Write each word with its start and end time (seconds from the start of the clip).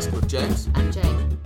podcast 0.00 0.12
with 0.12 0.28
James 0.28 0.68
and 0.74 0.92
Jane. 0.92 1.38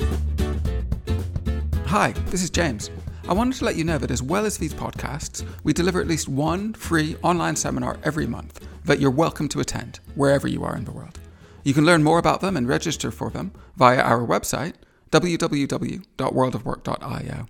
Hi, 1.87 2.11
this 2.27 2.43
is 2.43 2.51
James. 2.51 2.91
I 3.29 3.33
wanted 3.33 3.57
to 3.59 3.65
let 3.65 3.77
you 3.77 3.85
know 3.85 3.97
that 3.99 4.11
as 4.11 4.21
well 4.23 4.45
as 4.45 4.59
these 4.59 4.75
podcasts, 4.75 5.47
we 5.63 5.73
deliver 5.73 6.01
at 6.01 6.09
least 6.09 6.29
one 6.29 6.75
free 6.75 7.17
online 7.23 7.55
seminar 7.57 7.97
every 8.03 8.27
month 8.27 8.67
that 8.85 9.01
you're 9.01 9.11
welcome 9.11 9.49
to 9.49 9.61
attend 9.61 10.01
wherever 10.15 10.47
you 10.47 10.63
are 10.63 10.77
in 10.77 10.85
the 10.85 10.93
world. 10.93 11.19
You 11.63 11.73
can 11.73 11.87
learn 11.87 12.03
more 12.03 12.19
about 12.19 12.43
them 12.43 12.55
and 12.57 12.69
register 12.69 13.11
for 13.11 13.31
them 13.31 13.53
via 13.77 14.01
our 14.01 14.27
website, 14.27 14.75
www.worldofwork.io. 15.11 17.47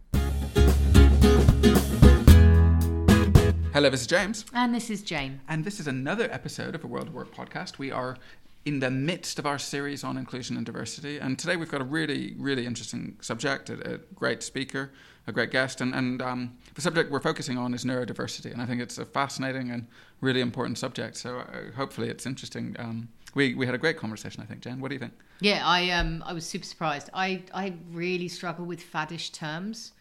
Hello, 3.71 3.87
this 3.87 4.01
is 4.01 4.07
James. 4.07 4.45
And 4.51 4.73
this 4.73 4.89
is 4.89 5.03
Jane. 5.03 5.41
And 5.47 5.63
this 5.63 5.79
is 5.79 5.85
another 5.85 6.27
episode 6.31 6.73
of 6.73 6.83
a 6.83 6.87
World 6.87 7.07
of 7.07 7.13
Work 7.13 7.35
podcast. 7.35 7.77
We 7.77 7.91
are 7.91 8.17
in 8.65 8.79
the 8.79 8.89
midst 8.89 9.37
of 9.37 9.45
our 9.45 9.59
series 9.59 10.03
on 10.03 10.17
inclusion 10.17 10.57
and 10.57 10.65
diversity. 10.65 11.19
And 11.19 11.37
today 11.37 11.55
we've 11.55 11.69
got 11.69 11.79
a 11.79 11.83
really, 11.83 12.33
really 12.39 12.65
interesting 12.65 13.17
subject, 13.21 13.69
a, 13.69 13.93
a 13.93 13.97
great 14.15 14.41
speaker, 14.41 14.91
a 15.27 15.31
great 15.31 15.51
guest. 15.51 15.81
And, 15.81 15.93
and 15.93 16.19
um, 16.19 16.57
the 16.73 16.81
subject 16.81 17.11
we're 17.11 17.19
focusing 17.19 17.59
on 17.59 17.75
is 17.75 17.85
neurodiversity. 17.85 18.51
And 18.51 18.59
I 18.59 18.65
think 18.65 18.81
it's 18.81 18.97
a 18.97 19.05
fascinating 19.05 19.69
and 19.69 19.85
really 20.19 20.41
important 20.41 20.79
subject. 20.79 21.15
So 21.15 21.37
uh, 21.37 21.71
hopefully 21.75 22.09
it's 22.09 22.25
interesting. 22.25 22.75
Um, 22.79 23.07
we, 23.35 23.53
we 23.53 23.67
had 23.67 23.75
a 23.75 23.79
great 23.79 23.97
conversation, 23.97 24.41
I 24.41 24.47
think. 24.47 24.61
Jen, 24.61 24.79
what 24.81 24.87
do 24.87 24.95
you 24.95 24.99
think? 24.99 25.13
Yeah, 25.41 25.61
I, 25.63 25.91
um, 25.91 26.23
I 26.25 26.33
was 26.33 26.43
super 26.43 26.65
surprised. 26.65 27.11
I, 27.13 27.43
I 27.53 27.75
really 27.91 28.29
struggle 28.29 28.65
with 28.65 28.81
faddish 28.81 29.31
terms. 29.31 29.91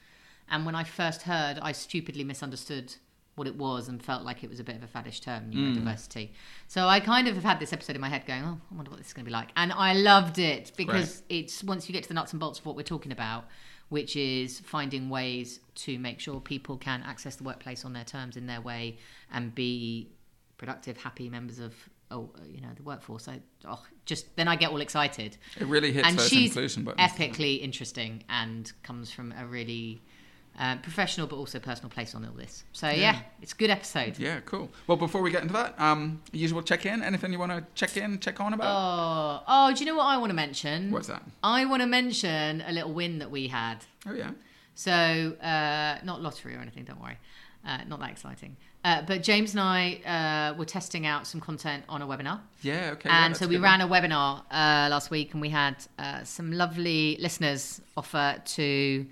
And 0.50 0.64
when 0.64 0.74
I 0.74 0.84
first 0.84 1.22
heard, 1.22 1.58
I 1.60 1.72
stupidly 1.72 2.24
misunderstood 2.24 2.94
what 3.38 3.46
it 3.46 3.56
was 3.56 3.88
and 3.88 4.02
felt 4.02 4.24
like 4.24 4.44
it 4.44 4.50
was 4.50 4.60
a 4.60 4.64
bit 4.64 4.76
of 4.76 4.82
a 4.82 4.86
faddish 4.86 5.22
term, 5.22 5.50
neurodiversity. 5.50 6.28
Mm. 6.28 6.30
So 6.66 6.86
I 6.86 7.00
kind 7.00 7.28
of 7.28 7.34
have 7.34 7.44
had 7.44 7.60
this 7.60 7.72
episode 7.72 7.96
in 7.96 8.02
my 8.02 8.08
head 8.08 8.26
going, 8.26 8.42
oh, 8.42 8.60
I 8.70 8.74
wonder 8.74 8.90
what 8.90 8.98
this 8.98 9.08
is 9.08 9.12
going 9.12 9.24
to 9.24 9.28
be 9.28 9.32
like. 9.32 9.50
And 9.56 9.72
I 9.72 9.94
loved 9.94 10.38
it 10.38 10.72
because 10.76 11.16
right. 11.16 11.38
it's 11.38 11.64
once 11.64 11.88
you 11.88 11.92
get 11.92 12.02
to 12.02 12.08
the 12.08 12.14
nuts 12.14 12.32
and 12.32 12.40
bolts 12.40 12.58
of 12.58 12.66
what 12.66 12.76
we're 12.76 12.82
talking 12.82 13.12
about, 13.12 13.44
which 13.88 14.16
is 14.16 14.60
finding 14.60 15.08
ways 15.08 15.60
to 15.76 15.98
make 15.98 16.20
sure 16.20 16.40
people 16.40 16.76
can 16.76 17.02
access 17.04 17.36
the 17.36 17.44
workplace 17.44 17.84
on 17.84 17.92
their 17.92 18.04
terms 18.04 18.36
in 18.36 18.46
their 18.46 18.60
way 18.60 18.98
and 19.32 19.54
be 19.54 20.10
productive, 20.58 20.96
happy 20.98 21.30
members 21.30 21.58
of 21.58 21.74
oh, 22.10 22.30
you 22.50 22.60
know, 22.60 22.68
the 22.76 22.82
workforce. 22.82 23.28
I 23.28 23.40
oh, 23.66 23.82
just 24.04 24.34
then 24.36 24.48
I 24.48 24.56
get 24.56 24.70
all 24.70 24.80
excited. 24.80 25.36
It 25.58 25.66
really 25.66 25.92
hits 25.92 26.08
and 26.08 26.18
those 26.18 26.28
she's 26.28 26.50
inclusion 26.50 26.84
buttons. 26.84 27.10
Epically 27.10 27.60
interesting 27.62 28.24
and 28.28 28.70
comes 28.82 29.10
from 29.10 29.32
a 29.32 29.46
really 29.46 30.02
uh, 30.58 30.76
professional 30.76 31.26
but 31.26 31.36
also 31.36 31.58
personal 31.58 31.88
place 31.88 32.14
on 32.14 32.24
all 32.24 32.32
this. 32.32 32.64
So 32.72 32.88
yeah. 32.88 32.94
yeah. 32.94 33.20
it's 33.40 33.52
a 33.52 33.56
good 33.56 33.70
episode. 33.70 34.18
Yeah, 34.18 34.40
cool. 34.40 34.68
Well, 34.86 34.96
before 34.96 35.22
we 35.22 35.30
get 35.30 35.42
into 35.42 35.54
that, 35.54 35.78
um, 35.80 36.20
usual 36.32 36.62
check 36.62 36.84
in. 36.84 37.02
Anything 37.02 37.32
you 37.32 37.38
want 37.38 37.52
to 37.52 37.64
check 37.74 37.96
in, 37.96 38.18
check 38.18 38.40
on 38.40 38.52
about? 38.52 38.66
Oh, 38.66 39.44
oh, 39.46 39.74
do 39.74 39.80
you 39.80 39.86
know 39.86 39.96
what 39.96 40.06
I 40.06 40.16
want 40.16 40.30
to 40.30 40.34
mention? 40.34 40.90
What's 40.90 41.08
that? 41.08 41.22
I 41.42 41.64
want 41.64 41.82
to 41.82 41.86
mention 41.86 42.62
a 42.66 42.72
little 42.72 42.92
win 42.92 43.20
that 43.20 43.30
we 43.30 43.48
had. 43.48 43.78
Oh 44.06 44.14
yeah. 44.14 44.32
So 44.74 44.92
uh, 44.92 45.98
not 46.04 46.22
lottery 46.22 46.54
or 46.54 46.60
anything. 46.60 46.84
Don't 46.84 47.00
worry. 47.00 47.18
Uh, 47.66 47.78
not 47.86 48.00
that 48.00 48.10
exciting. 48.10 48.56
Uh, 48.84 49.02
but 49.02 49.22
James 49.22 49.52
and 49.52 49.60
I 49.60 50.52
uh, 50.54 50.56
were 50.56 50.64
testing 50.64 51.04
out 51.04 51.26
some 51.26 51.40
content 51.40 51.84
on 51.88 52.00
a 52.00 52.06
webinar. 52.06 52.40
Yeah, 52.62 52.90
okay. 52.92 53.10
And 53.10 53.34
yeah, 53.34 53.38
so 53.38 53.48
we 53.48 53.56
ran 53.56 53.80
a 53.80 53.88
webinar 53.88 54.42
uh, 54.50 54.88
last 54.88 55.10
week, 55.10 55.32
and 55.32 55.40
we 55.42 55.50
had 55.50 55.76
uh, 55.98 56.22
some 56.22 56.52
lovely 56.52 57.16
listeners 57.20 57.80
offer 57.96 58.40
to 58.44 59.06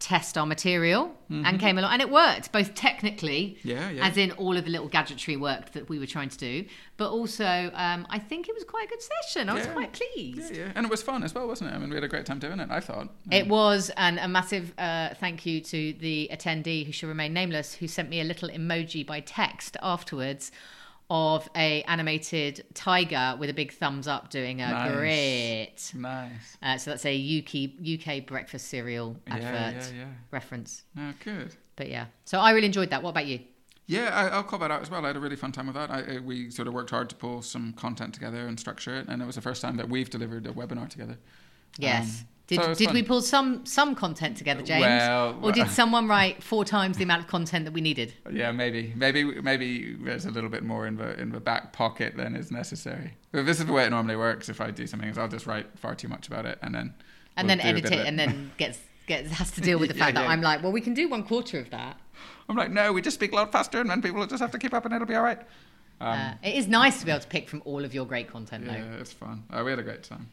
test 0.00 0.38
our 0.38 0.46
material 0.46 1.14
mm-hmm. 1.30 1.44
and 1.44 1.60
came 1.60 1.76
along 1.76 1.92
and 1.92 2.00
it 2.00 2.08
worked 2.10 2.50
both 2.52 2.74
technically 2.74 3.58
yeah, 3.62 3.90
yeah, 3.90 4.06
as 4.06 4.16
in 4.16 4.32
all 4.32 4.56
of 4.56 4.64
the 4.64 4.70
little 4.70 4.88
gadgetry 4.88 5.36
work 5.36 5.72
that 5.72 5.90
we 5.90 5.98
were 5.98 6.06
trying 6.06 6.30
to 6.30 6.38
do 6.38 6.64
but 6.96 7.10
also 7.10 7.70
um, 7.74 8.06
i 8.08 8.18
think 8.18 8.48
it 8.48 8.54
was 8.54 8.64
quite 8.64 8.86
a 8.86 8.88
good 8.88 9.02
session. 9.02 9.48
I 9.50 9.54
was 9.54 9.66
quite 9.66 9.92
pleased. 9.92 10.54
yeah, 10.54 10.64
yeah. 10.64 10.72
And 10.74 10.86
it 10.86 10.90
was 10.90 11.02
fun 11.02 11.22
as 11.22 11.34
well 11.34 11.46
wasn't 11.46 11.70
it? 11.70 11.74
I 11.74 11.78
mean 11.78 11.90
we 11.90 11.96
had 11.96 12.04
a 12.04 12.08
great 12.08 12.24
time 12.24 12.38
doing 12.38 12.60
it 12.60 12.70
i 12.70 12.80
thought. 12.80 13.10
It 13.30 13.46
was 13.46 13.90
and 13.96 14.18
a 14.18 14.26
massive 14.26 14.72
uh, 14.78 15.10
thank 15.20 15.44
you 15.44 15.60
to 15.60 15.92
the 16.00 16.30
attendee 16.32 16.86
who 16.86 16.92
shall 16.92 17.08
remain 17.10 17.34
nameless 17.34 17.74
who 17.74 17.86
sent 17.86 18.08
me 18.08 18.20
a 18.20 18.24
little 18.24 18.48
emoji 18.48 19.06
by 19.06 19.20
text 19.20 19.76
afterwards 19.82 20.50
of 21.10 21.48
a 21.56 21.82
animated 21.82 22.64
tiger 22.72 23.36
with 23.38 23.50
a 23.50 23.54
big 23.54 23.72
thumbs 23.72 24.06
up 24.06 24.30
doing 24.30 24.60
a 24.60 24.70
nice. 24.70 24.92
great 24.92 25.92
nice 25.94 26.56
uh, 26.62 26.78
so 26.78 26.90
that's 26.90 27.04
a 27.04 27.38
uk 27.38 28.08
uk 28.08 28.26
breakfast 28.26 28.68
cereal 28.68 29.16
advert 29.26 29.42
yeah, 29.42 29.70
yeah, 29.70 29.98
yeah. 29.98 30.04
reference 30.30 30.84
oh 30.98 31.12
good 31.24 31.54
but 31.74 31.88
yeah 31.88 32.06
so 32.24 32.38
i 32.38 32.52
really 32.52 32.66
enjoyed 32.66 32.90
that 32.90 33.02
what 33.02 33.10
about 33.10 33.26
you 33.26 33.40
yeah, 33.86 34.14
I, 34.14 34.36
will 34.36 34.44
call 34.44 34.60
that 34.60 34.70
out 34.70 34.82
as 34.82 34.88
well. 34.88 35.04
I 35.04 35.08
had 35.08 35.16
a 35.16 35.20
really 35.20 35.34
fun 35.34 35.50
time 35.50 35.66
with 35.66 35.74
that. 35.74 35.90
I, 35.90 36.20
we 36.20 36.48
sort 36.50 36.68
of 36.68 36.74
worked 36.74 36.90
hard 36.90 37.10
to 37.10 37.16
pull 37.16 37.42
some 37.42 37.72
content 37.72 38.14
together 38.14 38.46
and 38.46 38.58
structure 38.58 38.94
it, 38.94 39.08
and 39.08 39.20
it 39.20 39.26
was 39.26 39.34
the 39.34 39.40
first 39.40 39.60
time 39.62 39.76
that 39.78 39.88
we've 39.88 40.08
delivered 40.08 40.46
a 40.46 40.52
webinar 40.52 40.88
together. 40.88 41.18
Yes. 41.76 42.20
Um, 42.20 42.28
did, 42.56 42.62
so 42.62 42.74
did 42.74 42.92
we 42.92 43.02
pull 43.02 43.22
some 43.22 43.64
some 43.64 43.94
content 43.94 44.36
together, 44.36 44.62
James? 44.62 44.82
Well, 44.82 45.38
or 45.42 45.52
did 45.52 45.70
someone 45.70 46.08
write 46.08 46.42
four 46.42 46.64
times 46.64 46.96
the 46.96 47.04
amount 47.04 47.22
of 47.22 47.28
content 47.28 47.64
that 47.64 47.72
we 47.72 47.80
needed? 47.80 48.12
Yeah, 48.30 48.50
maybe, 48.52 48.92
maybe, 48.96 49.24
maybe 49.40 49.94
there's 49.94 50.26
a 50.26 50.30
little 50.30 50.50
bit 50.50 50.64
more 50.64 50.86
in 50.86 50.96
the 50.96 51.18
in 51.20 51.30
the 51.30 51.40
back 51.40 51.72
pocket 51.72 52.16
than 52.16 52.34
is 52.34 52.50
necessary. 52.50 53.14
But 53.32 53.46
this 53.46 53.60
is 53.60 53.66
the 53.66 53.72
way 53.72 53.84
it 53.84 53.90
normally 53.90 54.16
works. 54.16 54.48
If 54.48 54.60
I 54.60 54.70
do 54.70 54.86
something, 54.86 55.08
is 55.08 55.16
I'll 55.16 55.28
just 55.28 55.46
write 55.46 55.66
far 55.78 55.94
too 55.94 56.08
much 56.08 56.26
about 56.26 56.44
it 56.44 56.58
and 56.62 56.74
then 56.74 56.94
and 57.36 57.46
we'll 57.46 57.56
then 57.56 57.66
edit 57.66 57.86
it, 57.86 57.92
it, 57.92 58.06
and 58.06 58.18
then 58.18 58.50
gets 58.56 58.78
gets 59.06 59.30
has 59.32 59.50
to 59.52 59.60
deal 59.60 59.78
with 59.78 59.88
the 59.88 59.94
fact 59.98 60.14
yeah, 60.14 60.22
yeah. 60.22 60.28
that 60.28 60.32
I'm 60.32 60.42
like, 60.42 60.62
well, 60.62 60.72
we 60.72 60.80
can 60.80 60.94
do 60.94 61.08
one 61.08 61.22
quarter 61.22 61.58
of 61.58 61.70
that. 61.70 61.98
I'm 62.48 62.56
like, 62.56 62.70
no, 62.70 62.92
we 62.92 63.00
just 63.00 63.14
speak 63.14 63.32
a 63.32 63.36
lot 63.36 63.52
faster, 63.52 63.80
and 63.80 63.88
then 63.88 64.02
people 64.02 64.18
will 64.18 64.26
just 64.26 64.40
have 64.40 64.50
to 64.50 64.58
keep 64.58 64.74
up, 64.74 64.84
and 64.84 64.94
it'll 64.94 65.06
be 65.06 65.14
all 65.14 65.22
right. 65.22 65.40
Um, 66.00 66.18
uh, 66.18 66.32
it 66.42 66.54
is 66.54 66.66
nice 66.66 66.98
to 67.00 67.06
be 67.06 67.12
able 67.12 67.20
to 67.20 67.28
pick 67.28 67.48
from 67.48 67.62
all 67.64 67.84
of 67.84 67.94
your 67.94 68.06
great 68.06 68.28
content, 68.28 68.64
yeah, 68.66 68.80
though. 68.80 69.00
it's 69.00 69.12
fun. 69.12 69.44
Uh, 69.50 69.62
we 69.64 69.70
had 69.70 69.78
a 69.78 69.82
great 69.82 70.02
time. 70.02 70.28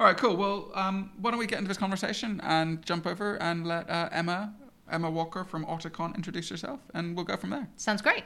All 0.00 0.08
right, 0.08 0.16
cool. 0.16 0.36
Well, 0.36 0.72
um, 0.74 1.12
why 1.20 1.30
don't 1.30 1.38
we 1.38 1.46
get 1.46 1.58
into 1.58 1.68
this 1.68 1.78
conversation 1.78 2.40
and 2.42 2.84
jump 2.84 3.06
over 3.06 3.36
and 3.40 3.64
let 3.64 3.88
uh, 3.88 4.08
Emma 4.10 4.52
Emma 4.90 5.08
Walker 5.08 5.44
from 5.44 5.64
Auticon 5.66 6.16
introduce 6.16 6.48
herself, 6.48 6.80
and 6.92 7.14
we'll 7.14 7.24
go 7.24 7.36
from 7.36 7.50
there. 7.50 7.68
Sounds 7.76 8.02
great. 8.02 8.24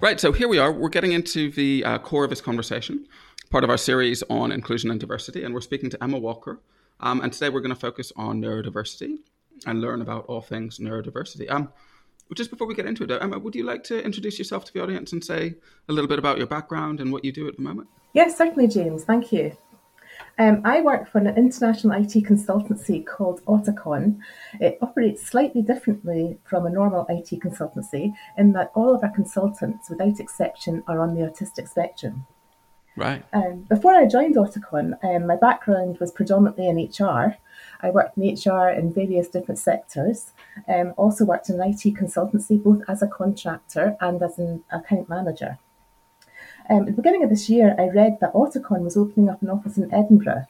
Right, 0.00 0.20
so 0.20 0.30
here 0.30 0.46
we 0.46 0.58
are. 0.58 0.70
We're 0.70 0.90
getting 0.90 1.12
into 1.12 1.50
the 1.50 1.84
uh, 1.84 1.98
core 1.98 2.24
of 2.24 2.30
this 2.30 2.42
conversation, 2.42 3.06
part 3.50 3.64
of 3.64 3.70
our 3.70 3.78
series 3.78 4.22
on 4.24 4.52
inclusion 4.52 4.90
and 4.90 5.00
diversity, 5.00 5.42
and 5.42 5.54
we're 5.54 5.62
speaking 5.62 5.88
to 5.90 6.02
Emma 6.04 6.18
Walker. 6.18 6.60
Um, 7.00 7.22
and 7.22 7.32
today 7.32 7.48
we're 7.48 7.60
going 7.60 7.74
to 7.74 7.80
focus 7.80 8.12
on 8.14 8.42
neurodiversity 8.42 9.16
and 9.66 9.80
learn 9.80 10.02
about 10.02 10.26
all 10.26 10.42
things 10.42 10.78
neurodiversity. 10.78 11.50
Um, 11.50 11.72
just 12.36 12.50
before 12.50 12.66
we 12.66 12.74
get 12.74 12.86
into 12.86 13.04
it, 13.04 13.10
Emma, 13.10 13.38
would 13.38 13.54
you 13.54 13.64
like 13.64 13.84
to 13.84 14.04
introduce 14.04 14.38
yourself 14.38 14.64
to 14.66 14.72
the 14.72 14.82
audience 14.82 15.12
and 15.12 15.24
say 15.24 15.54
a 15.88 15.92
little 15.92 16.08
bit 16.08 16.18
about 16.18 16.38
your 16.38 16.46
background 16.46 17.00
and 17.00 17.12
what 17.12 17.24
you 17.24 17.32
do 17.32 17.48
at 17.48 17.56
the 17.56 17.62
moment? 17.62 17.88
Yes, 18.12 18.36
certainly, 18.36 18.68
James. 18.68 19.04
Thank 19.04 19.32
you. 19.32 19.56
Um, 20.38 20.62
I 20.64 20.80
work 20.80 21.08
for 21.08 21.18
an 21.18 21.26
international 21.36 22.00
IT 22.00 22.12
consultancy 22.24 23.04
called 23.04 23.44
Auticon. 23.46 24.18
It 24.60 24.78
operates 24.80 25.26
slightly 25.26 25.62
differently 25.62 26.38
from 26.44 26.66
a 26.66 26.70
normal 26.70 27.06
IT 27.08 27.40
consultancy 27.40 28.12
in 28.36 28.52
that 28.52 28.70
all 28.74 28.94
of 28.94 29.02
our 29.02 29.10
consultants, 29.10 29.90
without 29.90 30.20
exception, 30.20 30.84
are 30.86 31.00
on 31.00 31.14
the 31.14 31.22
autistic 31.22 31.68
spectrum. 31.68 32.26
Right. 32.98 33.24
Um, 33.32 33.60
before 33.68 33.94
I 33.94 34.06
joined 34.06 34.34
Auticon, 34.34 34.98
um, 35.04 35.28
my 35.28 35.36
background 35.36 35.98
was 36.00 36.10
predominantly 36.10 36.66
in 36.66 36.78
HR. 36.78 37.36
I 37.80 37.90
worked 37.90 38.18
in 38.18 38.34
HR 38.34 38.70
in 38.70 38.92
various 38.92 39.28
different 39.28 39.60
sectors. 39.60 40.32
Um, 40.68 40.94
also 40.96 41.24
worked 41.24 41.48
in 41.48 41.60
an 41.60 41.70
IT 41.70 41.94
consultancy, 41.94 42.60
both 42.60 42.82
as 42.88 43.00
a 43.00 43.06
contractor 43.06 43.96
and 44.00 44.20
as 44.20 44.40
an 44.40 44.64
account 44.72 45.08
manager. 45.08 45.58
Um, 46.68 46.80
at 46.80 46.86
the 46.86 46.92
beginning 46.92 47.22
of 47.22 47.30
this 47.30 47.48
year, 47.48 47.76
I 47.78 47.86
read 47.86 48.18
that 48.20 48.34
Auticon 48.34 48.80
was 48.80 48.96
opening 48.96 49.28
up 49.28 49.42
an 49.42 49.50
office 49.50 49.78
in 49.78 49.94
Edinburgh. 49.94 50.46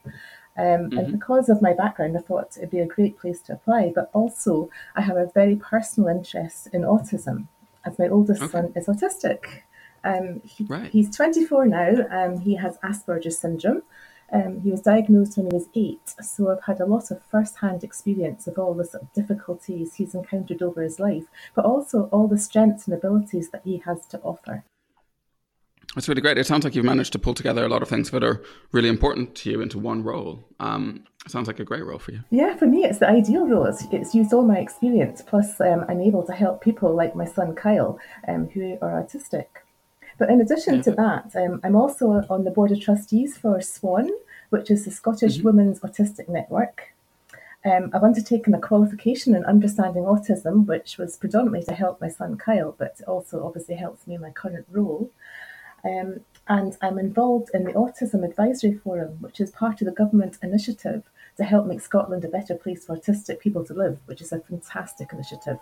Um, 0.57 0.65
mm-hmm. 0.65 0.99
And 0.99 1.13
because 1.13 1.51
of 1.51 1.61
my 1.61 1.75
background, 1.75 2.17
I 2.17 2.21
thought 2.21 2.57
it'd 2.57 2.71
be 2.71 2.81
a 2.81 2.87
great 2.87 3.19
place 3.19 3.43
to 3.43 3.53
apply. 3.53 3.93
But 3.95 4.11
also, 4.15 4.71
I 4.97 5.03
have 5.03 5.19
a 5.19 5.31
very 5.35 5.57
personal 5.57 6.09
interest 6.09 6.69
in 6.73 6.81
autism, 6.81 7.49
as 7.85 7.99
my 7.99 8.09
oldest 8.09 8.41
okay. 8.43 8.53
son 8.53 8.73
is 8.75 8.87
autistic. 8.87 9.65
Um, 10.05 10.41
he, 10.45 10.65
right. 10.65 10.91
He's 10.91 11.15
24 11.15 11.67
now. 11.67 11.93
Um, 12.11 12.41
he 12.41 12.57
has 12.57 12.79
Asperger's 12.79 13.39
syndrome. 13.39 13.83
Um, 14.31 14.61
he 14.61 14.71
was 14.71 14.83
diagnosed 14.83 15.39
when 15.39 15.47
he 15.47 15.55
was 15.55 15.69
eight, 15.75 16.15
so 16.23 16.51
I've 16.51 16.63
had 16.65 16.81
a 16.81 16.87
lot 16.87 17.11
of 17.11 17.23
first-hand 17.31 17.83
experience 17.83 18.47
of 18.47 18.59
all 18.59 18.75
the 18.75 18.85
sort 18.85 19.05
of 19.05 19.13
difficulties 19.15 19.95
he's 19.95 20.15
encountered 20.15 20.61
over 20.61 20.83
his 20.83 21.01
life, 21.01 21.25
but 21.55 21.65
also 21.65 22.11
all 22.13 22.29
the 22.29 22.37
strengths 22.37 22.87
and 22.87 22.95
abilities 22.95 23.49
that 23.51 23.63
he 23.65 23.79
has 23.87 24.05
to 24.09 24.21
offer. 24.21 24.65
That's 25.95 26.09
really 26.09 26.21
great. 26.21 26.37
It 26.37 26.47
sounds 26.47 26.65
like 26.65 26.75
you've 26.75 26.85
managed 26.85 27.13
to 27.15 27.19
pull 27.19 27.33
together 27.33 27.65
a 27.65 27.69
lot 27.69 27.83
of 27.83 27.89
things 27.89 28.11
that 28.11 28.23
are 28.23 28.43
really 28.73 28.91
important 28.91 29.35
to 29.37 29.51
you 29.51 29.63
into 29.63 29.79
one 29.79 30.05
role. 30.05 30.45
Um, 30.61 31.05
sounds 31.27 31.47
like 31.47 31.59
a 31.59 31.65
great 31.65 31.85
role 31.85 31.99
for 31.99 32.13
you. 32.13 32.21
Yeah, 32.31 32.55
for 32.57 32.67
me, 32.67 32.85
it's 32.85 32.99
the 32.99 33.09
ideal 33.09 33.47
role. 33.47 33.65
It's, 33.65 33.85
it's 33.91 34.15
used 34.15 34.35
all 34.35 34.45
my 34.45 34.59
experience, 34.59 35.23
plus 35.23 35.59
um, 35.61 35.87
I'm 35.89 36.03
able 36.03 36.23
to 36.25 36.33
help 36.33 36.61
people 36.61 36.95
like 36.95 37.17
my 37.17 37.25
son 37.25 37.55
Kyle, 37.55 37.99
um, 38.29 38.49
who 38.51 38.77
are 38.83 39.03
autistic. 39.03 39.47
But 40.19 40.31
in 40.31 40.41
addition 40.41 40.77
yeah. 40.77 40.83
to 40.83 40.91
that, 40.93 41.37
um, 41.37 41.61
I'm 41.63 41.77
also 41.77 42.25
on 42.29 42.45
the 42.45 42.51
board 42.51 42.73
of 42.73 42.81
trustees 42.81 43.39
for 43.39 43.61
SWAN, 43.61 44.11
which 44.51 44.71
is 44.71 44.85
the 44.85 44.91
Scottish 44.91 45.37
mm-hmm. 45.37 45.47
Women's 45.47 45.81
Autistic 45.81 46.29
Network. 46.29 46.95
Um, 47.65 47.91
I've 47.93 48.05
undertaken 48.05 48.55
a 48.55 48.61
qualification 48.61 49.35
in 49.35 49.45
understanding 49.45 50.05
autism, 50.05 50.67
which 50.67 50.99
was 50.99 51.17
predominantly 51.17 51.65
to 51.65 51.75
help 51.75 52.01
my 52.01 52.09
son 52.09 52.37
Kyle, 52.37 52.75
but 52.79 53.01
also 53.07 53.45
obviously 53.45 53.75
helps 53.75 54.07
me 54.07 54.15
in 54.15 54.21
my 54.21 54.31
current 54.31 54.67
role. 54.71 55.11
Um, 55.85 56.21
and 56.49 56.77
I'm 56.81 56.99
involved 56.99 57.51
in 57.55 57.65
the 57.65 57.73
Autism 57.73 58.25
Advisory 58.25 58.75
Forum, 58.75 59.19
which 59.21 59.41
is 59.41 59.51
part 59.51 59.81
of 59.81 59.87
the 59.87 59.93
government 59.93 60.39
initiative 60.43 61.03
to 61.37 61.45
help 61.45 61.67
make 61.67 61.81
Scotland 61.81 62.25
a 62.25 62.29
better 62.29 62.55
place 62.55 62.87
for 62.87 62.97
autistic 62.97 63.39
people 63.39 63.65
to 63.65 63.75
live, 63.75 63.99
which 64.07 64.21
is 64.21 64.33
a 64.33 64.41
fantastic 64.41 65.13
initiative. 65.13 65.59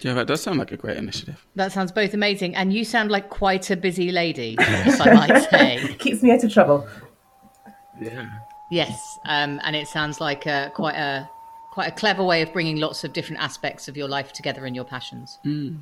Yeah, 0.00 0.14
that 0.14 0.26
does 0.26 0.42
sound 0.42 0.58
like 0.58 0.72
a 0.72 0.76
great 0.76 0.96
initiative. 0.96 1.44
That 1.54 1.72
sounds 1.72 1.92
both 1.92 2.14
amazing, 2.14 2.56
and 2.56 2.72
you 2.72 2.84
sound 2.84 3.10
like 3.10 3.30
quite 3.30 3.70
a 3.70 3.76
busy 3.76 4.10
lady, 4.12 4.56
if 4.60 5.00
I 5.00 5.12
might 5.12 5.50
say. 5.50 5.94
Keeps 5.98 6.22
me 6.22 6.32
out 6.32 6.44
of 6.44 6.52
trouble. 6.52 6.86
Yeah. 8.00 8.28
Yes, 8.70 9.18
um, 9.26 9.60
and 9.62 9.76
it 9.76 9.86
sounds 9.86 10.20
like 10.20 10.46
a, 10.46 10.72
quite 10.74 10.96
a 10.96 11.28
quite 11.70 11.88
a 11.88 11.92
clever 11.92 12.22
way 12.22 12.40
of 12.40 12.52
bringing 12.52 12.76
lots 12.76 13.02
of 13.02 13.12
different 13.12 13.42
aspects 13.42 13.88
of 13.88 13.96
your 13.96 14.06
life 14.06 14.32
together 14.32 14.64
and 14.64 14.76
your 14.76 14.84
passions. 14.84 15.40
Mm. 15.44 15.78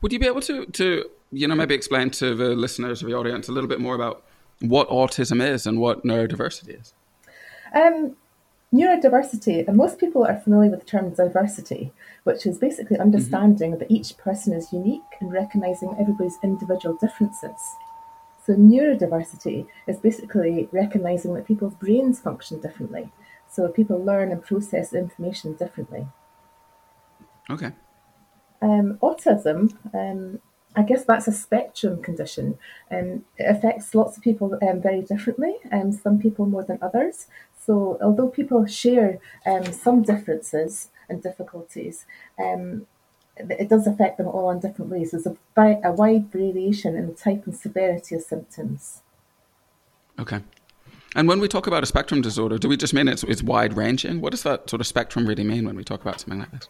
Would 0.00 0.12
you 0.12 0.18
be 0.18 0.26
able 0.26 0.40
to 0.42 0.66
to 0.66 1.10
you 1.32 1.48
know 1.48 1.54
maybe 1.54 1.74
explain 1.74 2.10
to 2.10 2.34
the 2.34 2.54
listeners 2.54 3.02
of 3.02 3.08
the 3.08 3.14
audience 3.14 3.48
a 3.48 3.52
little 3.52 3.68
bit 3.68 3.80
more 3.80 3.94
about 3.94 4.24
what 4.60 4.88
autism 4.88 5.44
is 5.44 5.66
and 5.66 5.80
what 5.80 6.04
neurodiversity 6.04 6.80
is? 6.80 6.94
Um, 7.74 8.16
neurodiversity, 8.74 9.66
and 9.66 9.76
most 9.76 9.98
people 9.98 10.26
are 10.26 10.40
familiar 10.40 10.70
with 10.70 10.80
the 10.80 10.86
term 10.86 11.14
diversity, 11.14 11.92
which 12.24 12.44
is 12.44 12.58
basically 12.58 12.98
understanding 12.98 13.70
mm-hmm. 13.72 13.78
that 13.80 13.90
each 13.90 14.16
person 14.18 14.52
is 14.52 14.72
unique 14.72 15.00
and 15.20 15.32
recognizing 15.32 15.96
everybody's 15.98 16.38
individual 16.42 16.96
differences. 16.96 17.60
So, 18.44 18.54
neurodiversity 18.54 19.66
is 19.86 19.98
basically 19.98 20.68
recognizing 20.72 21.34
that 21.34 21.46
people's 21.46 21.74
brains 21.74 22.20
function 22.20 22.60
differently. 22.60 23.10
So, 23.48 23.68
people 23.68 24.04
learn 24.04 24.32
and 24.32 24.42
process 24.42 24.92
information 24.92 25.54
differently. 25.54 26.06
Okay. 27.48 27.72
Um, 28.60 28.98
autism, 29.02 29.76
um, 29.94 30.40
I 30.76 30.82
guess 30.82 31.04
that's 31.04 31.28
a 31.28 31.32
spectrum 31.32 32.02
condition. 32.02 32.58
Um, 32.90 33.24
it 33.36 33.44
affects 33.48 33.94
lots 33.94 34.16
of 34.16 34.22
people 34.22 34.58
um, 34.68 34.80
very 34.80 35.02
differently, 35.02 35.54
um, 35.70 35.92
some 35.92 36.18
people 36.18 36.46
more 36.46 36.64
than 36.64 36.78
others. 36.82 37.26
So, 37.64 37.98
although 38.02 38.28
people 38.28 38.66
share 38.66 39.18
um, 39.46 39.64
some 39.72 40.02
differences 40.02 40.88
and 41.08 41.22
difficulties, 41.22 42.06
um, 42.38 42.86
it 43.36 43.68
does 43.68 43.86
affect 43.86 44.18
them 44.18 44.28
all 44.28 44.50
in 44.50 44.60
different 44.60 44.90
ways. 44.90 45.10
There's 45.10 45.26
a, 45.26 45.36
a 45.56 45.92
wide 45.92 46.30
variation 46.30 46.96
in 46.96 47.06
the 47.06 47.14
type 47.14 47.46
and 47.46 47.56
severity 47.56 48.14
of 48.16 48.22
symptoms. 48.22 49.02
Okay. 50.18 50.40
And 51.16 51.28
when 51.28 51.40
we 51.40 51.48
talk 51.48 51.66
about 51.66 51.82
a 51.82 51.86
spectrum 51.86 52.22
disorder, 52.22 52.58
do 52.58 52.68
we 52.68 52.76
just 52.76 52.92
mean 52.92 53.08
it's, 53.08 53.22
it's 53.24 53.42
wide 53.42 53.76
ranging? 53.76 54.20
What 54.20 54.32
does 54.32 54.42
that 54.42 54.68
sort 54.68 54.80
of 54.80 54.86
spectrum 54.86 55.26
really 55.26 55.44
mean 55.44 55.64
when 55.64 55.76
we 55.76 55.84
talk 55.84 56.00
about 56.02 56.20
something 56.20 56.40
like 56.40 56.50
this? 56.50 56.68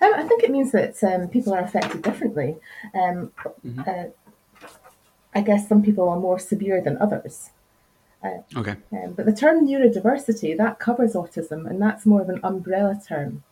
Um, 0.00 0.12
I 0.14 0.22
think 0.24 0.42
it 0.42 0.50
means 0.50 0.72
that 0.72 1.02
um, 1.02 1.28
people 1.28 1.54
are 1.54 1.60
affected 1.60 2.02
differently. 2.02 2.56
Um, 2.94 3.32
mm-hmm. 3.64 3.80
uh, 3.80 4.04
I 5.34 5.40
guess 5.40 5.68
some 5.68 5.82
people 5.82 6.08
are 6.08 6.18
more 6.18 6.38
severe 6.38 6.80
than 6.80 6.96
others. 6.98 7.50
Uh, 8.24 8.38
okay. 8.56 8.76
Um, 8.92 9.12
but 9.12 9.26
the 9.26 9.32
term 9.32 9.66
neurodiversity 9.66 10.56
that 10.56 10.78
covers 10.78 11.12
autism, 11.12 11.68
and 11.68 11.80
that's 11.80 12.06
more 12.06 12.22
of 12.22 12.28
an 12.28 12.40
umbrella 12.42 13.00
term. 13.06 13.44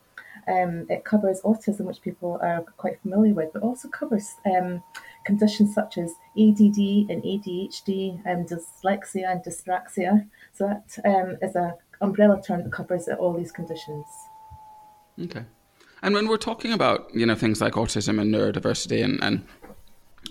Um, 0.47 0.87
it 0.91 1.05
covers 1.05 1.41
autism, 1.43 1.83
which 1.83 2.03
people 2.03 2.39
are 2.43 2.63
quite 2.77 3.01
familiar 3.01 3.33
with, 3.33 3.53
but 3.53 3.63
also 3.63 3.89
covers 3.89 4.35
um, 4.45 4.83
conditions 5.25 5.75
such 5.75 5.97
as 5.97 6.11
ADD 6.39 7.09
and 7.09 7.23
ADHD, 7.23 8.21
and 8.25 8.49
dyslexia 8.49 9.31
and 9.31 9.43
dyspraxia. 9.43 10.27
So 10.53 10.67
that 10.67 10.99
um, 11.05 11.39
is 11.41 11.57
a 11.57 11.77
umbrella 12.01 12.43
term 12.43 12.65
that 12.65 12.73
covers 12.73 13.09
all 13.09 13.33
these 13.33 13.53
conditions. 13.53 14.07
Okay. 15.21 15.45
And 16.05 16.15
when 16.15 16.29
we're 16.29 16.37
talking 16.37 16.73
about 16.73 17.09
you 17.15 17.25
know 17.25 17.35
things 17.35 17.63
like 17.63 17.73
autism 17.73 18.21
and 18.21 18.33
neurodiversity 18.33 19.03
and, 19.03 19.19
and 19.25 19.47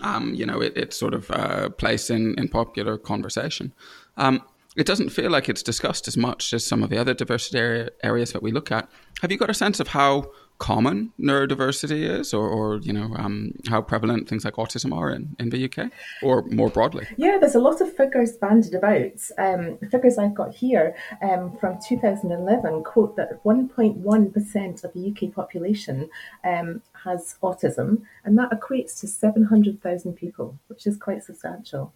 um, 0.01 0.35
you 0.35 0.45
know 0.45 0.61
it, 0.61 0.77
it's 0.77 0.95
sort 0.95 1.15
of 1.15 1.31
uh, 1.31 1.69
place 1.69 2.11
in, 2.11 2.35
in 2.37 2.47
popular 2.47 2.95
conversation, 2.97 3.73
um, 4.17 4.43
it 4.77 4.85
doesn't 4.85 5.09
feel 5.09 5.31
like 5.31 5.49
it's 5.49 5.63
discussed 5.63 6.07
as 6.07 6.15
much 6.15 6.53
as 6.53 6.63
some 6.63 6.83
of 6.83 6.91
the 6.91 6.97
other 6.99 7.15
diversity 7.15 7.57
area, 7.57 7.89
areas 8.03 8.33
that 8.33 8.43
we 8.43 8.51
look 8.51 8.71
at. 8.71 8.87
Have 9.21 9.31
you 9.31 9.37
got 9.37 9.49
a 9.49 9.53
sense 9.55 9.79
of 9.79 9.87
how 9.89 10.31
common 10.63 11.11
neurodiversity 11.19 12.09
is, 12.09 12.33
or, 12.33 12.47
or 12.47 12.77
you 12.77 12.93
know, 12.93 13.13
um, 13.17 13.51
how 13.67 13.81
prevalent 13.81 14.29
things 14.29 14.45
like 14.45 14.53
autism 14.53 14.95
are 14.95 15.09
in, 15.09 15.35
in 15.37 15.49
the 15.49 15.65
UK, 15.65 15.91
or 16.21 16.43
more 16.43 16.69
broadly? 16.69 17.05
Yeah, 17.17 17.37
there's 17.37 17.55
a 17.55 17.59
lot 17.59 17.81
of 17.81 17.93
figures 17.93 18.37
banded 18.37 18.73
about. 18.73 19.19
Um, 19.37 19.77
figures 19.91 20.17
I've 20.17 20.33
got 20.33 20.55
here 20.55 20.95
um, 21.21 21.57
from 21.57 21.79
2011 21.85 22.81
quote 22.85 23.17
that 23.17 23.43
1.1% 23.43 24.83
of 24.85 24.93
the 24.93 25.11
UK 25.11 25.35
population 25.35 26.09
um, 26.45 26.81
has 27.03 27.35
autism, 27.43 28.03
and 28.23 28.37
that 28.37 28.51
equates 28.51 28.97
to 29.01 29.07
700,000 29.07 30.13
people, 30.13 30.57
which 30.67 30.87
is 30.87 30.95
quite 30.95 31.23
substantial. 31.23 31.91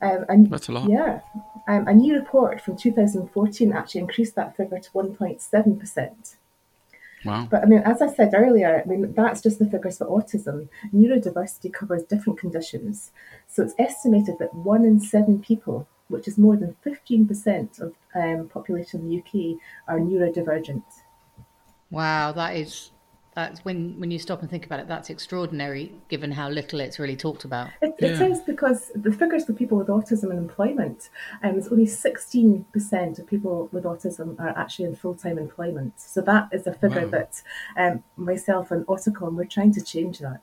Um, 0.00 0.24
and, 0.28 0.48
That's 0.48 0.68
a 0.68 0.72
lot. 0.72 0.88
Yeah. 0.88 1.18
Um, 1.66 1.88
a 1.88 1.94
new 1.94 2.14
report 2.14 2.60
from 2.60 2.76
2014 2.76 3.72
actually 3.72 4.02
increased 4.02 4.36
that 4.36 4.56
figure 4.56 4.78
to 4.78 4.90
1.7%. 4.90 6.36
Wow. 7.24 7.48
But 7.50 7.62
I 7.62 7.66
mean, 7.66 7.82
as 7.84 8.02
I 8.02 8.12
said 8.12 8.32
earlier, 8.34 8.82
I 8.84 8.88
mean, 8.88 9.12
that's 9.14 9.40
just 9.40 9.58
the 9.58 9.68
figures 9.68 9.98
for 9.98 10.06
autism. 10.06 10.68
Neurodiversity 10.94 11.72
covers 11.72 12.02
different 12.02 12.38
conditions. 12.38 13.12
So 13.46 13.62
it's 13.62 13.74
estimated 13.78 14.36
that 14.40 14.54
one 14.54 14.84
in 14.84 15.00
seven 15.00 15.40
people, 15.40 15.88
which 16.08 16.28
is 16.28 16.36
more 16.36 16.56
than 16.56 16.76
15% 16.84 17.80
of 17.80 17.94
um, 18.14 18.48
population 18.48 19.00
in 19.00 19.08
the 19.08 19.18
UK, 19.18 19.58
are 19.88 19.98
neurodivergent. 19.98 20.82
Wow, 21.90 22.32
that 22.32 22.56
is 22.56 22.90
that's 23.34 23.64
when 23.64 23.98
when 23.98 24.10
you 24.10 24.18
stop 24.18 24.40
and 24.40 24.50
think 24.50 24.64
about 24.64 24.80
it 24.80 24.88
that's 24.88 25.10
extraordinary 25.10 25.92
given 26.08 26.30
how 26.30 26.48
little 26.48 26.80
it's 26.80 26.98
really 26.98 27.16
talked 27.16 27.44
about 27.44 27.70
it, 27.82 27.94
it 27.98 28.18
yeah. 28.18 28.26
is 28.26 28.40
because 28.40 28.90
the 28.94 29.12
figures 29.12 29.44
for 29.44 29.52
people 29.52 29.76
with 29.76 29.88
autism 29.88 30.24
and 30.24 30.38
employment 30.38 31.10
um, 31.42 31.58
is 31.58 31.68
only 31.68 31.86
16% 31.86 33.18
of 33.18 33.26
people 33.26 33.68
with 33.72 33.84
autism 33.84 34.38
are 34.38 34.56
actually 34.56 34.86
in 34.86 34.94
full-time 34.94 35.38
employment 35.38 35.92
so 35.96 36.20
that 36.20 36.48
is 36.52 36.66
a 36.66 36.72
figure 36.72 37.06
wow. 37.06 37.10
that 37.10 37.42
um, 37.76 38.02
myself 38.16 38.70
and 38.70 38.86
Auticon 38.86 39.34
we're 39.34 39.44
trying 39.44 39.72
to 39.72 39.82
change 39.82 40.18
that 40.20 40.42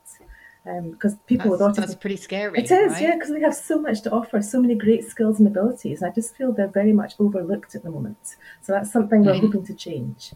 because 0.64 1.14
um, 1.14 1.20
people 1.26 1.50
that's, 1.50 1.60
with 1.60 1.76
autism 1.76 1.86
that's 1.86 1.94
pretty 1.96 2.16
scary 2.16 2.58
it 2.58 2.70
is 2.70 2.92
right? 2.92 3.02
yeah 3.02 3.14
because 3.14 3.30
they 3.30 3.40
have 3.40 3.54
so 3.54 3.80
much 3.80 4.02
to 4.02 4.10
offer 4.12 4.40
so 4.40 4.60
many 4.60 4.76
great 4.76 5.04
skills 5.04 5.40
and 5.40 5.48
abilities 5.48 6.04
i 6.04 6.10
just 6.10 6.36
feel 6.36 6.52
they're 6.52 6.68
very 6.68 6.92
much 6.92 7.14
overlooked 7.18 7.74
at 7.74 7.82
the 7.82 7.90
moment 7.90 8.36
so 8.60 8.72
that's 8.72 8.92
something 8.92 9.24
we're 9.24 9.32
mm-hmm. 9.32 9.46
hoping 9.46 9.64
to 9.64 9.74
change 9.74 10.32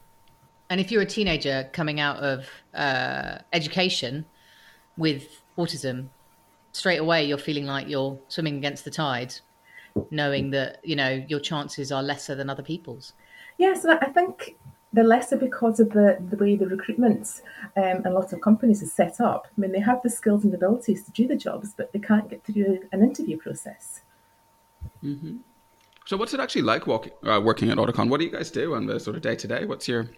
and 0.71 0.81
if 0.81 0.91
you're 0.91 1.03
a 1.03 1.07
teenager 1.07 1.69
coming 1.73 2.01
out 2.01 2.19
of 2.19 2.47
uh, 2.75 3.39
education 3.53 4.25
with 4.97 5.43
autism, 5.59 6.09
straight 6.73 6.99
away 6.99 7.25
you're 7.25 7.39
feeling 7.39 7.67
like 7.67 7.89
you're 7.89 8.19
swimming 8.29 8.57
against 8.57 8.85
the 8.85 8.91
tide, 8.91 9.35
knowing 10.11 10.51
that 10.51 10.81
you 10.83 10.97
know 10.97 11.25
your 11.29 11.41
chances 11.41 11.93
are 11.93 12.03
lesser 12.03 12.35
than 12.35 12.51
other 12.51 12.63
people's. 12.63 13.13
Yes, 13.59 13.83
yeah, 13.85 13.99
so 13.99 13.99
I 14.01 14.11
think 14.11 14.57
they're 14.93 15.05
lesser 15.05 15.37
because 15.37 15.79
of 15.81 15.91
the, 15.91 16.17
the 16.31 16.37
way 16.37 16.57
the 16.57 16.67
recruitment 16.67 17.43
um, 17.77 18.03
and 18.05 18.15
lots 18.15 18.33
of 18.33 18.41
companies 18.41 18.83
is 18.83 18.93
set 18.93 19.21
up. 19.21 19.47
I 19.57 19.61
mean, 19.61 19.73
they 19.73 19.81
have 19.81 20.03
the 20.03 20.11
skills 20.11 20.45
and 20.45 20.55
abilities 20.55 21.05
to 21.05 21.11
do 21.11 21.27
the 21.27 21.37
jobs, 21.37 21.75
but 21.77 21.93
they 21.93 21.99
can't 21.99 22.31
get 22.31 22.45
through 22.45 22.81
an 22.93 23.03
interview 23.03 23.37
process. 23.37 24.03
Mm-hmm. 25.05 25.37
So, 26.07 26.17
what's 26.17 26.33
it 26.33 26.39
actually 26.39 26.63
like 26.63 26.87
walk, 26.87 27.09
uh, 27.25 27.41
working 27.43 27.69
at 27.69 27.79
Auticon? 27.79 28.09
What 28.09 28.21
do 28.21 28.27
you 28.27 28.31
guys 28.31 28.51
do 28.51 28.75
on 28.75 28.87
the 28.87 29.01
sort 29.01 29.17
of 29.17 29.23
day 29.23 29.35
to 29.35 29.49
day? 29.49 29.65
What's 29.65 29.89
your 29.89 30.09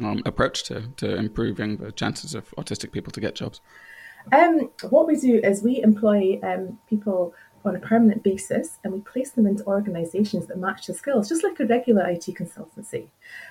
um, 0.00 0.22
approach 0.24 0.62
to, 0.64 0.82
to 0.98 1.16
improving 1.16 1.78
the 1.78 1.90
chances 1.90 2.36
of 2.36 2.48
autistic 2.52 2.92
people 2.92 3.10
to 3.10 3.20
get 3.20 3.34
jobs? 3.34 3.60
Um, 4.30 4.70
what 4.90 5.08
we 5.08 5.16
do 5.16 5.40
is 5.42 5.60
we 5.64 5.82
employ 5.82 6.38
um, 6.44 6.78
people 6.88 7.34
on 7.64 7.74
a 7.74 7.80
permanent 7.80 8.22
basis 8.22 8.78
and 8.84 8.92
we 8.92 9.00
place 9.00 9.32
them 9.32 9.46
into 9.48 9.64
organisations 9.64 10.46
that 10.46 10.58
match 10.58 10.86
the 10.86 10.94
skills, 10.94 11.28
just 11.28 11.42
like 11.42 11.58
a 11.58 11.66
regular 11.66 12.08
IT 12.08 12.26
consultancy. 12.26 13.08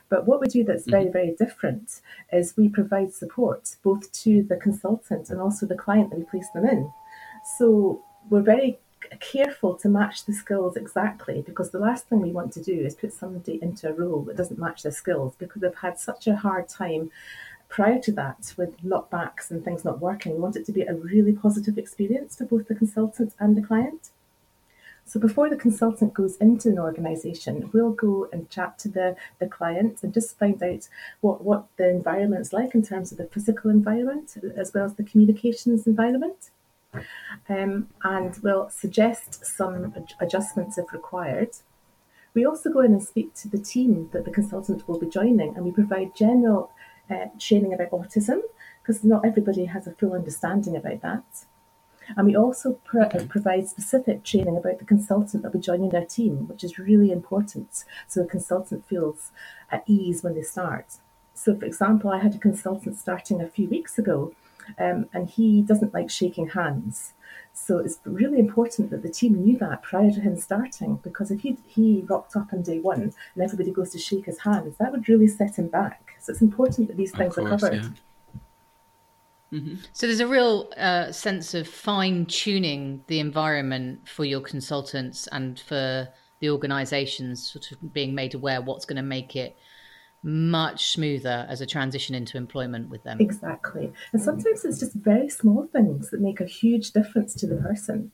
But 0.07 0.25
what 0.25 0.39
we 0.39 0.47
do 0.47 0.63
that's 0.63 0.85
very, 0.85 1.03
mm-hmm. 1.03 1.13
very 1.13 1.35
different 1.37 1.99
is 2.31 2.53
we 2.55 2.69
provide 2.69 3.13
support 3.13 3.75
both 3.83 4.09
to 4.23 4.43
the 4.43 4.55
consultant 4.55 5.29
and 5.29 5.41
also 5.41 5.65
the 5.65 5.75
client 5.75 6.09
that 6.11 6.19
we 6.19 6.25
place 6.25 6.47
them 6.53 6.65
in. 6.65 6.91
So 7.57 8.01
we're 8.29 8.41
very 8.41 8.79
careful 9.19 9.75
to 9.75 9.89
match 9.89 10.25
the 10.25 10.33
skills 10.33 10.77
exactly 10.77 11.41
because 11.41 11.71
the 11.71 11.79
last 11.79 12.07
thing 12.07 12.21
we 12.21 12.31
want 12.31 12.53
to 12.53 12.63
do 12.63 12.73
is 12.73 12.95
put 12.95 13.13
somebody 13.13 13.59
into 13.61 13.89
a 13.89 13.93
role 13.93 14.21
that 14.21 14.37
doesn't 14.37 14.59
match 14.59 14.83
their 14.83 14.91
skills 14.91 15.35
because 15.37 15.61
they've 15.61 15.75
had 15.75 15.99
such 15.99 16.27
a 16.27 16.35
hard 16.35 16.69
time 16.69 17.11
prior 17.67 17.99
to 17.99 18.11
that 18.11 18.53
with 18.57 18.81
knockbacks 18.83 19.49
and 19.49 19.63
things 19.63 19.85
not 19.85 19.99
working. 19.99 20.33
We 20.33 20.39
want 20.39 20.55
it 20.55 20.65
to 20.65 20.71
be 20.71 20.83
a 20.83 20.93
really 20.93 21.33
positive 21.33 21.77
experience 21.77 22.37
for 22.37 22.45
both 22.45 22.67
the 22.67 22.75
consultant 22.75 23.33
and 23.39 23.55
the 23.55 23.61
client. 23.61 24.11
So 25.05 25.19
before 25.19 25.49
the 25.49 25.57
consultant 25.57 26.13
goes 26.13 26.37
into 26.37 26.69
an 26.69 26.79
organisation, 26.79 27.69
we'll 27.73 27.91
go 27.91 28.29
and 28.31 28.49
chat 28.49 28.77
to 28.79 28.89
the, 28.89 29.15
the 29.39 29.47
client 29.47 30.03
and 30.03 30.13
just 30.13 30.37
find 30.37 30.61
out 30.63 30.87
what, 31.19 31.43
what 31.43 31.65
the 31.77 31.89
environment's 31.89 32.53
like 32.53 32.75
in 32.75 32.83
terms 32.83 33.11
of 33.11 33.17
the 33.17 33.25
physical 33.25 33.71
environment 33.71 34.37
as 34.55 34.73
well 34.73 34.85
as 34.85 34.95
the 34.95 35.03
communications 35.03 35.87
environment 35.87 36.51
um, 37.51 37.89
and 38.03 38.37
will 38.37 38.69
suggest 38.69 39.45
some 39.45 39.93
adjustments 40.19 40.77
if 40.77 40.93
required. 40.93 41.51
We 42.33 42.45
also 42.45 42.71
go 42.71 42.79
in 42.79 42.93
and 42.93 43.03
speak 43.03 43.33
to 43.35 43.49
the 43.49 43.57
team 43.57 44.09
that 44.13 44.23
the 44.23 44.31
consultant 44.31 44.87
will 44.87 44.99
be 44.99 45.07
joining, 45.07 45.55
and 45.55 45.65
we 45.65 45.71
provide 45.71 46.15
general 46.15 46.71
uh, 47.09 47.25
training 47.37 47.73
about 47.73 47.91
autism 47.91 48.39
because 48.81 49.03
not 49.03 49.25
everybody 49.25 49.65
has 49.65 49.85
a 49.85 49.91
full 49.91 50.13
understanding 50.13 50.75
about 50.77 51.01
that. 51.01 51.25
And 52.17 52.25
we 52.25 52.35
also 52.35 52.73
pro- 52.83 53.03
uh, 53.03 53.25
provide 53.25 53.67
specific 53.67 54.23
training 54.23 54.57
about 54.57 54.79
the 54.79 54.85
consultant 54.85 55.43
that 55.43 55.53
will 55.53 55.59
be 55.59 55.65
joining 55.65 55.89
their 55.89 56.05
team, 56.05 56.47
which 56.47 56.63
is 56.63 56.79
really 56.79 57.11
important 57.11 57.83
so 58.07 58.21
the 58.21 58.29
consultant 58.29 58.85
feels 58.87 59.31
at 59.69 59.83
ease 59.87 60.23
when 60.23 60.35
they 60.35 60.41
start. 60.41 60.85
So, 61.33 61.55
for 61.55 61.65
example, 61.65 62.11
I 62.11 62.19
had 62.19 62.35
a 62.35 62.39
consultant 62.39 62.97
starting 62.97 63.41
a 63.41 63.47
few 63.47 63.67
weeks 63.67 63.97
ago, 63.97 64.33
um, 64.77 65.07
and 65.13 65.29
he 65.29 65.61
doesn't 65.61 65.93
like 65.93 66.09
shaking 66.09 66.49
hands. 66.49 67.13
So 67.53 67.77
it's 67.77 67.99
really 68.05 68.39
important 68.39 68.89
that 68.91 69.03
the 69.03 69.09
team 69.09 69.35
knew 69.35 69.57
that 69.59 69.83
prior 69.83 70.09
to 70.11 70.19
him 70.21 70.35
starting, 70.37 70.95
because 71.03 71.31
if 71.31 71.41
he 71.41 71.57
he 71.67 72.03
rocked 72.07 72.35
up 72.35 72.53
on 72.53 72.61
day 72.61 72.79
one 72.79 73.01
and 73.01 73.43
everybody 73.43 73.71
goes 73.71 73.91
to 73.91 73.99
shake 73.99 74.25
his 74.25 74.39
hands, 74.39 74.75
that 74.77 74.91
would 74.91 75.07
really 75.07 75.27
set 75.27 75.57
him 75.57 75.67
back. 75.67 76.15
So 76.19 76.31
it's 76.31 76.41
important 76.41 76.87
that 76.87 76.97
these 76.97 77.11
things 77.11 77.35
course, 77.35 77.45
are 77.45 77.57
covered. 77.57 77.83
Yeah. 77.83 79.59
Mm-hmm. 79.59 79.75
So 79.91 80.07
there's 80.07 80.21
a 80.21 80.27
real 80.27 80.71
uh, 80.77 81.11
sense 81.11 81.53
of 81.53 81.67
fine 81.67 82.25
tuning 82.25 83.03
the 83.07 83.19
environment 83.19 84.07
for 84.07 84.23
your 84.23 84.41
consultants 84.41 85.27
and 85.27 85.59
for 85.59 86.07
the 86.39 86.49
organisations, 86.49 87.51
sort 87.51 87.71
of 87.71 87.93
being 87.93 88.15
made 88.15 88.33
aware 88.33 88.61
what's 88.61 88.85
going 88.85 88.95
to 88.95 89.03
make 89.03 89.35
it 89.35 89.57
much 90.23 90.91
smoother 90.91 91.47
as 91.49 91.61
a 91.61 91.65
transition 91.65 92.13
into 92.13 92.37
employment 92.37 92.89
with 92.89 93.03
them. 93.03 93.19
Exactly. 93.19 93.91
And 94.13 94.21
sometimes 94.21 94.63
it's 94.63 94.79
just 94.79 94.93
very 94.93 95.29
small 95.29 95.67
things 95.71 96.11
that 96.11 96.21
make 96.21 96.39
a 96.39 96.45
huge 96.45 96.91
difference 96.91 97.33
to 97.35 97.47
the 97.47 97.55
person. 97.55 98.11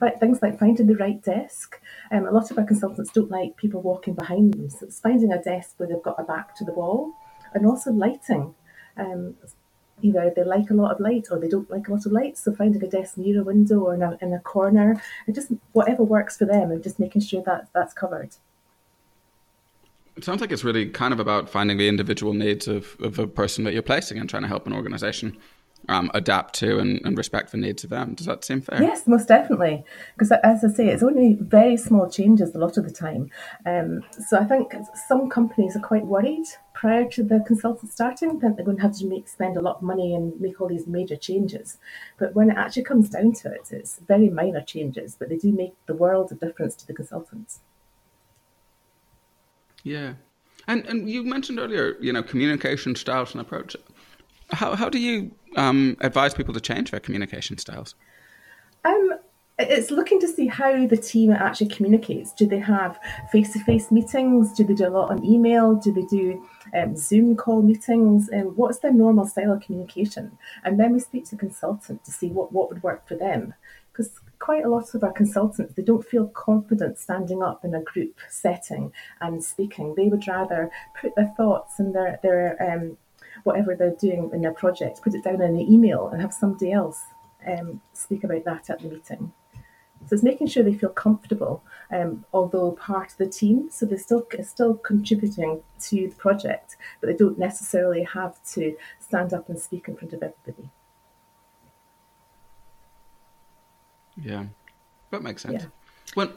But 0.00 0.20
things 0.20 0.40
like 0.42 0.58
finding 0.58 0.86
the 0.86 0.96
right 0.96 1.22
desk. 1.22 1.80
Um, 2.10 2.26
a 2.26 2.30
lot 2.30 2.50
of 2.50 2.58
our 2.58 2.64
consultants 2.64 3.12
don't 3.12 3.30
like 3.30 3.56
people 3.56 3.80
walking 3.80 4.14
behind 4.14 4.54
them. 4.54 4.68
So 4.70 4.86
it's 4.86 5.00
finding 5.00 5.32
a 5.32 5.42
desk 5.42 5.74
where 5.76 5.88
they've 5.88 6.02
got 6.02 6.18
a 6.18 6.24
back 6.24 6.56
to 6.56 6.64
the 6.64 6.72
wall 6.72 7.12
and 7.52 7.66
also 7.66 7.92
lighting. 7.92 8.54
Um, 8.96 9.34
either 10.02 10.32
they 10.34 10.44
like 10.44 10.70
a 10.70 10.74
lot 10.74 10.92
of 10.92 11.00
light 11.00 11.28
or 11.30 11.38
they 11.38 11.48
don't 11.48 11.70
like 11.70 11.88
a 11.88 11.92
lot 11.92 12.06
of 12.06 12.12
light. 12.12 12.36
So 12.36 12.52
finding 12.54 12.82
a 12.82 12.88
desk 12.88 13.16
near 13.16 13.40
a 13.40 13.44
window 13.44 13.80
or 13.80 13.94
in 13.94 14.02
a, 14.02 14.18
in 14.20 14.32
a 14.32 14.40
corner, 14.40 15.00
and 15.26 15.34
just 15.34 15.52
whatever 15.72 16.02
works 16.02 16.36
for 16.36 16.46
them 16.46 16.70
and 16.70 16.82
just 16.82 16.98
making 16.98 17.22
sure 17.22 17.42
that 17.42 17.68
that's 17.72 17.94
covered. 17.94 18.30
It 20.16 20.24
sounds 20.24 20.40
like 20.40 20.52
it's 20.52 20.64
really 20.64 20.88
kind 20.88 21.12
of 21.12 21.20
about 21.20 21.48
finding 21.48 21.76
the 21.76 21.88
individual 21.88 22.34
needs 22.34 22.68
of, 22.68 22.96
of 23.00 23.18
a 23.18 23.26
person 23.26 23.64
that 23.64 23.72
you're 23.72 23.82
placing 23.82 24.18
and 24.18 24.28
trying 24.30 24.42
to 24.42 24.48
help 24.48 24.66
an 24.66 24.72
organization 24.72 25.36
um, 25.88 26.10
adapt 26.14 26.54
to 26.54 26.78
and, 26.78 27.00
and, 27.04 27.16
respect 27.18 27.52
the 27.52 27.58
needs 27.58 27.84
of 27.84 27.90
them. 27.90 28.14
Does 28.14 28.26
that 28.26 28.44
seem 28.44 28.60
fair? 28.60 28.82
Yes, 28.82 29.06
most 29.06 29.28
definitely. 29.28 29.84
Because 30.14 30.32
as 30.42 30.64
I 30.64 30.68
say, 30.68 30.88
it's 30.88 31.02
only 31.02 31.36
very 31.40 31.76
small 31.76 32.08
changes 32.08 32.54
a 32.54 32.58
lot 32.58 32.76
of 32.76 32.84
the 32.84 32.90
time. 32.90 33.30
Um, 33.66 34.02
so 34.12 34.38
I 34.38 34.44
think 34.44 34.72
some 35.08 35.28
companies 35.28 35.76
are 35.76 35.80
quite 35.80 36.06
worried 36.06 36.46
prior 36.72 37.08
to 37.10 37.22
the 37.22 37.40
consultant 37.46 37.92
starting 37.92 38.38
that 38.40 38.56
they're 38.56 38.64
going 38.64 38.78
to 38.78 38.82
have 38.82 38.96
to 38.98 39.06
make 39.06 39.28
spend 39.28 39.56
a 39.56 39.60
lot 39.60 39.76
of 39.76 39.82
money 39.82 40.14
and 40.14 40.40
make 40.40 40.60
all 40.60 40.68
these 40.68 40.86
major 40.86 41.16
changes. 41.16 41.78
But 42.18 42.34
when 42.34 42.50
it 42.50 42.56
actually 42.56 42.84
comes 42.84 43.10
down 43.10 43.32
to 43.34 43.52
it, 43.52 43.68
it's 43.70 44.00
very 44.06 44.30
minor 44.30 44.62
changes, 44.62 45.16
but 45.18 45.28
they 45.28 45.36
do 45.36 45.52
make 45.52 45.74
the 45.86 45.94
world 45.94 46.32
of 46.32 46.40
difference 46.40 46.74
to 46.76 46.86
the 46.86 46.94
consultants. 46.94 47.60
Yeah. 49.84 50.14
And 50.66 50.84
and 50.86 51.08
you 51.08 51.22
mentioned 51.22 51.60
earlier, 51.60 51.96
you 52.00 52.12
know, 52.12 52.22
communication 52.22 52.96
styles 52.96 53.32
and 53.32 53.40
approach. 53.40 53.76
How 54.50 54.74
how 54.74 54.88
do 54.88 54.98
you 54.98 55.30
um, 55.56 55.96
advise 56.00 56.34
people 56.34 56.54
to 56.54 56.60
change 56.60 56.90
their 56.90 57.00
communication 57.00 57.58
styles? 57.58 57.94
Um, 58.84 59.10
it's 59.58 59.90
looking 59.90 60.18
to 60.20 60.26
see 60.26 60.48
how 60.48 60.86
the 60.86 60.96
team 60.96 61.30
actually 61.30 61.68
communicates. 61.68 62.32
Do 62.32 62.46
they 62.46 62.58
have 62.58 62.98
face 63.30 63.52
to 63.52 63.60
face 63.60 63.90
meetings? 63.92 64.52
Do 64.52 64.64
they 64.64 64.74
do 64.74 64.88
a 64.88 64.90
lot 64.90 65.10
on 65.10 65.24
email? 65.24 65.74
Do 65.74 65.92
they 65.92 66.02
do 66.02 66.44
um, 66.74 66.96
Zoom 66.96 67.36
call 67.36 67.62
meetings? 67.62 68.28
And 68.28 68.48
um, 68.48 68.52
what's 68.56 68.78
their 68.78 68.92
normal 68.92 69.26
style 69.26 69.52
of 69.52 69.60
communication? 69.60 70.36
And 70.64 70.80
then 70.80 70.92
we 70.92 70.98
speak 70.98 71.26
to 71.26 71.36
consultant 71.36 72.04
to 72.04 72.10
see 72.10 72.28
what, 72.28 72.52
what 72.52 72.68
would 72.68 72.82
work 72.82 73.06
for 73.06 73.14
them. 73.16 73.54
Because 73.92 74.10
quite 74.44 74.66
a 74.66 74.68
lot 74.68 74.94
of 74.94 75.02
our 75.02 75.12
consultants, 75.12 75.72
they 75.72 75.82
don't 75.82 76.04
feel 76.04 76.26
confident 76.28 76.98
standing 76.98 77.42
up 77.42 77.64
in 77.64 77.74
a 77.74 77.80
group 77.80 78.20
setting 78.28 78.92
and 79.22 79.42
speaking. 79.42 79.94
They 79.94 80.08
would 80.08 80.28
rather 80.28 80.70
put 81.00 81.14
their 81.16 81.32
thoughts 81.34 81.78
and 81.78 81.94
their, 81.94 82.20
their 82.22 82.62
um, 82.62 82.98
whatever 83.44 83.74
they're 83.74 83.96
doing 83.98 84.30
in 84.34 84.42
their 84.42 84.52
project, 84.52 85.00
put 85.00 85.14
it 85.14 85.24
down 85.24 85.40
in 85.40 85.54
an 85.54 85.60
email 85.60 86.08
and 86.08 86.20
have 86.20 86.34
somebody 86.34 86.72
else 86.72 87.00
um, 87.46 87.80
speak 87.94 88.22
about 88.22 88.44
that 88.44 88.68
at 88.68 88.82
the 88.82 88.88
meeting. 88.88 89.32
So 90.06 90.12
it's 90.12 90.22
making 90.22 90.48
sure 90.48 90.62
they 90.62 90.74
feel 90.74 90.90
comfortable, 90.90 91.64
um, 91.90 92.26
although 92.34 92.72
part 92.72 93.12
of 93.12 93.16
the 93.16 93.26
team. 93.26 93.70
So 93.70 93.86
they're 93.86 93.96
still 93.96 94.26
still 94.42 94.74
contributing 94.74 95.62
to 95.88 96.08
the 96.10 96.16
project, 96.16 96.76
but 97.00 97.06
they 97.06 97.16
don't 97.16 97.38
necessarily 97.38 98.02
have 98.02 98.36
to 98.52 98.76
stand 99.00 99.32
up 99.32 99.48
and 99.48 99.58
speak 99.58 99.88
in 99.88 99.96
front 99.96 100.12
of 100.12 100.22
everybody. 100.22 100.68
Yeah, 104.22 104.44
that 105.10 105.22
makes 105.22 105.42
sense. 105.42 105.62
Yeah. 105.62 105.68
Well, 106.16 106.32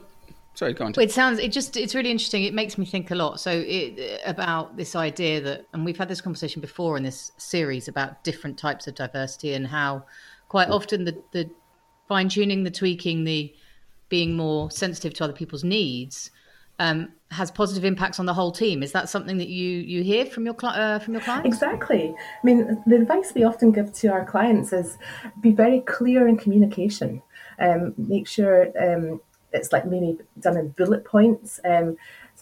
sorry, 0.53 0.73
go 0.73 0.85
on. 0.85 0.93
Well, 0.95 1.05
it 1.05 1.11
sounds 1.11 1.39
it 1.39 1.51
just 1.51 1.77
it's 1.77 1.95
really 1.95 2.11
interesting. 2.11 2.43
It 2.43 2.53
makes 2.53 2.77
me 2.77 2.85
think 2.85 3.11
a 3.11 3.15
lot. 3.15 3.39
So 3.39 3.51
it, 3.51 4.21
about 4.25 4.77
this 4.77 4.95
idea 4.95 5.41
that, 5.41 5.65
and 5.73 5.85
we've 5.85 5.97
had 5.97 6.09
this 6.09 6.21
conversation 6.21 6.61
before 6.61 6.97
in 6.97 7.03
this 7.03 7.31
series 7.37 7.87
about 7.87 8.23
different 8.23 8.57
types 8.57 8.87
of 8.87 8.95
diversity 8.95 9.53
and 9.53 9.67
how 9.67 10.03
quite 10.49 10.69
often 10.69 11.05
the 11.05 11.21
the 11.31 11.49
fine 12.07 12.29
tuning, 12.29 12.63
the 12.63 12.71
tweaking, 12.71 13.23
the 13.23 13.53
being 14.09 14.35
more 14.35 14.71
sensitive 14.71 15.13
to 15.13 15.23
other 15.23 15.33
people's 15.33 15.63
needs 15.63 16.31
um, 16.79 17.11
has 17.31 17.51
positive 17.51 17.83
impacts 17.83 18.19
on 18.19 18.25
the 18.25 18.33
whole 18.33 18.51
team. 18.51 18.83
Is 18.83 18.91
that 18.91 19.09
something 19.09 19.37
that 19.37 19.49
you 19.49 19.79
you 19.79 20.03
hear 20.03 20.25
from 20.25 20.45
your 20.45 20.55
uh, 20.63 20.99
from 20.99 21.13
your 21.13 21.21
clients? 21.21 21.47
Exactly. 21.47 22.15
I 22.17 22.45
mean, 22.45 22.81
the 22.85 22.95
advice 22.95 23.33
we 23.33 23.43
often 23.43 23.71
give 23.71 23.91
to 23.93 24.07
our 24.09 24.25
clients 24.25 24.71
is 24.71 24.97
be 25.41 25.51
very 25.51 25.81
clear 25.81 26.27
in 26.27 26.37
communication. 26.37 27.21
Um, 27.59 27.93
make 27.97 28.27
sure 28.27 28.67
um, 28.79 29.21
it's 29.53 29.71
like 29.71 29.85
maybe 29.85 30.17
done 30.39 30.57
in 30.57 30.69
bullet 30.69 31.05
points. 31.05 31.59
Um, 31.65 31.97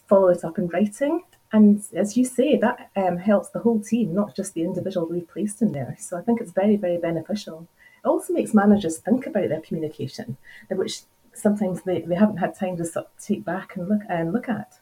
follow 0.07 0.29
it 0.29 0.43
up 0.43 0.57
in 0.57 0.67
writing. 0.67 1.23
And 1.51 1.83
as 1.95 2.17
you 2.17 2.25
say, 2.25 2.57
that 2.57 2.89
um, 2.95 3.17
helps 3.17 3.49
the 3.49 3.59
whole 3.59 3.79
team, 3.79 4.13
not 4.13 4.35
just 4.35 4.53
the 4.53 4.63
individual 4.63 5.07
we've 5.07 5.27
placed 5.27 5.61
in 5.61 5.71
there. 5.71 5.95
So 5.99 6.17
I 6.17 6.21
think 6.21 6.41
it's 6.41 6.51
very, 6.51 6.75
very 6.75 6.97
beneficial. 6.97 7.67
It 8.03 8.07
also 8.07 8.33
makes 8.33 8.53
managers 8.53 8.97
think 8.97 9.25
about 9.25 9.49
their 9.49 9.61
communication, 9.61 10.37
which 10.69 11.01
sometimes 11.33 11.81
they, 11.83 12.01
they 12.01 12.15
haven't 12.15 12.37
had 12.37 12.57
time 12.57 12.77
to 12.77 12.85
sort 12.85 13.05
of 13.05 13.11
take 13.23 13.45
back 13.45 13.75
and 13.75 13.87
look 13.87 14.01
and 14.09 14.33
look 14.33 14.49
at. 14.49 14.79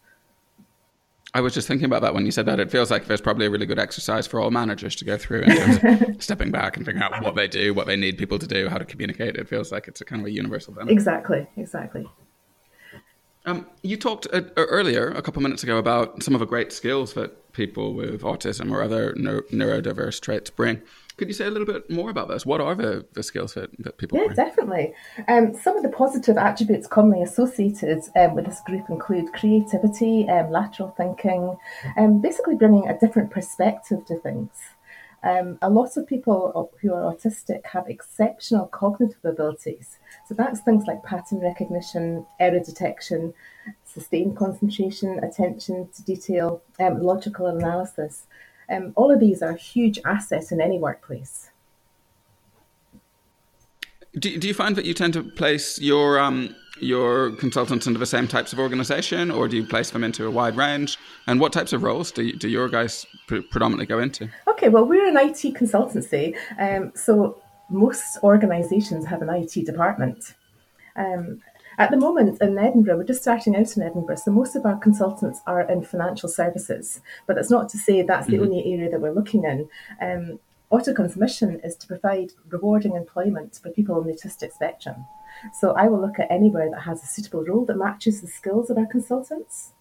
I 1.36 1.42
was 1.42 1.54
just 1.54 1.68
thinking 1.68 1.86
about 1.86 2.04
that 2.04 2.14
when 2.14 2.26
you 2.26 2.32
said 2.32 2.46
that. 2.46 2.60
It 2.60 2.70
feels 2.70 2.92
like 2.92 3.06
there's 3.06 3.22
probably 3.22 3.48
a 3.48 3.50
really 3.50 3.66
good 3.66 3.80
exercise 3.80 4.28
for 4.28 4.40
all 4.40 4.52
managers 4.52 4.96
to 4.98 5.06
go 5.06 5.18
through 5.18 5.42
in 5.42 5.58
terms 5.58 6.02
of 6.12 6.16
stepping 6.24 6.52
back 6.52 6.78
and 6.78 6.86
figuring 6.86 7.04
out 7.04 7.24
what 7.24 7.36
they 7.36 7.48
do, 7.48 7.74
what 7.74 7.88
they 7.88 7.96
need 7.96 8.20
people 8.20 8.38
to 8.38 8.46
do, 8.46 8.70
how 8.70 8.78
to 8.78 8.86
communicate. 8.86 9.36
It 9.36 9.50
feels 9.50 9.72
like 9.72 9.88
it's 9.88 10.00
a 10.00 10.06
kind 10.06 10.22
of 10.22 10.28
a 10.28 10.32
universal 10.32 10.74
benefit. 10.74 10.94
Exactly, 10.94 11.48
exactly. 11.58 12.06
Um, 13.46 13.66
you 13.82 13.98
talked 13.98 14.28
uh, 14.32 14.42
earlier, 14.56 15.10
a 15.10 15.22
couple 15.22 15.40
of 15.40 15.44
minutes 15.44 15.64
ago, 15.64 15.78
about 15.78 16.22
some 16.22 16.34
of 16.36 16.40
the 16.40 16.46
great 16.46 16.72
skills 16.72 17.14
that 17.16 17.52
people 17.52 17.94
with 17.94 18.22
autism 18.22 18.72
or 18.72 18.82
other 18.82 19.14
neuro- 19.18 19.42
neurodiverse 19.52 20.22
traits 20.22 20.50
bring. 20.50 20.82
Could 21.18 21.28
you 21.28 21.34
say 21.34 21.46
a 21.46 21.52
little 21.52 21.68
bit 21.68 21.90
more 21.90 22.10
about 22.10 22.28
this? 22.28 22.46
What 22.46 22.62
are 22.62 22.76
the, 22.76 23.06
the 23.14 23.24
skills 23.24 23.54
that, 23.54 23.70
that 23.80 23.98
people 23.98 24.18
Yeah, 24.18 24.34
definitely. 24.34 24.94
Um, 25.28 25.54
some 25.54 25.78
of 25.78 25.84
the 25.84 25.90
positive 25.90 26.38
attributes 26.38 26.88
commonly 26.88 27.22
associated 27.22 28.02
um, 28.16 28.36
with 28.36 28.46
this 28.46 28.62
group 28.66 28.90
include 28.90 29.32
creativity, 29.34 30.28
um, 30.30 30.50
lateral 30.52 30.94
thinking, 30.98 31.56
and 31.96 32.16
um, 32.16 32.22
basically 32.22 32.56
bringing 32.56 32.88
a 32.88 32.98
different 32.98 33.32
perspective 33.32 34.06
to 34.08 34.20
things. 34.20 34.50
Um, 35.24 35.58
a 35.62 35.70
lot 35.70 35.96
of 35.96 36.06
people 36.06 36.72
who 36.82 36.94
are 36.94 37.14
autistic 37.14 37.66
have 37.68 37.88
exceptional 37.88 38.66
cognitive 38.68 39.24
abilities. 39.24 39.98
So 40.28 40.34
that's 40.34 40.60
things 40.60 40.86
like 40.86 41.04
pattern 41.04 41.40
recognition, 41.40 42.26
error 42.42 42.60
detection, 42.60 43.34
sustained 43.86 44.36
concentration, 44.36 45.24
attention 45.24 45.88
to 45.96 46.04
detail, 46.04 46.62
um, 46.80 47.02
logical 47.02 47.48
analysis. 47.48 48.28
Um, 48.70 48.94
all 48.96 49.12
of 49.12 49.20
these 49.20 49.42
are 49.42 49.54
huge 49.54 50.00
assets 50.06 50.52
in 50.52 50.62
any 50.62 50.78
workplace. 50.78 51.50
Do, 54.18 54.38
do 54.38 54.48
you 54.48 54.54
find 54.54 54.76
that 54.76 54.86
you 54.86 54.94
tend 54.94 55.14
to 55.14 55.24
place 55.24 55.80
your 55.82 56.20
um, 56.20 56.56
your 56.80 57.32
consultants 57.32 57.88
into 57.88 58.00
the 58.00 58.06
same 58.06 58.28
types 58.28 58.54
of 58.54 58.60
organization, 58.60 59.32
or 59.32 59.48
do 59.48 59.58
you 59.58 59.66
place 59.66 59.92
them 59.92 60.04
into 60.04 60.26
a 60.26 60.32
wide 60.32 60.56
range? 60.56 60.98
And 61.28 61.40
what 61.40 61.54
types 61.54 61.74
of 61.74 61.84
roles 61.84 62.12
do, 62.12 62.24
you, 62.24 62.34
do 62.34 62.50
your 62.50 62.68
guys 62.70 63.06
pre- 63.28 63.42
predominantly 63.42 63.86
go 63.86 64.00
into? 64.00 64.30
Okay, 64.48 64.70
well, 64.70 64.86
we're 64.86 65.08
an 65.08 65.18
IT 65.18 65.56
consultancy, 65.56 66.36
um, 66.60 66.92
so 66.96 67.42
most 67.70 68.18
organisations 68.24 69.06
have 69.06 69.22
an 69.22 69.30
IT 69.30 69.66
department. 69.66 70.36
Um, 70.96 71.42
at 71.78 71.92
the 71.92 71.98
moment 71.98 72.42
in 72.42 72.58
Edinburgh, 72.58 72.98
we're 72.98 73.04
just 73.04 73.22
starting 73.22 73.56
out 73.56 73.76
in 73.76 73.84
Edinburgh, 73.84 74.18
so 74.18 74.32
most 74.32 74.56
of 74.56 74.66
our 74.66 74.78
consultants 74.78 75.42
are 75.48 75.62
in 75.62 75.84
financial 75.84 76.30
services, 76.30 77.02
but 77.28 77.36
that's 77.36 77.52
not 77.52 77.70
to 77.70 77.78
say 77.78 78.02
that's 78.02 78.28
the 78.28 78.34
mm-hmm. 78.34 78.44
only 78.44 78.74
area 78.74 78.90
that 78.90 79.02
we're 79.02 79.12
looking 79.12 79.44
in. 79.44 79.70
Um, 80.02 80.40
Auticon's 80.72 81.16
mission 81.16 81.60
is 81.64 81.76
to 81.78 81.88
provide 81.88 82.32
rewarding 82.50 82.96
employment 82.96 83.60
for 83.62 83.70
people 83.70 83.96
on 83.96 84.08
the 84.08 84.14
autistic 84.14 84.52
spectrum. 84.54 85.06
So 85.60 85.72
I 85.74 85.88
will 85.88 86.02
look 86.02 86.20
at 86.20 86.32
anywhere 86.32 86.70
that 86.72 86.82
has 86.82 87.04
a 87.04 87.08
suitable 87.08 87.44
role 87.44 87.66
that 87.66 87.78
matches 87.78 88.22
the 88.22 88.28
skills 88.28 88.70
of 88.70 88.78
our 88.78 88.88
consultants. 88.88 89.74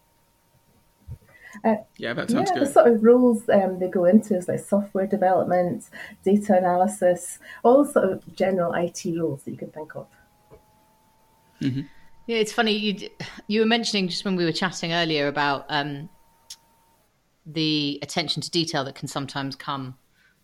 Uh, 1.65 1.77
yeah, 1.97 2.13
that 2.15 2.31
sounds 2.31 2.51
yeah, 2.51 2.59
good. 2.59 2.69
The 2.69 2.73
sort 2.73 2.89
of 2.89 3.03
roles 3.03 3.49
um, 3.49 3.79
they 3.79 3.89
go 3.89 4.05
into 4.05 4.37
is 4.37 4.49
like 4.49 4.61
software 4.61 5.07
development, 5.07 5.85
data 6.25 6.57
analysis, 6.57 7.39
all 7.63 7.85
sort 7.85 8.11
of 8.11 8.35
general 8.35 8.73
IT 8.75 9.03
roles 9.17 9.45
that 9.45 9.53
you 9.53 9.59
can 9.59 9.71
think 9.71 9.95
of. 9.95 10.07
Mm-hmm. 11.63 11.81
Yeah, 12.27 12.37
it's 12.37 12.53
funny 12.53 12.73
you 12.73 13.09
you 13.49 13.61
were 13.61 13.67
mentioning 13.67 14.09
just 14.09 14.25
when 14.25 14.37
we 14.37 14.45
were 14.45 14.53
chatting 14.53 14.93
earlier 14.93 15.27
about 15.29 15.67
um, 15.69 16.09
the 17.47 17.99
attention 18.03 18.43
to 18.43 18.51
detail 18.51 18.85
that 18.85 18.95
can 18.95 19.09
sometimes 19.09 19.57
come 19.57 19.97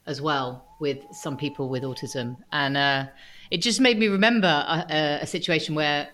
as 0.06 0.20
well 0.20 0.66
with 0.80 0.98
some 1.12 1.36
people 1.36 1.68
with 1.68 1.82
autism, 1.82 2.36
and 2.52 2.76
uh, 2.76 3.06
it 3.50 3.58
just 3.58 3.80
made 3.80 3.98
me 3.98 4.08
remember 4.08 4.48
a, 4.48 5.20
a 5.22 5.26
situation 5.26 5.74
where, 5.74 6.08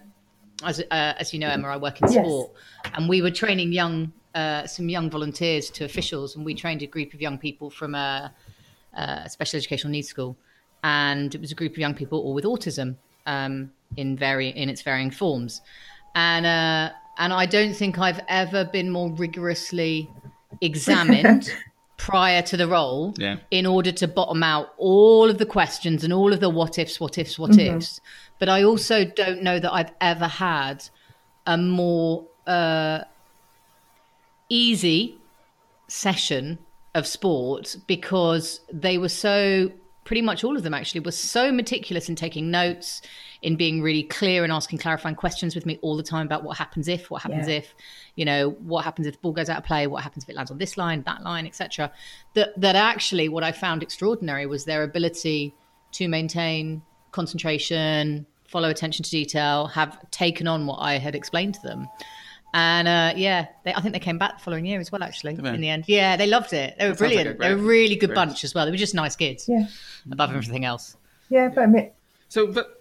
as 0.62 0.80
uh, 0.80 0.84
as 0.90 1.32
you 1.32 1.38
know, 1.38 1.48
Emma, 1.48 1.68
I 1.68 1.76
work 1.76 2.00
in 2.02 2.08
sport, 2.08 2.50
yes. 2.84 2.92
and 2.94 3.08
we 3.08 3.22
were 3.22 3.30
training 3.30 3.72
young 3.72 4.12
uh, 4.34 4.66
some 4.66 4.88
young 4.88 5.08
volunteers 5.08 5.70
to 5.70 5.84
officials, 5.84 6.36
and 6.36 6.44
we 6.44 6.54
trained 6.54 6.82
a 6.82 6.86
group 6.86 7.14
of 7.14 7.22
young 7.22 7.38
people 7.38 7.70
from 7.70 7.94
a, 7.94 8.34
a, 8.92 9.30
special 9.30 9.56
educational 9.56 9.92
needs 9.92 10.08
school, 10.08 10.36
and 10.82 11.34
it 11.34 11.40
was 11.40 11.52
a 11.52 11.54
group 11.54 11.72
of 11.72 11.78
young 11.78 11.94
people 11.94 12.20
all 12.20 12.34
with 12.34 12.44
autism 12.44 12.96
um, 13.26 13.72
in 13.96 14.16
very 14.16 14.48
in 14.48 14.68
its 14.68 14.82
varying 14.82 15.10
forms, 15.10 15.60
and 16.14 16.46
uh, 16.46 16.90
and 17.18 17.32
I 17.32 17.46
don't 17.46 17.74
think 17.74 17.98
I've 17.98 18.20
ever 18.28 18.64
been 18.64 18.90
more 18.90 19.10
rigorously 19.10 20.10
examined. 20.60 21.52
prior 21.96 22.42
to 22.42 22.56
the 22.56 22.66
role 22.66 23.14
yeah. 23.16 23.36
in 23.50 23.64
order 23.64 23.90
to 23.90 24.06
bottom 24.06 24.42
out 24.42 24.74
all 24.76 25.30
of 25.30 25.38
the 25.38 25.46
questions 25.46 26.04
and 26.04 26.12
all 26.12 26.32
of 26.34 26.40
the 26.40 26.50
what 26.50 26.78
ifs, 26.78 27.00
what 27.00 27.16
ifs, 27.16 27.38
what 27.38 27.52
mm-hmm. 27.52 27.78
ifs. 27.78 28.00
But 28.38 28.48
I 28.50 28.62
also 28.62 29.04
don't 29.04 29.42
know 29.42 29.58
that 29.58 29.72
I've 29.72 29.92
ever 30.00 30.26
had 30.26 30.86
a 31.46 31.56
more 31.56 32.26
uh, 32.46 33.04
easy 34.48 35.16
session 35.88 36.58
of 36.94 37.06
sport 37.06 37.76
because 37.86 38.60
they 38.72 38.98
were 38.98 39.08
so 39.08 39.72
pretty 40.04 40.22
much 40.22 40.44
all 40.44 40.56
of 40.56 40.62
them 40.62 40.74
actually 40.74 41.00
were 41.00 41.10
so 41.10 41.50
meticulous 41.50 42.08
in 42.08 42.14
taking 42.14 42.50
notes 42.50 43.02
in 43.42 43.56
being 43.56 43.82
really 43.82 44.02
clear 44.02 44.44
and 44.44 44.52
asking 44.52 44.78
clarifying 44.78 45.14
questions 45.14 45.54
with 45.54 45.66
me 45.66 45.78
all 45.82 45.96
the 45.96 46.02
time 46.02 46.26
about 46.26 46.44
what 46.44 46.56
happens 46.56 46.88
if 46.88 47.10
what 47.10 47.22
happens 47.22 47.48
yeah. 47.48 47.56
if 47.56 47.74
you 48.14 48.24
know 48.24 48.50
what 48.60 48.84
happens 48.84 49.06
if 49.06 49.14
the 49.14 49.20
ball 49.20 49.32
goes 49.32 49.48
out 49.48 49.58
of 49.58 49.64
play 49.64 49.86
what 49.86 50.02
happens 50.02 50.24
if 50.24 50.30
it 50.30 50.36
lands 50.36 50.50
on 50.50 50.58
this 50.58 50.76
line 50.76 51.02
that 51.02 51.22
line 51.22 51.46
etc 51.46 51.90
that 52.34 52.58
that 52.60 52.76
actually 52.76 53.28
what 53.28 53.42
i 53.42 53.50
found 53.50 53.82
extraordinary 53.82 54.46
was 54.46 54.64
their 54.64 54.82
ability 54.82 55.54
to 55.92 56.08
maintain 56.08 56.82
concentration 57.12 58.26
follow 58.46 58.68
attention 58.68 59.02
to 59.02 59.10
detail 59.10 59.66
have 59.66 59.98
taken 60.10 60.46
on 60.46 60.66
what 60.66 60.76
i 60.76 60.98
had 60.98 61.14
explained 61.14 61.54
to 61.54 61.62
them 61.62 61.88
and 62.54 62.86
uh, 62.86 63.12
yeah, 63.16 63.48
they, 63.64 63.74
I 63.74 63.80
think 63.80 63.92
they 63.92 63.98
came 63.98 64.16
back 64.16 64.38
the 64.38 64.44
following 64.44 64.64
year 64.64 64.78
as 64.78 64.92
well. 64.92 65.02
Actually, 65.02 65.34
in 65.34 65.60
the 65.60 65.68
end, 65.68 65.84
yeah, 65.88 66.16
they 66.16 66.28
loved 66.28 66.52
it. 66.52 66.76
They 66.78 66.84
were 66.84 66.92
that 66.92 66.98
brilliant. 66.98 67.28
Like 67.30 67.38
they 67.40 67.54
were 67.54 67.60
a 67.60 67.64
really 67.64 67.96
good 67.96 68.14
bunch 68.14 68.44
as 68.44 68.54
well. 68.54 68.64
They 68.64 68.70
were 68.70 68.76
just 68.76 68.94
nice 68.94 69.16
kids. 69.16 69.48
Yeah. 69.48 69.66
Above 70.10 70.30
everything 70.30 70.64
else. 70.64 70.96
Yeah, 71.28 71.48
but 71.48 71.64
I 71.64 71.66
mean, 71.66 71.90
so 72.28 72.46
but 72.46 72.80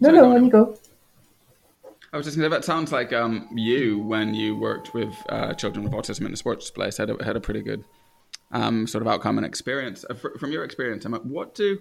no, 0.00 0.10
no, 0.10 0.30
when 0.30 0.46
you 0.46 0.50
go. 0.50 0.76
I 2.14 2.16
was 2.16 2.26
just 2.26 2.36
going 2.36 2.50
to 2.50 2.54
say 2.54 2.60
that 2.60 2.64
sounds 2.64 2.92
like 2.92 3.12
um, 3.12 3.46
you 3.54 3.98
when 3.98 4.34
you 4.34 4.56
worked 4.56 4.94
with 4.94 5.14
uh, 5.28 5.52
children 5.52 5.84
with 5.84 5.92
autism 5.92 6.24
in 6.24 6.30
the 6.30 6.36
sports 6.36 6.70
place 6.70 6.96
had 6.96 7.10
a, 7.10 7.22
had 7.22 7.36
a 7.36 7.40
pretty 7.40 7.60
good 7.60 7.84
um, 8.52 8.86
sort 8.86 9.02
of 9.02 9.08
outcome 9.08 9.36
and 9.36 9.46
experience. 9.46 10.04
Uh, 10.08 10.14
from 10.14 10.50
your 10.50 10.64
experience, 10.64 11.04
Emma, 11.04 11.18
what 11.18 11.54
do 11.54 11.78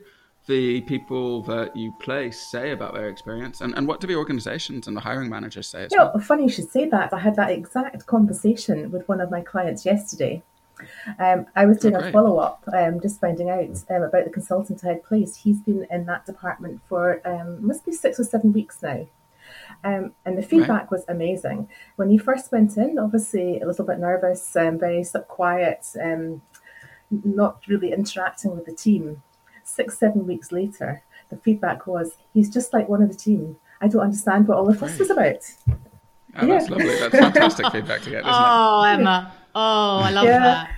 the 0.48 0.81
people 0.81 1.43
that 1.43 1.75
you 1.75 1.93
place 2.00 2.39
say 2.39 2.71
about 2.71 2.93
their 2.93 3.10
experience 3.10 3.62
and, 3.62 3.75
and 3.75 3.88
what 3.88 4.00
do 4.00 4.07
the 4.07 4.15
organizations 4.15 4.88
and 4.88 4.98
the 4.98 5.01
hiring 5.01 5.29
managers 5.29 5.67
say 5.67 5.86
as 5.86 5.91
you 5.91 6.00
well? 6.00 6.12
Know, 6.13 6.19
funny 6.19 6.43
you 6.43 6.50
should 6.50 6.69
say 6.71 6.89
that. 6.89 7.13
I 7.13 7.19
had 7.19 7.36
that 7.36 7.51
exact 7.51 8.05
conversation 8.07 8.91
with 8.91 9.07
one 9.07 9.21
of 9.21 9.29
my 9.29 9.41
clients 9.41 9.86
yesterday. 9.86 10.41
Um, 11.19 11.45
I 11.55 11.67
was 11.67 11.77
doing 11.77 11.95
oh, 11.95 11.99
a 11.99 12.12
follow 12.12 12.38
up, 12.38 12.63
um, 12.73 12.99
just 13.01 13.21
finding 13.21 13.51
out 13.51 13.84
um, 13.91 14.01
about 14.01 14.23
the 14.25 14.32
consultant 14.32 14.84
I 14.84 14.89
had 14.89 15.04
placed. 15.04 15.38
He's 15.38 15.60
been 15.62 15.86
in 15.91 16.06
that 16.08 16.25
department 16.25 16.82
for 16.89 17.21
um, 17.27 17.65
must 17.65 17.86
be 17.86 17.91
six 17.91 18.19
or 18.19 18.23
seven 18.23 18.51
weeks 18.51 18.82
now. 18.82 19.06
Um, 19.84 20.13
and 20.25 20.38
the 20.38 20.43
feedback 20.43 20.69
right. 20.69 20.91
was 20.91 21.06
amazing. 21.08 21.69
When 21.97 22.10
he 22.10 22.17
first 22.17 22.51
went 22.51 22.77
in, 22.77 22.97
obviously 22.97 23.60
a 23.60 23.67
little 23.67 23.86
bit 23.86 23.99
nervous, 23.99 24.56
um, 24.56 24.80
very 24.80 25.06
quiet, 25.27 25.86
not 27.12 27.60
really 27.67 27.91
interacting 27.91 28.56
with 28.56 28.65
the 28.65 28.73
team 28.73 29.21
six, 29.71 29.97
seven 29.97 30.25
weeks 30.27 30.51
later, 30.51 31.01
the 31.29 31.38
feedback 31.38 31.88
was, 31.88 32.13
he's 32.34 32.49
just 32.49 32.73
like 32.73 32.89
one 32.89 33.01
of 33.01 33.10
the 33.10 33.15
team. 33.15 33.57
I 33.81 33.88
don't 33.88 34.01
understand 34.01 34.47
what 34.47 34.57
all 34.57 34.65
the 34.65 34.75
fuss 34.75 34.97
was 34.99 35.10
about. 35.10 35.41
Oh, 36.38 36.45
yeah. 36.45 36.45
That's 36.45 36.69
lovely. 36.69 36.99
That's 36.99 37.15
fantastic 37.15 37.71
feedback 37.71 38.01
to 38.01 38.10
get, 38.10 38.19
isn't 38.21 38.34
oh, 38.34 38.84
it? 38.84 38.93
Emma. 38.93 39.34
Oh, 39.53 39.99
I 39.99 40.12
love 40.12 40.25
yeah. 40.25 40.39
that. 40.39 40.69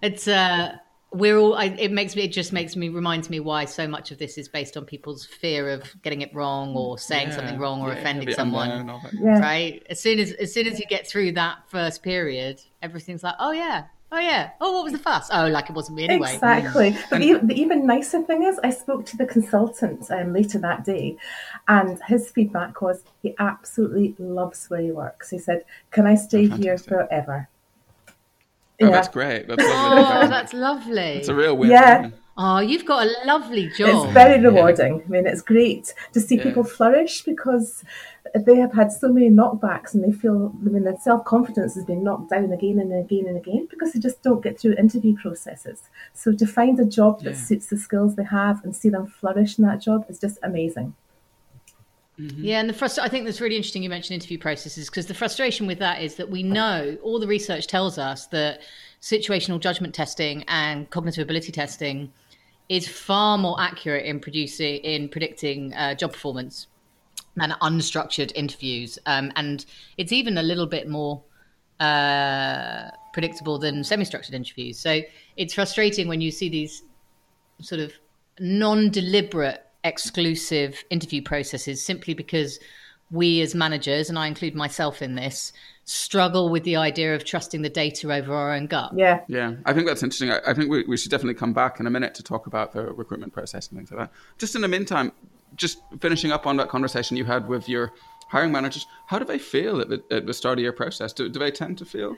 It's 0.00 0.26
uh 0.26 0.76
we're 1.12 1.36
all 1.36 1.54
I, 1.54 1.66
it 1.66 1.92
makes 1.92 2.16
me 2.16 2.22
it 2.22 2.32
just 2.32 2.52
makes 2.52 2.74
me 2.74 2.88
reminds 2.88 3.28
me 3.28 3.38
why 3.38 3.66
so 3.66 3.86
much 3.86 4.10
of 4.10 4.18
this 4.18 4.38
is 4.38 4.48
based 4.48 4.76
on 4.76 4.84
people's 4.84 5.26
fear 5.26 5.68
of 5.68 5.84
getting 6.02 6.22
it 6.22 6.34
wrong 6.34 6.74
or 6.74 6.98
saying 6.98 7.28
yeah, 7.28 7.36
something 7.36 7.58
wrong 7.58 7.82
or 7.82 7.88
yeah, 7.88 7.98
offending 7.98 8.32
someone 8.32 8.90
right 9.22 9.82
as 9.90 10.00
soon 10.00 10.18
as 10.18 10.32
as 10.32 10.52
soon 10.54 10.66
as 10.66 10.80
you 10.80 10.86
get 10.86 11.06
through 11.06 11.32
that 11.32 11.58
first 11.68 12.02
period 12.02 12.60
everything's 12.80 13.22
like 13.22 13.34
oh 13.38 13.52
yeah 13.52 13.84
Oh 14.14 14.18
yeah. 14.18 14.50
Oh, 14.60 14.72
what 14.72 14.84
was 14.84 14.92
the 14.92 14.98
fuss? 14.98 15.30
Oh, 15.32 15.46
like 15.48 15.70
it 15.70 15.72
wasn't 15.72 15.96
me 15.96 16.04
anyway. 16.04 16.34
Exactly. 16.34 16.94
But 17.08 17.20
the, 17.20 17.38
the, 17.42 17.54
even 17.54 17.86
nicer 17.86 18.22
thing 18.22 18.42
is, 18.42 18.60
I 18.62 18.68
spoke 18.68 19.06
to 19.06 19.16
the 19.16 19.24
consultant 19.24 20.10
um, 20.10 20.34
later 20.34 20.58
that 20.58 20.84
day, 20.84 21.16
and 21.66 21.98
his 22.06 22.30
feedback 22.30 22.82
was 22.82 23.02
he 23.22 23.34
absolutely 23.38 24.14
loves 24.18 24.68
where 24.68 24.82
he 24.82 24.92
works. 24.92 25.30
He 25.30 25.38
said, 25.38 25.64
"Can 25.92 26.06
I 26.06 26.16
stay 26.16 26.46
oh, 26.52 26.56
here 26.56 26.76
forever?" 26.76 27.48
Oh, 28.06 28.12
yeah. 28.78 28.90
that's 28.90 29.08
great. 29.08 29.48
That's 29.48 29.62
lovely. 29.66 30.04
oh, 30.04 30.28
that's 30.28 30.52
lovely. 30.52 31.00
It's 31.00 31.28
a 31.28 31.34
real 31.34 31.56
win. 31.56 31.70
Yeah. 31.70 32.10
Oh, 32.36 32.60
you've 32.60 32.86
got 32.86 33.06
a 33.06 33.26
lovely 33.26 33.68
job. 33.68 34.06
It's 34.06 34.14
very 34.14 34.40
rewarding. 34.42 34.98
Yeah. 34.98 35.04
I 35.04 35.08
mean, 35.08 35.26
it's 35.26 35.42
great 35.42 35.92
to 36.12 36.20
see 36.20 36.36
yeah. 36.36 36.44
people 36.44 36.64
flourish 36.64 37.22
because 37.22 37.84
they 38.34 38.56
have 38.56 38.72
had 38.72 38.90
so 38.90 39.12
many 39.12 39.28
knockbacks 39.28 39.92
and 39.92 40.02
they 40.02 40.12
feel, 40.12 40.54
I 40.64 40.68
mean, 40.70 40.84
their 40.84 40.96
self 40.96 41.24
confidence 41.26 41.74
has 41.74 41.84
been 41.84 42.02
knocked 42.02 42.30
down 42.30 42.50
again 42.50 42.78
and 42.78 42.92
again 42.92 43.26
and 43.26 43.36
again 43.36 43.68
because 43.68 43.92
they 43.92 44.00
just 44.00 44.22
don't 44.22 44.42
get 44.42 44.58
through 44.58 44.74
interview 44.76 45.14
processes. 45.20 45.82
So 46.14 46.32
to 46.32 46.46
find 46.46 46.80
a 46.80 46.86
job 46.86 47.20
that 47.22 47.32
yeah. 47.32 47.36
suits 47.36 47.66
the 47.66 47.76
skills 47.76 48.16
they 48.16 48.24
have 48.24 48.64
and 48.64 48.74
see 48.74 48.88
them 48.88 49.06
flourish 49.06 49.58
in 49.58 49.66
that 49.66 49.82
job 49.82 50.06
is 50.08 50.18
just 50.18 50.38
amazing. 50.42 50.94
Mm-hmm. 52.18 52.44
Yeah, 52.44 52.60
and 52.60 52.68
the 52.68 52.74
frust- 52.74 52.98
I 52.98 53.08
think 53.08 53.24
that's 53.24 53.40
really 53.40 53.56
interesting. 53.56 53.82
You 53.82 53.90
mentioned 53.90 54.14
interview 54.14 54.38
processes 54.38 54.88
because 54.88 55.06
the 55.06 55.14
frustration 55.14 55.66
with 55.66 55.78
that 55.80 56.02
is 56.02 56.14
that 56.16 56.30
we 56.30 56.42
know 56.42 56.96
all 57.02 57.18
the 57.18 57.26
research 57.26 57.66
tells 57.66 57.98
us 57.98 58.26
that 58.28 58.60
situational 59.00 59.58
judgment 59.58 59.94
testing 59.94 60.44
and 60.46 60.88
cognitive 60.90 61.22
ability 61.22 61.52
testing 61.52 62.12
is 62.72 62.88
far 62.88 63.36
more 63.36 63.60
accurate 63.60 64.06
in 64.06 64.18
producing 64.18 64.76
in 64.76 65.06
predicting 65.06 65.74
uh, 65.74 65.94
job 65.94 66.10
performance 66.10 66.68
than 67.36 67.50
unstructured 67.60 68.32
interviews, 68.34 68.98
um, 69.04 69.30
and 69.36 69.66
it's 69.98 70.10
even 70.10 70.38
a 70.38 70.42
little 70.42 70.66
bit 70.66 70.88
more 70.88 71.22
uh, 71.80 72.90
predictable 73.12 73.58
than 73.58 73.84
semi-structured 73.84 74.34
interviews. 74.34 74.78
So 74.78 75.02
it's 75.36 75.52
frustrating 75.52 76.08
when 76.08 76.22
you 76.22 76.30
see 76.30 76.48
these 76.48 76.82
sort 77.60 77.82
of 77.82 77.92
non-deliberate 78.40 79.62
exclusive 79.84 80.82
interview 80.88 81.20
processes 81.20 81.84
simply 81.84 82.14
because 82.14 82.58
we 83.12 83.40
as 83.42 83.54
managers, 83.54 84.08
and 84.08 84.18
I 84.18 84.26
include 84.26 84.54
myself 84.54 85.02
in 85.02 85.14
this, 85.14 85.52
struggle 85.84 86.48
with 86.48 86.64
the 86.64 86.76
idea 86.76 87.14
of 87.14 87.24
trusting 87.24 87.62
the 87.62 87.68
data 87.68 88.12
over 88.12 88.34
our 88.34 88.54
own 88.54 88.66
gut. 88.66 88.92
Yeah. 88.96 89.20
Yeah. 89.26 89.54
I 89.64 89.72
think 89.72 89.86
that's 89.86 90.02
interesting. 90.02 90.30
I, 90.30 90.40
I 90.46 90.54
think 90.54 90.70
we, 90.70 90.84
we, 90.84 90.96
should 90.96 91.10
definitely 91.10 91.34
come 91.34 91.52
back 91.52 91.80
in 91.80 91.86
a 91.86 91.90
minute 91.90 92.14
to 92.14 92.22
talk 92.22 92.46
about 92.46 92.72
the 92.72 92.92
recruitment 92.92 93.32
process 93.32 93.68
and 93.68 93.78
things 93.78 93.90
like 93.90 94.00
that. 94.00 94.12
Just 94.38 94.54
in 94.54 94.62
the 94.62 94.68
meantime, 94.68 95.12
just 95.56 95.78
finishing 96.00 96.30
up 96.30 96.46
on 96.46 96.56
that 96.56 96.68
conversation 96.68 97.16
you 97.16 97.24
had 97.24 97.48
with 97.48 97.68
your 97.68 97.92
hiring 98.28 98.52
managers, 98.52 98.86
how 99.06 99.18
do 99.18 99.24
they 99.24 99.38
feel 99.38 99.80
at 99.80 99.88
the, 99.88 100.02
at 100.10 100.26
the 100.26 100.34
start 100.34 100.58
of 100.58 100.62
your 100.62 100.72
process? 100.72 101.12
Do, 101.12 101.28
do 101.28 101.38
they 101.38 101.50
tend 101.50 101.78
to 101.78 101.84
feel 101.84 102.16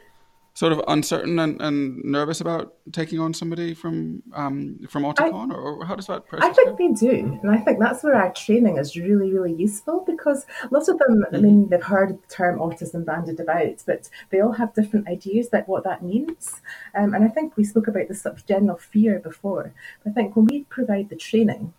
sort 0.55 0.73
of 0.73 0.81
uncertain 0.87 1.39
and, 1.41 1.61
and 1.61 2.03
nervous 2.05 2.41
about 2.41 2.75
taking 2.93 3.19
on 3.19 3.35
somebody 3.35 3.75
from 3.75 4.23
um, 4.33 4.79
from 4.89 5.03
Auticon, 5.03 5.53
I, 5.53 5.55
or 5.55 5.85
how 5.85 5.97
does 5.97 6.07
that 6.07 6.27
process? 6.27 6.49
I 6.49 6.53
think 6.53 6.71
go? 6.71 6.77
they 6.77 6.95
do, 6.95 7.41
and 7.43 7.51
I 7.51 7.59
think 7.59 7.81
that's 7.81 8.05
where 8.05 8.15
our 8.15 8.33
training 8.33 8.79
is 8.79 8.97
really 8.97 9.33
really 9.33 9.53
useful 9.53 10.05
because 10.07 10.47
lots 10.71 10.89
of 10.89 10.99
them, 10.99 11.25
mm-hmm. 11.25 11.37
I 11.37 11.39
mean, 11.41 11.69
they've 11.69 11.83
heard 11.83 12.11
the 12.11 12.35
term 12.35 12.59
autism 12.61 13.05
banded 13.05 13.41
about, 13.41 13.83
but 13.85 14.09
they 14.31 14.41
all 14.41 14.53
have 14.53 14.75
different 14.75 15.09
ideas 15.09 15.49
about 15.49 15.69
what 15.69 15.85
that 15.85 16.03
means. 16.03 16.61
Um, 16.95 17.15
and 17.15 17.25
I 17.25 17.29
think 17.29 17.57
we 17.57 17.65
spoke 17.65 17.89
about 17.89 18.09
the 18.09 18.15
sort 18.15 18.37
of 18.37 18.47
general 18.47 18.79
fear 18.79 19.19
before. 19.19 19.75
I 20.07 20.11
think 20.11 20.37
when 20.37 20.47
we 20.47 20.65
provide 20.65 21.09
the 21.09 21.17
training, 21.17 21.75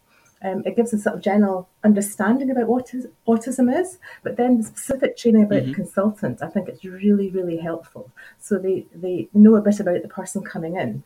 um, 0.46 0.62
it 0.66 0.76
gives 0.76 0.94
a 0.94 1.00
sort 1.00 1.16
of 1.16 1.22
general 1.24 1.68
understanding 1.84 2.52
about 2.52 2.68
what 2.68 2.94
is, 2.94 3.08
autism 3.28 3.76
is, 3.76 3.98
but 4.22 4.38
then 4.38 4.58
the 4.58 4.64
specific 4.64 5.18
training 5.18 5.44
about 5.44 5.64
mm-hmm. 5.64 5.70
the 5.70 5.76
consultant, 5.76 6.44
I 6.44 6.50
think 6.50 6.70
it's 6.70 6.86
really, 6.86 7.32
really 7.32 7.58
helpful. 7.58 8.12
So 8.40 8.60
they, 8.60 8.86
they 8.94 9.28
know 9.34 9.56
a 9.56 9.62
bit 9.62 9.80
about 9.80 10.04
the 10.04 10.08
person 10.08 10.44
coming 10.44 10.76
in 10.76 11.04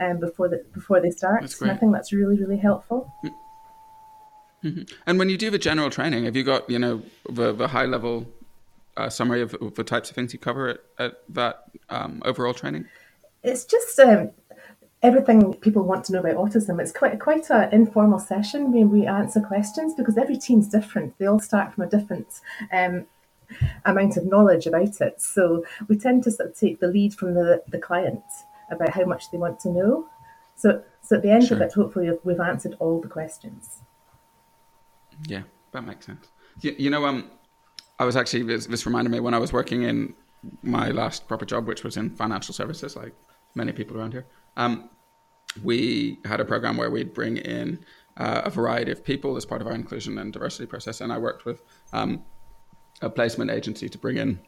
um, 0.00 0.18
before, 0.18 0.48
the, 0.48 0.64
before 0.72 1.00
they 1.00 1.12
start. 1.12 1.60
And 1.60 1.70
I 1.70 1.76
think 1.76 1.92
that's 1.92 2.12
really, 2.12 2.36
really 2.36 2.56
helpful. 2.56 3.14
Mm-hmm. 4.64 4.82
And 5.06 5.18
when 5.20 5.28
you 5.28 5.38
do 5.38 5.50
the 5.50 5.58
general 5.58 5.88
training, 5.88 6.24
have 6.24 6.34
you 6.34 6.42
got, 6.42 6.68
you 6.68 6.80
know, 6.80 7.02
the, 7.30 7.52
the 7.52 7.68
high 7.68 7.86
level 7.86 8.26
a 8.96 9.10
summary 9.10 9.42
of, 9.42 9.54
of, 9.54 9.74
the 9.74 9.84
types 9.84 10.08
of 10.10 10.16
things 10.16 10.32
you 10.32 10.38
cover 10.38 10.68
at, 10.68 10.80
at 10.98 11.14
that 11.28 11.64
um, 11.90 12.22
overall 12.24 12.54
training? 12.54 12.86
It's 13.44 13.64
just 13.64 13.98
um, 14.00 14.30
everything 15.04 15.52
people 15.54 15.82
want 15.82 16.04
to 16.06 16.12
know 16.12 16.20
about 16.20 16.36
autism. 16.36 16.80
It's 16.80 16.90
quite 16.90 17.20
quite 17.20 17.48
an 17.50 17.72
informal 17.72 18.18
session 18.18 18.72
where 18.72 18.86
we 18.86 19.06
answer 19.06 19.40
questions 19.40 19.94
because 19.94 20.16
every 20.16 20.38
team's 20.38 20.66
different. 20.66 21.16
They 21.18 21.26
all 21.26 21.38
start 21.38 21.74
from 21.74 21.84
a 21.84 21.90
different 21.90 22.40
um, 22.72 23.06
amount 23.84 24.16
of 24.16 24.24
knowledge 24.24 24.66
about 24.66 25.00
it. 25.02 25.20
So 25.20 25.64
we 25.88 25.98
tend 25.98 26.24
to 26.24 26.30
sort 26.30 26.48
of 26.50 26.58
take 26.58 26.80
the 26.80 26.88
lead 26.88 27.14
from 27.14 27.34
the, 27.34 27.62
the 27.68 27.78
client 27.78 28.24
about 28.70 28.90
how 28.90 29.04
much 29.04 29.30
they 29.30 29.36
want 29.38 29.60
to 29.60 29.68
know. 29.68 30.08
So 30.56 30.82
so 31.02 31.16
at 31.16 31.22
the 31.22 31.30
end 31.30 31.46
sure. 31.46 31.58
of 31.58 31.62
it, 31.62 31.74
hopefully 31.74 32.10
we've 32.24 32.40
answered 32.40 32.74
all 32.78 33.00
the 33.00 33.08
questions. 33.08 33.80
Yeah, 35.26 35.42
that 35.72 35.84
makes 35.84 36.06
sense. 36.06 36.28
You, 36.62 36.74
you 36.78 36.90
know, 36.90 37.04
um, 37.04 37.30
I 37.98 38.06
was 38.06 38.16
actually 38.16 38.44
this, 38.44 38.66
this 38.66 38.86
reminded 38.86 39.10
me 39.10 39.20
when 39.20 39.34
I 39.34 39.38
was 39.38 39.52
working 39.52 39.82
in 39.82 40.14
my 40.62 40.88
last 40.88 41.28
proper 41.28 41.44
job, 41.44 41.66
which 41.66 41.84
was 41.84 41.98
in 41.98 42.10
financial 42.10 42.54
services, 42.54 42.96
like 42.96 43.12
many 43.54 43.72
people 43.72 43.98
around 43.98 44.12
here. 44.12 44.26
Um, 44.56 44.88
we 45.62 46.18
had 46.24 46.40
a 46.40 46.44
program 46.44 46.76
where 46.76 46.90
we'd 46.90 47.14
bring 47.14 47.36
in 47.36 47.84
uh, 48.16 48.42
a 48.44 48.50
variety 48.50 48.92
of 48.92 49.04
people 49.04 49.36
as 49.36 49.44
part 49.44 49.60
of 49.60 49.66
our 49.66 49.74
inclusion 49.74 50.18
and 50.18 50.32
diversity 50.32 50.66
process, 50.66 51.00
and 51.00 51.12
I 51.12 51.18
worked 51.18 51.44
with 51.44 51.62
um, 51.92 52.24
a 53.02 53.10
placement 53.10 53.50
agency 53.50 53.88
to 53.88 53.98
bring 53.98 54.16
in, 54.16 54.40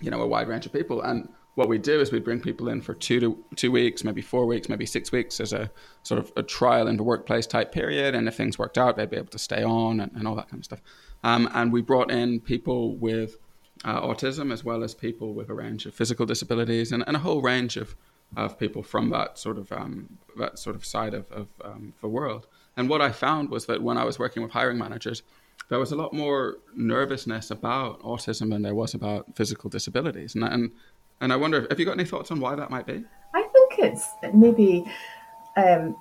you 0.00 0.10
know, 0.10 0.20
a 0.20 0.26
wide 0.26 0.48
range 0.48 0.66
of 0.66 0.72
people. 0.72 1.02
And 1.02 1.28
what 1.54 1.68
we 1.68 1.78
do 1.78 2.00
is 2.00 2.12
we 2.12 2.20
bring 2.20 2.40
people 2.40 2.68
in 2.68 2.80
for 2.80 2.94
two 2.94 3.20
to 3.20 3.44
two 3.56 3.72
weeks, 3.72 4.04
maybe 4.04 4.22
four 4.22 4.46
weeks, 4.46 4.68
maybe 4.68 4.86
six 4.86 5.10
weeks 5.10 5.40
as 5.40 5.52
a 5.52 5.70
sort 6.02 6.20
of 6.20 6.32
a 6.36 6.42
trial 6.42 6.86
in 6.86 6.96
the 6.96 7.02
workplace 7.02 7.46
type 7.46 7.72
period. 7.72 8.14
And 8.14 8.28
if 8.28 8.36
things 8.36 8.58
worked 8.58 8.78
out, 8.78 8.96
they'd 8.96 9.10
be 9.10 9.16
able 9.16 9.30
to 9.30 9.38
stay 9.38 9.64
on 9.64 10.00
and, 10.00 10.12
and 10.14 10.28
all 10.28 10.36
that 10.36 10.48
kind 10.48 10.60
of 10.60 10.64
stuff. 10.64 10.80
Um, 11.24 11.48
and 11.52 11.72
we 11.72 11.82
brought 11.82 12.10
in 12.10 12.40
people 12.40 12.96
with 12.96 13.38
uh, 13.84 14.00
autism 14.00 14.52
as 14.52 14.64
well 14.64 14.84
as 14.84 14.94
people 14.94 15.34
with 15.34 15.48
a 15.48 15.54
range 15.54 15.84
of 15.86 15.94
physical 15.94 16.26
disabilities 16.26 16.92
and, 16.92 17.02
and 17.06 17.16
a 17.16 17.20
whole 17.20 17.42
range 17.42 17.76
of 17.76 17.96
of 18.36 18.58
people 18.58 18.82
from 18.82 19.10
that 19.10 19.38
sort 19.38 19.58
of 19.58 19.72
um, 19.72 20.18
that 20.36 20.58
sort 20.58 20.76
of 20.76 20.84
side 20.84 21.14
of, 21.14 21.30
of 21.32 21.48
um, 21.64 21.94
the 22.00 22.08
world. 22.08 22.46
And 22.76 22.88
what 22.88 23.00
I 23.00 23.10
found 23.10 23.50
was 23.50 23.66
that 23.66 23.82
when 23.82 23.98
I 23.98 24.04
was 24.04 24.18
working 24.18 24.42
with 24.42 24.52
hiring 24.52 24.78
managers, 24.78 25.22
there 25.68 25.78
was 25.78 25.92
a 25.92 25.96
lot 25.96 26.12
more 26.12 26.58
nervousness 26.76 27.50
about 27.50 28.00
autism 28.02 28.50
than 28.50 28.62
there 28.62 28.74
was 28.74 28.94
about 28.94 29.34
physical 29.34 29.70
disabilities. 29.70 30.34
And 30.34 30.44
and, 30.44 30.70
and 31.20 31.32
I 31.32 31.36
wonder, 31.36 31.66
have 31.68 31.78
you 31.80 31.86
got 31.86 31.92
any 31.92 32.04
thoughts 32.04 32.30
on 32.30 32.40
why 32.40 32.54
that 32.54 32.70
might 32.70 32.86
be? 32.86 33.04
I 33.34 33.42
think 33.42 33.78
it's 33.78 34.06
maybe 34.32 34.84
um, 35.58 35.96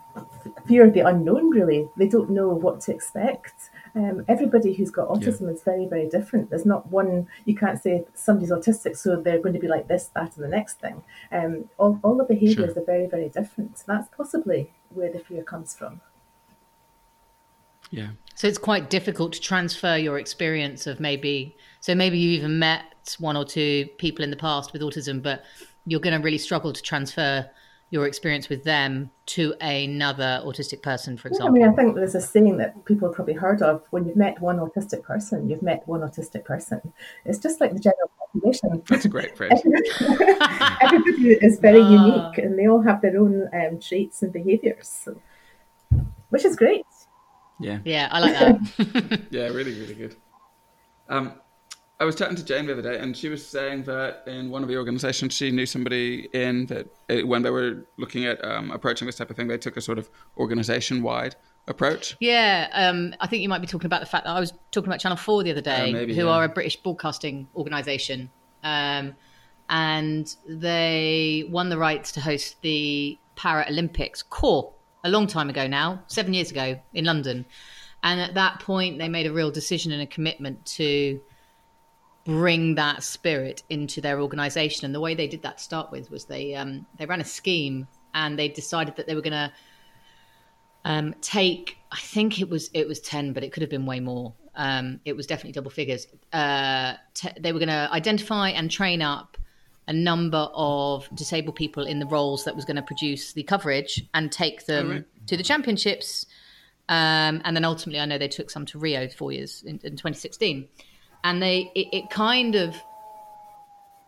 fear 0.68 0.86
of 0.86 0.94
the 0.94 1.02
unknown. 1.02 1.50
Really, 1.50 1.90
they 1.98 2.08
don't 2.08 2.30
know 2.30 2.50
what 2.50 2.80
to 2.82 2.94
expect. 2.94 3.70
Um, 3.96 4.24
everybody 4.28 4.74
who's 4.74 4.92
got 4.92 5.08
autism 5.10 5.42
yeah. 5.42 5.54
is 5.56 5.64
very, 5.64 5.88
very 5.88 6.08
different. 6.08 6.52
There's 6.52 6.68
not 6.68 6.92
one, 6.92 7.28
you 7.46 7.56
can't 7.56 7.82
say 7.82 8.06
somebody's 8.14 8.52
autistic, 8.52 8.96
so 8.96 9.16
they're 9.16 9.40
going 9.40 9.56
to 9.56 9.60
be 9.60 9.68
like 9.68 9.88
this, 9.88 10.12
that, 10.14 10.36
and 10.36 10.46
the 10.46 10.50
next 10.50 10.80
thing. 10.80 11.02
Um, 11.32 11.68
all, 11.80 12.00
all 12.04 12.16
the 12.16 12.24
behaviours 12.24 12.74
sure. 12.74 12.84
are 12.84 12.86
very, 12.86 13.08
very 13.08 13.30
different. 13.30 13.84
That's 13.88 14.08
possibly 14.16 14.72
where 14.94 15.12
the 15.12 15.20
fear 15.20 15.44
comes 15.44 15.74
from. 15.76 16.02
Yeah. 17.90 18.10
So 18.36 18.48
it's 18.48 18.60
quite 18.60 18.92
difficult 18.92 19.34
to 19.34 19.42
transfer 19.42 19.98
your 19.98 20.20
experience 20.20 20.86
of 20.86 21.00
maybe, 21.00 21.58
so 21.80 21.96
maybe 21.96 22.20
you 22.20 22.32
even 22.38 22.60
met 22.60 23.16
one 23.18 23.36
or 23.36 23.46
two 23.46 23.88
people 23.98 24.24
in 24.24 24.30
the 24.30 24.38
past 24.38 24.74
with 24.74 24.84
autism, 24.84 25.24
but 25.24 25.44
you're 25.88 26.02
going 26.02 26.16
to 26.16 26.24
really 26.24 26.38
struggle 26.38 26.72
to 26.72 26.82
transfer 26.84 27.50
your 27.90 28.06
experience 28.06 28.50
with 28.50 28.64
them 28.64 29.10
to 29.26 29.54
another 29.62 30.42
autistic 30.46 30.82
person, 30.82 31.18
for 31.18 31.30
example? 31.30 31.58
Yeah, 31.58 31.66
I 31.66 31.68
mean, 31.68 31.74
I 31.74 31.76
think 31.76 31.96
there's 31.96 32.16
a 32.16 32.22
saying 32.22 32.58
that 32.58 32.84
people 32.86 33.08
have 33.08 33.16
probably 33.16 33.34
heard 33.34 33.62
of 33.62 33.84
when 33.92 34.06
you've 34.06 34.18
met 34.18 34.42
one 34.42 34.58
autistic 34.58 35.04
person, 35.04 35.50
you've 35.50 35.62
met 35.62 35.88
one 35.88 36.02
autistic 36.02 36.44
person. 36.44 36.82
It's 37.24 37.40
just 37.40 37.62
like 37.62 37.74
the 37.74 37.80
general 37.80 38.12
population. 38.20 38.84
That's 38.90 39.06
a 39.06 39.10
great 39.10 39.38
phrase. 39.38 39.62
Everybody 40.82 41.32
is 41.42 41.60
very 41.60 41.82
uh, 41.82 41.90
unique 42.04 42.38
and 42.40 42.60
they 42.60 42.68
all 42.68 42.82
have 42.82 43.02
their 43.02 43.18
own 43.18 43.50
um, 43.54 43.80
traits 43.80 44.22
and 44.22 44.34
behaviors, 44.34 44.88
so, 44.88 45.22
which 46.30 46.44
is 46.44 46.56
great. 46.56 46.86
Yeah. 47.60 47.80
Yeah, 47.86 48.10
I 48.12 48.20
like 48.20 48.34
that. 48.34 49.22
yeah, 49.32 49.48
really, 49.48 49.80
really 49.80 49.96
good. 49.96 50.16
Um, 51.10 51.34
I 52.00 52.06
was 52.06 52.16
chatting 52.16 52.36
to 52.36 52.46
Jane 52.46 52.68
the 52.68 52.74
other 52.74 52.82
day, 52.84 53.00
and 53.00 53.18
she 53.18 53.28
was 53.28 53.46
saying 53.46 53.84
that 53.84 54.24
in 54.28 54.52
one 54.52 54.62
of 54.62 54.70
the 54.70 54.78
organizations, 54.78 55.34
she 55.34 55.50
knew 55.50 55.66
somebody 55.66 56.30
in 56.32 56.68
that 56.68 56.88
it, 57.10 57.24
uh, 57.24 57.28
when 57.28 57.42
they 57.42 57.50
were 57.50 57.88
looking 57.98 58.26
at 58.26 58.44
um, 58.46 58.70
approaching 58.70 59.08
this 59.08 59.16
type 59.16 59.32
of 59.32 59.36
thing, 59.36 59.48
they 59.48 59.58
took 59.58 59.78
a 59.78 59.82
sort 59.82 59.98
of 59.98 60.08
organization 60.38 61.02
wide 61.02 61.36
approach. 61.68 62.16
Yeah, 62.20 62.70
um, 62.74 63.16
I 63.20 63.26
think 63.26 63.42
you 63.42 63.50
might 63.50 63.62
be 63.62 63.68
talking 63.68 63.88
about 63.88 64.02
the 64.02 64.06
fact 64.06 64.26
that 64.26 64.32
I 64.32 64.40
was 64.40 64.54
talking 64.72 64.90
about 64.90 65.00
Channel 65.00 65.18
4 65.18 65.44
the 65.44 65.52
other 65.52 65.62
day, 65.62 65.90
uh, 65.90 65.94
maybe, 65.94 66.16
who 66.16 66.26
yeah. 66.26 66.32
are 66.32 66.44
a 66.44 66.50
British 66.50 66.76
broadcasting 66.76 67.48
organization. 67.56 68.30
Um, 68.64 69.16
and 69.70 70.34
they 70.48 71.46
won 71.50 71.70
the 71.70 71.80
rights 71.80 72.12
to 72.14 72.22
host 72.22 72.62
the 72.62 73.18
Paralympics 73.36 74.24
core 74.30 74.72
a 75.04 75.10
long 75.10 75.26
time 75.26 75.50
ago 75.50 75.66
now, 75.66 76.04
seven 76.08 76.34
years 76.36 76.52
ago 76.52 76.80
in 76.94 77.06
London. 77.06 77.46
And 78.04 78.22
at 78.22 78.36
that 78.36 78.60
point, 78.60 79.00
they 79.00 79.10
made 79.10 79.26
a 79.26 79.34
real 79.34 79.50
decision 79.50 79.92
and 79.92 80.02
a 80.02 80.06
commitment 80.06 80.64
to 80.78 81.20
bring 82.28 82.76
that 82.76 83.04
spirit 83.04 83.64
into 83.70 84.02
their 84.02 84.20
organization. 84.20 84.86
And 84.86 84.94
the 84.94 85.00
way 85.00 85.16
they 85.16 85.28
did 85.28 85.42
that 85.44 85.58
to 85.60 85.64
start 85.64 85.92
with 85.92 86.12
was 86.12 86.26
they 86.26 86.54
um, 86.56 86.86
they 87.00 87.06
ran 87.06 87.22
a 87.22 87.26
scheme 87.26 87.88
and 88.14 88.38
they 88.38 88.50
decided 88.50 88.98
that 88.98 89.08
they 89.08 89.16
were 89.16 89.22
going 89.22 89.32
to 89.32 89.52
um, 90.84 91.16
take. 91.22 91.78
I 91.92 92.00
think 92.00 92.42
it 92.42 92.50
was 92.50 92.70
it 92.74 92.88
was 92.88 93.00
ten, 93.00 93.32
but 93.32 93.44
it 93.44 93.54
could 93.54 93.62
have 93.62 93.70
been 93.70 93.86
way 93.86 94.02
more. 94.02 94.34
Um, 94.56 95.00
it 95.06 95.16
was 95.16 95.26
definitely 95.26 95.54
double 95.54 95.72
figures. 95.72 96.06
Uh, 96.34 96.96
t- 97.14 97.30
they 97.40 97.54
were 97.54 97.60
going 97.60 97.70
to 97.70 97.90
identify 97.94 98.50
and 98.50 98.70
train 98.70 99.02
up 99.02 99.38
a 99.88 99.94
number 99.94 100.50
of 100.54 101.08
disabled 101.16 101.56
people 101.56 101.86
in 101.86 102.00
the 102.00 102.08
roles 102.08 102.44
that 102.44 102.56
was 102.56 102.66
going 102.66 102.76
to 102.76 102.82
produce 102.82 103.32
the 103.34 103.44
coverage 103.44 104.04
and 104.14 104.32
take 104.32 104.66
them 104.66 104.90
right. 104.90 105.28
to 105.28 105.38
the 105.38 105.44
championships. 105.44 106.26
Um, 106.90 107.42
and 107.46 107.56
then 107.56 107.64
ultimately, 107.64 108.02
I 108.02 108.06
know 108.06 108.18
they 108.18 108.28
took 108.28 108.50
some 108.50 108.66
to 108.66 108.80
Rio 108.80 109.08
four 109.08 109.32
years 109.32 109.64
in, 109.64 109.80
in 109.84 109.92
2016 109.92 110.68
and 111.24 111.42
they 111.42 111.72
it, 111.76 111.88
it 111.92 112.10
kind 112.10 112.56
of 112.56 112.76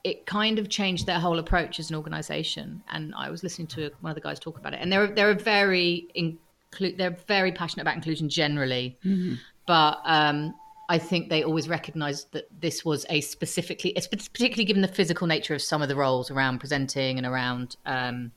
it 0.03 0.25
kind 0.25 0.59
of 0.59 0.69
changed 0.69 1.05
their 1.05 1.19
whole 1.19 1.39
approach 1.39 1.79
as 1.79 1.89
an 1.89 1.95
organization. 1.95 2.81
And 2.89 3.13
I 3.15 3.29
was 3.29 3.43
listening 3.43 3.67
to 3.67 3.91
one 4.01 4.11
of 4.11 4.15
the 4.15 4.21
guys 4.21 4.39
talk 4.39 4.57
about 4.57 4.73
it, 4.73 4.79
and 4.81 4.91
they're 4.91 5.07
they're 5.07 5.35
very 5.35 6.07
inclu- 6.15 6.97
they're 6.97 7.17
very 7.27 7.51
passionate 7.51 7.83
about 7.83 7.95
inclusion 7.95 8.29
generally, 8.29 8.97
mm-hmm. 9.03 9.35
but 9.65 9.99
um, 10.05 10.55
I 10.89 10.97
think 10.97 11.29
they 11.29 11.43
always 11.43 11.67
recognised 11.67 12.31
that 12.31 12.47
this 12.61 12.85
was 12.85 13.05
a 13.09 13.21
specifically, 13.21 13.93
particularly 13.93 14.65
given 14.65 14.81
the 14.81 14.87
physical 14.87 15.27
nature 15.27 15.53
of 15.53 15.61
some 15.61 15.81
of 15.81 15.89
the 15.89 15.95
roles 15.95 16.31
around 16.31 16.59
presenting 16.59 17.17
and 17.17 17.27
around 17.27 17.75
um, 17.85 18.31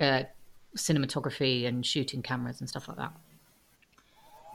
uh, 0.00 0.22
cinematography 0.76 1.66
and 1.66 1.84
shooting 1.84 2.22
cameras 2.22 2.60
and 2.60 2.68
stuff 2.68 2.88
like 2.88 2.96
that 2.96 3.12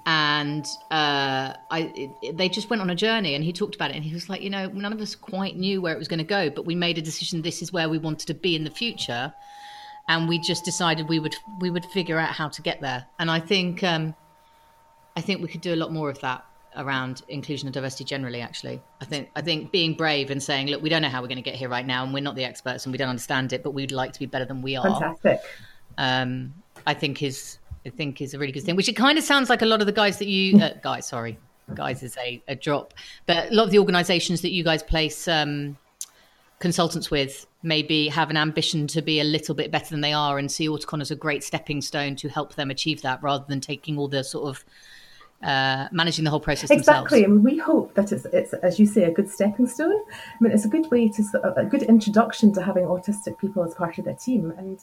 and 0.05 0.65
uh, 0.91 1.53
I, 1.71 2.11
it, 2.21 2.37
they 2.37 2.49
just 2.49 2.69
went 2.69 2.81
on 2.81 2.89
a 2.89 2.95
journey 2.95 3.35
and 3.35 3.43
he 3.43 3.53
talked 3.53 3.75
about 3.75 3.91
it 3.91 3.95
and 3.95 4.03
he 4.03 4.13
was 4.13 4.27
like 4.27 4.41
you 4.41 4.49
know 4.49 4.67
none 4.67 4.91
of 4.91 4.99
us 4.99 5.15
quite 5.15 5.55
knew 5.55 5.81
where 5.81 5.93
it 5.93 5.97
was 5.97 6.07
going 6.07 6.19
to 6.19 6.25
go 6.25 6.49
but 6.49 6.65
we 6.65 6.75
made 6.75 6.97
a 6.97 7.01
decision 7.01 7.41
this 7.41 7.61
is 7.61 7.71
where 7.71 7.87
we 7.87 7.97
wanted 7.97 8.27
to 8.27 8.33
be 8.33 8.55
in 8.55 8.63
the 8.63 8.69
future. 8.71 9.33
And 10.09 10.27
we 10.27 10.37
just 10.37 10.65
decided 10.65 11.07
we 11.07 11.19
would 11.19 11.35
we 11.61 11.69
would 11.69 11.85
figure 11.85 12.19
out 12.19 12.31
how 12.31 12.49
to 12.49 12.61
get 12.61 12.81
there. 12.81 13.05
And 13.19 13.31
i 13.31 13.39
think 13.39 13.83
um, 13.83 14.13
i 15.15 15.21
think 15.21 15.41
we 15.41 15.47
could 15.47 15.61
do 15.61 15.73
a 15.73 15.77
lot 15.77 15.93
more 15.93 16.09
of 16.09 16.19
that 16.19 16.43
around 16.75 17.21
inclusion 17.27 17.67
and 17.67 17.73
diversity 17.73 18.03
generally 18.03 18.41
actually. 18.41 18.81
I 18.99 19.05
think 19.05 19.29
i 19.35 19.41
think 19.41 19.71
being 19.71 19.93
brave 19.93 20.29
and 20.29 20.43
saying 20.43 20.67
look 20.67 20.81
we 20.81 20.89
don't 20.89 21.01
know 21.01 21.09
how 21.09 21.21
we're 21.21 21.29
going 21.29 21.43
to 21.43 21.49
get 21.49 21.55
here 21.55 21.69
right 21.69 21.85
now 21.85 22.03
and 22.03 22.13
we're 22.13 22.23
not 22.23 22.35
the 22.35 22.43
experts 22.43 22.85
and 22.85 22.91
we 22.91 22.97
don't 22.97 23.09
understand 23.09 23.53
it 23.53 23.63
but 23.63 23.71
we'd 23.71 23.93
like 23.93 24.11
to 24.11 24.19
be 24.19 24.25
better 24.25 24.45
than 24.45 24.61
we 24.61 24.75
are 24.75 24.83
fantastic. 24.83 25.39
um, 25.97 26.53
i 26.85 26.93
think 26.93 27.23
is 27.23 27.59
I 27.85 27.89
think 27.89 28.21
is 28.21 28.33
a 28.33 28.39
really 28.39 28.51
good 28.51 28.63
thing. 28.63 28.75
Which 28.75 28.89
it 28.89 28.95
kind 28.95 29.17
of 29.17 29.23
sounds 29.23 29.49
like 29.49 29.61
a 29.61 29.65
lot 29.65 29.81
of 29.81 29.87
the 29.87 29.93
guys 29.93 30.17
that 30.19 30.27
you 30.27 30.59
uh, 30.59 30.73
guys, 30.81 31.07
sorry, 31.07 31.37
guys 31.73 32.03
is 32.03 32.17
a, 32.17 32.41
a 32.47 32.55
drop, 32.55 32.93
but 33.25 33.51
a 33.51 33.53
lot 33.53 33.63
of 33.65 33.71
the 33.71 33.79
organisations 33.79 34.41
that 34.41 34.51
you 34.51 34.63
guys 34.63 34.83
place 34.83 35.27
um, 35.27 35.77
consultants 36.59 37.11
with 37.11 37.45
maybe 37.61 38.09
have 38.09 38.29
an 38.29 38.37
ambition 38.37 38.87
to 38.87 39.01
be 39.01 39.19
a 39.19 39.23
little 39.23 39.55
bit 39.55 39.71
better 39.71 39.89
than 39.89 40.01
they 40.01 40.13
are, 40.13 40.37
and 40.37 40.51
see 40.51 40.67
Auticon 40.67 41.01
as 41.01 41.11
a 41.11 41.15
great 41.15 41.43
stepping 41.43 41.81
stone 41.81 42.15
to 42.17 42.29
help 42.29 42.55
them 42.55 42.69
achieve 42.69 43.01
that, 43.01 43.21
rather 43.21 43.45
than 43.47 43.61
taking 43.61 43.97
all 43.97 44.07
the 44.07 44.23
sort 44.23 44.47
of 44.47 44.65
uh, 45.43 45.87
managing 45.91 46.23
the 46.23 46.29
whole 46.29 46.39
process 46.39 46.69
exactly 46.71 47.21
themselves. 47.21 47.35
and 47.35 47.43
we 47.43 47.57
hope 47.57 47.93
that 47.95 48.11
it's, 48.11 48.25
it's 48.25 48.53
as 48.53 48.79
you 48.79 48.85
say 48.85 49.03
a 49.03 49.11
good 49.11 49.29
stepping 49.29 49.67
stone. 49.67 50.01
I 50.11 50.37
mean 50.39 50.53
it's 50.53 50.65
a 50.65 50.69
good 50.69 50.89
way 50.89 51.09
to 51.09 51.23
a 51.55 51.65
good 51.65 51.83
introduction 51.83 52.53
to 52.53 52.61
having 52.61 52.85
autistic 52.85 53.37
people 53.37 53.63
as 53.63 53.73
part 53.75 53.97
of 53.97 54.05
their 54.05 54.15
team 54.15 54.53
and 54.57 54.79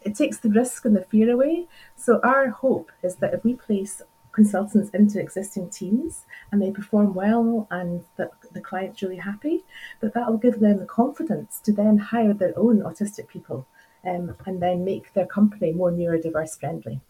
it 0.00 0.14
takes 0.16 0.38
the 0.38 0.50
risk 0.50 0.84
and 0.84 0.96
the 0.96 1.04
fear 1.04 1.30
away. 1.30 1.66
So 1.96 2.20
our 2.24 2.48
hope 2.48 2.90
is 3.02 3.16
that 3.16 3.34
if 3.34 3.44
we 3.44 3.54
place 3.54 4.02
consultants 4.32 4.88
into 4.90 5.20
existing 5.20 5.68
teams 5.68 6.24
and 6.50 6.60
they 6.60 6.70
perform 6.70 7.12
well 7.14 7.68
and 7.70 8.02
the, 8.16 8.30
the 8.52 8.60
client's 8.60 9.02
really 9.02 9.16
happy 9.16 9.62
that 10.00 10.14
that 10.14 10.30
will 10.30 10.38
give 10.38 10.58
them 10.60 10.78
the 10.78 10.86
confidence 10.86 11.60
to 11.60 11.72
then 11.72 11.98
hire 11.98 12.32
their 12.32 12.58
own 12.58 12.80
autistic 12.80 13.28
people 13.28 13.66
um, 14.04 14.34
and 14.46 14.62
then 14.62 14.84
make 14.84 15.12
their 15.12 15.26
company 15.26 15.72
more 15.72 15.92
neurodiverse 15.92 16.58
friendly 16.58 17.00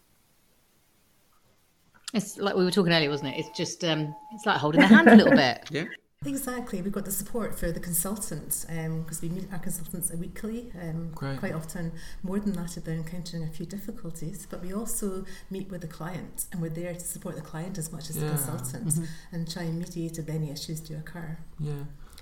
it's 2.13 2.37
like 2.37 2.55
we 2.55 2.63
were 2.63 2.71
talking 2.71 2.93
earlier, 2.93 3.09
wasn't 3.09 3.33
it? 3.35 3.39
It's 3.39 3.57
just 3.57 3.83
um, 3.83 4.15
it's 4.33 4.45
like 4.45 4.57
holding 4.57 4.81
the 4.81 4.87
hand 4.87 5.07
a 5.07 5.15
little 5.15 5.35
bit. 5.35 5.67
Yeah. 5.71 5.85
Exactly. 6.25 6.81
We've 6.81 6.93
got 6.93 7.03
the 7.03 7.11
support 7.11 7.59
for 7.59 7.69
the 7.73 7.81
consultants 7.81 8.63
because 8.65 9.21
we 9.21 9.27
meet 9.27 9.51
our 9.51 9.59
consultants 9.59 10.09
weekly. 10.13 10.71
Um, 10.81 11.11
Quite 11.13 11.53
often, 11.53 11.91
more 12.21 12.39
than 12.39 12.53
that, 12.53 12.77
if 12.77 12.85
they're 12.85 12.95
encountering 12.95 13.43
a 13.43 13.47
few 13.49 13.65
difficulties. 13.65 14.47
But 14.49 14.61
we 14.61 14.73
also 14.73 15.25
meet 15.49 15.69
with 15.69 15.81
the 15.81 15.87
client 15.87 16.45
and 16.53 16.61
we're 16.61 16.69
there 16.69 16.93
to 16.93 16.99
support 17.01 17.35
the 17.35 17.41
client 17.41 17.77
as 17.77 17.91
much 17.91 18.09
as 18.09 18.15
Yeah. 18.15 18.23
the 18.29 18.29
consultant 18.37 18.99
and 19.33 19.51
try 19.51 19.63
and 19.63 19.79
mediate 19.79 20.17
if 20.17 20.29
any 20.29 20.49
issues 20.49 20.79
do 20.79 20.95
occur. 20.95 21.37
Yeah. 21.59 21.73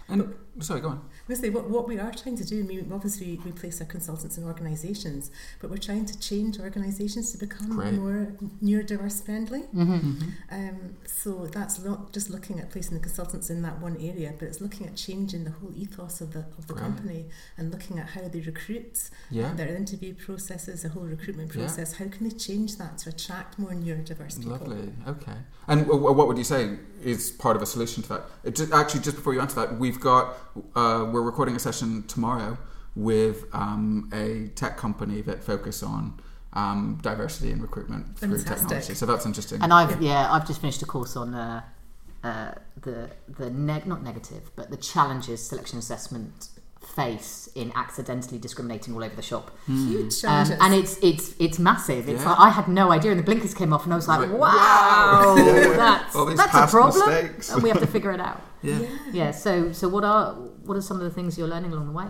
And 0.08 0.34
sorry, 0.60 0.82
go 0.82 0.90
on. 0.90 1.02
Obviously, 1.24 1.50
what, 1.50 1.70
what 1.70 1.88
we 1.88 1.98
are 1.98 2.12
trying 2.12 2.36
to 2.38 2.46
do, 2.46 2.60
I 2.60 2.64
mean, 2.64 2.92
obviously 2.94 3.40
we 3.46 3.52
place 3.52 3.80
our 3.82 3.88
consultants 3.88 4.38
in 4.38 4.44
organisations, 4.44 5.32
but 5.60 5.70
we're 5.70 5.78
trying 5.78 6.06
to 6.06 6.20
change 6.20 6.60
organisations 6.60 7.32
to 7.32 7.38
become 7.38 7.70
Great. 7.76 7.94
more 7.94 8.34
neurodiverse 8.64 9.24
friendly. 9.24 9.62
Mm-hmm. 9.74 10.22
Um, 10.52 10.96
so 11.06 11.48
that's 11.48 11.80
not 11.80 12.12
just 12.14 12.30
looking 12.30 12.60
at 12.60 12.70
placing 12.70 12.96
the 12.98 13.04
consultants 13.04 13.50
in 13.50 13.62
that 13.62 13.80
one 13.80 13.96
area, 13.98 14.34
but 14.38 14.48
it's 14.48 14.62
looking 14.62 14.88
at 14.88 14.96
changing 14.96 15.46
the 15.46 15.52
whole 15.52 15.72
ethos 15.76 16.22
of 16.22 16.34
the 16.34 16.46
of 16.58 16.68
the 16.68 16.74
Right. 16.74 16.84
company 16.84 17.26
and 17.58 17.72
looking 17.72 18.00
at 18.00 18.10
how 18.10 18.28
they 18.28 18.40
recruit, 18.42 19.10
Yeah. 19.30 19.54
their 19.54 19.76
interview 19.76 20.14
processes, 20.14 20.84
the 20.84 20.90
whole 20.90 21.04
recruitment 21.04 21.54
Yeah. 21.54 21.62
process. 21.66 21.94
How 21.94 22.08
can 22.08 22.28
they 22.28 22.36
change 22.36 22.78
that 22.78 22.98
to 23.00 23.10
attract 23.10 23.58
more 23.60 23.72
neurodiverse 23.72 24.38
people? 24.38 24.52
Lovely. 24.54 24.94
Okay. 25.08 25.38
And 25.68 25.82
w- 25.82 26.00
w- 26.00 26.18
what 26.18 26.28
would 26.28 26.38
you 26.38 26.44
say 26.44 26.78
is 27.04 27.32
part 27.32 27.56
of 27.56 27.62
a 27.62 27.66
solution 27.66 28.04
to 28.04 28.10
that? 28.10 28.22
It 28.44 28.56
ju- 28.56 28.70
actually, 28.74 29.02
just 29.02 29.16
before 29.18 29.34
you 29.34 29.42
answer 29.42 29.56
that, 29.56 29.80
we've 29.80 30.00
got 30.00 30.51
uh, 30.76 31.10
we're 31.12 31.22
recording 31.22 31.56
a 31.56 31.60
session 31.60 32.04
tomorrow 32.08 32.58
with 32.96 33.46
um, 33.54 34.10
a 34.14 34.50
tech 34.56 34.78
company 34.78 35.22
that 35.22 35.44
focus 35.44 35.82
on 35.82 36.20
um, 36.54 37.00
diversity 37.02 37.52
and 37.52 37.62
recruitment 37.62 38.18
through 38.18 38.38
Fantastic. 38.38 38.58
technology. 38.68 38.94
So 38.94 39.06
that's 39.06 39.26
interesting. 39.26 39.62
And 39.62 39.74
I've 39.74 40.02
yeah, 40.02 40.32
I've 40.32 40.46
just 40.46 40.62
finished 40.62 40.82
a 40.82 40.86
course 40.86 41.16
on 41.16 41.34
uh, 41.34 41.62
uh, 42.24 42.52
the 42.82 43.10
the 43.28 43.50
neg- 43.50 43.88
not 43.88 44.04
negative, 44.04 44.52
but 44.56 44.70
the 44.70 44.78
challenges 44.78 45.46
selection 45.46 45.80
assessment 45.80 46.50
face 46.92 47.50
in 47.56 47.72
accidentally 47.76 48.38
discriminating 48.38 48.94
all 48.96 49.04
over 49.04 49.16
the 49.16 49.22
shop. 49.22 49.52
Huge 49.68 50.24
Um, 50.26 50.52
and 50.60 50.74
it's 50.74 50.98
it's 51.02 51.34
it's 51.40 51.58
massive. 51.60 52.08
It's 52.10 52.22
Yeah. 52.24 52.30
like 52.30 52.40
I 52.40 52.50
had 52.50 52.68
no 52.68 52.92
idea, 52.92 53.12
and 53.12 53.20
the 53.20 53.24
blinkers 53.24 53.54
came 53.54 53.72
off, 53.74 53.84
and 53.86 53.94
I 53.94 53.96
was 53.96 54.08
like, 54.08 54.20
Like, 54.20 54.32
"Wow, 54.32 54.40
wow. 54.40 55.36
Yeah, 55.38 55.44
yeah. 55.56 55.78
that's 55.78 56.16
All 56.16 56.26
these 56.26 56.38
that's 56.38 56.54
a 56.54 56.58
past 56.60 56.72
problem," 56.74 57.10
mistakes. 57.10 57.52
and 57.52 57.64
we 57.64 57.70
have 57.70 57.80
to 57.80 57.88
figure 57.88 58.12
it 58.12 58.20
out. 58.20 58.42
yeah. 58.62 58.80
Yeah. 59.12 59.32
So 59.32 59.72
so 59.72 59.88
what 59.90 60.04
are 60.04 60.34
what 60.66 60.76
are 60.78 60.82
some 60.82 60.98
of 60.98 61.04
the 61.04 61.10
things 61.12 61.38
you're 61.38 61.48
learning 61.48 61.72
along 61.74 61.88
the 61.88 61.94
way? 61.94 62.08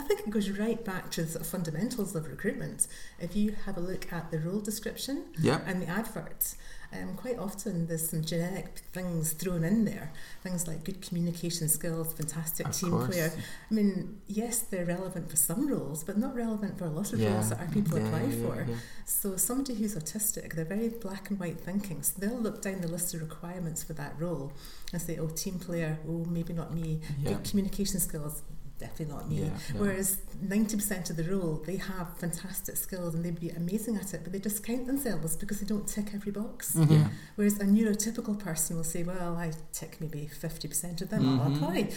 I 0.00 0.02
think 0.02 0.20
it 0.20 0.30
goes 0.30 0.48
right 0.50 0.82
back 0.82 1.10
to 1.12 1.22
the 1.24 1.28
sort 1.32 1.42
of 1.42 1.46
fundamentals 1.46 2.14
of 2.16 2.26
recruitment. 2.26 2.86
If 3.20 3.36
you 3.36 3.54
have 3.66 3.76
a 3.76 3.80
look 3.80 4.10
at 4.10 4.30
the 4.30 4.38
role 4.38 4.60
description 4.60 5.24
Yeah. 5.38 5.60
and 5.66 5.82
the 5.82 5.88
adverts, 5.88 6.56
um, 6.90 7.14
quite 7.16 7.38
often 7.38 7.86
there's 7.86 8.08
some 8.08 8.22
generic 8.24 8.80
things 8.94 9.32
thrown 9.34 9.62
in 9.62 9.84
there. 9.84 10.10
Things 10.42 10.66
like 10.66 10.84
good 10.84 11.02
communication 11.02 11.68
skills, 11.68 12.14
fantastic 12.14 12.66
Of 12.68 12.74
team 12.76 12.90
course. 12.92 13.08
player. 13.08 13.30
I 13.70 13.74
mean, 13.74 14.20
yes, 14.26 14.60
they're 14.60 14.86
relevant 14.86 15.28
for 15.30 15.36
some 15.36 15.68
roles, 15.68 16.02
but 16.02 16.16
not 16.16 16.34
relevant 16.34 16.78
for 16.78 16.86
a 16.86 16.90
lot 16.90 17.12
of 17.12 17.20
Yeah. 17.20 17.34
roles 17.34 17.50
that 17.50 17.60
our 17.60 17.68
people 17.68 17.98
Yeah, 17.98 18.06
apply 18.06 18.22
yeah, 18.22 18.46
for. 18.46 18.66
So 19.04 19.36
somebody 19.36 19.74
who's 19.74 19.94
autistic, 19.96 20.54
they're 20.54 20.64
very 20.64 20.88
black 20.88 21.28
and 21.28 21.38
white 21.38 21.60
thinking. 21.60 22.02
So 22.02 22.14
they'll 22.16 22.40
look 22.40 22.62
down 22.62 22.80
the 22.80 22.88
list 22.88 23.12
of 23.12 23.20
requirements 23.20 23.82
for 23.82 23.92
that 23.92 24.18
role 24.18 24.54
and 24.94 25.02
say, 25.02 25.18
oh, 25.18 25.28
team 25.28 25.58
player, 25.58 25.98
oh, 26.08 26.24
maybe 26.24 26.54
not 26.54 26.74
me. 26.74 27.00
Good 27.22 27.44
communication 27.44 28.00
skills, 28.00 28.42
definitely 28.80 29.14
not 29.14 29.28
me. 29.28 29.36
Yeah. 29.42 29.50
Whereas 29.76 30.18
90% 30.44 31.10
of 31.10 31.16
the 31.16 31.24
role, 31.24 31.62
they 31.66 31.76
have 31.76 32.16
fantastic 32.18 32.76
skills 32.76 33.14
and 33.14 33.24
they'd 33.24 33.38
be 33.38 33.50
amazing 33.50 33.96
at 33.96 34.12
it, 34.14 34.20
but 34.24 34.32
they 34.32 34.38
discount 34.38 34.86
themselves 34.86 35.36
because 35.36 35.60
they 35.60 35.66
don't 35.66 35.86
tick 35.86 36.08
every 36.14 36.32
box. 36.32 36.72
Mm-hmm. 36.74 36.92
Yeah. 36.92 37.08
Whereas 37.36 37.58
a 37.60 37.64
neurotypical 37.64 38.38
person 38.38 38.76
will 38.76 38.84
say, 38.84 39.02
well, 39.04 39.36
I 39.36 39.52
tick 39.72 39.98
maybe 40.00 40.28
50% 40.32 41.00
of 41.02 41.10
them, 41.10 41.40
I'll 41.40 41.50
Mhm. 41.50 41.56
apply. 41.56 41.90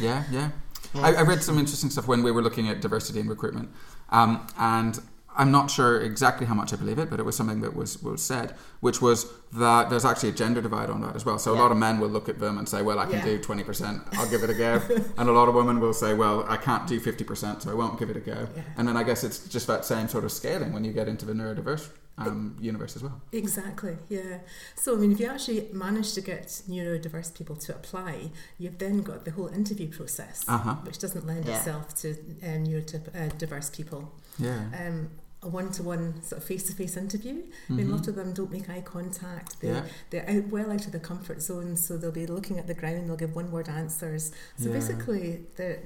Yeah, 0.00 0.24
yeah. 0.32 0.50
I, 0.94 1.14
I 1.14 1.22
read 1.22 1.42
some 1.48 1.58
interesting 1.58 1.90
stuff 1.90 2.08
when 2.08 2.22
we 2.22 2.32
were 2.32 2.42
looking 2.42 2.68
at 2.68 2.80
diversity 2.80 3.20
in 3.20 3.28
recruitment, 3.28 3.68
um, 4.10 4.46
and 4.58 4.98
I'm 5.36 5.50
not 5.50 5.70
sure 5.70 6.00
exactly 6.00 6.46
how 6.46 6.54
much 6.54 6.72
I 6.72 6.76
believe 6.76 6.98
it, 6.98 7.08
but 7.08 7.20
it 7.20 7.24
was 7.24 7.36
something 7.36 7.60
that 7.62 7.74
was 7.74 8.02
was 8.02 8.20
said, 8.22 8.54
which 8.80 9.00
was 9.00 9.26
that 9.52 9.88
there's 9.88 10.04
actually 10.04 10.30
a 10.30 10.32
gender 10.32 10.60
divide 10.60 10.90
on 10.90 11.00
that 11.02 11.14
as 11.16 11.24
well. 11.24 11.38
So 11.38 11.52
a 11.54 11.58
lot 11.58 11.70
of 11.72 11.78
men 11.78 11.98
will 12.00 12.08
look 12.08 12.28
at 12.28 12.38
them 12.40 12.58
and 12.58 12.68
say, 12.68 12.82
"Well, 12.82 12.98
I 12.98 13.04
can 13.06 13.14
Yeah. 13.20 13.24
do 13.24 13.38
20%, 13.38 14.02
I'll 14.18 14.28
give 14.28 14.42
it 14.42 14.50
a 14.50 14.54
go," 14.54 14.82
and 15.18 15.28
a 15.28 15.32
lot 15.32 15.48
of 15.48 15.54
women 15.54 15.80
will 15.80 15.92
say, 15.94 16.14
"Well, 16.14 16.44
I 16.48 16.56
can't 16.56 16.86
do 16.86 17.00
50%, 17.00 17.62
so 17.62 17.70
I 17.70 17.74
won't 17.74 17.98
give 17.98 18.10
it 18.10 18.16
a 18.16 18.20
go." 18.20 18.48
Yeah. 18.56 18.62
And 18.76 18.86
then 18.88 18.96
I 18.96 19.02
guess 19.04 19.24
it's 19.24 19.38
just 19.48 19.66
that 19.68 19.84
same 19.84 20.08
sort 20.08 20.24
of 20.24 20.32
scaling 20.32 20.72
when 20.72 20.84
you 20.84 20.92
get 20.92 21.08
into 21.08 21.24
the 21.26 21.32
neurodiverse 21.32 21.88
um, 22.18 22.54
universe 22.60 22.96
as 22.96 23.02
well. 23.02 23.18
Exactly, 23.32 23.96
yeah. 24.10 24.38
So, 24.74 24.94
I 24.94 24.98
mean, 24.98 25.12
if 25.12 25.20
you 25.20 25.26
actually 25.26 25.68
manage 25.72 26.12
to 26.14 26.20
get 26.20 26.48
neurodiverse 26.68 27.32
people 27.32 27.56
to 27.56 27.74
apply, 27.74 28.30
you've 28.58 28.76
then 28.76 29.00
got 29.00 29.24
the 29.24 29.30
whole 29.30 29.48
interview 29.48 29.88
process, 29.88 30.44
Uh-huh. 30.46 30.74
which 30.84 30.98
doesn't 30.98 31.26
lend 31.26 31.46
Yeah. 31.46 31.56
itself 31.56 31.94
to 32.02 32.10
um, 32.42 32.66
neurodiverse 32.66 33.72
people. 33.72 34.12
Yeah. 34.40 34.64
Um, 34.86 35.10
a 35.42 35.48
one-to-one 35.48 36.22
sort 36.22 36.42
of 36.42 36.46
face-to-face 36.46 36.98
interview. 36.98 37.42
I 37.70 37.72
mean, 37.72 37.90
a 37.90 37.94
lot 37.94 38.06
of 38.08 38.14
them 38.14 38.34
don't 38.34 38.50
make 38.52 38.68
eye 38.68 38.82
contact. 38.82 39.58
They, 39.60 39.68
Mm-hmm. 39.68 39.86
Yeah. 39.86 39.92
They're 40.10 40.28
out, 40.30 40.48
well 40.48 40.70
out 40.70 40.84
of 40.86 40.92
the 40.92 41.00
comfort 41.00 41.40
zone, 41.40 41.76
so 41.76 41.96
they'll 41.96 42.12
be 42.12 42.26
looking 42.26 42.58
at 42.58 42.66
the 42.66 42.74
ground. 42.74 43.08
They'll 43.08 43.16
give 43.16 43.34
one-word 43.34 43.68
answers. 43.68 44.32
So 44.58 44.66
Yeah. 44.68 44.72
basically, 44.74 45.46
they're 45.56 45.82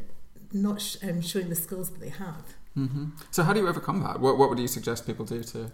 not 0.53 0.81
sh- 0.81 0.97
um, 1.05 1.21
showing 1.21 1.51
the 1.51 1.55
skills 1.55 1.91
that 1.91 2.01
they 2.01 2.09
have. 2.09 2.55
Mm-hmm. 2.77 3.11
So 3.31 3.45
how 3.45 3.53
do 3.53 3.61
you 3.61 3.69
overcome 3.69 4.01
that? 4.03 4.19
What, 4.19 4.39
what 4.39 4.51
would 4.51 4.59
you 4.59 4.67
suggest 4.67 5.07
people 5.07 5.25
do 5.25 5.43
to 5.45 5.71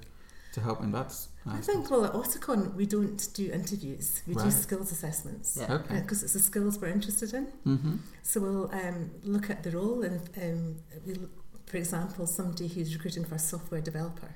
to 0.52 0.60
help 0.60 0.82
in 0.82 0.90
that? 0.90 1.14
I 1.46 1.58
think, 1.58 1.88
well, 1.92 2.04
at 2.04 2.12
Auticon, 2.12 2.74
we 2.74 2.84
don't 2.84 3.28
do 3.34 3.52
interviews. 3.52 4.20
We 4.26 4.34
do 4.34 4.50
skills 4.50 4.90
assessments. 4.90 5.56
Yeah. 5.60 5.74
Okay. 5.74 6.00
Because 6.00 6.24
it's 6.24 6.32
the 6.32 6.40
skills 6.40 6.78
we're 6.80 6.88
interested 6.88 7.32
in. 7.34 7.46
Mm-hmm. 7.64 7.96
So 8.24 8.40
we'll 8.40 8.70
um, 8.74 9.12
look 9.22 9.48
at 9.48 9.62
the 9.62 9.70
role, 9.70 10.02
and 10.02 10.20
um, 10.42 10.76
we'll, 11.06 11.28
for 11.70 11.76
example, 11.76 12.26
somebody 12.26 12.66
who's 12.68 12.92
recruiting 12.94 13.24
for 13.24 13.36
a 13.36 13.38
software 13.38 13.80
developer. 13.80 14.34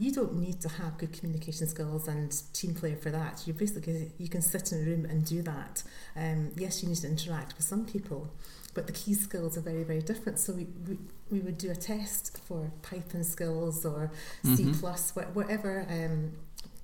You 0.00 0.12
don't 0.12 0.36
need 0.38 0.60
to 0.60 0.68
have 0.68 0.96
good 0.96 1.12
communication 1.12 1.66
skills 1.66 2.06
and 2.06 2.30
team 2.52 2.72
player 2.74 2.94
for 2.94 3.10
that. 3.10 3.42
You 3.46 3.52
basically 3.52 4.12
you 4.16 4.28
can 4.28 4.42
sit 4.42 4.70
in 4.70 4.82
a 4.82 4.84
room 4.84 5.04
and 5.04 5.24
do 5.26 5.42
that. 5.42 5.82
Um, 6.16 6.52
yes, 6.56 6.82
you 6.82 6.88
need 6.88 6.98
to 6.98 7.08
interact 7.08 7.56
with 7.56 7.66
some 7.66 7.84
people, 7.84 8.30
but 8.74 8.86
the 8.86 8.92
key 8.92 9.14
skills 9.14 9.58
are 9.58 9.60
very 9.60 9.82
very 9.82 10.00
different. 10.00 10.38
So 10.38 10.52
we, 10.52 10.68
we, 10.86 10.98
we 11.32 11.40
would 11.40 11.58
do 11.58 11.72
a 11.72 11.74
test 11.74 12.38
for 12.46 12.70
Python 12.82 13.24
skills 13.24 13.84
or 13.84 14.12
C 14.44 14.66
Mhm. 14.66 14.78
plus 14.78 15.10
whatever 15.34 15.84
um, 15.90 16.30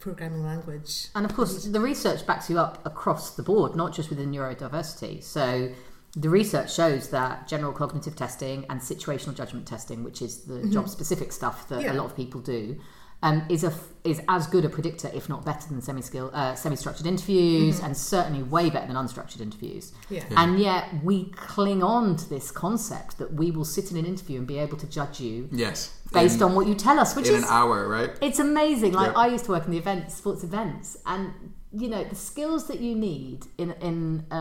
programming 0.01 0.45
language. 0.45 1.07
And 1.15 1.25
of 1.25 1.35
course, 1.37 1.65
the 1.67 1.81
research 1.81 2.27
backs 2.27 2.51
you 2.51 2.59
up 2.59 2.85
across 2.85 3.37
the 3.37 3.45
board, 3.45 3.77
not 3.77 3.95
just 3.95 4.11
within 4.11 4.33
neurodiversity. 4.33 5.23
So, 5.23 5.71
the 6.17 6.29
research 6.29 6.73
shows 6.75 7.09
that 7.11 7.49
general 7.49 7.73
cognitive 7.73 8.15
testing 8.15 8.65
and 8.71 8.81
situational 8.81 9.35
judgment 9.35 9.67
testing, 9.67 10.05
which 10.05 10.23
is 10.23 10.43
the 10.45 10.69
job 10.69 10.89
specific 10.89 11.33
stuff 11.33 11.69
that 11.69 11.83
Yeah. 11.83 11.93
a 11.93 11.95
lot 11.95 12.07
of 12.07 12.15
people 12.17 12.41
do, 12.41 12.77
um, 13.23 13.43
is 13.49 13.65
a 13.65 13.69
f- 13.69 13.89
is 14.05 14.21
as 14.29 14.47
good 14.47 14.65
a 14.67 14.69
predictor, 14.69 15.11
if 15.15 15.29
not 15.31 15.45
better, 15.47 15.67
than 15.69 15.81
semi 15.81 16.03
skill 16.03 16.31
uh, 16.35 16.55
semi 16.55 16.77
structured 16.77 17.07
interviews, 17.07 17.81
and 17.81 17.97
certainly 17.97 18.43
way 18.43 18.69
better 18.71 18.87
than 18.87 18.97
unstructured 18.97 19.41
interviews. 19.41 19.93
Yeah. 20.11 20.23
Yeah. 20.31 20.43
And 20.43 20.59
yet, 20.59 21.03
we 21.03 21.31
cling 21.31 21.83
on 21.83 22.17
to 22.17 22.29
this 22.29 22.51
concept 22.51 23.17
that 23.19 23.33
we 23.33 23.51
will 23.51 23.65
sit 23.65 23.91
in 23.91 23.97
an 23.97 24.05
interview 24.05 24.39
and 24.39 24.47
be 24.47 24.59
able 24.59 24.77
to 24.77 24.87
judge 24.87 25.21
you 25.21 25.49
Yes. 25.51 25.91
based 26.13 26.37
in, 26.37 26.43
on 26.43 26.55
what 26.55 26.67
you 26.67 26.75
tell 26.75 27.01
us, 27.01 27.17
which 27.17 27.29
in 27.29 27.37
is 27.37 27.43
an 27.45 27.49
hour, 27.51 27.89
right? 27.89 28.11
it's 28.21 28.39
amazing. 28.39 28.93
Like 28.93 29.09
Yep. 29.09 29.17
I 29.17 29.27
used 29.29 29.47
to 29.47 29.53
work 29.53 29.65
in 29.65 29.71
the 29.71 29.79
events, 29.79 30.15
sports 30.17 30.45
events, 30.45 30.97
and 31.07 31.33
you 31.77 31.89
know 31.89 32.05
the 32.05 32.15
skills 32.15 32.67
that 32.69 32.81
you 32.81 32.95
need 32.95 33.41
in 33.59 33.73
in 33.81 34.25
a, 34.31 34.37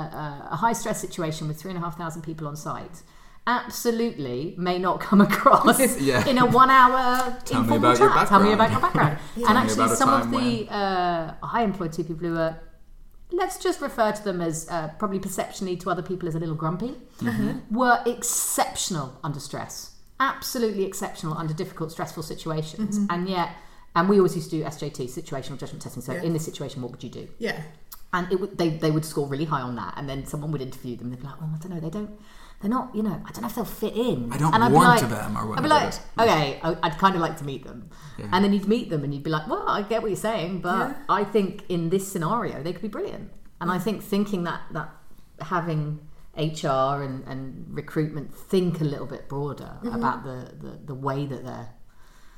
a 0.51 0.55
high 0.55 0.73
stress 0.73 0.99
situation 1.01 1.47
with 1.47 1.57
three 1.61 1.71
and 1.71 1.79
a 1.79 1.81
half 1.81 1.97
thousand 1.97 2.21
people 2.21 2.47
on 2.47 2.55
site 2.55 3.01
absolutely 3.47 4.55
may 4.57 4.77
not 4.79 4.99
come 4.99 5.21
across 5.29 5.79
Yeah. 6.01 6.25
in 6.27 6.37
a 6.37 6.45
one 6.45 6.69
hour 6.69 7.37
Tell 7.45 7.61
me 7.63 7.75
informal 7.75 7.91
about 7.91 7.99
your 7.99 8.09
chat. 8.13 8.27
Tell 8.27 8.39
me 8.43 8.53
about 8.53 8.71
your 8.71 8.79
background. 8.81 9.17
Tell 9.35 9.47
and 9.47 9.57
actually, 9.57 9.87
some 9.95 10.09
of 10.09 10.31
the 10.31 10.67
uh, 10.73 11.33
I 11.43 11.63
employed 11.63 11.93
two 11.93 12.03
people 12.03 12.27
who 12.27 12.33
were. 12.35 12.55
Let's 13.31 13.57
just 13.57 13.81
refer 13.81 14.11
to 14.11 14.23
them 14.23 14.41
as 14.41 14.69
uh, 14.69 14.89
probably 14.99 15.17
perceptionally 15.19 15.75
to 15.77 15.89
other 15.89 16.03
people 16.03 16.27
as 16.29 16.35
a 16.35 16.39
little 16.39 16.53
grumpy. 16.55 16.91
Mm-hmm. 17.19 17.75
Were 17.75 17.99
exceptional 18.05 19.19
under 19.23 19.39
stress, 19.39 19.95
absolutely 20.19 20.85
exceptional 20.85 21.35
under 21.35 21.53
difficult, 21.53 21.91
stressful 21.91 22.23
situations, 22.23 22.99
Mm-hmm. 22.99 23.11
and 23.13 23.27
yet, 23.27 23.49
and 23.95 24.09
we 24.09 24.17
always 24.17 24.35
used 24.35 24.49
to 24.51 24.57
do 24.57 24.63
SJT, 24.63 25.05
situational 25.09 25.57
judgment 25.59 25.81
testing. 25.81 26.01
So, 26.01 26.13
Yeah. 26.13 26.23
in 26.23 26.33
this 26.33 26.45
situation, 26.45 26.81
what 26.81 26.91
would 26.91 27.03
you 27.03 27.09
do? 27.09 27.27
Yeah. 27.39 27.61
and 28.15 28.31
it 28.31 28.39
would, 28.39 28.55
they 28.59 28.69
they 28.69 28.91
would 28.91 29.03
score 29.03 29.27
really 29.27 29.45
high 29.45 29.61
on 29.61 29.75
that, 29.75 29.95
and 29.97 30.07
then 30.07 30.23
someone 30.27 30.51
would 30.51 30.61
interview 30.61 30.95
them. 30.95 31.09
They'd 31.09 31.19
be 31.19 31.25
like, 31.25 31.33
"Oh, 31.41 31.49
I 31.55 31.57
don't 31.57 31.71
know, 31.73 31.79
they 31.79 31.89
don't, 31.89 32.11
they're 32.61 32.69
not, 32.69 32.93
you 32.95 33.01
know, 33.01 33.17
I 33.27 33.31
don't 33.31 33.41
know 33.41 33.47
if 33.47 33.55
they'll 33.55 33.65
fit 33.65 33.95
in." 33.95 34.31
I 34.31 34.37
don't 34.37 34.53
and 34.53 34.63
I'd 34.63 34.67
be 34.69 34.73
warm 34.75 34.85
like, 34.87 34.99
to 34.99 35.07
them 35.07 35.35
or 35.35 35.55
I'd 35.57 35.63
be 35.63 35.67
like, 35.69 35.93
"Okay, 36.19 36.59
I- 36.61 36.77
I'd 36.83 36.97
kind 36.99 37.15
of 37.15 37.21
like 37.21 37.37
to 37.37 37.43
meet 37.43 37.63
them," 37.65 37.89
Yeah. 38.19 38.27
and 38.31 38.45
then 38.45 38.53
you'd 38.53 38.67
meet 38.67 38.91
them, 38.91 39.03
and 39.03 39.11
you'd 39.15 39.23
be 39.23 39.31
like, 39.31 39.47
"Well, 39.47 39.63
I 39.67 39.81
get 39.81 40.03
what 40.03 40.09
you're 40.11 40.25
saying, 40.31 40.61
but 40.61 40.89
Yeah. 40.89 40.93
I 41.09 41.23
think 41.23 41.65
in 41.69 41.89
this 41.89 42.07
scenario 42.11 42.61
they 42.61 42.71
could 42.71 42.83
be 42.83 42.87
brilliant." 42.87 43.31
And 43.59 43.71
I 43.71 43.79
think 43.79 44.03
thinking 44.03 44.43
that 44.43 44.61
that 44.73 44.89
having 45.41 45.99
HR 46.37 47.01
and, 47.01 47.23
and 47.27 47.65
recruitment 47.71 48.31
think 48.33 48.79
a 48.79 48.83
little 48.83 49.07
bit 49.07 49.27
broader 49.27 49.71
Mm-hmm. 49.83 49.95
about 49.95 50.23
the, 50.23 50.37
the, 50.63 50.71
the 50.85 50.95
way 50.95 51.25
that 51.25 51.43
they're 51.43 51.69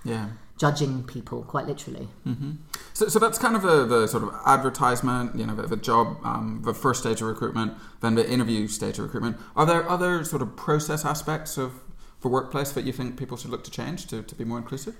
Yeah. 0.05 0.27
Judging 0.57 1.03
people 1.03 1.43
quite 1.43 1.67
literally. 1.67 2.07
Mm-hmm. 2.25 2.51
So, 2.93 3.07
so 3.07 3.19
that's 3.19 3.37
kind 3.37 3.55
of 3.55 3.65
a, 3.65 3.85
the 3.85 4.07
sort 4.07 4.23
of 4.23 4.33
advertisement, 4.45 5.35
you 5.35 5.45
know, 5.45 5.55
the, 5.55 5.67
the 5.67 5.75
job, 5.75 6.17
um, 6.23 6.61
the 6.63 6.73
first 6.73 7.01
stage 7.01 7.21
of 7.21 7.27
recruitment, 7.27 7.73
then 8.01 8.15
the 8.15 8.29
interview 8.29 8.67
stage 8.67 8.97
of 8.97 9.05
recruitment. 9.05 9.37
Are 9.55 9.65
there 9.65 9.87
other 9.89 10.23
sort 10.23 10.41
of 10.41 10.55
process 10.55 11.03
aspects 11.03 11.57
of 11.57 11.73
the 12.21 12.29
workplace 12.29 12.71
that 12.71 12.85
you 12.85 12.93
think 12.93 13.17
people 13.17 13.37
should 13.37 13.51
look 13.51 13.63
to 13.65 13.71
change 13.71 14.07
to, 14.07 14.23
to 14.23 14.35
be 14.35 14.45
more 14.45 14.57
inclusive? 14.57 14.95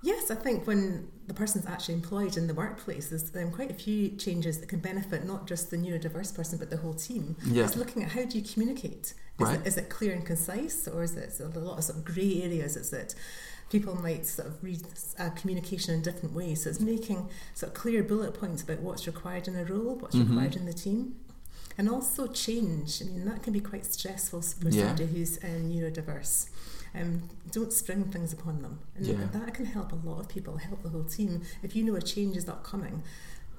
Yes, 0.00 0.30
I 0.30 0.36
think 0.36 0.66
when 0.66 1.08
the 1.26 1.34
person's 1.34 1.66
actually 1.66 1.94
employed 1.94 2.36
in 2.36 2.46
the 2.46 2.54
workplace, 2.54 3.08
there's 3.08 3.34
um, 3.34 3.50
quite 3.50 3.70
a 3.70 3.74
few 3.74 4.10
changes 4.10 4.60
that 4.60 4.68
can 4.68 4.78
benefit 4.78 5.26
not 5.26 5.46
just 5.48 5.70
the 5.70 5.76
neurodiverse 5.76 6.34
person 6.34 6.58
but 6.58 6.70
the 6.70 6.76
whole 6.76 6.94
team. 6.94 7.36
Yeah. 7.44 7.64
It's 7.64 7.76
looking 7.76 8.04
at 8.04 8.12
how 8.12 8.24
do 8.24 8.38
you 8.38 8.44
communicate? 8.44 9.14
Is, 9.40 9.46
Right. 9.46 9.60
it, 9.60 9.66
is 9.66 9.76
it 9.76 9.88
clear 9.88 10.12
and 10.12 10.24
concise, 10.24 10.88
or 10.88 11.02
is 11.02 11.16
it, 11.16 11.28
is 11.28 11.40
it 11.40 11.54
a 11.54 11.58
lot 11.60 11.78
of 11.78 11.84
sort 11.84 11.98
of 11.98 12.04
grey 12.04 12.42
areas? 12.42 12.76
Is 12.76 12.92
it 12.92 13.14
people 13.70 13.94
might 13.94 14.26
sort 14.26 14.48
of 14.48 14.62
read 14.64 14.82
uh, 15.18 15.30
communication 15.30 15.94
in 15.94 16.02
different 16.02 16.34
ways? 16.34 16.64
So 16.64 16.70
it's 16.70 16.80
making 16.80 17.28
sort 17.54 17.72
of 17.72 17.78
clear 17.78 18.02
bullet 18.02 18.34
points 18.34 18.62
about 18.62 18.80
what's 18.80 19.06
required 19.06 19.48
in 19.48 19.56
a 19.56 19.64
role, 19.64 19.96
what's 19.96 20.16
Mhm. 20.16 20.28
required 20.30 20.56
in 20.56 20.66
the 20.66 20.72
team. 20.72 21.16
And 21.76 21.88
also 21.88 22.26
change. 22.26 23.00
I 23.02 23.04
mean, 23.04 23.24
that 23.26 23.42
can 23.44 23.52
be 23.52 23.60
quite 23.60 23.86
stressful 23.86 24.42
for 24.42 24.68
Yeah. 24.68 24.88
somebody 24.88 25.06
who's 25.06 25.38
um, 25.44 25.70
neurodiverse. 25.70 26.48
Um, 26.94 27.28
don't 27.52 27.72
spring 27.72 28.04
things 28.10 28.32
upon 28.32 28.62
them. 28.62 28.80
And 28.96 29.06
Yeah. 29.06 29.26
that 29.32 29.54
can 29.54 29.66
help 29.66 29.92
a 29.92 29.96
lot 29.96 30.18
of 30.20 30.28
people, 30.28 30.56
help 30.56 30.82
the 30.82 30.88
whole 30.88 31.04
team. 31.04 31.42
If 31.62 31.76
you 31.76 31.84
know 31.84 31.94
a 31.94 32.02
change 32.02 32.36
is 32.36 32.46
not 32.46 32.64
coming, 32.64 33.02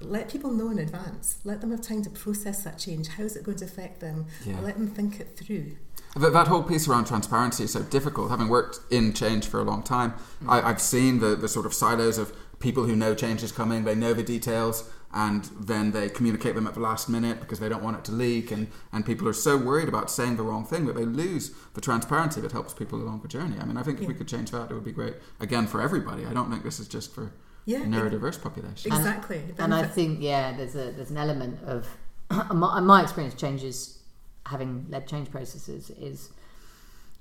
let 0.02 0.28
people 0.30 0.50
know 0.52 0.68
in 0.70 0.78
advance. 0.78 1.36
Let 1.44 1.60
them 1.60 1.70
have 1.70 1.80
time 1.82 2.02
to 2.02 2.10
process 2.10 2.62
that 2.64 2.78
change. 2.78 3.08
How 3.08 3.22
is 3.24 3.36
it 3.36 3.44
going 3.44 3.58
to 3.58 3.64
affect 3.66 4.00
them? 4.00 4.26
Yeah. 4.44 4.60
Let 4.60 4.76
them 4.76 4.88
think 4.88 5.20
it 5.20 5.38
through. 5.38 5.76
That, 6.16 6.32
that 6.32 6.48
whole 6.48 6.62
piece 6.62 6.88
around 6.88 7.06
transparency 7.06 7.64
is 7.64 7.72
so 7.72 7.82
difficult. 7.82 8.30
Having 8.30 8.48
worked 8.48 8.80
in 8.90 9.12
change 9.12 9.46
for 9.46 9.60
a 9.60 9.64
long 9.64 9.82
time, 9.82 10.14
mm. 10.42 10.48
I, 10.48 10.68
I've 10.68 10.80
seen 10.80 11.20
the, 11.20 11.36
the 11.36 11.48
sort 11.48 11.66
of 11.66 11.74
silos 11.74 12.18
of 12.18 12.34
people 12.58 12.84
who 12.84 12.96
know 12.96 13.14
change 13.14 13.42
is 13.42 13.52
coming, 13.52 13.84
they 13.84 13.94
know 13.94 14.12
the 14.12 14.22
details, 14.22 14.90
and 15.12 15.44
then 15.58 15.90
they 15.90 16.08
communicate 16.08 16.54
them 16.54 16.66
at 16.66 16.74
the 16.74 16.80
last 16.80 17.08
minute 17.08 17.40
because 17.40 17.58
they 17.58 17.68
don't 17.68 17.82
want 17.82 17.96
it 17.96 18.04
to 18.04 18.12
leak. 18.12 18.52
And, 18.52 18.68
and 18.92 19.04
people 19.04 19.28
are 19.28 19.32
so 19.32 19.56
worried 19.56 19.88
about 19.88 20.10
saying 20.10 20.36
the 20.36 20.42
wrong 20.42 20.64
thing 20.64 20.86
that 20.86 20.94
they 20.94 21.04
lose 21.04 21.52
the 21.74 21.80
transparency 21.80 22.40
that 22.40 22.52
helps 22.52 22.74
people 22.74 23.00
along 23.00 23.22
the 23.22 23.28
journey. 23.28 23.56
I 23.60 23.64
mean, 23.64 23.76
I 23.76 23.82
think 23.82 24.00
if 24.00 24.06
we 24.06 24.14
could 24.14 24.28
change 24.28 24.52
that, 24.52 24.70
it 24.70 24.74
would 24.74 24.84
be 24.84 24.92
great. 24.92 25.14
Again, 25.40 25.66
for 25.66 25.80
everybody. 25.80 26.26
I 26.26 26.32
don't 26.32 26.50
think 26.50 26.62
this 26.62 26.78
is 26.78 26.86
just 26.86 27.12
for 27.12 27.32
Yeah, 27.64 27.80
the 27.80 27.86
neurodiverse 27.86 28.40
population. 28.40 28.92
And- 28.92 29.00
exactly. 29.00 29.38
It 29.38 29.56
And 29.58 29.74
I 29.74 29.84
think 29.84 30.20
yeah, 30.20 30.56
there's 30.56 30.76
a 30.76 30.92
there's 30.92 31.10
an 31.10 31.18
element 31.18 31.60
of 31.64 31.88
my, 32.52 32.78
my 32.80 33.02
experience 33.02 33.34
changes 33.34 33.99
having 34.50 34.86
led 34.90 35.06
change 35.06 35.30
processes 35.30 35.90
is 35.90 36.30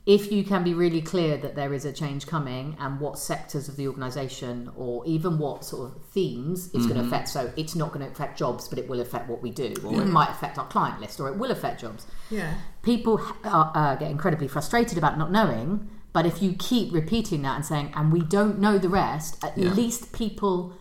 if 0.05 0.31
you 0.31 0.43
can 0.43 0.63
be 0.63 0.73
really 0.73 1.01
clear 1.01 1.37
that 1.37 1.55
there 1.55 1.73
is 1.73 1.85
a 1.85 1.91
change 1.93 2.25
coming 2.25 2.75
and 2.79 2.99
what 2.99 3.19
sectors 3.19 3.67
of 3.69 3.75
the 3.75 3.87
organization 3.87 4.71
or 4.75 5.05
even 5.05 5.37
what 5.37 5.63
sort 5.63 5.91
of 5.91 6.05
themes 6.05 6.69
it's 6.73 6.85
going 6.87 6.99
to 6.99 7.05
affect 7.05 7.27
so 7.29 7.51
it's 7.55 7.75
not 7.75 7.91
going 7.93 8.03
to 8.05 8.11
affect 8.11 8.37
jobs 8.37 8.67
but 8.67 8.79
it 8.79 8.87
will 8.89 9.01
affect 9.01 9.29
what 9.29 9.41
we 9.41 9.51
do 9.51 9.73
or 9.85 10.01
it 10.01 10.05
might 10.07 10.29
affect 10.29 10.57
our 10.57 10.67
client 10.67 10.99
list 10.99 11.19
or 11.19 11.27
it 11.27 11.37
will 11.37 11.51
affect 11.51 11.81
jobs 11.81 12.07
yeah. 12.31 12.55
people 12.81 13.21
are, 13.43 13.71
uh, 13.75 13.95
get 13.95 14.09
incredibly 14.09 14.47
frustrated 14.47 14.97
about 14.97 15.17
not 15.17 15.31
knowing 15.31 15.89
but 16.11 16.25
if 16.25 16.41
you 16.41 16.53
keep 16.57 16.91
repeating 16.91 17.43
that 17.43 17.55
and 17.55 17.65
saying 17.65 17.91
and 17.95 18.11
we 18.11 18.21
don't 18.21 18.57
know 18.57 18.77
the 18.79 18.89
rest 18.89 19.43
at 19.43 19.55
Yeah. 19.57 19.69
least 19.73 20.11
people 20.11 20.73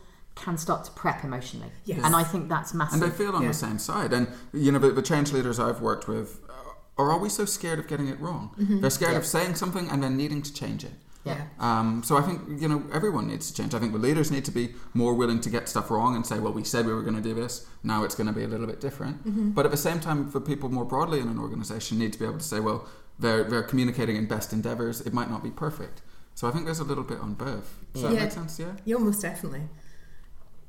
can 0.44 0.57
start 0.57 0.81
to 0.85 0.90
prep 1.03 1.18
emotionally 1.24 1.70
Yes. 1.85 2.01
and 2.05 2.12
i 2.22 2.24
think 2.33 2.48
that's 2.55 2.72
massive. 2.74 2.94
and 2.94 3.03
massive 3.03 3.18
they 3.18 3.24
feel 3.24 3.35
on 3.37 3.42
Yeah. 3.42 3.48
the 3.48 3.55
same 3.66 3.79
side. 3.90 4.11
And 4.16 4.24
you 4.53 4.70
know, 4.72 4.79
the, 4.85 4.90
the 5.01 5.07
change 5.12 5.29
leaders 5.37 5.59
I've 5.66 5.81
worked 5.90 6.07
with 6.14 6.29
uh, 6.48 7.03
are 7.03 7.11
always 7.14 7.33
so 7.40 7.44
scared 7.44 7.79
of 7.83 7.87
getting 7.92 8.09
it 8.14 8.18
wrong. 8.24 8.42
They're 8.81 8.96
scared 9.01 9.12
Yeah. 9.16 9.18
of 9.22 9.27
saying 9.37 9.55
something 9.62 9.87
and 9.90 9.98
then 10.03 10.16
needing 10.22 10.42
to 10.48 10.53
change 10.62 10.83
it. 10.90 10.96
yeah 11.24 11.42
Um, 11.68 11.88
so 12.09 12.12
I 12.20 12.22
think 12.27 12.38
you 12.62 12.68
know 12.72 12.81
everyone 12.98 13.27
needs 13.33 13.44
to 13.51 13.53
change. 13.59 13.70
I 13.77 13.81
think 13.83 13.92
the 13.98 14.05
leaders 14.09 14.29
need 14.37 14.44
to 14.51 14.55
be 14.61 14.64
more 15.03 15.12
willing 15.20 15.40
to 15.46 15.51
get 15.57 15.62
stuff 15.74 15.87
wrong 15.94 16.12
and 16.16 16.24
say, 16.31 16.37
"Well, 16.44 16.55
we 16.61 16.64
said 16.72 16.83
we 16.90 16.94
were 16.98 17.07
going 17.09 17.20
to 17.22 17.27
do 17.31 17.35
this. 17.42 17.53
Now 17.92 17.98
it's 18.07 18.16
going 18.18 18.31
to 18.33 18.37
be 18.40 18.44
a 18.48 18.51
little 18.55 18.68
bit 18.72 18.81
different." 18.87 19.16
But 19.57 19.62
at 19.68 19.72
the 19.77 19.83
same 19.88 19.98
time, 20.07 20.18
the 20.37 20.40
people 20.53 20.68
more 20.79 20.87
broadly 20.94 21.18
in 21.24 21.29
an 21.35 21.38
organisation 21.46 21.92
need 22.03 22.12
to 22.16 22.18
be 22.22 22.27
able 22.31 22.42
to 22.44 22.48
say, 22.53 22.61
"Well, 22.68 22.79
they're 23.22 23.44
they're 23.51 23.68
communicating 23.72 24.16
in 24.20 24.24
best 24.37 24.48
endeavours. 24.59 24.96
It 25.09 25.12
might 25.18 25.31
not 25.35 25.42
be 25.48 25.53
perfect." 25.66 25.96
So 26.38 26.42
I 26.48 26.51
think 26.53 26.62
there's 26.66 26.83
a 26.87 26.88
little 26.92 27.07
bit 27.12 27.18
on 27.27 27.31
both. 27.48 27.68
Does 27.92 28.03
that 28.05 28.12
make 28.22 28.33
sense? 28.40 28.53
Yeah. 28.64 28.74
Yeah, 28.90 28.98
most 29.09 29.20
definitely. 29.29 29.64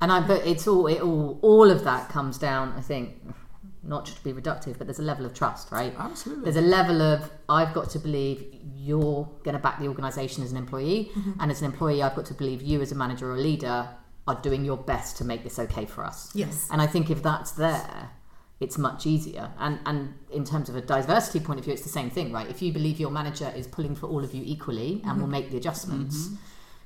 And 0.00 0.12
i 0.12 0.20
but 0.20 0.46
it's 0.46 0.66
all 0.66 0.86
it 0.86 1.00
all 1.00 1.38
all 1.42 1.70
of 1.70 1.84
that 1.84 2.08
comes 2.08 2.38
down 2.38 2.72
i 2.76 2.80
think 2.80 3.16
not 3.82 4.04
just 4.04 4.18
to 4.18 4.24
be 4.24 4.32
reductive 4.32 4.76
but 4.76 4.86
there's 4.86 4.98
a 4.98 5.02
level 5.02 5.24
of 5.24 5.32
trust 5.34 5.72
right 5.72 5.94
Absolutely. 5.98 6.44
there's 6.44 6.56
a 6.56 6.68
level 6.68 7.00
of 7.00 7.30
i've 7.48 7.72
got 7.72 7.88
to 7.90 7.98
believe 7.98 8.44
you're 8.76 9.28
going 9.42 9.54
to 9.54 9.58
back 9.58 9.78
the 9.78 9.88
organization 9.88 10.44
as 10.44 10.50
an 10.50 10.56
employee 10.56 11.10
mm-hmm. 11.14 11.32
and 11.40 11.50
as 11.50 11.60
an 11.60 11.66
employee 11.66 12.02
i've 12.02 12.14
got 12.14 12.26
to 12.26 12.34
believe 12.34 12.62
you 12.62 12.80
as 12.80 12.92
a 12.92 12.94
manager 12.94 13.30
or 13.30 13.36
a 13.36 13.40
leader 13.40 13.88
are 14.26 14.40
doing 14.42 14.64
your 14.64 14.76
best 14.76 15.16
to 15.16 15.24
make 15.24 15.42
this 15.42 15.58
okay 15.58 15.86
for 15.86 16.04
us 16.04 16.30
Yes. 16.34 16.68
And 16.70 16.80
I 16.80 16.86
think 16.86 17.10
if 17.10 17.22
that's 17.22 17.52
there, 17.52 18.10
it's 18.60 18.76
much 18.76 19.06
easier. 19.06 19.50
And 19.58 19.80
and 19.86 20.14
in 20.30 20.44
terms 20.44 20.68
of 20.68 20.76
a 20.76 20.80
diversity 20.80 21.40
point 21.40 21.58
of 21.58 21.64
view, 21.64 21.72
it's 21.72 21.82
the 21.82 21.88
same 21.88 22.10
thing, 22.10 22.32
right? 22.32 22.48
If 22.48 22.62
you 22.62 22.72
believe 22.72 23.00
your 23.00 23.10
manager 23.10 23.52
is 23.56 23.66
pulling 23.66 23.94
for 23.96 24.06
all 24.06 24.22
of 24.22 24.34
you 24.34 24.42
equally 24.44 24.92
and 24.92 25.02
mm-hmm. 25.02 25.20
will 25.20 25.28
make 25.28 25.50
the 25.50 25.56
adjustments, 25.56 26.16
mm-hmm. 26.16 26.36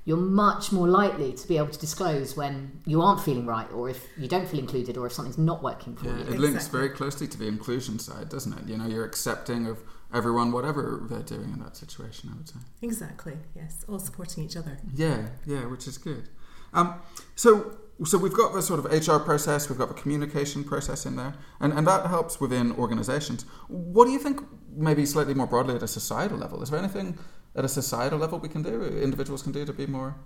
You're 0.05 0.17
much 0.19 0.71
more 0.71 0.87
likely 0.89 1.33
to 1.33 1.49
be 1.49 1.57
able 1.57 1.69
to 1.69 1.79
disclose 1.79 2.37
when 2.37 2.83
you 2.85 3.01
aren't 3.01 3.21
feeling 3.21 3.47
right, 3.47 3.71
or 3.73 3.89
if 3.89 4.07
you 4.19 4.29
don't 4.29 4.47
feel 4.47 4.61
included, 4.61 4.97
or 4.99 5.07
if 5.07 5.13
something's 5.13 5.39
not 5.39 5.63
working 5.63 5.97
for 5.97 6.07
Yeah, 6.07 6.19
you. 6.19 6.35
it 6.35 6.39
links 6.39 6.69
very 6.69 6.91
closely 6.91 7.27
to 7.29 7.39
the 7.39 7.47
inclusion 7.47 7.99
side, 7.99 8.29
doesn't 8.29 8.53
it? 8.53 8.69
You 8.69 8.77
know, 8.77 8.87
you're 8.87 9.05
accepting 9.05 9.67
of 9.67 9.79
everyone, 10.13 10.53
whatever 10.53 11.01
they're 11.09 11.23
doing 11.23 11.53
in 11.55 11.59
that 11.61 11.77
situation. 11.77 12.31
I 12.33 12.37
would 12.37 12.49
say. 12.49 12.57
Exactly. 12.83 13.39
Yes. 13.57 13.85
All 13.89 13.99
supporting 13.99 14.45
each 14.45 14.57
other. 14.57 14.79
Yeah, 14.95 15.29
yeah, 15.47 15.67
which 15.67 15.87
is 15.89 15.97
good. 15.97 16.29
Um, 16.75 17.01
so, 17.37 17.77
so 18.05 18.19
we've 18.19 18.33
got 18.35 18.53
the 18.53 18.61
sort 18.61 18.85
of 18.85 18.87
HR 18.87 19.19
process, 19.19 19.69
we've 19.69 19.79
got 19.79 19.89
the 19.89 19.95
communication 19.95 20.65
process 20.65 21.07
in 21.07 21.17
there, 21.17 21.35
and, 21.61 21.73
and 21.73 21.87
that 21.87 22.07
helps 22.07 22.41
within 22.41 22.73
organisations. 22.73 23.45
What 23.69 24.07
do 24.07 24.11
you 24.11 24.19
think, 24.19 24.41
maybe 24.77 25.07
slightly 25.07 25.35
more 25.35 25.47
broadly 25.47 25.77
at 25.77 25.83
a 25.85 25.89
societal 25.89 26.37
level? 26.37 26.63
Is 26.63 26.71
there 26.71 26.79
anything 26.81 27.17
at 27.57 27.65
a 27.65 27.69
societal 27.69 28.19
level 28.19 28.39
we 28.39 28.49
can 28.49 28.63
do, 28.63 28.83
individuals 28.85 29.43
can 29.43 29.53
do 29.53 29.65
to 29.65 29.73
be 29.73 29.87
more 29.87 30.17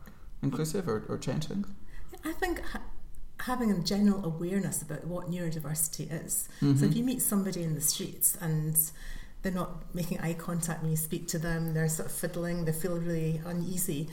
inclusive 0.42 0.88
or, 0.88 1.04
or 1.08 1.18
change 1.18 1.46
things? 1.46 1.66
I 2.24 2.32
think 2.32 2.60
ha- 2.72 2.80
having 3.40 3.70
a 3.70 3.78
general 3.80 4.24
awareness 4.24 4.82
about 4.82 5.06
what 5.06 5.30
neurodiversity 5.30 6.10
is. 6.24 6.48
So 6.60 6.84
if 6.86 6.96
you 6.96 7.04
meet 7.04 7.22
somebody 7.22 7.62
in 7.62 7.74
the 7.74 7.80
streets 7.80 8.36
and 8.40 8.76
they're 9.42 9.52
not 9.52 9.94
making 9.94 10.18
eye 10.18 10.34
contact 10.34 10.82
when 10.82 10.90
you 10.90 10.96
speak 10.96 11.28
to 11.28 11.38
them, 11.38 11.72
they're 11.72 11.88
sort 11.88 12.06
of 12.08 12.12
fiddling, 12.14 12.64
they 12.64 12.72
feel 12.72 12.98
really 12.98 13.40
uneasy, 13.46 14.08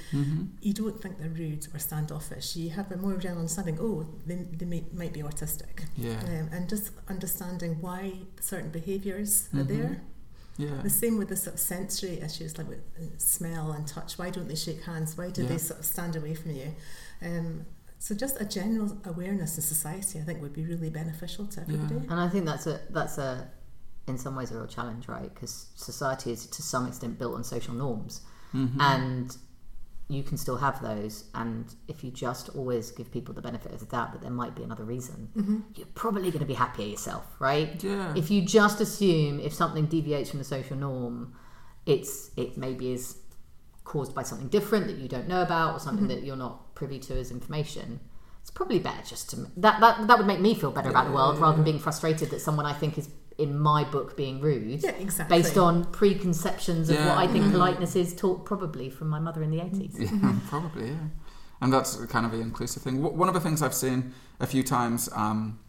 you 0.62 0.74
don't 0.74 1.02
think 1.02 1.18
they're 1.18 1.30
rude 1.30 1.68
or 1.74 1.80
standoffish. 1.80 2.56
You 2.56 2.70
have 2.72 2.92
a 2.92 2.98
more 2.98 3.18
general 3.18 3.40
understanding, 3.40 3.80
oh, 3.82 4.06
they, 4.28 4.36
they 4.36 4.66
may, 4.66 4.84
might 4.94 5.14
be 5.14 5.22
autistic. 5.24 5.86
Yeah, 5.98 6.20
Um, 6.20 6.50
and 6.52 6.70
just 6.70 6.92
understanding 7.10 7.78
why 7.82 8.14
certain 8.40 8.70
behaviours 8.70 9.50
are 9.54 9.60
Mhm. 9.64 9.68
there. 9.68 10.02
Yeah, 10.58 10.82
The 10.84 10.90
same 10.90 11.18
with 11.18 11.30
the 11.30 11.36
sort 11.36 11.56
of 11.56 11.60
sensory 11.60 12.20
issues 12.22 12.58
like 12.58 12.68
with 12.70 12.80
uh, 13.00 13.04
smell 13.18 13.72
and 13.74 13.86
touch. 13.88 14.18
Why 14.18 14.30
don't 14.30 14.48
they 14.48 14.56
shake 14.56 14.84
hands? 14.84 15.18
Why 15.18 15.30
do 15.30 15.42
Yeah. 15.44 15.50
they 15.50 15.58
sort 15.58 15.80
of 15.80 15.86
stand 15.86 16.16
away 16.16 16.34
from 16.36 16.52
you? 16.52 16.74
Um, 17.22 17.66
so 18.00 18.14
just 18.16 18.40
a 18.40 18.46
general 18.46 18.98
awareness 19.06 19.58
in 19.58 19.64
society, 19.64 20.20
I 20.20 20.24
think, 20.24 20.42
would 20.42 20.54
be 20.54 20.66
really 20.66 20.90
beneficial 20.90 21.46
to 21.48 21.62
everybody. 21.62 21.96
And 22.10 22.20
I 22.20 22.30
think 22.30 22.46
that's 22.46 22.68
a 22.68 22.80
that's 22.90 23.18
a 23.18 23.50
in 24.08 24.18
some 24.18 24.36
ways 24.36 24.52
a 24.52 24.56
real 24.56 24.68
challenge, 24.68 25.08
right? 25.08 25.34
Because 25.34 25.68
society 25.76 26.32
is 26.32 26.46
to 26.46 26.62
some 26.62 26.86
extent 26.88 27.18
built 27.18 27.34
on 27.36 27.44
social 27.44 27.74
norms, 27.74 28.22
Mhm. 28.54 28.80
and 28.80 29.38
you 30.08 30.22
can 30.24 30.38
still 30.38 30.58
have 30.58 30.82
those. 30.82 31.26
And 31.34 31.74
if 31.88 32.04
you 32.04 32.12
just 32.12 32.50
always 32.50 32.92
give 32.92 33.12
people 33.12 33.34
the 33.34 33.42
benefit 33.42 33.72
of 33.74 33.80
the 33.80 33.86
doubt 33.88 34.12
that 34.14 34.22
there 34.22 34.30
might 34.32 34.56
be 34.56 34.64
another 34.64 34.84
reason, 34.84 35.30
Mm-hmm. 35.36 35.60
you're 35.76 35.88
probably 35.96 36.30
going 36.30 36.40
to 36.42 36.46
be 36.46 36.54
happier 36.54 36.86
yourself, 36.88 37.26
right? 37.40 37.84
yeah, 37.84 38.14
If 38.16 38.30
you 38.30 38.42
just 38.44 38.80
assume 38.82 39.40
if 39.40 39.54
something 39.54 39.86
deviates 39.88 40.30
from 40.30 40.40
the 40.40 40.46
social 40.46 40.78
norm, 40.78 41.34
it's 41.86 42.32
it 42.38 42.58
maybe 42.58 42.92
is 42.92 43.18
caused 43.84 44.16
by 44.16 44.24
something 44.24 44.48
different 44.48 44.88
that 44.88 44.98
you 44.98 45.08
don't 45.08 45.28
know 45.28 45.42
about 45.44 45.76
or 45.76 45.80
something 45.80 46.08
that 46.08 46.24
you're 46.24 46.36
not 46.36 46.74
privy 46.76 47.00
to 47.00 47.20
as 47.20 47.30
information. 47.32 48.00
It's 48.42 48.50
probably 48.52 48.80
better 48.80 49.02
just 49.08 49.30
to 49.32 49.38
that 49.58 49.80
that 49.80 50.08
that 50.08 50.18
would 50.20 50.28
make 50.28 50.40
me 50.40 50.54
feel 50.56 50.72
better 50.72 50.90
about 50.90 51.06
the 51.06 51.12
world 51.12 51.40
rather 51.40 51.56
than 51.56 51.64
being 51.64 51.80
frustrated 51.80 52.30
that 52.32 52.42
someone 52.42 52.66
I 52.68 52.74
think 52.74 52.98
is 52.98 53.10
in 53.38 53.58
my 53.60 53.84
book 53.84 54.16
being 54.16 54.40
rude 54.40 54.82
Yeah, 54.84 54.92
exactly. 54.92 55.38
based 55.38 55.58
on 55.58 55.86
preconceptions 55.86 56.90
of 56.90 56.96
Yeah. 56.96 57.10
what 57.10 57.18
I 57.18 57.28
think 57.28 57.46
Mhm. 57.46 57.52
politeness 57.52 57.96
is 57.96 58.14
taught 58.16 58.46
probably 58.46 58.90
from 58.90 59.10
my 59.10 59.20
mother 59.20 59.44
in 59.44 59.52
the 59.52 59.60
80s. 59.60 59.96
Yeah, 60.00 60.34
probably, 60.50 60.90
yeah. 60.92 60.96
And 61.62 61.72
that's 61.74 61.98
kind 62.06 62.26
of 62.26 62.32
the 62.32 62.40
inclusive 62.40 62.82
thing. 62.84 63.02
W- 63.02 63.18
One 63.18 63.28
of 63.28 63.34
the 63.34 63.40
things 63.42 63.62
I've 63.62 63.74
seen 63.74 64.14
a 64.40 64.48
few 64.48 64.64
times 64.64 65.10
um, 65.16 65.60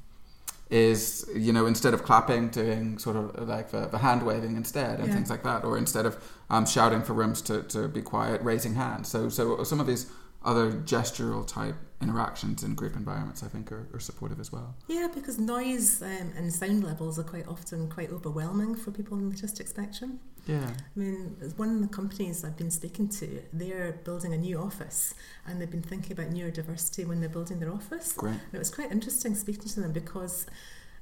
is, 0.70 1.28
you 1.34 1.52
know, 1.52 1.66
instead 1.66 1.94
of 1.94 2.02
clapping, 2.02 2.48
doing 2.48 2.98
sort 2.98 3.16
of 3.16 3.48
like 3.48 3.70
the, 3.70 3.86
the 3.86 3.98
hand 3.98 4.22
waving 4.24 4.56
instead 4.56 4.98
and 4.98 5.08
Yeah. 5.08 5.14
things 5.14 5.30
like 5.30 5.42
that, 5.44 5.64
or 5.64 5.78
instead 5.78 6.06
of 6.06 6.16
um, 6.50 6.66
shouting 6.66 7.02
for 7.02 7.12
rooms 7.14 7.40
to, 7.42 7.62
to 7.64 7.88
be 7.88 8.02
quiet, 8.02 8.40
raising 8.42 8.74
hands. 8.74 9.08
So, 9.08 9.28
so 9.28 9.62
some 9.64 9.80
of 9.80 9.86
these 9.86 10.06
other 10.44 10.72
gestural 10.72 11.46
type 11.46 11.76
interactions 12.02 12.62
in 12.62 12.74
group 12.74 12.94
environments, 12.94 13.42
I 13.42 13.48
think, 13.48 13.72
are, 13.72 13.88
are 13.94 14.00
supportive 14.00 14.38
as 14.38 14.52
well. 14.52 14.74
Yeah, 14.88 15.08
because 15.12 15.38
noise 15.38 16.02
um, 16.02 16.32
and 16.36 16.52
sound 16.52 16.84
levels 16.84 17.18
are 17.18 17.24
quite 17.24 17.48
often 17.48 17.88
quite 17.88 18.10
overwhelming 18.10 18.74
for 18.74 18.90
people 18.90 19.16
on 19.16 19.28
the 19.28 19.34
autistic 19.34 19.68
spectrum. 19.68 20.20
Yeah. 20.46 20.68
I 20.68 20.98
mean, 20.98 21.36
one 21.56 21.74
of 21.74 21.80
the 21.80 21.88
companies 21.88 22.44
I've 22.44 22.56
been 22.56 22.70
speaking 22.70 23.08
to, 23.08 23.42
they're 23.52 23.92
building 24.04 24.32
a 24.32 24.38
new 24.38 24.58
office 24.58 25.14
and 25.46 25.60
they've 25.60 25.70
been 25.70 25.82
thinking 25.82 26.12
about 26.12 26.30
neurodiversity 26.30 27.06
when 27.06 27.20
they're 27.20 27.28
building 27.28 27.58
their 27.58 27.72
office. 27.72 28.12
Great. 28.12 28.32
And 28.32 28.54
it 28.54 28.58
was 28.58 28.70
quite 28.70 28.92
interesting 28.92 29.34
speaking 29.34 29.68
to 29.70 29.80
them 29.80 29.92
because 29.92 30.46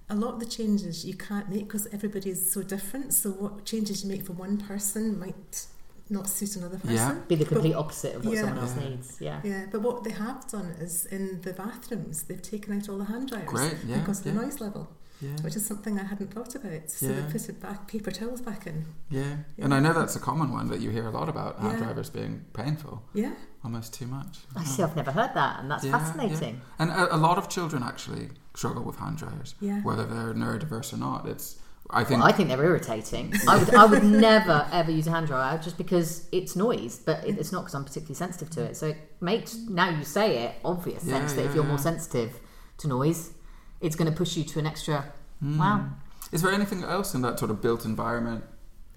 a 0.09 0.14
lot 0.14 0.34
of 0.34 0.40
the 0.40 0.47
changes 0.47 1.05
you 1.05 1.14
can't 1.14 1.49
make 1.49 1.66
because 1.66 1.86
everybody 1.92 2.30
is 2.30 2.53
so 2.53 2.62
different. 2.62 3.12
So 3.12 3.30
what 3.30 3.64
changes 3.64 4.03
you 4.03 4.11
make 4.11 4.24
for 4.24 4.32
one 4.32 4.59
person 4.59 5.18
might 5.18 5.66
not 6.14 6.28
suit 6.28 6.56
another 6.56 6.78
person. 6.78 6.94
Yeah. 6.96 7.14
Be 7.28 7.34
the 7.34 7.44
But- 7.44 7.52
complete 7.54 7.74
opposite 7.74 8.14
of 8.16 8.24
what 8.24 8.34
yeah. 8.34 8.40
someone 8.42 8.58
else 8.58 8.74
Yeah. 8.76 8.88
needs. 8.88 9.08
Yeah. 9.20 9.40
Yeah, 9.44 9.66
but 9.72 9.80
what 9.82 10.04
they 10.04 10.10
have 10.12 10.48
done 10.50 10.68
is 10.80 11.04
in 11.06 11.40
the 11.42 11.52
bathrooms, 11.52 12.22
they've 12.24 12.40
taken 12.42 12.76
out 12.76 12.88
all 12.88 12.98
the 12.98 13.04
hand 13.04 13.28
dryers 13.28 13.48
Great, 13.48 13.76
yeah, 13.86 13.98
because 13.98 14.20
of 14.20 14.26
yeah. 14.26 14.32
the 14.32 14.40
noise 14.42 14.60
level, 14.60 14.88
Yeah. 15.20 15.30
which 15.42 15.56
is 15.56 15.64
something 15.66 15.98
I 15.98 16.04
hadn't 16.04 16.32
thought 16.34 16.54
about. 16.54 16.90
So 16.90 17.06
Yeah. 17.06 17.20
they 17.20 17.32
put 17.32 17.48
it 17.48 17.60
back, 17.60 17.86
paper 17.88 18.10
towels 18.10 18.40
back 18.40 18.66
in. 18.66 18.86
Yeah. 19.10 19.22
Yeah. 19.56 19.64
And 19.64 19.74
I 19.74 19.80
know 19.80 19.92
that's 19.92 20.16
a 20.16 20.20
common 20.20 20.50
one 20.52 20.68
that 20.68 20.80
you 20.80 20.90
hear 20.90 21.06
a 21.06 21.10
lot 21.10 21.28
about 21.28 21.58
hand 21.58 21.74
Yeah. 21.78 21.84
drivers 21.84 22.10
being 22.10 22.44
painful, 22.52 23.02
Yeah, 23.12 23.32
almost 23.64 23.92
too 23.92 24.06
much. 24.06 24.34
I 24.56 24.64
see. 24.64 24.82
I've 24.82 24.96
never 24.96 25.12
heard 25.12 25.32
that, 25.34 25.60
and 25.60 25.70
that's 25.70 25.84
Yeah, 25.84 25.98
fascinating. 25.98 26.60
And 26.78 26.90
a, 26.90 27.14
a 27.14 27.20
lot 27.28 27.36
of 27.38 27.48
children 27.48 27.82
actually 27.82 28.30
struggle 28.54 28.84
with 28.84 28.96
hand 28.96 29.16
dryers, 29.18 29.54
Yeah. 29.60 29.80
whether 29.82 30.04
they're 30.06 30.32
neurodiverse 30.34 30.92
or 30.92 30.96
not. 30.98 31.26
It's 31.28 31.56
I 31.91 32.03
think 32.03 32.20
Well, 32.20 32.28
I 32.28 32.32
think 32.32 32.49
they're 32.49 32.64
irritating. 32.64 33.32
I 33.49 33.59
would, 33.59 33.74
I 33.74 33.85
would 33.85 34.05
never 34.05 34.66
ever 34.72 34.91
use 34.91 35.07
a 35.07 35.11
hand 35.11 35.26
dryer 35.26 35.59
just 35.59 35.76
because 35.76 36.28
it's 36.32 36.57
noise, 36.57 36.99
but 36.99 37.24
it, 37.26 37.39
it's 37.39 37.53
not 37.53 37.62
because 37.62 37.74
I'm 37.74 37.85
particularly 37.85 38.14
sensitive 38.14 38.51
to 38.51 38.64
it. 38.64 38.76
So 38.76 38.89
it 38.89 38.97
makes 39.20 39.57
now 39.68 39.91
you 39.91 40.05
say 40.05 40.45
it 40.45 40.55
obvious 40.64 41.05
Yeah, 41.05 41.18
sense 41.18 41.35
that 41.35 41.45
if 41.45 41.55
you're 41.55 41.64
more 41.64 41.78
sensitive 41.78 42.41
to 42.78 42.89
noise, 42.89 43.32
it's 43.80 43.97
going 43.97 44.11
to 44.11 44.16
push 44.16 44.37
you 44.37 44.45
to 44.45 44.59
an 44.59 44.66
extra. 44.66 45.12
Hmm. 45.41 45.59
Wow. 45.59 45.87
Is 46.32 46.43
there 46.43 46.53
anything 46.53 46.82
else 46.82 47.14
in 47.14 47.22
that 47.22 47.39
sort 47.39 47.51
of 47.51 47.61
built 47.61 47.85
environment 47.85 48.45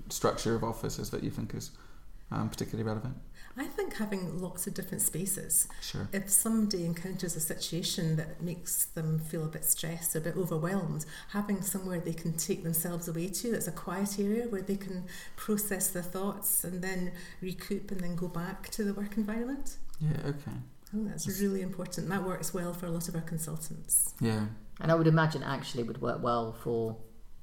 structure 0.09 0.55
of 0.55 0.63
offices 0.63 1.09
that 1.11 1.23
you 1.23 1.29
think 1.29 1.53
is 1.53 1.71
um, 2.31 2.49
particularly 2.49 2.87
relevant? 2.87 3.17
I 3.59 3.65
think 3.65 3.95
having 3.95 4.39
lots 4.39 4.67
of 4.67 4.73
different 4.75 5.01
spaces. 5.01 5.67
Sure. 5.81 6.07
If 6.13 6.29
somebody 6.29 6.85
encounters 6.85 7.35
a 7.35 7.39
situation 7.39 8.15
that 8.17 8.41
makes 8.41 8.85
them 8.85 9.17
feel 9.17 9.43
a 9.45 9.47
bit 9.47 9.65
stressed, 9.65 10.15
a 10.15 10.21
bit 10.21 10.37
overwhelmed, 10.37 11.05
having 11.29 11.61
somewhere 11.63 11.99
they 11.99 12.13
can 12.13 12.33
take 12.33 12.63
themselves 12.63 13.07
away 13.07 13.29
to 13.29 13.51
that's 13.51 13.67
a 13.67 13.71
quiet 13.71 14.19
area 14.19 14.47
where 14.47 14.61
they 14.61 14.75
can 14.75 15.05
process 15.35 15.87
their 15.89 16.03
thoughts 16.03 16.63
and 16.63 16.83
then 16.83 17.11
recoup 17.41 17.89
and 17.89 17.99
then 18.01 18.15
go 18.15 18.27
back 18.27 18.69
to 18.69 18.83
the 18.83 18.93
work 18.93 19.17
environment. 19.17 19.77
Yeah. 19.99 20.17
Okay. 20.25 20.51
I 20.87 20.91
think 20.91 21.07
that's 21.09 21.41
really 21.41 21.61
important. 21.61 22.07
That 22.09 22.23
works 22.23 22.53
well 22.53 22.73
for 22.73 22.85
a 22.85 22.89
lot 22.91 23.09
of 23.09 23.15
our 23.15 23.21
consultants. 23.21 24.13
Yeah. 24.21 24.45
And 24.79 24.91
I 24.91 24.95
would 24.95 25.07
imagine 25.07 25.41
actually 25.43 25.83
would 25.83 26.01
work 26.01 26.21
well 26.21 26.53
for 26.53 26.95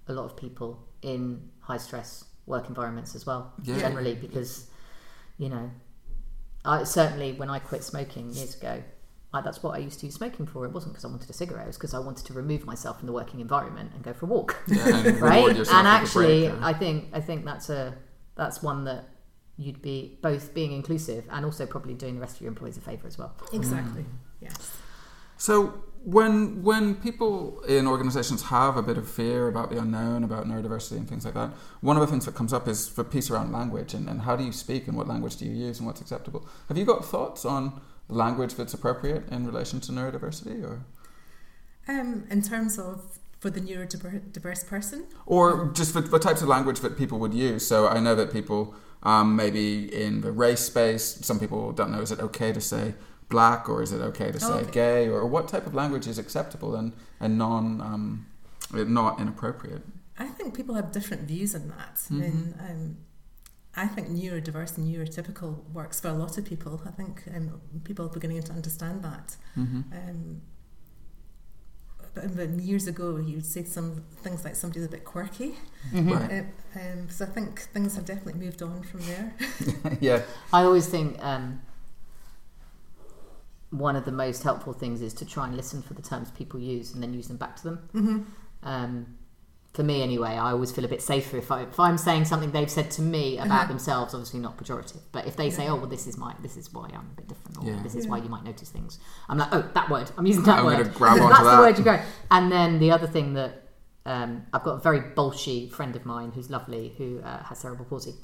a 0.07 0.13
lot 0.13 0.27
of 0.27 0.37
people 0.37 0.87
in 1.03 1.51
high 1.61 1.77
stress 1.79 2.25
work 2.47 2.69
environments 2.69 3.15
as 3.15 3.27
well, 3.27 3.53
Yeah. 3.63 3.79
generally, 3.79 4.15
because, 4.15 4.69
you 5.39 5.49
know, 5.49 5.71
I 6.65 6.85
certainly 6.85 7.33
when 7.33 7.51
I 7.51 7.59
quit 7.59 7.85
smoking 7.85 8.31
years 8.33 8.57
ago, 8.57 8.83
I, 9.33 9.41
that's 9.41 9.63
what 9.63 9.75
I 9.75 9.79
used 9.79 10.01
to 10.01 10.07
use 10.07 10.15
smoking 10.15 10.47
for. 10.47 10.65
It 10.65 10.73
wasn't 10.73 10.95
because 10.95 11.05
I 11.05 11.09
wanted 11.09 11.29
a 11.29 11.33
cigarette, 11.33 11.65
it 11.65 11.69
was 11.69 11.77
because 11.77 11.95
I 11.95 11.99
wanted 11.99 12.27
to 12.27 12.33
remove 12.33 12.65
myself 12.65 12.99
from 12.99 13.07
the 13.07 13.13
working 13.13 13.41
environment 13.41 13.93
and 13.95 14.03
go 14.03 14.13
for 14.13 14.27
a 14.27 14.29
walk. 14.29 14.57
Yeah. 14.69 14.89
And 14.89 15.21
right? 15.21 15.57
And 15.57 15.69
actually, 15.89 16.49
break, 16.49 16.61
yeah. 16.61 16.67
I 16.67 16.73
think 16.73 17.09
I 17.13 17.21
think 17.21 17.45
that's 17.45 17.69
a 17.71 17.95
that's 18.37 18.63
one 18.63 18.85
that 18.85 19.09
you'd 19.57 19.83
be 19.83 20.19
both 20.23 20.55
being 20.55 20.73
inclusive 20.73 21.25
and 21.31 21.45
also 21.45 21.67
probably 21.67 21.95
doing 21.95 22.15
the 22.15 22.21
rest 22.21 22.37
of 22.37 22.43
your 22.43 22.49
employees 22.49 22.77
a 22.77 22.81
favour 22.81 23.07
as 23.07 23.19
well. 23.19 23.35
Exactly. 23.53 24.03
Mm. 24.03 24.07
Yes. 24.41 24.77
So 25.37 25.85
when 26.05 26.63
when 26.63 26.95
people 26.97 27.61
in 27.63 27.87
organisations 27.87 28.43
have 28.45 28.77
a 28.77 28.83
bit 28.83 28.99
of 28.99 29.09
fear 29.09 29.49
about 29.49 29.71
the 29.71 29.79
unknown, 29.79 30.23
about 30.23 30.47
neurodiversity 30.47 30.99
and 30.99 31.09
things 31.09 31.25
like 31.25 31.35
that, 31.35 31.51
one 31.81 31.97
of 31.97 32.03
the 32.03 32.07
things 32.07 32.27
that 32.27 32.35
comes 32.35 32.53
up 32.53 32.69
is 32.69 32.93
the 32.95 33.05
piece 33.05 33.31
around 33.31 33.53
language 33.53 33.95
and, 33.95 34.09
and 34.09 34.23
how 34.23 34.37
do 34.37 34.45
you 34.45 34.53
speak 34.53 34.87
and 34.87 34.97
what 34.97 35.09
language 35.09 35.37
do 35.37 35.47
you 35.47 35.53
use 35.53 35.79
and 35.79 35.87
what's 35.87 36.01
acceptable. 36.01 36.47
Have 36.69 36.77
you 36.77 36.85
got 36.85 37.05
thoughts 37.05 37.45
on 37.45 37.81
language 38.09 38.55
that's 38.55 38.75
appropriate 38.75 39.29
in 39.31 39.47
relation 39.47 39.81
to 39.81 39.93
neurodiversity 39.93 40.63
or 40.63 40.85
Um, 41.89 42.25
in 42.31 42.43
terms 42.43 42.79
of 42.79 43.19
for 43.41 43.51
the 43.51 43.61
neurodiverse 43.61 44.67
person, 44.67 45.07
or 45.27 45.71
just 45.75 45.93
the, 45.95 46.01
the 46.01 46.19
types 46.19 46.41
of 46.43 46.49
language 46.49 46.81
that 46.81 46.97
people 46.97 47.19
would 47.19 47.35
use? 47.35 47.67
So 47.67 47.89
I 47.89 48.01
know 48.01 48.15
that 48.15 48.33
people 48.33 48.75
um, 49.05 49.37
maybe 49.37 49.95
in 49.95 50.23
the 50.23 50.33
race 50.33 50.61
space, 50.61 51.19
some 51.23 51.39
people 51.39 51.73
don't 51.73 51.91
know 51.93 52.01
is 52.01 52.11
it 52.11 52.21
okay 52.21 52.53
to 52.53 52.61
say 52.61 52.95
black 53.29 53.69
or 53.69 53.83
is 53.83 53.93
it 53.93 54.01
okay 54.01 54.31
to 54.31 54.39
say 54.41 54.47
Okay. 54.65 54.71
gay 54.71 55.09
or 55.09 55.27
what 55.27 55.49
type 55.49 55.67
of 55.67 55.75
language 55.75 56.07
is 56.07 56.19
acceptable 56.19 56.75
and 56.75 56.93
and 57.21 57.39
non 57.39 57.81
um, 57.81 58.27
not 58.73 59.21
inappropriate. 59.21 59.83
I 60.19 60.27
think 60.27 60.55
people 60.55 60.75
have 60.75 60.93
different 60.93 61.23
views 61.29 61.55
on 61.55 61.69
that. 61.69 61.97
I 62.11 62.15
Mm-hmm. 62.15 62.21
mean, 62.21 62.55
um, 62.69 62.97
I 63.77 63.87
think 63.89 64.09
neurodiverse 64.09 64.77
and 64.79 64.87
neurotypical 64.87 65.51
works 65.73 66.01
for 66.01 66.09
a 66.09 66.13
lot 66.13 66.39
of 66.39 66.45
people. 66.45 66.81
I 66.87 66.91
think 66.91 67.23
um, 67.35 67.61
people 67.83 68.07
are 68.07 68.09
beginning 68.09 68.43
to 68.43 68.53
understand 68.53 69.03
that. 69.03 69.37
Mm-hmm. 69.59 69.81
Um, 69.93 70.41
but, 72.15 72.37
but 72.37 72.49
years 72.51 72.87
ago, 72.87 73.17
you 73.17 73.37
would 73.37 73.47
say 73.47 73.65
some 73.65 74.05
things 74.23 74.45
like 74.45 74.55
somebody's 74.55 74.85
a 74.85 74.89
bit 74.89 75.05
quirky. 75.05 75.55
Right. 75.93 76.45
Uh, 76.77 76.79
um, 76.81 77.09
so 77.11 77.25
I 77.25 77.29
think 77.29 77.61
things 77.73 77.97
have 77.97 78.05
definitely 78.05 78.41
moved 78.45 78.63
on 78.63 78.83
from 78.85 79.01
there. 79.01 79.35
yeah. 80.01 80.23
I 80.53 80.63
always 80.63 80.87
think 80.87 81.19
um, 81.25 81.61
one 83.77 83.97
of 83.97 84.05
the 84.05 84.13
most 84.13 84.43
helpful 84.43 84.73
things 84.73 85.01
is 85.03 85.13
to 85.15 85.25
try 85.25 85.47
and 85.47 85.57
listen 85.57 85.83
for 85.83 85.95
the 85.95 86.03
terms 86.03 86.31
people 86.31 86.61
use 86.61 86.93
and 86.95 87.03
then 87.03 87.13
use 87.13 87.29
them 87.29 87.37
back 87.37 87.57
to 87.57 87.65
them. 87.65 87.77
hmm 87.93 88.19
Um, 88.63 89.07
for 89.75 89.83
me, 89.83 90.03
anyway, 90.03 90.31
I 90.47 90.53
always 90.53 90.71
feel 90.71 90.85
a 90.85 90.89
bit 90.89 91.03
safer 91.03 91.37
if, 91.37 91.51
I, 91.51 91.63
if 91.63 91.81
I'm 91.81 91.99
saying 91.99 92.27
something 92.27 92.53
they've 92.53 92.71
said 92.71 92.93
to 92.93 93.03
me 93.03 93.39
about 93.39 93.51
Uh-huh. 93.51 93.67
themselves. 93.67 94.15
Obviously, 94.15 94.39
not 94.39 94.57
pejorative, 94.57 95.01
but 95.11 95.27
if 95.27 95.35
they 95.37 95.51
say, 95.51 95.67
"Oh, 95.69 95.75
well, 95.81 95.89
this 95.97 96.07
is 96.07 96.17
my, 96.17 96.33
this 96.43 96.57
is 96.57 96.73
why 96.73 96.87
I'm 96.95 97.09
a 97.13 97.17
bit 97.17 97.27
different," 97.27 97.59
or 97.59 97.65
Yeah. 97.67 97.83
"This 97.83 97.97
is 97.97 98.05
Yeah. 98.05 98.11
why 98.13 98.19
you 98.19 98.29
might 98.29 98.45
notice 98.45 98.71
things," 98.71 99.01
I'm 99.29 99.37
like, 99.39 99.49
"Oh, 99.53 99.65
that 99.75 99.91
word. 99.91 100.13
I'm 100.17 100.27
using 100.27 100.45
that 100.45 100.61
I'm 100.61 100.67
word. 100.67 100.95
grab 100.95 101.13
onto 101.21 101.29
That's 101.29 101.43
that." 101.43 101.57
the 101.57 101.63
word 101.67 101.79
you 101.81 101.85
go." 101.93 101.97
And 102.31 102.53
then 102.53 102.79
the 102.79 102.91
other 102.93 103.09
thing 103.09 103.35
that 103.35 103.53
um, 104.07 104.31
I've 104.53 104.63
got 104.63 104.75
a 104.75 104.83
very 104.89 105.01
bolshy 105.01 105.59
friend 105.73 105.97
of 105.97 106.07
mine 106.07 106.31
who's 106.35 106.51
lovely 106.51 106.95
who 106.99 107.09
uh, 107.25 107.43
has 107.49 107.59
cerebral 107.59 107.87
palsy, 107.87 108.15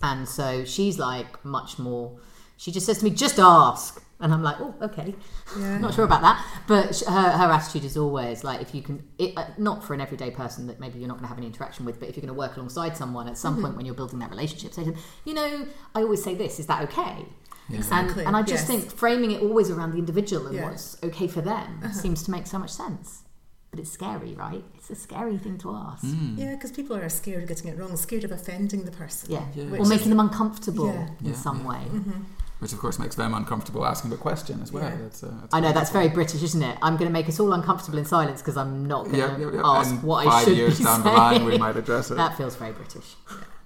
and 0.00 0.28
so 0.28 0.64
she's 0.64 0.96
like 0.98 1.44
much 1.44 1.78
more. 1.78 2.18
She 2.56 2.70
just 2.70 2.86
says 2.86 2.98
to 2.98 3.04
me, 3.04 3.10
"Just 3.10 3.38
ask," 3.40 4.00
and 4.22 4.32
I'm 4.32 4.42
like, 4.42 4.56
"Oh, 4.60 4.74
okay." 4.80 5.14
Yeah. 5.58 5.78
not 5.84 5.92
sure 5.94 6.04
about 6.04 6.22
that, 6.22 6.42
but 6.66 7.02
her, 7.06 7.30
her 7.30 7.50
attitude 7.50 7.84
is 7.84 7.96
always 7.96 8.44
like 8.44 8.62
if 8.62 8.74
you 8.74 8.80
can, 8.80 9.06
it, 9.18 9.36
uh, 9.36 9.46
not 9.58 9.84
for 9.84 9.92
an 9.92 10.00
everyday 10.00 10.30
person 10.30 10.66
that 10.68 10.80
maybe 10.80 10.98
you're 10.98 11.08
not 11.08 11.14
going 11.14 11.24
to 11.24 11.28
have 11.28 11.38
any 11.38 11.46
interaction 11.46 11.84
with, 11.84 12.00
but 12.00 12.08
if 12.08 12.16
you're 12.16 12.22
going 12.22 12.34
to 12.34 12.38
work 12.38 12.56
alongside 12.56 12.96
someone 12.96 13.28
at 13.28 13.36
some 13.36 13.54
mm-hmm. 13.54 13.64
point 13.64 13.76
when 13.76 13.84
you're 13.84 13.94
building 13.94 14.20
that 14.20 14.30
relationship, 14.30 14.72
say 14.72 14.84
to 14.84 14.92
them, 14.92 15.00
you 15.24 15.34
know, 15.34 15.66
I 15.94 16.02
always 16.02 16.22
say 16.22 16.34
this, 16.34 16.58
is 16.58 16.66
that 16.66 16.82
okay? 16.84 17.26
Exactly, 17.70 18.24
And, 18.24 18.28
and 18.28 18.36
I 18.36 18.42
just 18.42 18.68
yes. 18.68 18.80
think 18.80 18.92
framing 18.92 19.30
it 19.32 19.42
always 19.42 19.70
around 19.70 19.92
the 19.92 19.98
individual 19.98 20.46
and 20.46 20.56
Yeah. 20.56 20.68
what's 20.70 20.96
okay 21.02 21.26
for 21.26 21.40
them 21.40 21.80
uh-huh. 21.82 21.92
seems 21.92 22.22
to 22.24 22.30
make 22.30 22.46
so 22.46 22.58
much 22.58 22.70
sense. 22.70 23.22
But 23.70 23.80
it's 23.80 23.90
scary, 23.90 24.34
right? 24.34 24.62
It's 24.74 24.90
a 24.90 24.94
scary 24.94 25.38
thing 25.38 25.56
to 25.58 25.74
ask. 25.74 26.04
Mm. 26.04 26.38
Yeah, 26.38 26.54
because 26.54 26.72
people 26.72 26.94
are 26.94 27.08
scared 27.08 27.42
of 27.44 27.48
getting 27.48 27.70
it 27.70 27.78
wrong, 27.78 27.96
scared 27.96 28.24
of 28.24 28.30
offending 28.30 28.84
the 28.84 28.90
person. 28.90 29.30
Yeah. 29.32 29.46
Yeah. 29.54 29.64
Or 29.64 29.86
making 29.86 29.92
is- 29.92 30.08
them 30.08 30.20
uncomfortable 30.20 30.92
Yeah. 30.92 31.08
in 31.20 31.26
Yeah, 31.28 31.32
some 31.32 31.60
yeah. 31.60 31.68
way. 31.68 31.84
Mm-hmm. 31.86 32.22
Which 32.62 32.72
of 32.72 32.78
course 32.78 32.96
makes 32.96 33.16
them 33.16 33.34
uncomfortable 33.34 33.84
asking 33.84 34.10
the 34.10 34.16
question 34.16 34.62
as 34.62 34.70
well. 34.70 34.84
Yeah. 34.84 34.96
That's, 35.02 35.24
uh, 35.24 35.34
that's 35.40 35.52
I 35.52 35.58
know 35.58 35.72
that's 35.72 35.90
very. 35.90 36.08
British, 36.08 36.44
isn't 36.44 36.62
it? 36.62 36.78
I'm 36.80 36.96
going 36.96 37.08
to 37.08 37.12
make 37.12 37.28
us 37.28 37.40
all 37.40 37.52
uncomfortable 37.52 37.98
in 37.98 38.04
silence 38.04 38.40
because 38.40 38.56
I'm 38.56 38.86
not 38.86 39.06
going 39.06 39.16
to 39.16 39.18
yeah, 39.18 39.50
yeah. 39.52 39.62
ask 39.64 39.90
and 39.90 40.02
what 40.04 40.24
I 40.28 40.44
should 40.44 40.56
years 40.56 40.78
down 40.78 41.02
the 41.02 41.10
line, 41.10 41.44
we 41.44 41.58
might 41.58 41.76
address 41.76 42.12
it. 42.12 42.14
That 42.22 42.36
feels 42.36 42.54
very 42.54 42.70
British. 42.70 43.16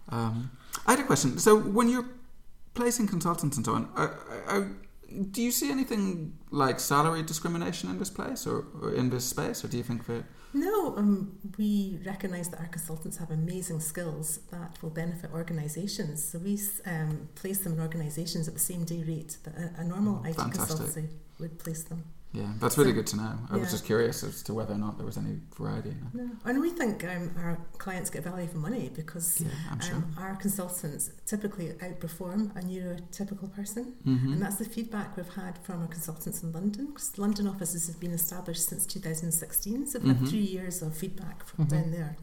Um, 0.09 0.51
I 0.87 0.93
had 0.93 1.01
a 1.01 1.05
question. 1.05 1.37
So 1.39 1.59
when 1.59 1.91
you're 1.91 2.09
placing 2.73 3.07
consultants 3.09 3.59
and 3.59 3.67
so 3.67 3.75
on, 3.75 3.91
uh, 3.97 4.09
uh, 4.49 4.65
do 5.31 5.43
you 5.43 5.51
see 5.51 5.71
anything 5.71 6.39
like 6.51 6.81
salary 6.81 7.23
discrimination 7.23 7.91
in 7.91 7.99
this 7.99 8.09
place 8.09 8.47
or, 8.47 8.65
or 8.81 8.95
in 8.95 9.11
this 9.11 9.27
space, 9.27 9.63
or 9.63 9.69
do 9.69 9.77
you 9.77 9.83
think 9.83 10.07
that? 10.07 10.25
No, 10.57 10.97
um, 10.97 11.39
we 11.59 11.99
recognise 12.07 12.49
that 12.49 12.61
our 12.61 12.67
consultants 12.69 13.19
have 13.19 13.31
amazing 13.31 13.81
skills 13.81 14.39
that 14.51 14.83
will 14.83 14.89
benefit 14.89 15.31
organisations. 15.35 16.25
So 16.25 16.39
we 16.39 16.59
um, 16.87 17.29
place 17.35 17.59
them 17.59 17.75
in 17.75 17.81
organisations 17.81 18.49
at 18.49 18.55
the 18.55 18.61
same 18.61 18.85
day 18.87 19.03
rate 19.03 19.37
that 19.45 19.55
a, 19.55 19.83
a 19.83 19.85
normal 19.85 20.25
IT 20.25 20.37
Fantastic. 20.37 20.79
consultancy 20.79 21.09
would 21.39 21.59
place 21.59 21.83
them. 21.83 22.05
Yeah, 22.37 22.53
that's 22.61 22.77
really 22.77 22.91
So- 22.91 22.97
good 22.97 23.07
to 23.13 23.17
know. 23.17 23.35
I 23.51 23.57
was 23.57 23.71
just 23.71 23.85
curious 23.87 24.23
as 24.23 24.43
to 24.43 24.53
whether 24.59 24.75
or 24.75 24.79
not 24.79 24.93
there 24.99 25.07
was 25.07 25.17
any 25.17 25.35
variety. 25.57 25.95
No. 26.13 26.29
And 26.45 26.61
we 26.61 26.71
think 26.71 27.03
um, 27.05 27.31
our 27.39 27.57
clients 27.79 28.11
get 28.11 28.25
value 28.25 28.47
for 28.47 28.59
money 28.59 28.91
because 28.95 29.41
Yeah, 29.41 29.79
sure. 29.87 29.97
um, 29.97 30.15
our 30.19 30.37
consultants 30.37 31.11
typically 31.25 31.69
outperform 31.87 32.41
a 32.57 32.61
neurotypical 32.61 33.49
person. 33.59 33.95
Mhm. 34.05 34.33
And 34.35 34.43
that's 34.43 34.57
the 34.57 34.67
feedback 34.77 35.17
we've 35.17 35.35
had 35.45 35.55
from 35.65 35.81
our 35.83 35.89
consultants 35.89 36.43
in 36.43 36.53
London. 36.53 36.87
Because 36.89 37.17
London 37.19 37.47
offices 37.49 37.87
have 37.87 37.99
been 38.01 38.13
established 38.13 38.69
since 38.69 38.85
2016, 38.87 39.87
so 39.87 39.99
we've 39.99 40.15
Mhm. 40.15 40.19
had 40.21 40.29
three 40.29 40.49
years 40.57 40.83
of 40.83 40.95
feedback 40.97 41.45
from 41.47 41.65
Mhm. 41.67 41.71
down 41.71 41.91
there. 41.93 42.17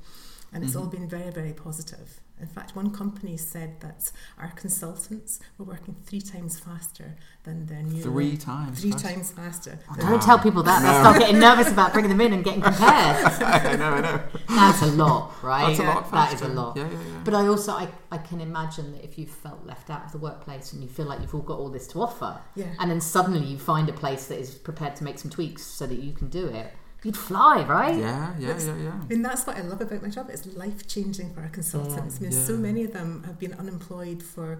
and 0.55 0.63
it's 0.63 0.75
all 0.75 0.85
been 0.85 1.09
very, 1.09 1.31
very 1.31 1.51
positive. 1.51 2.21
In 2.41 2.47
fact, 2.47 2.75
one 2.75 2.91
company 2.91 3.37
said 3.37 3.79
that 3.81 4.11
our 4.37 4.49
consultants 4.51 5.39
were 5.57 5.63
working 5.65 5.95
three 6.05 6.19
times 6.19 6.59
faster 6.59 7.15
than 7.43 7.67
their 7.67 7.81
new 7.83 8.01
Three 8.01 8.35
times 8.35 8.81
three 8.81 8.91
faster. 8.91 9.07
times 9.07 9.31
faster. 9.31 9.79
Don't 9.99 10.21
tell 10.21 10.39
people 10.39 10.61
that. 10.63 10.81
They'll 10.81 10.99
start 10.99 11.19
getting 11.19 11.39
nervous 11.39 11.71
about 11.71 11.93
bringing 11.93 12.09
them 12.09 12.19
in 12.19 12.33
and 12.33 12.43
getting 12.43 12.61
compared. 12.61 12.83
I 13.41 13.75
know, 13.77 13.93
I 13.93 14.01
know. 14.01 14.21
That's 14.49 14.81
a 14.81 14.87
lot, 14.87 15.31
right? 15.43 15.67
That's 15.67 15.79
a 15.79 15.83
lot 15.83 16.09
Faster. 16.09 16.35
That 16.37 16.45
is 16.45 16.51
a 16.51 16.53
lot. 16.61 16.75
Yeah, 16.75 16.83
yeah, 16.91 16.97
yeah. 16.97 17.21
But 17.23 17.33
I 17.35 17.47
also 17.47 17.71
I, 17.73 17.87
I 18.11 18.17
can 18.17 18.41
imagine 18.41 18.91
that 18.93 19.03
if 19.03 19.17
you 19.17 19.25
felt 19.25 19.65
left 19.65 19.89
out 19.89 20.05
of 20.05 20.11
the 20.11 20.17
workplace 20.17 20.73
and 20.73 20.81
you 20.81 20.89
feel 20.89 21.05
like 21.05 21.21
you've 21.21 21.33
all 21.35 21.41
got 21.41 21.59
all 21.59 21.69
this 21.69 21.87
to 21.89 22.01
offer, 22.01 22.41
Yeah. 22.55 22.73
and 22.79 22.89
then 22.91 22.99
suddenly 22.99 23.45
you 23.45 23.57
find 23.57 23.87
a 23.89 23.93
place 23.93 24.25
that 24.27 24.39
is 24.39 24.55
prepared 24.55 24.95
to 24.97 25.03
make 25.05 25.17
some 25.19 25.31
tweaks 25.31 25.63
so 25.63 25.85
that 25.87 25.99
you 25.99 26.11
can 26.13 26.27
do 26.29 26.47
it, 26.47 26.73
you'd 27.03 27.17
fly, 27.17 27.63
right? 27.65 27.97
Yeah, 27.97 28.33
yeah, 28.39 28.57
yeah, 28.59 28.77
yeah. 28.77 28.99
I 29.01 29.05
mean, 29.05 29.21
that's 29.21 29.45
what 29.45 29.57
I 29.57 29.61
love 29.61 29.81
about 29.81 30.01
my 30.01 30.09
job. 30.09 30.29
It's 30.29 30.45
life 30.55 30.87
changing 30.87 31.33
for 31.33 31.41
our 31.41 31.49
consultants. 31.49 32.17
I 32.19 32.21
mean, 32.23 32.31
so 32.31 32.55
many 32.57 32.83
of 32.83 32.93
them 32.93 33.23
have 33.25 33.37
been 33.39 33.53
unemployed 33.53 34.21
for 34.23 34.59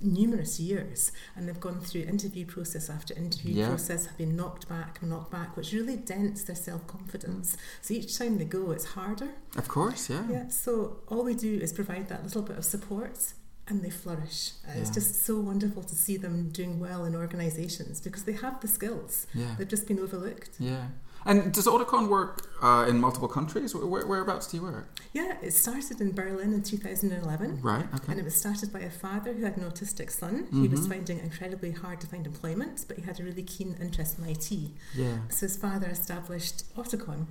numerous 0.00 0.58
years 0.58 1.12
and 1.36 1.46
they've 1.46 1.60
gone 1.60 1.80
through 1.80 2.00
interview 2.02 2.44
process 2.44 2.90
after 2.90 3.14
interview 3.14 3.54
Yeah. 3.54 3.68
process 3.68 4.06
have 4.06 4.18
been 4.18 4.34
knocked 4.34 4.68
back 4.68 4.98
and 5.00 5.10
knocked 5.10 5.30
back 5.30 5.56
which 5.56 5.72
really 5.72 5.94
dents 5.96 6.42
their 6.42 6.56
self-confidence 6.56 7.56
so 7.80 7.94
each 7.94 8.18
time 8.18 8.36
they 8.38 8.44
go 8.44 8.72
it's 8.72 8.84
harder 8.84 9.28
Of 9.56 9.68
course, 9.68 10.10
yeah. 10.10 10.24
yeah 10.28 10.48
so 10.48 10.96
all 11.06 11.22
we 11.22 11.34
do 11.34 11.56
is 11.56 11.72
provide 11.72 12.08
that 12.08 12.24
little 12.24 12.42
bit 12.42 12.58
of 12.58 12.64
support 12.64 13.34
and 13.68 13.82
they 13.84 13.90
flourish 13.90 14.52
and 14.66 14.80
it's 14.80 14.90
just 14.90 15.24
so 15.24 15.38
wonderful 15.38 15.84
to 15.84 15.94
see 15.94 16.16
them 16.16 16.48
doing 16.48 16.80
well 16.80 17.04
in 17.04 17.14
organizations 17.14 18.00
because 18.00 18.24
they 18.24 18.32
have 18.32 18.60
the 18.60 18.66
skills 18.66 19.28
Yeah. 19.32 19.54
they've 19.56 19.68
just 19.68 19.86
been 19.86 20.00
overlooked 20.00 20.56
Yeah. 20.58 20.86
And 21.24 21.52
does 21.52 21.66
Auticon 21.66 22.08
work 22.08 22.48
uh, 22.62 22.86
in 22.88 23.00
multiple 23.00 23.28
countries? 23.28 23.74
Where, 23.74 24.06
whereabouts 24.06 24.46
do 24.48 24.56
you 24.56 24.62
work? 24.64 24.88
yeah 25.12 25.36
it 25.42 25.52
started 25.52 26.00
in 26.00 26.12
Berlin 26.12 26.54
in 26.54 26.62
2011 26.62 27.60
Right, 27.60 27.84
okay. 27.94 28.12
And 28.12 28.18
it 28.20 28.24
was 28.24 28.34
started 28.34 28.72
by 28.72 28.80
a 28.80 28.90
father 28.90 29.32
who 29.34 29.44
had 29.44 29.56
an 29.56 29.64
autistic 29.70 30.10
son. 30.10 30.46
He 30.50 30.68
was 30.68 30.86
finding 30.86 31.18
it 31.18 31.24
incredibly 31.24 31.72
hard 31.72 32.00
to 32.00 32.06
find 32.06 32.26
employment, 32.26 32.84
but 32.88 32.96
he 32.98 33.02
had 33.02 33.20
a 33.20 33.24
really 33.24 33.42
keen 33.42 33.76
interest 33.80 34.18
in 34.18 34.24
IT. 34.26 34.50
Yeah. 34.94 35.18
So 35.28 35.46
his 35.46 35.56
father 35.56 35.88
established 35.88 36.64
Auticon. 36.76 37.26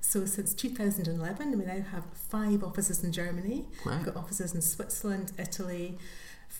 So 0.00 0.26
since 0.26 0.54
2011, 0.54 1.58
we 1.58 1.64
now 1.64 1.82
have 1.92 2.04
five 2.14 2.62
offices 2.64 3.02
in 3.04 3.12
Germany. 3.12 3.66
We've 3.86 4.04
got 4.04 4.16
offices 4.16 4.54
in 4.54 4.60
Switzerland, 4.60 5.32
Italy, 5.38 5.98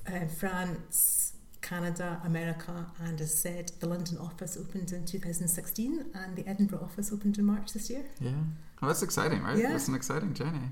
uh, 0.06 0.26
France, 0.26 1.19
Canada, 1.62 2.20
America, 2.24 2.86
and 3.04 3.20
as 3.20 3.34
said, 3.34 3.72
the 3.80 3.88
London 3.88 4.18
office 4.18 4.56
opened 4.56 4.92
in 4.92 5.04
2016 5.04 6.06
and 6.14 6.36
the 6.36 6.46
Edinburgh 6.48 6.80
office 6.82 7.12
opened 7.12 7.38
in 7.38 7.44
March 7.44 7.72
this 7.72 7.90
year. 7.90 8.04
Yeah. 8.20 8.30
Oh, 8.82 8.86
that's 8.86 9.02
exciting, 9.02 9.42
right? 9.42 9.56
Yeah. 9.58 9.70
That's 9.72 9.88
an 9.88 9.94
exciting 9.94 10.32
journey. 10.34 10.70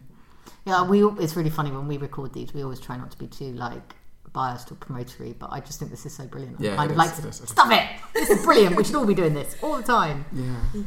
Yeah, 0.64 0.86
we. 0.88 1.04
It's 1.22 1.36
really 1.36 1.50
funny 1.50 1.70
when 1.70 1.86
we 1.86 1.98
record 1.98 2.32
these. 2.32 2.52
We 2.54 2.62
always 2.62 2.80
try 2.80 2.96
not 2.96 3.10
to 3.10 3.18
be 3.18 3.26
too 3.26 3.52
like 3.52 3.94
biased 4.32 4.70
or 4.70 4.74
promotory, 4.76 5.38
but 5.38 5.50
I 5.52 5.60
just 5.60 5.78
think 5.78 5.90
this 5.90 6.04
is 6.06 6.14
so 6.14 6.26
brilliant. 6.26 6.56
I'm 6.58 6.64
Yeah, 6.64 6.76
kind 6.76 6.90
it 6.90 6.94
of 6.94 7.00
is, 7.00 7.10
like, 7.10 7.18
it 7.24 7.28
is, 7.28 7.40
it 7.40 7.44
is. 7.44 7.50
stop 7.50 7.70
it! 7.72 8.00
This 8.14 8.30
is 8.30 8.44
brilliant. 8.44 8.76
we 8.76 8.84
should 8.84 8.94
all 8.94 9.06
be 9.06 9.14
doing 9.14 9.34
this 9.34 9.56
all 9.62 9.76
the 9.76 9.82
time. 9.82 10.24
Yeah. 10.32 10.44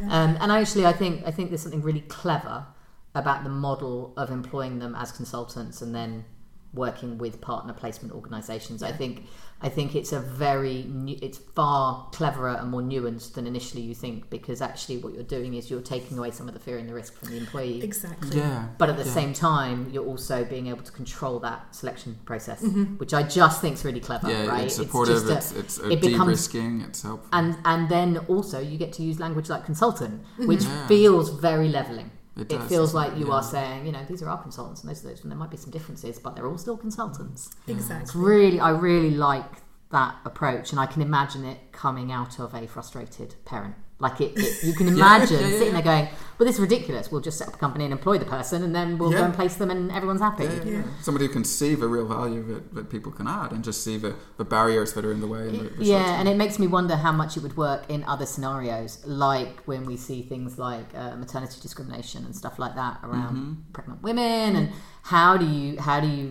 Um, 0.10 0.38
and 0.40 0.52
actually, 0.52 0.86
I 0.86 0.94
think 0.94 1.24
I 1.26 1.32
think 1.32 1.50
there's 1.50 1.62
something 1.62 1.82
really 1.82 2.02
clever 2.02 2.66
about 3.14 3.44
the 3.44 3.50
model 3.50 4.14
of 4.18 4.30
employing 4.32 4.80
them 4.80 4.96
as 4.96 5.12
consultants 5.12 5.82
and 5.82 5.94
then 5.94 6.26
working 6.74 7.18
with 7.18 7.42
partner 7.42 7.74
placement 7.74 8.14
organisations. 8.14 8.82
I 8.82 8.92
think 8.92 9.26
I 9.64 9.70
think 9.70 9.94
it's 9.96 10.12
a 10.12 10.20
very 10.20 10.84
nu- 10.90 11.18
it's 11.22 11.38
far 11.38 12.08
cleverer 12.14 12.56
and 12.56 12.72
more 12.72 12.82
nuanced 12.82 13.34
than 13.34 13.46
initially 13.46 13.82
you 13.84 13.94
think 13.94 14.30
because 14.30 14.60
actually 14.62 14.98
what 14.98 15.14
you're 15.14 15.22
doing 15.24 15.54
is 15.54 15.70
you're 15.70 15.82
taking 15.82 16.18
away 16.18 16.32
some 16.32 16.48
of 16.48 16.54
the 16.56 16.60
fear 16.60 16.78
and 16.80 16.90
the 16.90 16.94
risk 16.94 17.14
from 17.16 17.30
the 17.30 17.38
employee. 17.38 17.84
Exactly. 17.84 18.38
Yeah. 18.40 18.70
But 18.80 18.90
at 18.90 18.98
the 18.98 19.04
Yeah. 19.04 19.12
same 19.12 19.34
time, 19.34 19.90
you're 19.92 20.06
also 20.06 20.44
being 20.46 20.68
able 20.68 20.82
to 20.84 20.92
control 20.92 21.40
that 21.42 21.76
selection 21.76 22.18
process, 22.26 22.64
mm-hmm. 22.64 22.96
which 22.98 23.14
I 23.14 23.22
just 23.24 23.62
think 23.62 23.76
is 23.76 23.86
really 23.86 24.00
clever. 24.00 24.30
Yeah, 24.32 24.48
right? 24.48 24.64
it's 24.66 24.76
supportive, 24.76 25.28
just 25.28 25.30
a- 25.56 25.60
it's, 25.60 25.78
it's 25.78 25.80
a 25.80 25.90
it 25.92 26.02
becomes 26.02 26.26
de-risking, 26.48 26.82
it's 26.82 27.02
helpful. 27.04 27.30
and 27.34 27.58
and 27.66 27.90
then 27.90 28.18
also 28.30 28.60
you 28.60 28.78
get 28.78 28.94
to 28.94 29.04
use 29.04 29.20
language 29.20 29.50
like 29.50 29.66
consultant, 29.66 30.24
mm-hmm. 30.24 30.48
which 30.48 30.64
Yeah. 30.64 30.88
feels 30.88 31.30
very 31.30 31.70
leveling. 31.70 32.12
It 32.38 32.48
does, 32.48 32.64
It, 32.66 32.70
feels 32.70 32.94
like 32.94 33.18
you 33.18 33.28
Yeah. 33.28 33.34
are 33.36 33.44
saying, 33.44 33.86
you 33.86 33.92
know, 33.92 34.06
these 34.08 34.22
are 34.24 34.30
our 34.30 34.42
consultants 34.42 34.82
and 34.82 34.90
those 34.90 35.04
are 35.04 35.10
those, 35.10 35.22
and 35.22 35.32
there 35.32 35.38
might 35.38 35.50
be 35.52 35.58
some 35.58 35.72
differences, 35.72 36.18
but 36.18 36.36
they're 36.36 36.48
all 36.48 36.58
still 36.58 36.78
consultants. 36.78 37.50
It's 37.68 37.78
Exactly. 37.78 38.22
really, 38.22 38.60
I 38.60 38.70
really 38.70 39.12
like 39.12 39.62
that 39.92 40.16
approach, 40.24 40.72
and 40.72 40.80
I 40.80 40.86
can 40.86 41.02
imagine 41.02 41.44
it 41.44 41.74
coming 41.74 42.12
out 42.12 42.40
of 42.40 42.54
a 42.56 42.66
frustrated 42.68 43.36
parent. 43.44 43.76
Like 44.02 44.20
it, 44.26 44.32
it 44.46 44.64
you 44.68 44.74
can 44.80 44.88
imagine 44.96 45.40
yeah, 45.40 45.48
yeah, 45.48 45.58
sitting 45.60 45.74
yeah. 45.76 45.82
there 45.82 45.90
going, 45.92 46.06
"Well, 46.38 46.46
this 46.48 46.56
is 46.60 46.62
ridiculous. 46.70 47.12
We'll 47.12 47.22
just 47.30 47.38
set 47.40 47.48
up 47.50 47.56
a 47.56 47.62
company 47.66 47.84
and 47.88 47.94
employ 47.94 48.18
the 48.18 48.26
person, 48.38 48.64
and 48.66 48.74
then 48.78 48.98
we'll 48.98 49.12
Yeah. 49.14 49.20
go 49.20 49.26
and 49.30 49.34
place 49.42 49.56
them, 49.62 49.70
and 49.76 49.92
everyone's 49.98 50.22
happy." 50.22 50.46
Yeah, 50.46 50.64
yeah, 50.66 50.72
yeah. 50.78 50.84
Somebody 51.08 51.24
who 51.28 51.34
can 51.38 51.46
see 51.60 51.72
the 51.84 51.88
real 51.96 52.08
value 52.18 52.42
that, 52.52 52.64
that 52.78 52.90
people 52.96 53.12
can 53.20 53.28
add 53.28 53.50
and 53.54 53.64
just 53.64 53.80
see 53.88 53.98
the, 54.06 54.12
the 54.42 54.44
barriers 54.56 54.90
that 54.96 55.04
are 55.06 55.12
in 55.18 55.22
the 55.26 55.28
way. 55.36 55.44
And 55.50 55.60
the, 55.60 55.70
the 55.78 55.86
Yeah, 55.86 56.20
and 56.20 56.28
it 56.28 56.38
makes 56.44 56.58
me 56.64 56.68
wonder 56.78 56.96
how 57.06 57.12
much 57.22 57.38
it 57.38 57.44
would 57.46 57.58
work 57.68 57.82
in 57.96 58.04
other 58.14 58.26
scenarios, 58.26 58.92
like 59.06 59.56
when 59.72 59.86
we 59.86 59.98
see 60.08 60.20
things 60.34 60.58
like 60.68 60.88
uh, 60.96 61.16
maternity 61.24 61.58
discrimination 61.62 62.26
and 62.26 62.36
stuff 62.36 62.58
like 62.64 62.76
that 62.84 62.96
around 63.04 63.36
Mm-hmm. 63.38 63.72
pregnant 63.78 64.02
women, 64.10 64.56
and 64.60 64.66
how 65.04 65.32
do 65.42 65.46
you 65.46 65.80
how 65.88 66.00
do 66.06 66.08
you 66.08 66.26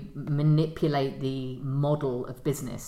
manipulate 0.45 1.21
the 1.21 1.39
model 1.85 2.27
of 2.27 2.43
business 2.51 2.85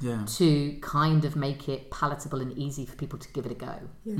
yeah. 0.00 0.24
to 0.26 0.78
kind 0.80 1.24
of 1.24 1.36
make 1.36 1.68
it 1.68 1.90
palatable 1.90 2.40
and 2.40 2.52
easy 2.56 2.84
for 2.86 2.96
people 2.96 3.18
to 3.18 3.28
give 3.32 3.46
it 3.46 3.52
a 3.52 3.54
go? 3.54 3.74
Yeah. 4.04 4.16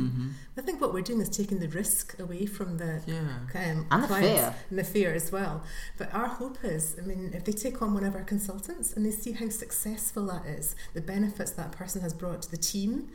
I 0.57 0.61
think 0.63 0.81
what 0.81 0.93
we're 0.93 1.03
doing 1.03 1.21
is 1.21 1.29
taking 1.29 1.59
the 1.59 1.69
risk 1.69 2.19
away 2.19 2.47
from 2.47 2.79
the 2.79 3.03
Yeah. 3.07 3.39
um, 3.55 3.87
And 3.91 4.03
the 4.03 4.07
clients 4.09 4.29
fear. 4.41 4.55
and 4.71 4.79
the 4.79 4.85
fear 4.85 5.15
as 5.15 5.31
well. 5.33 5.63
But 5.99 6.13
our 6.15 6.27
hope 6.29 6.59
is, 6.65 6.97
I 6.99 7.03
mean, 7.03 7.33
if 7.35 7.45
they 7.45 7.53
take 7.53 7.81
on 7.83 7.95
one 7.95 8.05
of 8.05 8.15
our 8.15 8.25
consultants 8.25 8.93
and 8.93 9.05
they 9.05 9.11
see 9.11 9.33
how 9.33 9.49
successful 9.49 10.27
that 10.27 10.47
is, 10.47 10.75
the 10.95 11.01
benefits 11.01 11.51
that 11.53 11.73
person 11.73 12.03
has 12.03 12.15
brought 12.15 12.43
to 12.43 12.51
the 12.51 12.57
team, 12.57 13.09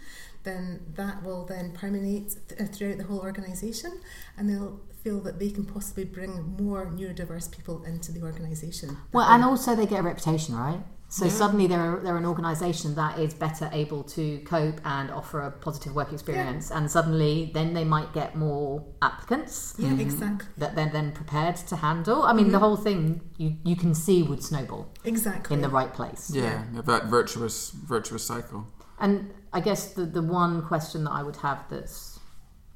then 0.43 0.81
that 0.95 1.23
will 1.23 1.45
then 1.45 1.71
permeate 1.71 2.35
th- 2.49 2.59
uh, 2.59 2.65
throughout 2.65 2.97
the 2.97 3.03
whole 3.03 3.19
organisation, 3.19 3.99
and 4.37 4.49
they'll 4.49 4.79
feel 5.03 5.19
that 5.21 5.37
they 5.39 5.49
can 5.51 5.65
possibly 5.65 6.03
bring 6.03 6.55
more 6.59 6.87
neurodiverse 6.87 7.51
people 7.51 7.83
into 7.83 8.11
the 8.11 8.21
organisation. 8.23 8.97
Well, 9.13 9.27
and 9.27 9.43
also 9.43 9.75
they 9.75 9.85
get 9.85 9.99
a 9.99 10.03
reputation, 10.03 10.55
right? 10.55 10.83
So 11.11 11.25
Yeah. 11.25 11.31
suddenly 11.31 11.67
they're 11.67 11.99
they're 12.01 12.15
an 12.15 12.25
organisation 12.25 12.95
that 12.95 13.19
is 13.19 13.33
better 13.33 13.69
able 13.73 14.01
to 14.15 14.39
cope 14.45 14.79
and 14.85 15.11
offer 15.11 15.41
a 15.41 15.51
positive 15.51 15.93
work 15.93 16.13
experience, 16.13 16.71
and 16.71 16.89
suddenly 16.89 17.51
then 17.53 17.73
they 17.73 17.83
might 17.83 18.13
get 18.13 18.37
more 18.37 18.85
applicants. 19.01 19.75
yeah, 19.77 19.89
mm-hmm. 19.89 19.99
exactly, 19.99 20.47
that 20.57 20.73
they're 20.75 20.93
then 20.99 21.11
prepared 21.11 21.57
to 21.57 21.75
handle. 21.75 22.23
I 22.23 22.31
mean, 22.31 22.45
the 22.45 22.51
mm-hmm. 22.53 22.63
whole 22.63 22.77
thing 22.77 23.21
you, 23.37 23.57
you 23.65 23.75
can 23.75 23.93
see 23.93 24.23
would 24.23 24.41
snowball 24.41 24.87
exactly. 25.03 25.53
in 25.53 25.61
the 25.61 25.67
right 25.67 25.93
place. 25.93 26.31
Yeah, 26.33 26.63
yeah, 26.73 26.81
that 26.81 27.03
virtuous 27.07 27.71
virtuous 27.71 28.23
cycle. 28.23 28.67
And 28.97 29.33
I 29.51 29.59
guess 29.59 29.93
the, 29.93 30.05
the 30.05 30.21
one 30.21 30.65
question 30.65 31.03
that 31.03 31.11
I 31.11 31.23
would 31.23 31.37
have 31.47 31.65
that's 31.69 32.21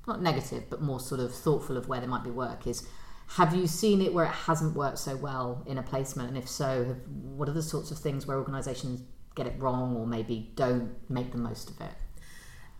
not 0.07 0.21
negative, 0.21 0.63
but 0.69 0.81
more 0.81 0.99
sort 0.99 1.21
of 1.21 1.33
thoughtful 1.33 1.77
of 1.77 1.87
where 1.87 2.01
there 2.01 2.09
might 2.09 2.25
be 2.25 2.31
work 2.31 2.67
is 2.67 2.85
have 3.27 3.55
you 3.55 3.67
seen 3.67 4.01
it 4.01 4.13
where 4.13 4.25
it 4.25 4.31
hasn't 4.31 4.75
worked 4.75 4.99
so 4.99 5.15
well 5.15 5.63
in 5.65 5.77
a 5.77 5.83
placement? 5.83 6.29
And 6.29 6.37
if 6.37 6.47
so, 6.47 6.85
have, 6.85 7.07
what 7.07 7.49
are 7.49 7.53
the 7.53 7.63
sorts 7.63 7.91
of 7.91 7.97
things 7.97 8.25
where 8.25 8.37
organisations 8.37 9.01
get 9.35 9.47
it 9.47 9.55
wrong 9.59 9.95
or 9.95 10.05
maybe 10.05 10.51
don't 10.55 10.91
make 11.09 11.31
the 11.31 11.37
most 11.37 11.69
of 11.69 11.81
it? 11.81 11.93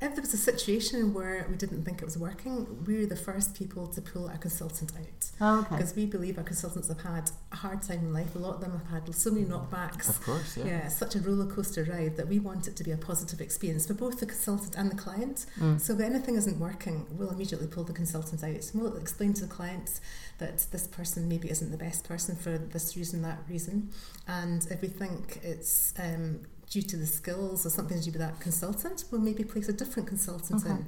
If 0.01 0.13
there 0.13 0.21
was 0.21 0.33
a 0.33 0.37
situation 0.37 1.13
where 1.13 1.47
we 1.49 1.55
didn't 1.55 1.85
think 1.85 2.01
it 2.01 2.05
was 2.05 2.17
working, 2.17 2.83
we're 2.85 3.05
the 3.05 3.15
first 3.15 3.55
people 3.55 3.87
to 3.87 4.01
pull 4.01 4.27
a 4.27 4.37
consultant 4.37 4.91
out. 4.97 5.31
Oh, 5.39 5.59
okay. 5.59 5.77
Because 5.77 5.95
we 5.95 6.05
believe 6.05 6.37
our 6.37 6.43
consultants 6.43 6.89
have 6.89 7.01
had 7.01 7.31
a 7.53 7.55
hard 7.55 7.81
time 7.81 7.99
in 7.99 8.13
life. 8.13 8.35
A 8.35 8.39
lot 8.39 8.55
of 8.55 8.61
them 8.61 8.71
have 8.77 9.05
had 9.05 9.15
so 9.15 9.31
many 9.31 9.45
knockbacks. 9.45 10.09
Of 10.09 10.21
course, 10.21 10.57
yeah. 10.57 10.65
Yeah, 10.65 10.85
it's 10.85 10.97
such 10.97 11.15
a 11.15 11.19
roller 11.21 11.45
coaster 11.45 11.85
ride 11.85 12.17
that 12.17 12.27
we 12.27 12.39
want 12.39 12.67
it 12.67 12.75
to 12.75 12.83
be 12.83 12.91
a 12.91 12.97
positive 12.97 13.39
experience 13.39 13.87
for 13.87 13.93
both 13.93 14.19
the 14.19 14.25
consultant 14.25 14.75
and 14.75 14.91
the 14.91 14.95
client. 14.95 15.45
Mm. 15.57 15.79
So 15.79 15.93
if 15.93 16.01
anything 16.01 16.35
isn't 16.35 16.59
working, 16.59 17.07
we'll 17.11 17.31
immediately 17.31 17.67
pull 17.67 17.85
the 17.85 17.93
consultant 17.93 18.43
out. 18.43 18.69
We'll 18.73 18.97
explain 18.97 19.33
to 19.35 19.41
the 19.41 19.53
client 19.53 20.01
that 20.39 20.65
this 20.71 20.87
person 20.87 21.29
maybe 21.29 21.49
isn't 21.49 21.71
the 21.71 21.77
best 21.77 22.03
person 22.03 22.35
for 22.35 22.57
this 22.57 22.97
reason, 22.97 23.21
that 23.21 23.39
reason. 23.49 23.91
And 24.27 24.67
if 24.69 24.81
we 24.81 24.89
think 24.89 25.39
it's 25.41 25.93
um, 25.97 26.41
due 26.69 26.81
to 26.81 26.97
the 26.97 27.05
skills 27.05 27.65
or 27.65 27.69
something 27.69 27.97
to 27.99 28.03
do 28.05 28.11
with 28.11 28.21
that 28.21 28.39
consultant, 28.39 29.05
we'll 29.11 29.21
maybe 29.21 29.43
place 29.43 29.69
a 29.69 29.73
different 29.73 30.07
consultant 30.07 30.61
Okay. 30.63 30.71
in. 30.71 30.87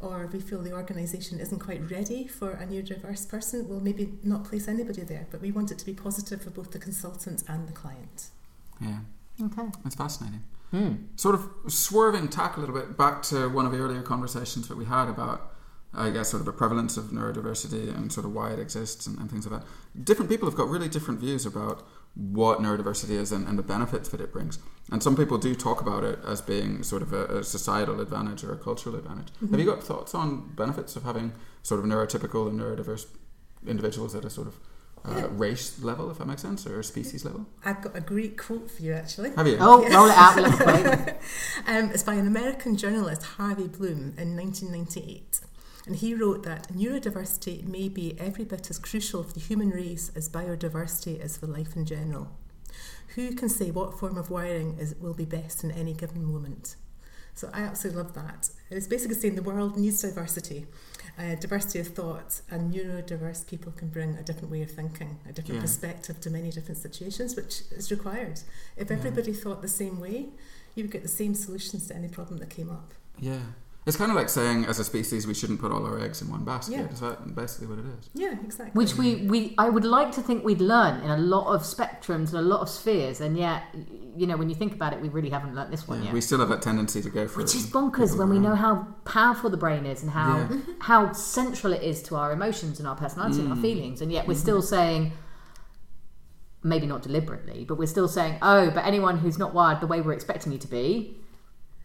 Or 0.00 0.24
if 0.24 0.32
we 0.32 0.40
feel 0.40 0.60
the 0.62 0.72
organisation 0.74 1.40
isn't 1.40 1.58
quite 1.58 1.90
ready 1.90 2.26
for 2.28 2.50
a 2.52 2.66
neurodiverse 2.66 3.28
person, 3.28 3.66
we'll 3.68 3.80
maybe 3.80 4.12
not 4.22 4.44
place 4.44 4.68
anybody 4.68 5.02
there. 5.02 5.26
But 5.30 5.40
we 5.40 5.50
want 5.50 5.70
it 5.70 5.78
to 5.78 5.86
be 5.86 5.94
positive 5.94 6.42
for 6.42 6.50
both 6.50 6.70
the 6.72 6.78
consultant 6.78 7.42
and 7.48 7.66
the 7.66 7.72
client. 7.72 8.28
Yeah, 8.80 9.00
Okay. 9.42 9.68
it's 9.86 9.94
fascinating. 9.94 10.42
Hmm. 10.70 10.92
Sort 11.16 11.34
of 11.34 11.48
swerving 11.68 12.28
tack 12.28 12.56
a 12.56 12.60
little 12.60 12.74
bit 12.74 12.96
back 12.98 13.22
to 13.24 13.48
one 13.48 13.64
of 13.64 13.72
the 13.72 13.78
earlier 13.78 14.02
conversations 14.02 14.68
that 14.68 14.76
we 14.76 14.84
had 14.84 15.08
about, 15.08 15.52
I 15.94 16.10
guess, 16.10 16.28
sort 16.28 16.40
of 16.40 16.46
the 16.46 16.52
prevalence 16.52 16.96
of 16.98 17.04
neurodiversity 17.06 17.88
and 17.96 18.12
sort 18.12 18.26
of 18.26 18.34
why 18.34 18.50
it 18.50 18.58
exists 18.58 19.06
and, 19.06 19.18
and 19.18 19.30
things 19.30 19.46
like 19.46 19.60
that. 19.62 20.04
Different 20.04 20.30
people 20.30 20.46
have 20.48 20.56
got 20.58 20.68
really 20.68 20.88
different 20.88 21.20
views 21.20 21.46
about 21.46 21.86
what 22.16 22.60
neurodiversity 22.60 23.10
is 23.10 23.30
and, 23.30 23.46
and 23.46 23.58
the 23.58 23.62
benefits 23.62 24.08
that 24.08 24.20
it 24.20 24.32
brings. 24.32 24.58
And 24.90 25.02
some 25.02 25.16
people 25.16 25.36
do 25.36 25.54
talk 25.54 25.80
about 25.80 26.02
it 26.02 26.18
as 26.26 26.40
being 26.40 26.82
sort 26.82 27.02
of 27.02 27.12
a, 27.12 27.38
a 27.38 27.44
societal 27.44 28.00
advantage 28.00 28.42
or 28.42 28.52
a 28.52 28.56
cultural 28.56 28.96
advantage. 28.96 29.28
Have 29.50 29.60
you 29.60 29.66
got 29.66 29.82
thoughts 29.82 30.14
on 30.14 30.54
benefits 30.54 30.96
of 30.96 31.02
having 31.02 31.32
sort 31.62 31.80
of 31.80 31.86
neurotypical 31.86 32.48
and 32.48 32.58
neurodiverse 32.58 33.06
individuals 33.66 34.14
at 34.14 34.24
a 34.24 34.30
sort 34.30 34.46
of 34.46 34.54
uh, 35.04 35.28
race 35.30 35.82
level, 35.82 36.10
if 36.10 36.18
that 36.18 36.26
makes 36.26 36.42
sense, 36.42 36.66
or 36.66 36.82
species 36.82 37.24
level. 37.24 37.46
I've 37.64 37.80
got 37.80 37.96
a 37.96 38.00
great 38.00 38.36
quote 38.36 38.70
for 38.70 38.82
you 38.82 38.92
actually. 38.92 39.30
Have 39.36 39.46
you? 39.46 39.56
Oh, 39.60 39.78
roll 39.88 40.06
it 40.06 40.16
out. 40.16 40.36
We'll 40.36 40.50
have 40.50 40.58
to 40.58 40.66
wait. 40.66 41.16
Um, 41.66 41.90
it's 41.90 42.02
by 42.02 42.14
an 42.14 42.26
American 42.26 42.76
journalist, 42.76 43.22
Harvey 43.22 43.68
Blume, 43.68 44.14
in 44.18 44.36
1998. 44.36 45.40
And 45.86 45.96
he 45.96 46.14
wrote 46.14 46.42
that 46.42 46.68
neurodiversity 46.72 47.64
may 47.66 47.88
be 47.88 48.18
every 48.18 48.44
bit 48.44 48.68
as 48.70 48.78
crucial 48.78 49.22
for 49.22 49.32
the 49.32 49.40
human 49.40 49.70
race 49.70 50.10
as 50.16 50.28
biodiversity 50.28 51.22
is 51.24 51.36
for 51.36 51.46
life 51.46 51.76
in 51.76 51.86
general. 51.86 52.32
Who 53.14 53.32
can 53.34 53.48
say 53.48 53.70
what 53.70 53.98
form 53.98 54.18
of 54.18 54.28
wiring 54.28 54.76
is, 54.78 54.94
will 54.96 55.14
be 55.14 55.24
best 55.24 55.62
in 55.62 55.70
any 55.70 55.94
given 55.94 56.24
moment? 56.24 56.74
So 57.34 57.50
I 57.52 57.60
absolutely 57.60 58.02
love 58.02 58.14
that. 58.14 58.50
It's 58.70 58.86
basically 58.88 59.14
saying 59.14 59.36
the 59.36 59.42
world 59.42 59.76
needs 59.76 60.00
diversity, 60.02 60.66
uh, 61.18 61.34
diversity 61.36 61.78
of 61.80 61.88
thought, 61.88 62.40
and 62.50 62.72
neurodiverse 62.74 63.46
people 63.46 63.72
can 63.72 63.88
bring 63.88 64.16
a 64.16 64.22
different 64.22 64.50
way 64.50 64.62
of 64.62 64.70
thinking, 64.70 65.18
a 65.28 65.32
different 65.32 65.56
Yeah. 65.56 65.60
perspective 65.62 66.18
to 66.22 66.30
many 66.30 66.50
different 66.50 66.78
situations, 66.78 67.36
which 67.36 67.62
is 67.70 67.90
required. 67.90 68.40
If 68.76 68.90
everybody 68.90 69.32
thought 69.34 69.60
the 69.62 69.68
same 69.68 70.00
way, 70.00 70.30
you 70.74 70.82
would 70.84 70.90
get 70.90 71.02
the 71.02 71.08
same 71.08 71.34
solutions 71.34 71.86
to 71.88 71.94
any 71.94 72.08
problem 72.08 72.38
that 72.40 72.50
came 72.50 72.70
up. 72.70 72.92
Yeah. 73.20 73.40
It's 73.86 73.96
kind 73.96 74.10
of 74.10 74.16
like 74.16 74.28
saying, 74.28 74.64
as 74.64 74.80
a 74.80 74.84
species, 74.84 75.28
we 75.28 75.34
shouldn't 75.34 75.60
put 75.60 75.70
all 75.70 75.86
our 75.86 76.00
eggs 76.00 76.20
in 76.20 76.28
one 76.28 76.44
basket. 76.44 76.72
Yeah. 76.72 76.88
Is 76.88 76.98
that 76.98 77.36
basically 77.36 77.68
what 77.68 77.78
it 77.78 77.84
is? 77.84 78.10
Yeah, 78.14 78.34
exactly. 78.44 78.72
Which 78.72 78.96
we, 78.96 79.26
we 79.26 79.54
I 79.58 79.68
would 79.68 79.84
like 79.84 80.10
to 80.12 80.22
think 80.22 80.44
we'd 80.44 80.60
learn 80.60 81.00
in 81.02 81.10
a 81.10 81.16
lot 81.16 81.54
of 81.54 81.62
spectrums 81.62 82.30
and 82.30 82.34
a 82.34 82.42
lot 82.42 82.62
of 82.62 82.68
spheres, 82.68 83.20
and 83.20 83.38
yet, 83.38 83.62
you 84.16 84.26
know, 84.26 84.36
when 84.36 84.48
you 84.48 84.56
think 84.56 84.74
about 84.74 84.92
it, 84.92 85.00
we 85.00 85.08
really 85.08 85.30
haven't 85.30 85.54
learned 85.54 85.72
this 85.72 85.86
one 85.86 86.00
Yeah, 86.00 86.06
yet. 86.06 86.14
We 86.14 86.20
still 86.20 86.40
have 86.40 86.48
that 86.48 86.62
tendency 86.62 87.00
to 87.00 87.10
go 87.10 87.28
for 87.28 87.38
Which 87.38 87.54
is 87.54 87.68
bonkers 87.68 88.18
when 88.18 88.28
we 88.28 88.40
know 88.40 88.56
how 88.56 88.88
powerful 89.04 89.50
the 89.50 89.56
brain 89.56 89.86
is 89.86 90.02
and 90.02 90.10
how 90.10 90.38
Yeah. 90.38 90.48
Mm-hmm. 90.48 90.72
how 90.80 91.12
central 91.12 91.72
it 91.72 91.82
is 91.84 92.02
to 92.04 92.16
our 92.16 92.32
emotions 92.32 92.80
and 92.80 92.88
our 92.88 92.96
personality 92.96 93.38
and 93.38 93.50
our 93.50 93.56
mm. 93.56 93.62
feelings, 93.62 94.00
and 94.02 94.10
yet 94.10 94.26
we're 94.26 94.34
mm-hmm. 94.34 94.42
still 94.42 94.62
saying, 94.62 95.12
maybe 96.64 96.86
not 96.86 97.02
deliberately, 97.02 97.64
but 97.64 97.78
we're 97.78 97.86
still 97.86 98.08
saying, 98.08 98.38
oh, 98.42 98.68
but 98.70 98.84
anyone 98.84 99.18
who's 99.18 99.38
not 99.38 99.54
wired 99.54 99.80
the 99.80 99.86
way 99.86 100.00
we're 100.00 100.12
expecting 100.12 100.50
you 100.50 100.58
to 100.58 100.66
be, 100.66 101.16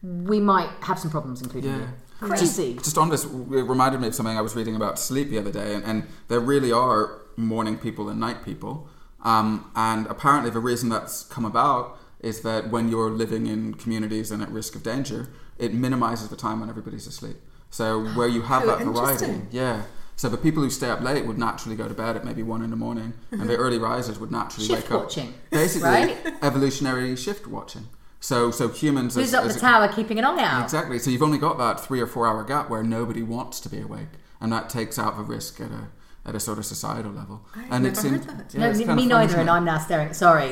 we 0.02 0.40
might 0.40 0.70
have 0.82 1.00
some 1.00 1.12
problems, 1.12 1.42
including 1.42 1.72
Yeah. 1.72 1.78
you. 1.80 1.88
Crazy. 2.28 2.76
Just 2.76 2.98
on 3.00 3.10
this, 3.10 3.26
it 3.26 3.30
reminded 3.32 4.00
me 4.00 4.08
of 4.08 4.16
something 4.16 4.38
I 4.38 4.42
was 4.42 4.56
reading 4.56 4.76
about 4.76 5.00
sleep 5.00 5.30
the 5.32 5.40
other 5.40 5.52
day, 5.52 5.74
and, 5.74 5.84
and 5.84 6.04
there 6.28 6.40
really 6.40 6.72
are 6.72 7.20
morning 7.36 7.78
people 7.78 8.10
and 8.10 8.20
night 8.20 8.46
people. 8.46 8.88
Um, 9.24 9.72
and 9.76 10.06
apparently, 10.08 10.52
the 10.52 10.60
reason 10.60 10.90
that's 10.90 11.24
come 11.24 11.46
about 11.46 11.98
is 12.20 12.42
that 12.42 12.70
when 12.70 12.90
you're 12.90 13.10
living 13.10 13.48
in 13.48 13.74
communities 13.74 14.30
and 14.30 14.44
at 14.44 14.50
risk 14.52 14.76
of 14.76 14.84
danger, 14.84 15.30
it 15.58 15.74
minimizes 15.74 16.30
the 16.30 16.36
time 16.36 16.60
when 16.60 16.70
everybody's 16.70 17.08
asleep. 17.08 17.38
So 17.72 18.04
where 18.14 18.28
you 18.28 18.44
have 18.44 18.64
How 18.68 18.76
that 18.78 18.86
variety, 18.86 19.42
yeah. 19.50 19.84
So 20.16 20.30
the 20.30 20.38
people 20.38 20.62
who 20.62 20.70
stay 20.70 20.90
up 20.90 21.02
late 21.02 21.26
would 21.26 21.40
naturally 21.40 21.76
go 21.76 21.88
to 21.88 21.94
bed 21.96 22.16
at 22.16 22.24
maybe 22.24 22.44
one 22.44 22.62
in 22.62 22.70
the 22.70 22.76
morning, 22.76 23.14
and 23.32 23.50
the 23.50 23.56
early 23.58 23.80
risers 23.80 24.20
would 24.20 24.32
naturally 24.32 24.68
Shift 24.68 24.84
wake 24.84 24.92
up. 24.92 25.04
watching, 25.06 25.34
Basically, 25.50 25.90
right? 25.90 26.18
evolutionary 26.44 27.16
shift 27.16 27.48
watching. 27.48 27.88
So 28.24 28.52
so 28.52 28.70
humans 28.70 29.16
Who's 29.16 29.30
as, 29.30 29.34
up 29.34 29.44
as 29.46 29.54
the 29.56 29.58
a- 29.60 29.62
tower 29.62 29.88
keeping 29.90 30.18
an 30.20 30.26
eye 30.26 30.44
out? 30.44 30.64
Exactly. 30.64 31.00
So 31.00 31.10
you've 31.10 31.24
only 31.24 31.40
got 31.40 31.58
that 31.58 31.80
three 31.80 32.00
or 32.00 32.08
four 32.08 32.28
hour 32.28 32.44
gap 32.44 32.70
where 32.70 32.84
nobody 32.84 33.24
wants 33.24 33.60
to 33.62 33.68
be 33.70 33.82
awake, 33.82 34.10
and 34.40 34.54
that 34.54 34.70
takes 34.70 34.98
out 35.00 35.18
the 35.18 35.24
risk 35.24 35.60
at 35.60 35.72
a 35.72 35.88
at 36.24 36.36
a 36.36 36.40
sort 36.40 36.60
of 36.60 36.66
societal 36.68 37.12
level. 37.12 37.42
I've 37.56 37.72
and 37.72 37.84
heard 37.84 37.96
that. 38.26 38.54
yeah, 38.54 38.60
no, 38.60 38.70
it's 38.70 38.78
me 38.78 38.86
fun, 38.86 39.08
neither, 39.08 39.38
and? 39.40 39.50
I'm 39.50 39.66
now 39.66 39.80
staring. 39.80 40.14
Sorry, 40.14 40.52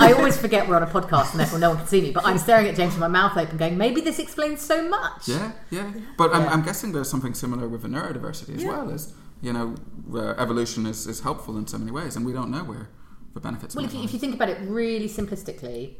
I 0.00 0.14
always 0.16 0.38
forget 0.38 0.66
we're 0.66 0.76
on 0.76 0.82
a 0.82 0.86
podcast 0.86 1.32
and 1.32 1.40
therefore 1.40 1.58
no 1.58 1.68
one 1.68 1.76
can 1.78 1.86
see 1.88 2.00
me. 2.00 2.10
But 2.10 2.24
I'm 2.24 2.38
staring 2.38 2.66
at 2.68 2.74
James 2.74 2.94
with 2.94 3.00
my 3.00 3.08
mouth 3.08 3.36
open, 3.36 3.58
going, 3.58 3.76
maybe 3.76 4.00
this 4.00 4.18
explains 4.18 4.62
so 4.62 4.88
much. 4.88 5.28
Yeah, 5.28 5.52
yeah. 5.70 5.92
But 6.16 6.34
I'm, 6.34 6.44
Yeah. 6.44 6.52
I'm 6.54 6.62
guessing 6.62 6.92
there's 6.92 7.10
something 7.10 7.34
similar 7.34 7.68
with 7.68 7.82
the 7.82 7.88
neurodiversity 7.88 8.56
as 8.56 8.62
Yeah. 8.62 8.68
well. 8.70 8.90
As 8.90 9.12
you 9.42 9.52
know, 9.52 9.74
uh, 10.14 10.30
evolution 10.38 10.86
is, 10.86 11.06
is 11.06 11.20
helpful 11.20 11.58
in 11.58 11.66
so 11.66 11.76
many 11.76 11.90
ways, 11.92 12.16
and 12.16 12.24
we 12.24 12.32
don't 12.32 12.50
know 12.50 12.64
where 12.64 12.88
the 13.34 13.40
benefits. 13.40 13.74
Well, 13.76 13.84
if 13.84 13.92
you, 13.92 14.02
if 14.02 14.14
you 14.14 14.18
think 14.18 14.34
about 14.34 14.48
it 14.48 14.56
really 14.62 15.06
simplistically, 15.08 15.96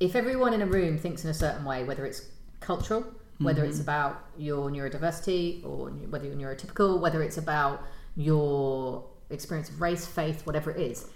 if 0.00 0.16
everyone 0.16 0.52
in 0.54 0.62
a 0.62 0.66
room 0.66 0.98
thinks 0.98 1.24
in 1.24 1.30
a 1.30 1.34
certain 1.34 1.64
way, 1.64 1.84
whether 1.84 2.04
it's 2.06 2.22
cultural, 2.60 3.04
whether 3.38 3.62
Mm-hmm. 3.62 3.70
it's 3.70 3.80
about 3.80 4.24
your 4.36 4.70
neurodiversity, 4.70 5.64
or 5.64 5.88
whether 6.10 6.26
you're 6.26 6.34
neurotypical, 6.36 7.00
whether 7.00 7.22
it's 7.22 7.38
about 7.38 7.82
your 8.16 9.04
experience 9.30 9.68
of 9.68 9.80
race, 9.80 10.06
faith, 10.06 10.44
whatever 10.46 10.70
it 10.70 10.80
is, 10.80 11.06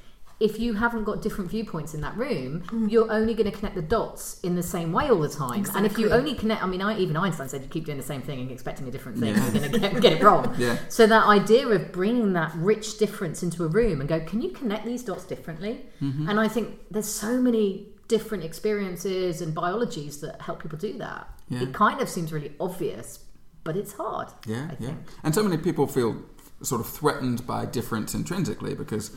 if 0.40 0.58
you 0.58 0.74
haven't 0.74 1.04
got 1.04 1.22
different 1.22 1.48
viewpoints 1.50 1.94
in 1.94 2.00
that 2.00 2.16
room, 2.16 2.62
Mm. 2.68 2.90
you're 2.90 3.10
only 3.10 3.34
going 3.34 3.48
to 3.50 3.56
connect 3.56 3.76
the 3.76 3.82
dots 3.82 4.40
in 4.40 4.56
the 4.56 4.62
same 4.64 4.90
way 4.92 5.08
all 5.08 5.20
the 5.20 5.28
time. 5.28 5.64
And 5.76 5.86
if 5.86 5.96
you 5.96 6.10
only 6.10 6.34
connect, 6.34 6.62
I 6.62 6.66
mean, 6.66 6.82
I, 6.82 6.98
even 6.98 7.16
Einstein 7.16 7.48
said 7.48 7.62
you 7.62 7.68
keep 7.68 7.84
doing 7.84 7.98
the 7.98 8.04
same 8.04 8.20
thing 8.20 8.40
and 8.40 8.50
expecting 8.50 8.88
a 8.88 8.90
different 8.90 9.18
thing, 9.18 9.34
Yeah. 9.34 9.42
you're 9.44 9.60
going 9.60 9.72
to 9.72 9.78
get, 9.78 10.00
get 10.00 10.12
it 10.14 10.22
wrong. 10.22 10.52
Yeah. 10.58 10.76
So 10.88 11.06
that 11.06 11.24
idea 11.26 11.68
of 11.68 11.92
bringing 11.92 12.32
that 12.32 12.52
rich 12.56 12.98
difference 12.98 13.42
into 13.44 13.64
a 13.64 13.68
room 13.68 14.00
and 14.00 14.08
go, 14.08 14.18
can 14.20 14.42
you 14.42 14.50
connect 14.50 14.84
these 14.86 15.04
dots 15.04 15.24
differently? 15.24 15.86
Mm-hmm. 16.02 16.28
And 16.28 16.40
I 16.40 16.48
think 16.48 16.78
there's 16.90 17.06
so 17.08 17.40
many 17.40 17.88
different 18.08 18.44
experiences 18.44 19.40
and 19.40 19.54
biologies 19.54 20.20
that 20.20 20.40
help 20.42 20.62
people 20.62 20.78
do 20.78 20.96
that. 20.98 21.28
Yeah. 21.48 21.62
It 21.62 21.72
kind 21.72 22.00
of 22.00 22.08
seems 22.08 22.32
really 22.32 22.52
obvious, 22.60 23.24
but 23.64 23.76
it's 23.76 23.94
hard. 23.94 24.28
Yeah, 24.46 24.68
I 24.70 24.76
yeah. 24.78 24.88
think. 24.88 24.98
And 25.22 25.34
so 25.34 25.42
many 25.42 25.56
people 25.56 25.86
feel 25.86 26.22
sort 26.62 26.80
of 26.80 26.88
threatened 26.88 27.46
by 27.46 27.66
difference 27.66 28.14
intrinsically 28.14 28.74
because 28.74 29.10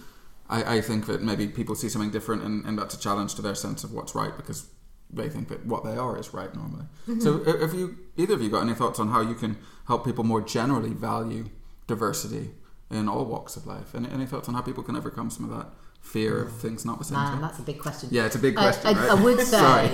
I, 0.49 0.77
I 0.77 0.81
think 0.81 1.05
that 1.07 1.21
maybe 1.21 1.47
people 1.47 1.75
see 1.75 1.89
something 1.89 2.11
different 2.11 2.43
and, 2.43 2.65
and 2.65 2.77
that's 2.77 2.95
a 2.95 2.99
challenge 2.99 3.35
to 3.35 3.41
their 3.41 3.55
sense 3.55 3.83
of 3.83 3.93
what's 3.93 4.15
right 4.15 4.35
because 4.35 4.69
they 5.09 5.29
think 5.29 5.47
that 5.47 5.65
what 5.65 5.83
they 5.83 5.95
are 5.95 6.17
is 6.19 6.33
right 6.33 6.53
normally. 6.53 6.85
So, 7.19 7.41
uh, 7.43 7.59
have 7.59 7.73
you 7.73 7.97
either 8.17 8.33
of 8.33 8.41
you 8.41 8.49
got 8.49 8.63
any 8.63 8.73
thoughts 8.73 8.99
on 8.99 9.09
how 9.09 9.21
you 9.21 9.35
can 9.35 9.57
help 9.87 10.03
people 10.03 10.25
more 10.25 10.41
generally 10.41 10.89
value 10.89 11.45
diversity 11.87 12.51
in 12.89 13.07
all 13.07 13.23
walks 13.23 13.55
of 13.55 13.65
life? 13.65 13.95
Any, 13.95 14.09
any 14.09 14.25
thoughts 14.25 14.49
on 14.49 14.55
how 14.55 14.61
people 14.61 14.83
can 14.83 14.97
overcome 14.97 15.29
some 15.29 15.49
of 15.49 15.57
that 15.57 15.69
fear 16.07 16.41
of 16.41 16.51
things 16.53 16.85
not 16.85 16.99
the 16.99 17.05
same? 17.05 17.17
Man, 17.17 17.41
that's 17.41 17.59
a 17.59 17.63
big 17.63 17.79
question. 17.79 18.09
Yeah, 18.11 18.25
it's 18.25 18.35
a 18.35 18.39
big 18.39 18.55
question. 18.55 18.87
I, 18.87 18.93
right? 18.93 19.11
I 19.11 19.23
would 19.23 19.39
say 19.45 19.85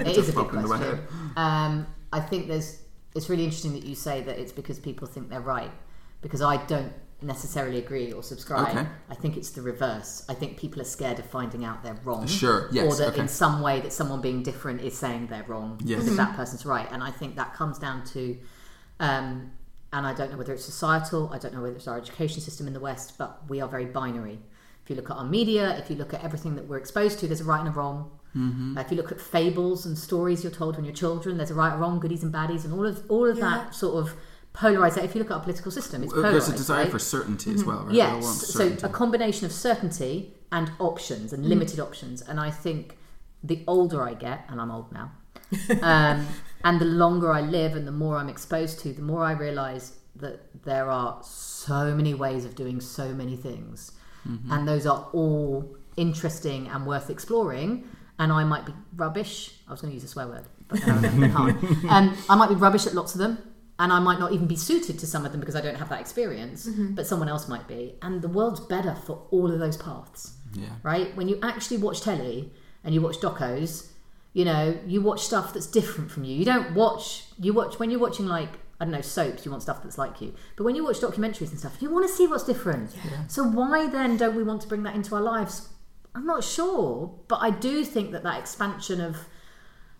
it 0.00 0.04
Just 0.14 0.30
a 0.30 0.32
big 0.32 0.34
popped 0.34 0.54
into 0.54 0.68
my 0.68 0.76
question. 0.76 1.06
Um, 1.36 1.86
I 2.12 2.20
think 2.20 2.48
there's. 2.48 2.80
It's 3.14 3.28
really 3.28 3.44
interesting 3.44 3.74
that 3.74 3.84
you 3.84 3.94
say 3.94 4.22
that 4.22 4.38
it's 4.38 4.52
because 4.52 4.78
people 4.78 5.06
think 5.06 5.28
they're 5.28 5.40
right, 5.40 5.70
because 6.22 6.40
I 6.40 6.64
don't 6.64 6.92
necessarily 7.20 7.78
agree 7.78 8.12
or 8.12 8.22
subscribe. 8.22 8.76
Okay. 8.76 8.86
I 9.10 9.14
think 9.14 9.36
it's 9.36 9.50
the 9.50 9.62
reverse. 9.62 10.24
I 10.28 10.34
think 10.34 10.56
people 10.56 10.80
are 10.80 10.86
scared 10.86 11.18
of 11.18 11.26
finding 11.26 11.64
out 11.64 11.82
they're 11.84 11.98
wrong. 12.04 12.26
Sure, 12.26 12.68
yes, 12.72 12.92
Or 12.92 12.96
that 12.96 13.12
okay. 13.12 13.20
in 13.20 13.28
some 13.28 13.60
way 13.60 13.80
that 13.80 13.92
someone 13.92 14.20
being 14.20 14.42
different 14.42 14.80
is 14.80 14.96
saying 14.96 15.26
they're 15.26 15.44
wrong. 15.46 15.78
Yes. 15.84 15.98
Because 16.00 16.12
if 16.12 16.16
that 16.16 16.36
person's 16.36 16.64
right, 16.64 16.88
and 16.90 17.02
I 17.02 17.10
think 17.10 17.36
that 17.36 17.54
comes 17.54 17.78
down 17.78 18.04
to. 18.06 18.38
Um, 19.00 19.52
and 19.92 20.06
I 20.06 20.14
don't 20.14 20.30
know 20.30 20.38
whether 20.38 20.54
it's 20.54 20.64
societal, 20.64 21.30
I 21.34 21.38
don't 21.38 21.52
know 21.52 21.60
whether 21.60 21.76
it's 21.76 21.86
our 21.86 21.98
education 21.98 22.40
system 22.40 22.66
in 22.66 22.72
the 22.72 22.80
West, 22.80 23.18
but 23.18 23.42
we 23.48 23.60
are 23.60 23.68
very 23.68 23.84
binary. 23.84 24.38
If 24.84 24.90
you 24.90 24.96
look 24.96 25.10
at 25.10 25.16
our 25.16 25.24
media, 25.24 25.76
if 25.78 25.90
you 25.90 25.96
look 25.96 26.12
at 26.12 26.24
everything 26.24 26.56
that 26.56 26.66
we're 26.68 26.78
exposed 26.78 27.18
to, 27.20 27.26
there's 27.26 27.40
a 27.40 27.44
right 27.44 27.60
and 27.60 27.68
a 27.68 27.72
wrong. 27.72 28.10
Mm-hmm. 28.36 28.78
Uh, 28.78 28.80
if 28.80 28.90
you 28.90 28.96
look 28.96 29.12
at 29.12 29.20
fables 29.20 29.84
and 29.86 29.96
stories 29.96 30.42
you're 30.42 30.52
told 30.52 30.76
when 30.76 30.84
you're 30.84 30.94
children, 30.94 31.36
there's 31.36 31.50
a 31.50 31.54
right 31.54 31.72
and 31.72 31.80
wrong, 31.80 32.00
goodies 32.00 32.22
and 32.22 32.32
baddies, 32.32 32.64
and 32.64 32.72
all 32.72 32.86
of 32.86 33.04
all 33.08 33.28
of 33.28 33.38
Yeah. 33.38 33.44
that 33.50 33.74
sort 33.74 34.02
of 34.02 34.14
polarized. 34.52 34.98
If 34.98 35.14
you 35.14 35.20
look 35.20 35.30
at 35.30 35.34
our 35.34 35.42
political 35.42 35.70
system, 35.70 36.02
it's 36.02 36.12
polarized. 36.12 36.34
There's 36.34 36.48
a 36.48 36.56
desire 36.56 36.82
right? 36.84 36.90
for 36.90 36.98
certainty 36.98 37.52
as 37.52 37.64
well, 37.64 37.84
right? 37.84 37.92
They 37.92 38.00
all 38.00 38.12
want 38.12 38.24
Yes, 38.24 38.48
so 38.48 38.76
a 38.82 38.88
combination 38.88 39.46
of 39.46 39.52
certainty 39.52 40.34
and 40.50 40.70
options 40.78 41.32
and 41.32 41.46
limited 41.46 41.78
options. 41.80 42.22
And 42.22 42.40
I 42.40 42.50
think 42.50 42.98
the 43.42 43.62
older 43.66 44.02
I 44.02 44.14
get, 44.14 44.44
and 44.48 44.60
I'm 44.60 44.70
old 44.70 44.92
now, 44.92 45.12
um, 45.82 46.26
and 46.64 46.80
the 46.80 46.84
longer 46.84 47.32
I 47.32 47.40
live 47.40 47.74
and 47.74 47.86
the 47.86 47.92
more 47.92 48.16
I'm 48.16 48.28
exposed 48.28 48.80
to, 48.80 48.92
the 48.92 49.02
more 49.02 49.24
I 49.24 49.32
realize 49.32 49.92
that 50.16 50.64
there 50.64 50.90
are 50.90 51.18
so 51.22 51.94
many 51.94 52.14
ways 52.14 52.44
of 52.44 52.54
doing 52.54 52.80
so 52.80 53.12
many 53.14 53.36
things. 53.36 53.92
And 54.50 54.68
those 54.68 54.86
are 54.86 55.08
all 55.12 55.76
interesting 55.96 56.68
and 56.68 56.86
worth 56.86 57.10
exploring. 57.10 57.88
And 58.18 58.32
I 58.32 58.44
might 58.44 58.66
be 58.66 58.74
rubbish. 58.94 59.54
I 59.66 59.72
was 59.72 59.80
going 59.80 59.90
to 59.90 59.94
use 59.94 60.04
a 60.04 60.08
swear 60.08 60.28
word, 60.28 60.44
but 60.68 60.86
no, 60.86 60.94
I 60.94 61.28
can't. 61.28 61.84
Um, 61.88 62.16
I 62.28 62.36
might 62.36 62.48
be 62.48 62.54
rubbish 62.54 62.86
at 62.86 62.94
lots 62.94 63.14
of 63.14 63.18
them. 63.18 63.38
And 63.78 63.92
I 63.92 63.98
might 63.98 64.20
not 64.20 64.32
even 64.32 64.46
be 64.46 64.54
suited 64.54 64.98
to 65.00 65.06
some 65.06 65.26
of 65.26 65.32
them 65.32 65.40
because 65.40 65.56
I 65.56 65.60
don't 65.60 65.74
have 65.76 65.88
that 65.88 66.00
experience, 66.00 66.68
but 66.68 67.06
someone 67.06 67.28
else 67.28 67.48
might 67.48 67.66
be. 67.66 67.94
And 68.02 68.22
the 68.22 68.28
world's 68.28 68.60
better 68.60 68.94
for 68.94 69.26
all 69.30 69.50
of 69.50 69.58
those 69.58 69.76
paths 69.76 70.34
yeah. 70.54 70.68
right? 70.82 71.14
When 71.16 71.28
you 71.28 71.38
actually 71.42 71.78
watch 71.78 72.00
telly 72.00 72.52
and 72.84 72.94
you 72.94 73.00
watch 73.00 73.18
docos, 73.18 73.88
you 74.32 74.44
know, 74.44 74.78
you 74.86 75.00
watch 75.00 75.22
stuff 75.22 75.52
that's 75.52 75.66
different 75.66 76.10
from 76.10 76.24
you. 76.24 76.36
You 76.36 76.44
don't 76.44 76.74
watch, 76.74 77.24
you 77.38 77.52
watch, 77.52 77.78
when 77.78 77.90
you're 77.90 78.00
watching 78.00 78.26
like, 78.26 78.50
I 78.82 78.84
don't 78.84 78.92
know, 78.92 79.00
soaps, 79.00 79.44
you 79.44 79.52
want 79.52 79.62
stuff 79.62 79.80
that's 79.80 79.96
like 79.96 80.20
you. 80.20 80.34
But 80.56 80.64
when 80.64 80.74
you 80.74 80.82
watch 80.82 80.98
documentaries 80.98 81.50
and 81.50 81.58
stuff, 81.60 81.76
you 81.80 81.88
want 81.88 82.04
to 82.04 82.12
see 82.12 82.26
what's 82.26 82.42
different. 82.42 82.90
So 83.28 83.44
why 83.44 83.86
then 83.86 84.16
don't 84.16 84.34
we 84.34 84.42
want 84.42 84.60
to 84.62 84.66
bring 84.66 84.82
that 84.82 84.96
into 84.96 85.14
our 85.14 85.20
lives? 85.20 85.68
I'm 86.16 86.26
not 86.26 86.42
sure, 86.42 87.14
but 87.28 87.36
I 87.36 87.50
do 87.50 87.84
think 87.84 88.10
that 88.10 88.24
that 88.24 88.40
expansion 88.40 89.00
of 89.00 89.18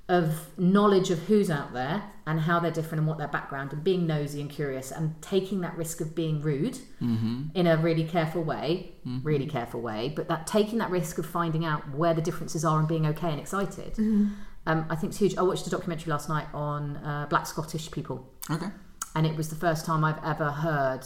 of 0.09 0.59
knowledge 0.59 1.11
of 1.11 1.19
who's 1.21 1.49
out 1.49 1.73
there 1.73 2.03
and 2.27 2.41
how 2.41 2.59
they're 2.59 2.73
different 2.73 2.99
and 2.99 3.07
what 3.07 3.19
their 3.19 3.29
background 3.29 3.73
and 3.73 3.85
being 3.85 4.05
nosy 4.05 4.41
and 4.41 4.51
curious 4.51 4.91
and 4.91 5.15
taking 5.23 5.61
that 5.61 5.77
risk 5.77 6.01
of 6.01 6.15
being 6.15 6.43
rude 6.43 6.77
mm-hmm. 7.01 7.45
in 7.55 7.67
a 7.69 7.77
really 7.77 8.05
careful 8.05 8.43
way, 8.43 8.93
mm-hmm. 9.07 9.25
really 9.27 9.47
careful 9.47 9.81
way, 9.81 10.13
but 10.15 10.29
that 10.29 10.47
taking 10.47 10.79
that 10.79 10.91
risk 10.91 11.19
of 11.19 11.25
finding 11.25 11.65
out 11.65 11.95
where 11.95 12.15
the 12.15 12.21
differences 12.21 12.65
are 12.65 12.81
and 12.81 12.89
being 12.89 13.07
okay 13.07 13.31
and 13.31 13.41
excited, 13.41 13.93
mm-hmm. 13.93 14.29
Um, 14.67 14.87
I 14.91 14.97
think 14.97 15.11
it's 15.13 15.19
huge. 15.19 15.37
I 15.37 15.43
watched 15.43 15.67
a 15.67 15.71
documentary 15.71 16.11
last 16.11 16.29
night 16.29 16.47
on 16.55 16.97
uh, 16.99 17.27
Black 17.29 17.47
Scottish 17.47 17.91
people, 17.91 18.29
Okay. 18.51 18.67
and 19.15 19.27
it 19.27 19.37
was 19.37 19.49
the 19.49 19.57
first 19.57 19.85
time 19.87 20.05
I've 20.05 20.23
ever 20.25 20.51
heard 20.51 21.01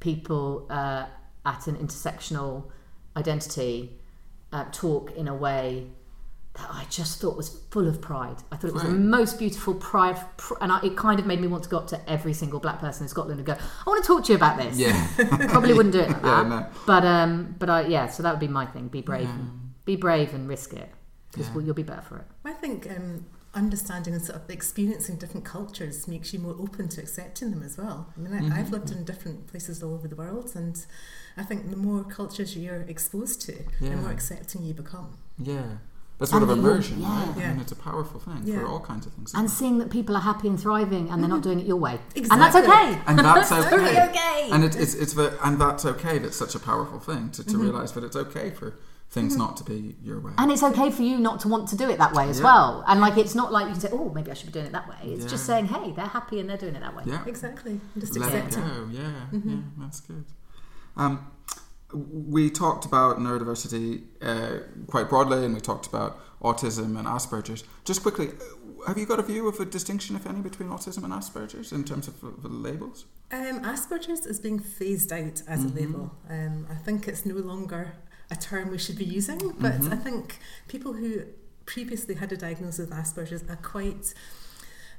people 0.00 0.66
uh, 0.70 1.06
at 1.44 1.66
an 1.66 1.76
intersectional 1.76 2.70
identity 3.16 3.98
uh, 4.52 4.64
talk 4.72 5.12
in 5.12 5.28
a 5.28 5.34
way 5.34 5.86
that 6.54 6.68
I 6.70 6.84
just 6.90 7.18
thought 7.20 7.34
was 7.36 7.48
full 7.70 7.88
of 7.88 8.02
pride. 8.02 8.36
I 8.50 8.56
thought 8.56 8.68
it 8.68 8.74
was 8.74 8.82
the 8.82 8.90
most 8.90 9.38
beautiful 9.38 9.74
pride, 9.74 10.18
pr- 10.36 10.54
and 10.60 10.70
I, 10.70 10.80
it 10.84 10.96
kind 10.98 11.18
of 11.18 11.24
made 11.24 11.40
me 11.40 11.46
want 11.48 11.64
to 11.64 11.70
go 11.70 11.78
up 11.78 11.86
to 11.88 12.10
every 12.10 12.34
single 12.34 12.60
black 12.60 12.78
person 12.78 13.04
in 13.04 13.08
Scotland 13.08 13.38
and 13.40 13.46
go, 13.46 13.54
"I 13.54 13.82
want 13.90 14.02
to 14.04 14.06
talk 14.06 14.24
to 14.26 14.32
you 14.32 14.36
about 14.36 14.58
this." 14.58 14.76
Yeah. 14.78 14.92
Probably 15.48 15.72
wouldn't 15.72 15.94
do 15.94 16.00
it 16.00 16.10
like 16.10 16.22
Yeah, 16.22 16.42
that, 16.42 16.48
no. 16.48 16.66
but 16.86 17.04
um, 17.06 17.56
but 17.58 17.70
I, 17.70 17.86
yeah, 17.86 18.06
so 18.08 18.22
that 18.22 18.30
would 18.32 18.40
be 18.40 18.48
my 18.48 18.66
thing: 18.66 18.88
be 18.88 19.00
brave, 19.00 19.28
and, 19.30 19.72
be 19.86 19.96
brave, 19.96 20.34
and 20.34 20.46
risk 20.46 20.74
it 20.74 20.90
because 21.32 21.48
Yeah. 21.48 21.54
well, 21.54 21.64
you'll 21.64 21.74
be 21.74 21.82
better 21.82 22.02
for 22.02 22.18
it. 22.18 22.26
I 22.44 22.52
think 22.52 22.88
um, 22.90 23.26
understanding 23.54 24.14
and 24.14 24.22
sort 24.24 24.36
of 24.42 24.48
experiencing 24.50 25.16
different 25.16 25.44
cultures 25.44 26.06
makes 26.08 26.32
you 26.32 26.38
more 26.38 26.56
open 26.58 26.88
to 26.88 27.00
accepting 27.00 27.50
them 27.50 27.62
as 27.62 27.76
well. 27.76 28.06
I 28.16 28.20
mean, 28.20 28.32
I, 28.32 28.40
Mm-hmm. 28.40 28.52
I've 28.52 28.70
lived 28.70 28.90
in 28.90 29.04
different 29.04 29.46
places 29.46 29.82
all 29.82 29.94
over 29.94 30.08
the 30.08 30.16
world, 30.16 30.52
and 30.54 30.84
I 31.36 31.42
think 31.42 31.70
the 31.70 31.76
more 31.76 32.04
cultures 32.04 32.56
you're 32.56 32.82
exposed 32.82 33.40
to, 33.42 33.54
Yeah. 33.80 33.90
the 33.90 33.96
more 33.96 34.10
accepting 34.10 34.64
you 34.64 34.74
become. 34.74 35.18
Yeah. 35.38 35.62
That's 36.18 36.30
sort 36.30 36.42
And 36.44 36.52
of 36.52 36.58
immersion, 36.58 37.00
yeah. 37.00 37.08
right? 37.26 37.36
I 37.36 37.40
Yeah. 37.40 37.50
mean, 37.52 37.60
it's 37.60 37.72
a 37.72 37.76
powerful 37.76 38.20
thing 38.20 38.42
Yeah. 38.44 38.60
for 38.60 38.66
all 38.66 38.80
kinds 38.80 39.06
of 39.06 39.12
things. 39.14 39.32
And 39.34 39.50
seeing 39.50 39.78
that 39.78 39.90
people 39.90 40.16
are 40.16 40.20
happy 40.20 40.46
and 40.48 40.58
thriving, 40.60 41.10
and 41.10 41.20
they're 41.20 41.28
not 41.36 41.42
doing 41.42 41.58
it 41.58 41.66
your 41.66 41.78
way, 41.78 42.00
exactly. 42.14 42.30
and 42.30 42.40
that's 42.42 42.56
okay. 42.56 43.02
and 43.08 43.18
that's 43.18 43.52
okay. 43.58 43.70
totally 43.70 43.98
okay. 44.08 44.48
And 44.52 44.62
it, 44.64 44.76
it's 44.76 44.94
it's 44.94 45.14
the, 45.14 45.36
and 45.44 45.60
that's 45.60 45.84
okay. 45.84 46.18
That's 46.18 46.36
such 46.36 46.54
a 46.54 46.60
powerful 46.60 47.00
thing 47.00 47.30
to, 47.30 47.44
to 47.44 47.58
realize 47.58 47.92
that 47.92 48.04
it's 48.04 48.14
okay 48.16 48.50
for 48.50 48.74
things 49.12 49.36
not 49.36 49.56
to 49.58 49.64
be 49.64 49.94
your 50.02 50.18
way. 50.20 50.32
And 50.38 50.50
it's 50.50 50.62
okay 50.62 50.90
for 50.90 51.02
you 51.02 51.18
not 51.18 51.38
to 51.40 51.48
want 51.48 51.68
to 51.68 51.76
do 51.76 51.88
it 51.90 51.98
that 51.98 52.14
way 52.14 52.28
as 52.30 52.38
Yeah. 52.38 52.44
well. 52.44 52.82
And 52.88 52.98
like, 53.00 53.16
it's 53.18 53.34
not 53.34 53.52
like 53.52 53.66
you 53.66 53.72
can 53.72 53.80
say, 53.80 53.90
"Oh, 53.92 54.10
maybe 54.14 54.30
I 54.30 54.34
should 54.34 54.46
be 54.46 54.52
doing 54.52 54.66
it 54.66 54.72
that 54.72 54.88
way." 54.88 54.96
It's 55.12 55.26
just 55.26 55.44
saying, 55.44 55.66
"Hey, 55.66 55.92
they're 55.92 56.06
happy 56.18 56.40
and 56.40 56.48
they're 56.48 56.56
doing 56.66 56.74
it 56.74 56.80
that 56.80 56.96
way." 56.96 57.04
yeah, 57.06 57.22
Exactly. 57.26 57.78
Just 57.98 58.18
let 58.18 58.32
it 58.34 58.44
accepting. 58.46 58.62
go. 58.62 58.88
Yeah, 58.90 59.12
yeah, 59.32 59.56
that's 59.78 60.00
good. 60.00 60.24
Um, 60.96 61.26
we 61.92 62.48
talked 62.50 62.84
about 62.86 63.18
neurodiversity 63.18 64.02
uh, 64.22 64.60
quite 64.86 65.10
broadly, 65.10 65.44
and 65.44 65.54
we 65.54 65.60
talked 65.60 65.86
about 65.86 66.18
autism 66.40 66.98
and 66.98 67.06
Asperger's. 67.06 67.64
Just 67.84 68.00
quickly, 68.02 68.28
uh, 68.30 68.86
have 68.88 68.96
you 68.98 69.04
got 69.06 69.18
a 69.20 69.22
view 69.22 69.46
of 69.46 69.60
a 69.60 69.66
distinction, 69.66 70.16
if 70.16 70.26
any, 70.26 70.40
between 70.40 70.70
autism 70.70 71.04
and 71.04 71.12
Asperger's 71.12 71.70
in 71.70 71.84
terms 71.84 72.08
of 72.08 72.18
the, 72.22 72.30
the 72.40 72.48
labels? 72.48 73.04
Um, 73.30 73.60
Asperger's 73.62 74.24
is 74.26 74.40
being 74.40 74.58
phased 74.58 75.12
out 75.12 75.42
as 75.46 75.60
Mm-hmm. 75.64 75.76
a 75.76 75.80
label. 75.80 76.14
Um, 76.30 76.66
I 76.70 76.74
think 76.76 77.06
it's 77.08 77.26
no 77.26 77.34
longer 77.36 77.94
a 78.34 78.36
term 78.50 78.66
we 78.70 78.78
should 78.84 78.98
be 79.04 79.08
using, 79.18 79.40
but 79.64 79.74
Mm-hmm. 79.80 79.92
I 79.96 79.96
think 80.06 80.24
people 80.74 80.92
who 81.00 81.10
previously 81.74 82.14
had 82.22 82.30
a 82.36 82.38
diagnosis 82.46 82.84
of 82.86 82.90
Asperger's 83.02 83.44
are 83.52 83.60
quite. 83.74 84.04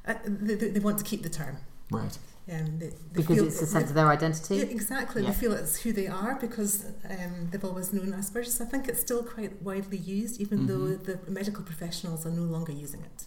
Uh, 0.09 0.15
they, 0.47 0.55
they 0.61 0.69
they 0.75 0.79
want 0.87 0.97
to 1.01 1.05
keep 1.11 1.21
the 1.27 1.33
term. 1.41 1.55
Right. 1.99 2.17
Um, 2.53 2.67
they, 2.81 2.89
they 2.89 2.95
Because 3.19 3.37
feel- 3.37 3.47
it's 3.47 3.61
a 3.61 3.65
sense 3.75 3.89
of 3.91 3.95
their 3.99 4.09
identity. 4.17 4.55
Yeah, 4.57 4.63
exactly. 4.79 5.19
Yeah. 5.21 5.29
They 5.29 5.35
feel 5.43 5.53
it's 5.61 5.75
who 5.83 5.89
they 5.99 6.07
are 6.21 6.33
because 6.45 6.73
um, 7.15 7.33
they've 7.49 7.63
always 7.71 7.87
known 7.95 8.09
Asperger's. 8.19 8.59
I 8.65 8.67
think 8.71 8.83
it's 8.89 9.01
still 9.07 9.23
quite 9.35 9.53
widely 9.69 9.97
used, 10.19 10.35
even 10.43 10.57
though 10.69 10.87
the 11.07 11.15
medical 11.39 11.63
professionals 11.71 12.25
are 12.27 12.31
no 12.41 12.45
longer 12.55 12.73
using 12.85 13.01
it. 13.11 13.19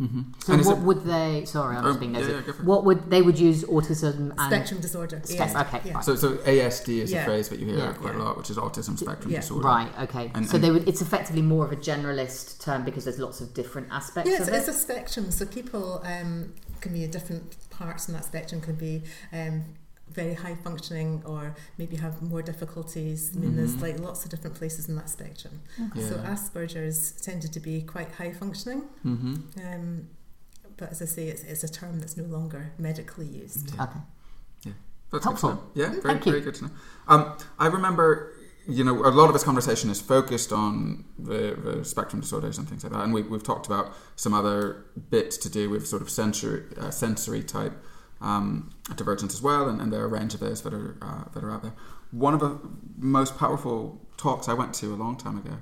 Mm-hmm. 0.00 0.22
So 0.40 0.56
what 0.70 0.78
would 0.78 1.04
they? 1.04 1.44
Sorry, 1.44 1.76
I'm 1.76 1.84
Oh, 1.84 1.88
just 1.88 2.00
being 2.00 2.12
nosy. 2.12 2.32
yeah, 2.32 2.40
go 2.40 2.52
for 2.54 2.62
it. 2.62 2.64
what 2.64 2.84
would 2.84 3.10
they 3.10 3.20
would 3.20 3.38
use 3.38 3.64
autism 3.64 4.30
and 4.30 4.40
Spectrum 4.40 4.80
disorder. 4.80 5.20
Spec- 5.24 5.52
yeah. 5.52 5.60
okay, 5.62 5.80
Yeah. 5.84 5.92
fine. 5.94 6.02
So, 6.02 6.14
so 6.16 6.36
ASD 6.38 7.00
is 7.02 7.12
a 7.12 7.22
phrase 7.24 7.48
that 7.50 7.58
you 7.58 7.66
hear 7.66 7.76
Yeah. 7.78 7.92
quite 7.92 8.14
a 8.14 8.18
lot, 8.18 8.38
which 8.38 8.48
is 8.50 8.56
autism 8.56 8.98
spectrum 8.98 9.30
Yeah. 9.30 9.40
disorder. 9.40 9.66
right? 9.68 9.90
Okay, 10.04 10.30
And- 10.34 10.48
so 10.48 10.54
and- 10.54 10.64
they 10.64 10.70
would. 10.70 10.88
It's 10.88 11.02
effectively 11.02 11.42
more 11.42 11.64
of 11.66 11.72
a 11.72 11.76
generalist 11.76 12.60
term 12.64 12.84
because 12.84 13.04
there's 13.04 13.18
lots 13.18 13.40
of 13.42 13.52
different 13.52 13.88
aspects 13.90 14.30
Yeah, 14.30 14.38
it's, 14.38 14.48
of 14.48 14.54
it's 14.54 14.68
it. 14.68 14.74
a 14.74 14.78
spectrum. 14.78 15.30
So 15.30 15.44
people 15.44 16.00
um, 16.04 16.54
can 16.80 16.92
be 16.94 17.04
at 17.04 17.12
different 17.12 17.56
parts 17.70 18.08
in 18.08 18.14
that 18.14 18.24
spectrum. 18.24 18.60
Can 18.62 18.76
be 18.76 19.02
um, 19.32 19.64
very 20.12 20.34
high 20.34 20.54
functioning, 20.56 21.22
or 21.24 21.54
maybe 21.78 21.96
have 21.96 22.20
more 22.22 22.42
difficulties. 22.42 23.30
I 23.34 23.38
mean, 23.38 23.56
there's 23.56 23.74
Mhm. 23.76 23.82
like 23.82 24.00
lots 24.00 24.24
of 24.24 24.30
different 24.30 24.56
places 24.56 24.88
in 24.88 24.96
that 24.96 25.08
spectrum. 25.10 25.60
So 25.76 26.16
Yeah. 26.16 26.32
Asperger's 26.34 27.12
tended 27.12 27.52
to 27.52 27.60
be 27.60 27.82
quite 27.82 28.10
high 28.12 28.32
functioning. 28.32 28.82
Mm-hmm. 29.04 29.34
Um, 29.66 30.08
but 30.76 30.90
as 30.90 31.02
I 31.02 31.04
say, 31.04 31.28
it's, 31.28 31.42
it's 31.42 31.62
a 31.64 31.68
term 31.68 32.00
that's 32.00 32.16
no 32.16 32.24
longer 32.24 32.72
medically 32.78 33.26
used. 33.26 33.72
Okay. 33.80 34.00
Yeah. 34.64 34.72
That's 35.12 35.24
Helpful. 35.24 35.52
Good. 35.74 35.80
Yeah, 35.80 35.88
very, 35.90 36.00
Thank 36.02 36.26
you. 36.26 36.32
very 36.32 36.44
good 36.44 36.54
to 36.56 36.64
know. 36.64 36.70
Um, 37.08 37.36
I 37.58 37.66
remember, 37.66 38.32
you 38.66 38.82
know, 38.84 38.96
a 39.04 39.10
lot 39.10 39.26
of 39.26 39.32
this 39.32 39.44
conversation 39.44 39.90
is 39.90 40.00
focused 40.00 40.52
on 40.52 41.04
the, 41.18 41.56
the 41.62 41.84
spectrum 41.84 42.20
disorders 42.20 42.58
and 42.58 42.68
things 42.68 42.82
like 42.84 42.92
that, 42.92 43.02
and 43.04 43.12
we, 43.12 43.22
we've 43.22 43.42
talked 43.42 43.66
about 43.66 43.92
some 44.16 44.32
other 44.34 44.84
bits 45.10 45.36
to 45.38 45.48
do 45.50 45.68
with 45.70 45.86
sort 45.86 46.02
of 46.02 46.10
sensory, 46.10 46.64
uh, 46.78 46.90
sensory 46.90 47.42
type 47.42 47.72
um, 48.20 48.70
divergence 48.96 49.34
as 49.34 49.42
well, 49.42 49.68
and, 49.68 49.80
and 49.80 49.92
there 49.92 50.00
are 50.02 50.04
a 50.04 50.08
range 50.08 50.34
of 50.34 50.40
those 50.40 50.62
that 50.62 50.74
are 50.74 50.96
uh, 51.02 51.24
that 51.32 51.42
are 51.42 51.50
out 51.50 51.62
there. 51.62 51.74
One 52.10 52.34
of 52.34 52.40
the 52.40 52.58
most 52.98 53.38
powerful 53.38 54.00
talks 54.16 54.48
I 54.48 54.52
went 54.52 54.74
to 54.74 54.92
a 54.92 54.96
long 54.96 55.16
time 55.16 55.38
ago 55.38 55.58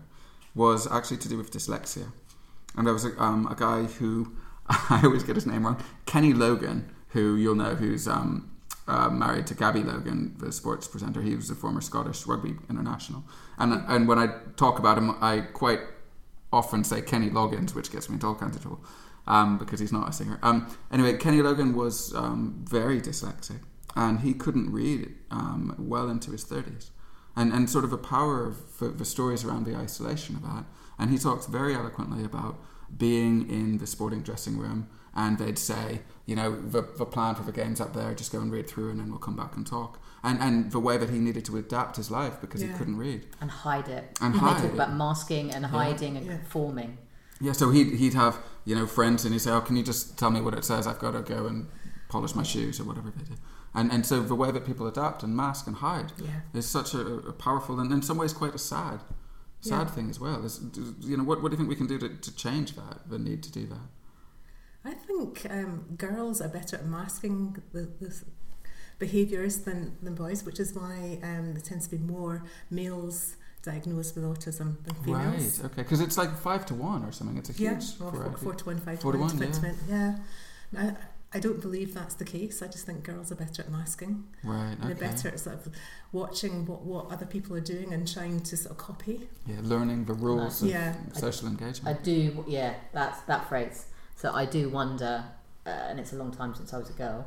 was 0.54 0.90
actually 0.90 1.18
to 1.18 1.28
do 1.28 1.36
with 1.36 1.52
dyslexia, 1.52 2.12
and 2.76 2.86
there 2.86 2.94
was 2.94 3.04
a, 3.04 3.20
um, 3.22 3.46
a 3.46 3.54
guy 3.54 3.84
who 3.84 4.36
I 4.68 5.00
always 5.04 5.22
get 5.22 5.36
his 5.36 5.46
name 5.46 5.64
wrong, 5.64 5.82
Kenny 6.06 6.32
Logan, 6.32 6.90
who 7.08 7.36
you'll 7.36 7.54
know, 7.54 7.74
who's 7.74 8.08
um, 8.08 8.50
uh, 8.88 9.08
married 9.08 9.46
to 9.48 9.54
Gabby 9.54 9.82
Logan, 9.82 10.34
the 10.38 10.50
sports 10.50 10.88
presenter. 10.88 11.22
He 11.22 11.36
was 11.36 11.50
a 11.50 11.54
former 11.54 11.80
Scottish 11.80 12.26
rugby 12.26 12.56
international, 12.68 13.22
and 13.58 13.84
and 13.86 14.08
when 14.08 14.18
I 14.18 14.34
talk 14.56 14.78
about 14.78 14.98
him, 14.98 15.16
I 15.20 15.40
quite 15.40 15.80
often 16.52 16.82
say 16.82 17.02
Kenny 17.02 17.30
Loggins, 17.30 17.74
which 17.74 17.92
gets 17.92 18.08
me 18.08 18.14
into 18.14 18.26
all 18.26 18.34
kinds 18.34 18.56
of 18.56 18.62
trouble 18.62 18.80
um, 19.28 19.58
because 19.58 19.78
he's 19.78 19.92
not 19.92 20.08
a 20.08 20.12
singer. 20.12 20.40
Um, 20.42 20.68
anyway, 20.90 21.16
Kenny 21.16 21.40
Logan 21.40 21.76
was 21.76 22.12
um, 22.14 22.64
very 22.68 23.00
dyslexic, 23.00 23.60
and 23.94 24.20
he 24.20 24.34
couldn't 24.34 24.72
read 24.72 25.14
um, 25.30 25.76
well 25.78 26.08
into 26.10 26.32
his 26.32 26.42
thirties, 26.42 26.90
and 27.36 27.52
and 27.52 27.70
sort 27.70 27.84
of 27.84 27.90
the 27.90 27.98
power 27.98 28.44
of 28.44 28.78
the, 28.80 28.88
the 28.88 29.04
stories 29.04 29.44
around 29.44 29.64
the 29.64 29.76
isolation 29.76 30.34
of 30.34 30.42
that. 30.42 30.64
And 30.98 31.10
he 31.12 31.18
talks 31.18 31.46
very 31.46 31.74
eloquently 31.76 32.24
about 32.24 32.58
being 32.96 33.48
in 33.48 33.78
the 33.78 33.86
sporting 33.86 34.22
dressing 34.22 34.58
room 34.58 34.88
and 35.14 35.38
they'd 35.38 35.58
say, 35.58 36.00
you 36.26 36.34
know, 36.36 36.60
the, 36.60 36.82
the 36.96 37.04
plan 37.06 37.34
for 37.34 37.42
the 37.42 37.52
game's 37.52 37.80
up 37.80 37.92
there, 37.94 38.14
just 38.14 38.32
go 38.32 38.40
and 38.40 38.50
read 38.52 38.66
through 38.66 38.90
and 38.90 38.98
then 39.00 39.10
we'll 39.10 39.18
come 39.18 39.36
back 39.36 39.56
and 39.56 39.66
talk. 39.66 40.00
And 40.22 40.40
and 40.40 40.72
the 40.72 40.80
way 40.80 40.96
that 40.96 41.10
he 41.10 41.18
needed 41.18 41.44
to 41.46 41.56
adapt 41.56 41.96
his 41.96 42.10
life 42.10 42.40
because 42.40 42.60
he 42.60 42.68
couldn't 42.68 42.96
read. 42.96 43.26
And 43.40 43.50
hide 43.50 43.88
it. 43.88 44.18
And 44.20 44.34
they 44.34 44.38
hide 44.38 44.56
talk 44.56 44.64
it. 44.64 44.74
about 44.74 44.92
masking 44.94 45.52
and 45.52 45.66
hiding 45.66 46.16
and 46.16 46.26
Yeah. 46.26 46.36
conforming. 46.38 46.98
Yeah, 47.40 47.52
so 47.52 47.70
he'd, 47.70 47.94
he'd 47.94 48.14
have, 48.14 48.38
you 48.64 48.74
know, 48.74 48.86
friends 48.86 49.24
and 49.24 49.32
he'd 49.32 49.40
say, 49.40 49.50
oh, 49.52 49.60
can 49.60 49.76
you 49.76 49.82
just 49.82 50.18
tell 50.18 50.30
me 50.30 50.40
what 50.40 50.54
it 50.54 50.64
says? 50.64 50.86
I've 50.86 50.98
got 50.98 51.12
to 51.12 51.22
go 51.22 51.46
and 51.46 51.68
polish 52.08 52.34
my 52.34 52.42
shoes 52.42 52.80
or 52.80 52.84
whatever 52.84 53.10
they 53.10 53.22
do. 53.24 53.34
And, 53.74 53.92
and 53.92 54.04
so 54.04 54.22
the 54.22 54.34
way 54.34 54.50
that 54.50 54.66
people 54.66 54.86
adapt 54.88 55.22
and 55.22 55.36
mask 55.36 55.66
and 55.66 55.76
hide 55.76 56.12
Yeah. 56.18 56.40
is 56.54 56.66
such 56.68 56.94
a, 56.94 57.00
a 57.00 57.32
powerful 57.32 57.78
and 57.78 57.92
in 57.92 58.02
some 58.02 58.16
ways 58.18 58.32
quite 58.32 58.54
a 58.54 58.58
sad, 58.58 59.00
sad 59.60 59.86
Yeah. 59.88 59.94
thing 59.94 60.10
as 60.10 60.18
well. 60.18 60.44
Is, 60.44 60.60
you 61.00 61.16
know, 61.16 61.22
what, 61.24 61.42
what 61.42 61.50
do 61.50 61.52
you 61.54 61.58
think 61.58 61.68
we 61.68 61.76
can 61.76 61.86
do 61.86 61.98
to, 61.98 62.08
to 62.08 62.34
change 62.34 62.74
that, 62.76 63.08
the 63.08 63.18
need 63.18 63.42
to 63.44 63.52
do 63.52 63.66
that? 63.66 63.86
I 64.84 64.94
think 64.94 65.46
um, 65.50 65.84
girls 65.96 66.40
are 66.40 66.48
better 66.48 66.76
at 66.76 66.86
masking 66.86 67.62
the, 67.72 67.82
the 68.00 68.14
behaviours 68.98 69.58
than, 69.58 69.96
than 70.02 70.14
boys, 70.14 70.44
which 70.44 70.58
is 70.58 70.74
why 70.74 71.18
um, 71.22 71.52
there 71.52 71.62
tends 71.62 71.86
to 71.88 71.96
be 71.96 72.02
more 72.02 72.42
males 72.70 73.36
diagnosed 73.72 74.12
with 74.16 74.24
autism 74.24 74.68
than 74.84 74.94
females. 75.04 75.60
Right, 75.60 75.66
okay. 75.66 75.82
Because 75.82 76.00
it's 76.06 76.18
like 76.22 76.32
five 76.48 76.62
to 76.70 76.74
one 76.74 77.02
or 77.04 77.12
something. 77.12 77.36
It's 77.36 77.50
a 77.50 77.52
huge 77.52 77.70
Yeah, 77.70 77.80
well, 78.00 78.10
four, 78.12 78.36
four 78.44 78.54
to 78.54 78.64
one, 78.70 78.78
five 78.86 79.00
Four 79.00 79.12
to 79.12 79.18
to 79.18 79.24
one, 79.26 79.38
one, 79.38 79.52
to 79.52 79.60
yeah. 79.60 79.68
one, 79.68 79.76
yeah. 79.88 80.82
I, 80.82 81.36
I 81.36 81.40
don't 81.40 81.60
believe 81.60 81.92
that's 81.92 82.14
the 82.14 82.24
case. 82.24 82.62
I 82.62 82.68
just 82.68 82.86
think 82.86 83.04
girls 83.04 83.30
are 83.30 83.34
better 83.44 83.60
at 83.62 83.70
masking. 83.70 84.24
Right, 84.42 84.74
They're 84.80 84.94
better 84.94 85.28
at 85.28 85.38
sort 85.40 85.56
of 85.56 85.68
watching 86.12 86.64
what, 86.64 86.80
what 86.92 87.04
other 87.12 87.26
people 87.26 87.54
are 87.54 87.66
doing 87.74 87.92
and 87.92 88.10
trying 88.10 88.40
to 88.40 88.56
sort 88.56 88.70
of 88.70 88.78
copy. 88.78 89.28
Yeah, 89.46 89.56
learning 89.62 90.06
the 90.06 90.14
rules 90.14 90.62
of 90.62 90.68
Yeah. 90.70 90.94
social 91.12 91.48
I 91.48 91.50
engagement. 91.50 91.98
I 91.98 92.02
do, 92.02 92.44
yeah, 92.48 92.74
that's 92.94 93.20
that 93.22 93.46
phrase. 93.50 93.86
So 94.16 94.32
I 94.32 94.46
do 94.46 94.70
wonder, 94.70 95.24
uh, 95.66 95.88
and 95.88 96.00
it's 96.00 96.12
a 96.14 96.16
long 96.16 96.32
time 96.32 96.54
since 96.54 96.72
I 96.72 96.78
was 96.78 96.88
a 96.88 96.94
girl, 97.04 97.26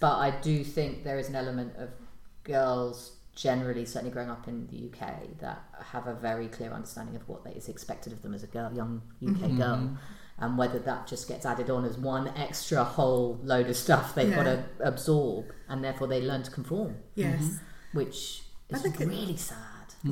but 0.00 0.16
I 0.18 0.30
do 0.48 0.64
think 0.64 1.04
there 1.04 1.18
is 1.18 1.28
an 1.28 1.36
element 1.36 1.72
of 1.76 1.90
girls 2.42 3.12
generally, 3.36 3.84
certainly 3.84 4.12
growing 4.12 4.30
up 4.30 4.48
in 4.48 4.66
the 4.66 4.86
UK, 4.90 5.38
that 5.38 5.62
have 5.92 6.06
a 6.08 6.14
very 6.14 6.48
clear 6.48 6.72
understanding 6.72 7.14
of 7.14 7.28
what 7.28 7.46
is 7.54 7.68
expected 7.68 8.12
of 8.12 8.22
them 8.22 8.34
as 8.34 8.42
a 8.42 8.46
girl, 8.48 8.72
young 8.74 9.02
UK 9.22 9.28
mm-hmm. 9.36 9.58
girl. 9.58 9.98
And 10.38 10.58
whether 10.58 10.78
that 10.80 11.06
just 11.06 11.28
gets 11.28 11.46
added 11.46 11.70
on 11.70 11.84
as 11.84 11.96
one 11.96 12.28
extra 12.36 12.84
whole 12.84 13.38
load 13.42 13.68
of 13.68 13.76
stuff 13.76 14.14
they've 14.14 14.34
got 14.34 14.42
to 14.42 14.64
absorb, 14.80 15.46
and 15.68 15.82
therefore 15.84 16.08
they 16.08 16.20
learn 16.20 16.42
to 16.42 16.50
conform, 16.50 16.96
Yes. 17.14 17.42
Mm-hmm. 17.42 17.98
which 17.98 18.42
I 18.72 18.76
is 18.76 18.82
think 18.82 19.00
it- 19.00 19.08
really 19.08 19.36
sad. 19.36 19.56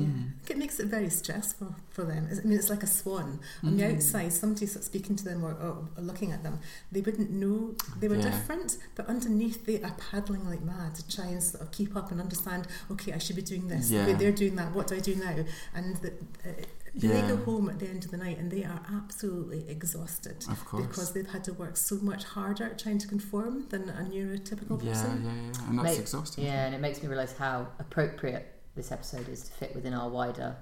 Yeah, 0.01 0.07
I 0.07 0.45
think 0.45 0.49
it 0.51 0.57
makes 0.57 0.79
it 0.79 0.87
very 0.87 1.09
stressful 1.09 1.75
for 1.89 2.03
them. 2.03 2.27
I 2.31 2.45
mean, 2.47 2.57
it's 2.57 2.69
like 2.69 2.83
a 2.83 2.87
swan. 2.87 3.39
On 3.63 3.77
the 3.77 3.93
outside, 3.93 4.33
somebody 4.33 4.65
speaking 4.67 5.15
to 5.15 5.23
them 5.23 5.43
or, 5.43 5.51
or, 5.53 5.87
or 5.97 6.01
looking 6.01 6.31
at 6.31 6.43
them, 6.43 6.59
they 6.91 7.01
wouldn't 7.01 7.31
know 7.31 7.75
they 7.99 8.07
were 8.07 8.15
Yeah. 8.15 8.29
different, 8.29 8.77
but 8.95 9.07
underneath 9.07 9.65
they 9.65 9.81
are 9.81 9.95
paddling 10.11 10.47
like 10.49 10.61
mad 10.61 10.95
to 10.95 11.07
try 11.15 11.25
and 11.25 11.41
sort 11.41 11.61
of 11.63 11.71
keep 11.71 11.95
up 11.95 12.11
and 12.11 12.19
understand, 12.21 12.67
okay, 12.91 13.13
I 13.13 13.17
should 13.17 13.35
be 13.35 13.41
doing 13.41 13.67
this. 13.67 13.89
Yeah. 13.91 14.03
Okay, 14.03 14.13
they're 14.13 14.31
doing 14.31 14.55
that. 14.57 14.73
What 14.73 14.87
do 14.87 14.95
I 14.95 14.99
do 14.99 15.15
now? 15.15 15.35
And 15.73 15.95
the, 15.97 16.09
uh, 16.47 16.51
they 16.97 17.21
go 17.27 17.35
home 17.35 17.69
at 17.69 17.77
the 17.79 17.89
end 17.89 18.05
of 18.05 18.11
the 18.11 18.15
night 18.17 18.37
and 18.37 18.49
they 18.49 18.63
are 18.63 18.79
absolutely 18.93 19.65
exhausted 19.67 20.45
Of 20.49 20.63
course. 20.63 20.87
because 20.87 21.11
they've 21.11 21.27
had 21.29 21.43
to 21.43 21.51
work 21.53 21.75
so 21.75 21.97
much 21.97 22.23
harder 22.23 22.73
trying 22.77 22.99
to 22.99 23.07
conform 23.07 23.67
than 23.67 23.89
a 23.89 24.03
neurotypical 24.03 24.81
Yeah, 24.81 24.91
yeah, 24.91 24.93
person. 24.93 25.23
yeah, 25.25 25.67
and 25.67 25.77
that's 25.79 25.83
Make- 25.89 25.99
exhausting. 25.99 26.45
Yeah, 26.45 26.65
and 26.67 26.73
it 26.73 26.79
makes 26.79 27.01
me 27.03 27.09
realise 27.09 27.33
how 27.37 27.67
appropriate 27.79 28.45
this 28.75 28.91
episode 28.91 29.27
is 29.29 29.43
to 29.43 29.51
fit 29.53 29.73
within 29.75 29.93
our 29.93 30.09
wider 30.09 30.55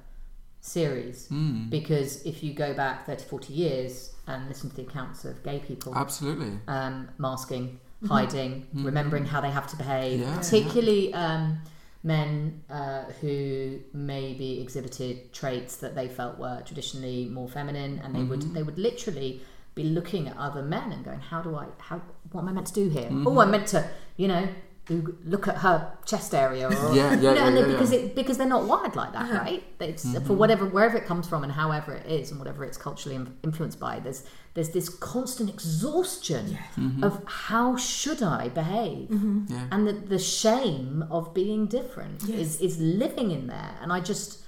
series 0.61 1.27
because 1.69 2.23
if 2.25 2.41
you 2.41 2.53
go 2.53 2.73
back 2.73 3.05
30, 3.05 3.25
40 3.25 3.53
years 3.53 4.13
and 4.27 4.47
listen 4.47 4.69
to 4.69 4.75
the 4.77 4.83
accounts 4.83 5.25
of 5.25 5.43
gay 5.43 5.59
people 5.59 5.93
Absolutely. 5.95 6.57
um, 6.67 7.09
masking, 7.17 7.79
hiding, 8.07 8.65
remembering 8.73 9.25
how 9.25 9.41
they 9.41 9.49
have 9.51 9.67
to 9.67 9.75
behave, 9.75 10.21
Yeah, 10.21 10.37
particularly 10.37 11.13
um, 11.13 11.59
men 12.03 12.63
uh, 12.69 13.03
who 13.21 13.79
maybe 13.93 14.61
exhibited 14.61 15.33
traits 15.33 15.77
that 15.77 15.95
they 15.95 16.07
felt 16.07 16.37
were 16.37 16.61
traditionally 16.65 17.25
more 17.25 17.49
feminine, 17.49 17.99
and 18.03 18.15
they 18.15 18.23
would 18.23 18.53
they 18.53 18.63
would 18.63 18.77
literally 18.77 19.41
be 19.75 19.83
looking 19.83 20.27
at 20.27 20.37
other 20.37 20.61
men 20.61 20.91
and 20.91 21.03
going, 21.03 21.19
"How 21.19 21.41
do 21.41 21.55
I? 21.55 21.65
How? 21.77 22.01
What 22.31 22.41
am 22.41 22.49
I 22.49 22.51
meant 22.53 22.67
to 22.67 22.73
do 22.73 22.89
here? 22.89 23.09
Oh, 23.11 23.39
I'm 23.39 23.51
meant 23.51 23.67
to, 23.67 23.89
you 24.17 24.27
know." 24.27 24.47
Look 24.89 25.47
at 25.47 25.57
her 25.57 25.93
chest 26.05 26.35
area, 26.35 26.67
or 26.67 26.93
Yeah, 26.93 27.13
yeah, 27.13 27.13
you 27.15 27.21
know, 27.21 27.33
yeah, 27.33 27.47
and 27.47 27.57
yeah, 27.57 27.65
because 27.67 27.93
yeah. 27.93 27.99
it 27.99 28.15
because 28.15 28.37
they're 28.37 28.47
not 28.47 28.65
wired 28.65 28.95
like 28.97 29.13
that, 29.13 29.23
uh-huh. 29.23 29.39
right? 29.39 29.63
It's 29.79 30.03
for 30.03 30.19
mm-hmm. 30.19 30.37
whatever 30.37 30.65
wherever 30.65 30.97
it 30.97 31.05
comes 31.05 31.27
from 31.27 31.43
and 31.43 31.53
however 31.53 31.93
it 31.93 32.05
is 32.05 32.31
and 32.31 32.39
whatever 32.39 32.65
it's 32.65 32.77
culturally 32.77 33.17
influenced 33.43 33.79
by. 33.79 33.99
There's 33.99 34.23
there's 34.55 34.69
this 34.69 34.89
constant 34.89 35.49
exhaustion 35.49 36.57
mm-hmm. 36.75 37.03
of 37.03 37.23
how 37.25 37.77
should 37.77 38.21
I 38.21 38.49
behave, 38.49 39.07
mm-hmm. 39.07 39.45
Yeah. 39.47 39.67
and 39.71 39.87
the, 39.87 39.93
the 39.93 40.19
shame 40.19 41.05
of 41.09 41.33
being 41.33 41.67
different 41.67 42.27
is 42.27 42.59
is 42.59 42.77
living 42.79 43.31
in 43.31 43.47
there. 43.47 43.77
And 43.81 43.93
I 43.93 44.01
just 44.01 44.42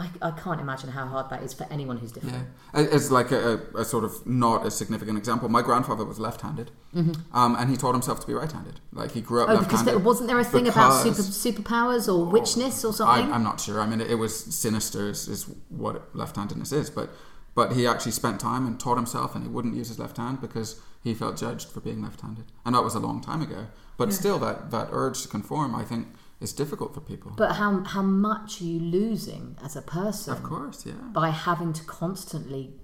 I, 0.00 0.08
I 0.22 0.30
can't 0.30 0.60
imagine 0.60 0.90
how 0.90 1.06
hard 1.06 1.28
that 1.30 1.42
is 1.42 1.52
for 1.52 1.66
anyone 1.70 1.98
who's 1.98 2.10
different. 2.10 2.46
Yeah, 2.74 2.86
it's 2.94 3.10
like 3.10 3.30
a, 3.32 3.60
a, 3.74 3.80
a 3.80 3.84
sort 3.84 4.04
of 4.04 4.26
not 4.26 4.64
a 4.64 4.70
significant 4.70 5.18
example. 5.18 5.48
My 5.50 5.62
grandfather 5.62 6.04
was 6.06 6.18
left-handed, 6.18 6.70
um, 6.94 7.54
and 7.58 7.68
he 7.68 7.76
taught 7.76 7.92
himself 7.92 8.20
to 8.20 8.26
be 8.26 8.32
right-handed. 8.32 8.80
Like 8.92 9.12
he 9.12 9.20
grew 9.20 9.42
up 9.42 9.48
Mm-hmm. 9.50 9.58
Oh, 9.58 9.64
because 9.64 9.84
there, 9.84 9.98
wasn't 9.98 10.28
there 10.28 10.38
a 10.38 10.44
thing 10.44 10.68
about 10.68 11.02
super 11.02 11.22
superpowers 11.22 12.08
or 12.12 12.24
witchness 12.24 12.84
or 12.84 12.92
something? 12.92 13.30
I, 13.30 13.34
I'm 13.34 13.42
not 13.42 13.60
sure. 13.60 13.80
I 13.80 13.86
mean, 13.86 14.00
it, 14.00 14.10
it 14.10 14.14
was 14.14 14.34
sinister, 14.54 15.10
is, 15.10 15.28
is 15.28 15.44
what 15.68 16.14
left-handedness 16.16 16.72
is. 16.72 16.88
But 16.88 17.10
but 17.54 17.72
he 17.72 17.86
actually 17.86 18.12
spent 18.12 18.40
time 18.40 18.66
and 18.66 18.78
taught 18.80 18.96
himself, 18.96 19.34
and 19.34 19.44
he 19.44 19.50
wouldn't 19.50 19.74
use 19.74 19.88
his 19.88 19.98
left 19.98 20.16
hand 20.16 20.40
because 20.40 20.80
he 21.02 21.14
felt 21.14 21.36
judged 21.36 21.68
for 21.68 21.80
being 21.80 22.00
left-handed, 22.02 22.44
and 22.64 22.74
that 22.74 22.82
was 22.82 22.94
a 22.94 23.00
long 23.00 23.20
time 23.20 23.42
ago. 23.42 23.66
But 23.98 24.12
still, 24.14 24.38
that 24.38 24.70
that 24.70 24.88
urge 24.92 25.20
to 25.22 25.28
conform, 25.28 25.74
I 25.74 25.84
think, 25.84 26.06
is 26.40 26.52
difficult 26.52 26.94
for 26.94 27.00
people. 27.00 27.32
but 27.36 27.52
how 27.52 27.84
how 27.84 28.02
much 28.02 28.60
are 28.60 28.64
you 28.64 28.80
losing 28.80 29.56
as 29.62 29.76
a 29.76 29.82
person? 29.82 30.32
of 30.32 30.42
course, 30.42 30.86
yeah. 30.86 30.92
by 30.92 31.30
having 31.30 31.72
to 31.72 31.84
constantly, 31.84 32.74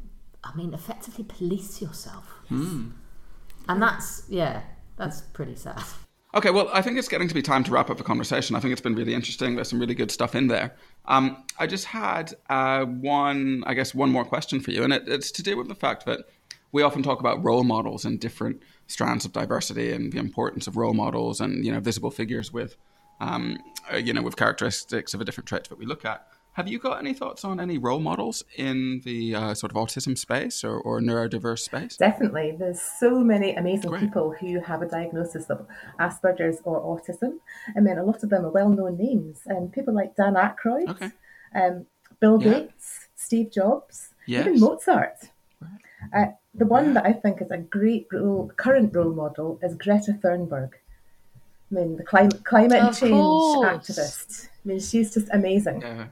I 0.44 0.54
mean, 0.54 0.74
effectively 0.74 1.24
police 1.24 1.80
yourself. 1.80 2.24
Hmm. 2.48 2.90
And 3.68 3.82
that's, 3.82 4.22
yeah, 4.28 4.62
that's 4.96 5.20
pretty 5.20 5.56
sad. 5.56 5.82
Okay, 6.34 6.50
well, 6.50 6.68
I 6.72 6.82
think 6.82 6.98
it's 6.98 7.08
getting 7.08 7.28
to 7.28 7.34
be 7.34 7.40
time 7.40 7.64
to 7.64 7.70
wrap 7.70 7.88
up 7.88 7.96
the 7.96 8.04
conversation. 8.04 8.54
I 8.56 8.60
think 8.60 8.72
it's 8.72 8.80
been 8.80 8.94
really 8.94 9.14
interesting. 9.14 9.54
There's 9.54 9.70
some 9.70 9.80
really 9.80 9.94
good 9.94 10.10
stuff 10.10 10.34
in 10.34 10.48
there. 10.48 10.76
Um, 11.06 11.44
I 11.58 11.66
just 11.66 11.86
had 11.86 12.34
uh, 12.50 12.84
one, 12.84 13.64
I 13.66 13.72
guess, 13.72 13.94
one 13.94 14.10
more 14.10 14.24
question 14.24 14.60
for 14.60 14.70
you, 14.70 14.84
and 14.84 14.92
it, 14.92 15.08
it's 15.08 15.30
to 15.32 15.42
do 15.42 15.56
with 15.56 15.68
the 15.68 15.74
fact 15.74 16.04
that 16.04 16.26
we 16.72 16.82
often 16.82 17.02
talk 17.02 17.20
about 17.20 17.42
role 17.42 17.64
models 17.64 18.04
and 18.04 18.20
different 18.20 18.62
strands 18.86 19.24
of 19.24 19.32
diversity 19.32 19.92
and 19.92 20.12
the 20.12 20.18
importance 20.18 20.66
of 20.66 20.76
role 20.76 20.92
models 20.92 21.40
and 21.40 21.64
you 21.64 21.72
know 21.72 21.80
visible 21.80 22.10
figures 22.10 22.52
with, 22.52 22.76
um, 23.20 23.58
uh, 23.92 23.96
you 23.96 24.12
know, 24.12 24.22
with 24.22 24.36
characteristics 24.36 25.14
of 25.14 25.20
a 25.20 25.24
different 25.24 25.48
trait 25.48 25.68
that 25.68 25.78
we 25.78 25.86
look 25.86 26.04
at. 26.04 26.26
Have 26.52 26.68
you 26.68 26.78
got 26.78 26.98
any 26.98 27.12
thoughts 27.12 27.44
on 27.44 27.60
any 27.60 27.76
role 27.76 28.00
models 28.00 28.42
in 28.56 29.02
the 29.04 29.34
uh, 29.34 29.54
sort 29.54 29.70
of 29.72 29.76
autism 29.76 30.16
space 30.16 30.64
or, 30.64 30.78
or 30.78 31.00
neurodiverse 31.00 31.58
space? 31.58 31.98
Definitely. 31.98 32.56
There's 32.58 32.80
so 32.80 33.20
many 33.20 33.54
amazing 33.54 33.90
Great. 33.90 34.00
people 34.00 34.34
who 34.40 34.60
have 34.60 34.80
a 34.80 34.86
diagnosis 34.88 35.50
of 35.50 35.66
Asperger's 36.00 36.62
or 36.64 36.80
autism. 36.80 37.40
I 37.76 37.80
mean, 37.80 37.98
a 37.98 38.02
lot 38.02 38.22
of 38.22 38.30
them 38.30 38.46
are 38.46 38.50
well 38.50 38.70
known 38.70 38.96
names. 38.96 39.40
Um, 39.50 39.68
people 39.68 39.92
like 39.92 40.16
Dan 40.16 40.32
Aykroyd, 40.34 40.88
Okay. 40.88 41.10
um, 41.54 41.84
Bill 42.20 42.42
Yeah. 42.42 42.60
Gates, 42.60 43.08
Steve 43.14 43.50
Jobs, 43.52 44.14
Yes. 44.26 44.46
even 44.46 44.58
Mozart. 44.58 45.28
Uh, 46.14 46.26
the 46.54 46.64
one 46.64 46.94
that 46.94 47.04
I 47.04 47.12
think 47.12 47.42
is 47.42 47.50
a 47.50 47.58
great 47.58 48.06
role, 48.10 48.50
current 48.56 48.94
role 48.96 49.12
model 49.12 49.58
is 49.62 49.74
Greta 49.74 50.12
Thunberg. 50.22 50.70
I 51.70 51.74
mean, 51.74 51.96
the 51.96 52.04
climate, 52.04 52.44
climate 52.44 52.82
Of 52.82 52.98
change 52.98 53.12
course. 53.12 53.66
activist. 53.88 54.46
I 54.46 54.68
mean, 54.68 54.80
she's 54.80 55.12
just 55.14 55.28
amazing. 55.32 55.80
Yeah. 55.80 56.06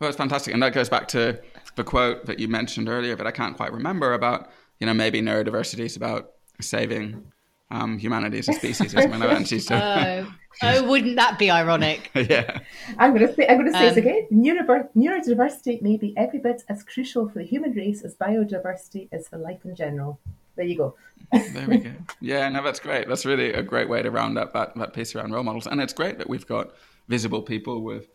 Well, 0.00 0.08
it's 0.08 0.16
fantastic. 0.16 0.52
And 0.54 0.62
that 0.62 0.72
goes 0.72 0.88
back 0.88 1.06
to 1.08 1.40
the 1.76 1.84
quote 1.84 2.26
that 2.26 2.38
you 2.40 2.48
mentioned 2.48 2.88
earlier 2.88 3.16
but 3.16 3.26
I 3.26 3.30
can't 3.30 3.56
quite 3.56 3.72
remember 3.72 4.12
about, 4.14 4.50
you 4.80 4.86
know, 4.86 4.94
maybe 4.94 5.20
neurodiversity 5.22 5.84
is 5.86 5.96
about 5.96 6.32
saving 6.60 7.24
um, 7.70 7.98
humanity 7.98 8.38
as 8.38 8.48
a 8.48 8.52
species 8.52 8.94
or 8.94 9.02
something 9.02 9.20
like 9.20 9.28
that. 9.30 9.36
And 9.38 9.48
she's 9.48 9.70
Oh, 9.70 10.32
oh, 10.62 10.88
wouldn't 10.88 11.16
that 11.16 11.38
be 11.38 11.50
ironic? 11.50 12.10
yeah. 12.14 12.58
I'm 12.98 13.14
going 13.14 13.26
to 13.26 13.34
say, 13.34 13.46
I'm 13.48 13.58
going 13.58 13.72
to 13.72 13.78
say 13.78 13.88
Um, 13.88 13.94
this 13.94 13.96
again. 14.04 14.26
Neurodiver- 14.32 14.88
neurodiversity 14.96 15.80
may 15.82 15.96
be 15.96 16.12
every 16.16 16.38
bit 16.40 16.62
as 16.68 16.82
crucial 16.82 17.28
for 17.28 17.38
the 17.38 17.44
human 17.44 17.72
race 17.72 18.02
as 18.02 18.14
biodiversity 18.16 19.08
is 19.12 19.28
for 19.28 19.38
life 19.38 19.64
in 19.64 19.74
general. 19.74 20.18
There 20.56 20.66
you 20.66 20.76
go. 20.76 20.94
There 21.32 21.66
we 21.66 21.78
go. 21.78 21.92
Yeah, 22.20 22.48
no, 22.48 22.62
that's 22.62 22.80
great. 22.80 23.08
That's 23.08 23.26
really 23.26 23.52
a 23.52 23.62
great 23.62 23.88
way 23.88 24.02
to 24.02 24.10
round 24.10 24.38
up 24.38 24.52
that, 24.52 24.74
that 24.76 24.92
piece 24.92 25.14
around 25.14 25.32
role 25.32 25.42
models. 25.42 25.66
And 25.66 25.80
it's 25.80 25.92
great 25.92 26.18
that 26.18 26.28
we've 26.28 26.46
got 26.46 26.74
visible 27.08 27.42
people 27.42 27.82
with 27.82 28.08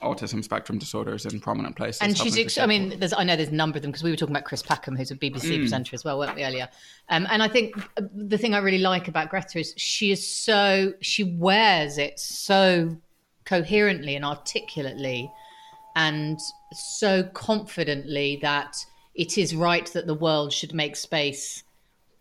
autism 0.00 0.42
spectrum 0.42 0.78
disorders 0.78 1.26
in 1.26 1.38
prominent 1.40 1.76
places. 1.76 2.00
And 2.00 2.16
she's, 2.16 2.38
ex- 2.38 2.58
I 2.58 2.66
mean, 2.66 2.98
there's, 2.98 3.12
I 3.12 3.24
know 3.24 3.36
there's 3.36 3.50
a 3.50 3.54
number 3.54 3.76
of 3.76 3.82
them 3.82 3.90
because 3.90 4.02
we 4.02 4.10
were 4.10 4.16
talking 4.16 4.34
about 4.34 4.44
Chris 4.44 4.62
Packham, 4.62 4.96
who's 4.96 5.10
a 5.10 5.16
BBC 5.16 5.58
presenter 5.58 5.94
as 5.94 6.04
well, 6.04 6.18
weren't 6.18 6.34
we 6.34 6.44
earlier? 6.44 6.68
Um, 7.08 7.26
and 7.30 7.42
I 7.42 7.48
think 7.48 7.76
uh, 7.96 8.02
the 8.14 8.38
thing 8.38 8.54
I 8.54 8.58
really 8.58 8.78
like 8.78 9.08
about 9.08 9.28
Greta 9.28 9.58
is 9.58 9.74
she 9.76 10.10
is 10.10 10.26
so 10.26 10.94
she 11.00 11.24
wears 11.24 11.98
it 11.98 12.18
so 12.18 12.96
coherently 13.44 14.16
and 14.16 14.24
articulately, 14.24 15.30
and 15.94 16.38
so 16.72 17.24
confidently 17.34 18.38
that 18.40 18.76
it 19.14 19.36
is 19.36 19.54
right 19.54 19.86
that 19.92 20.06
the 20.06 20.14
world 20.14 20.52
should 20.52 20.72
make 20.72 20.96
space 20.96 21.64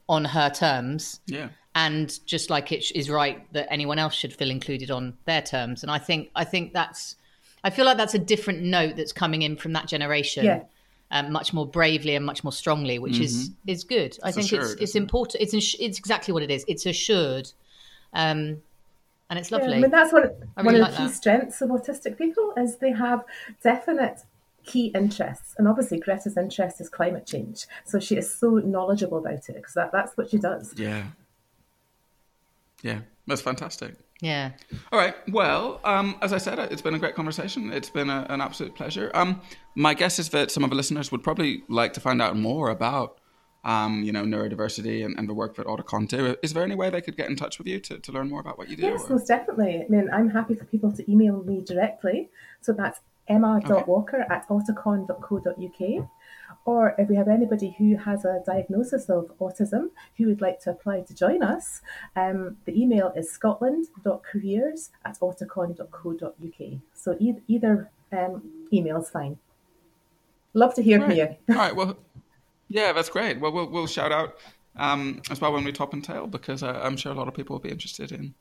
on 0.10 0.26
her 0.26 0.50
terms 0.50 1.20
yeah. 1.28 1.50
and 1.76 2.20
just 2.26 2.50
like 2.50 2.72
it 2.72 2.92
is 2.96 3.10
right 3.10 3.52
that 3.54 3.68
anyone 3.72 3.98
else 4.00 4.14
should 4.14 4.34
feel 4.34 4.50
included 4.50 4.92
on 4.92 5.14
their 5.26 5.42
terms 5.42 5.84
and 5.84 5.92
i 5.92 5.98
think 5.98 6.30
i 6.36 6.44
think 6.44 6.74
that's 6.74 7.16
i 7.64 7.70
feel 7.70 7.86
like 7.86 7.98
that's 7.98 8.14
a 8.14 8.20
different 8.20 8.62
note 8.62 8.96
that's 8.96 9.14
coming 9.14 9.42
in 9.42 9.56
from 9.56 9.74
that 9.74 9.88
generation 9.88 10.44
Yeah. 10.46 10.64
um, 11.12 11.32
much 11.32 11.54
more 11.54 11.66
bravely 11.66 12.16
and 12.16 12.26
much 12.26 12.44
more 12.44 12.52
strongly 12.52 13.00
which 13.00 13.20
is 13.20 13.52
is 13.68 13.84
good 13.84 14.18
i 14.24 14.32
think 14.32 14.46
it's 14.46 14.54
assured, 14.54 14.72
it's 14.82 14.82
isn't 14.92 15.00
it? 15.02 15.04
important 15.04 15.42
it's 15.44 15.54
ins- 15.54 15.76
it's 15.80 15.98
exactly 15.98 16.34
what 16.34 16.44
it 16.44 16.52
is 16.52 16.66
it's 16.68 16.86
assured 16.86 17.52
um 18.14 18.62
and 19.30 19.40
it's 19.40 19.50
lovely 19.50 19.70
Yeah, 19.70 19.76
I 19.78 19.80
mean, 19.80 19.92
that's 19.92 20.12
one, 20.12 20.30
I 20.58 20.62
one 20.62 20.76
of 20.76 20.82
like 20.82 20.92
the 20.92 20.98
key 20.98 21.04
that. 21.08 21.14
strengths 21.16 21.62
of 21.62 21.70
autistic 21.70 22.18
people 22.18 22.52
is 22.58 22.76
they 22.80 22.92
have 22.92 23.24
definite 23.64 24.24
key 24.66 24.88
interests. 24.96 25.56
And 25.58 25.68
obviously, 25.68 26.00
Greta's 26.00 26.38
interest 26.38 26.82
is 26.82 26.90
climate 26.90 27.26
change. 27.26 27.66
So 27.86 28.00
she 28.00 28.16
is 28.18 28.34
so 28.34 28.50
knowledgeable 28.58 29.18
about 29.20 29.50
it 29.50 29.56
because 29.56 29.74
that, 29.74 29.92
that's 29.92 30.16
what 30.18 30.30
she 30.30 30.38
does. 30.38 30.74
Yeah. 30.78 31.04
Yeah. 32.82 33.00
That's 33.28 33.42
fantastic. 33.42 33.94
yeah 34.22 34.52
All 34.92 35.00
right. 35.00 35.16
Well, 35.32 35.80
um, 35.84 36.16
as 36.22 36.34
I 36.34 36.38
said, 36.38 36.58
it's 36.60 36.82
been 36.82 36.96
a 36.96 37.00
great 37.00 37.16
conversation. 37.16 37.72
It's 37.72 37.90
been 37.90 38.10
a, 38.10 38.26
an 38.30 38.42
absolute 38.42 38.76
pleasure. 38.76 39.12
Um, 39.14 39.42
my 39.76 39.94
guess 39.94 40.20
is 40.20 40.30
that 40.30 40.52
some 40.52 40.64
of 40.64 40.70
the 40.70 40.76
listeners 40.76 41.12
would 41.12 41.24
probably 41.24 41.64
like 41.70 41.94
to 41.94 42.00
find 42.00 42.22
out 42.22 42.36
more 42.36 42.70
about, 42.70 43.20
um, 43.64 44.04
you 44.04 44.12
know, 44.12 44.24
neurodiversity 44.24 45.06
and, 45.06 45.18
and 45.18 45.30
the 45.30 45.36
work 45.36 45.56
that 45.56 45.68
Auticon 45.68 46.08
do. 46.08 46.36
Is 46.42 46.54
there 46.54 46.64
any 46.64 46.74
way 46.76 46.90
they 46.90 47.02
could 47.02 47.16
get 47.16 47.30
in 47.30 47.36
touch 47.36 47.60
with 47.60 47.68
you 47.68 47.80
to, 47.82 48.00
to 48.00 48.12
learn 48.12 48.28
more 48.28 48.40
about 48.40 48.58
what 48.58 48.70
you 48.70 48.76
do? 48.76 48.84
Yes, 48.84 49.04
or- 49.06 49.14
most 49.14 49.28
definitely. 49.28 49.84
I 49.84 49.86
mean, 49.88 50.10
I'm 50.12 50.30
happy 50.32 50.56
for 50.56 50.66
people 50.66 50.92
to 50.94 51.12
email 51.12 51.44
me 51.44 51.62
directly. 51.62 52.30
So 52.62 52.74
that's 52.74 53.00
emma.walker 53.32 54.26
at 54.30 54.48
auticon.co.uk. 54.50 56.10
Or 56.66 56.94
if 56.98 57.10
we 57.10 57.16
have 57.16 57.28
anybody 57.28 57.76
who 57.78 57.96
has 57.98 58.24
a 58.26 58.42
diagnosis 58.46 59.10
of 59.10 59.32
autism 59.40 59.90
who 60.18 60.28
would 60.28 60.42
like 60.42 60.60
to 60.62 60.72
apply 60.72 61.02
to 61.02 61.14
join 61.16 61.42
us, 61.42 61.82
um, 62.16 62.58
the 62.66 62.80
email 62.80 63.12
is 63.16 63.32
scotland.careers 63.32 64.92
at 65.06 65.20
auticon.co.uk. 65.20 66.80
So 66.94 67.18
e- 67.20 67.42
either 67.48 67.90
um, 68.12 68.68
email 68.72 69.02
is 69.02 69.10
fine. 69.10 69.40
Love 70.54 70.76
to 70.76 70.84
hear 70.84 71.00
from 71.00 71.12
you. 71.12 71.36
All 71.50 71.56
right. 71.56 71.76
Well, 71.76 71.98
yeah, 72.68 72.94
that's 72.94 73.10
great. 73.10 73.40
Well, 73.40 73.52
we'll, 73.52 73.70
we'll 73.70 73.88
shout 73.88 74.12
out 74.12 74.38
um, 74.76 75.22
as 75.30 75.42
well 75.42 75.54
when 75.54 75.64
we 75.64 75.72
top 75.72 75.94
and 75.94 76.04
tail 76.04 76.28
because 76.28 76.62
uh, 76.62 76.80
I'm 76.84 76.98
sure 76.98 77.12
a 77.12 77.16
lot 77.16 77.28
of 77.28 77.34
people 77.34 77.56
will 77.56 77.62
be 77.62 77.70
interested 77.70 78.12
in 78.12 78.34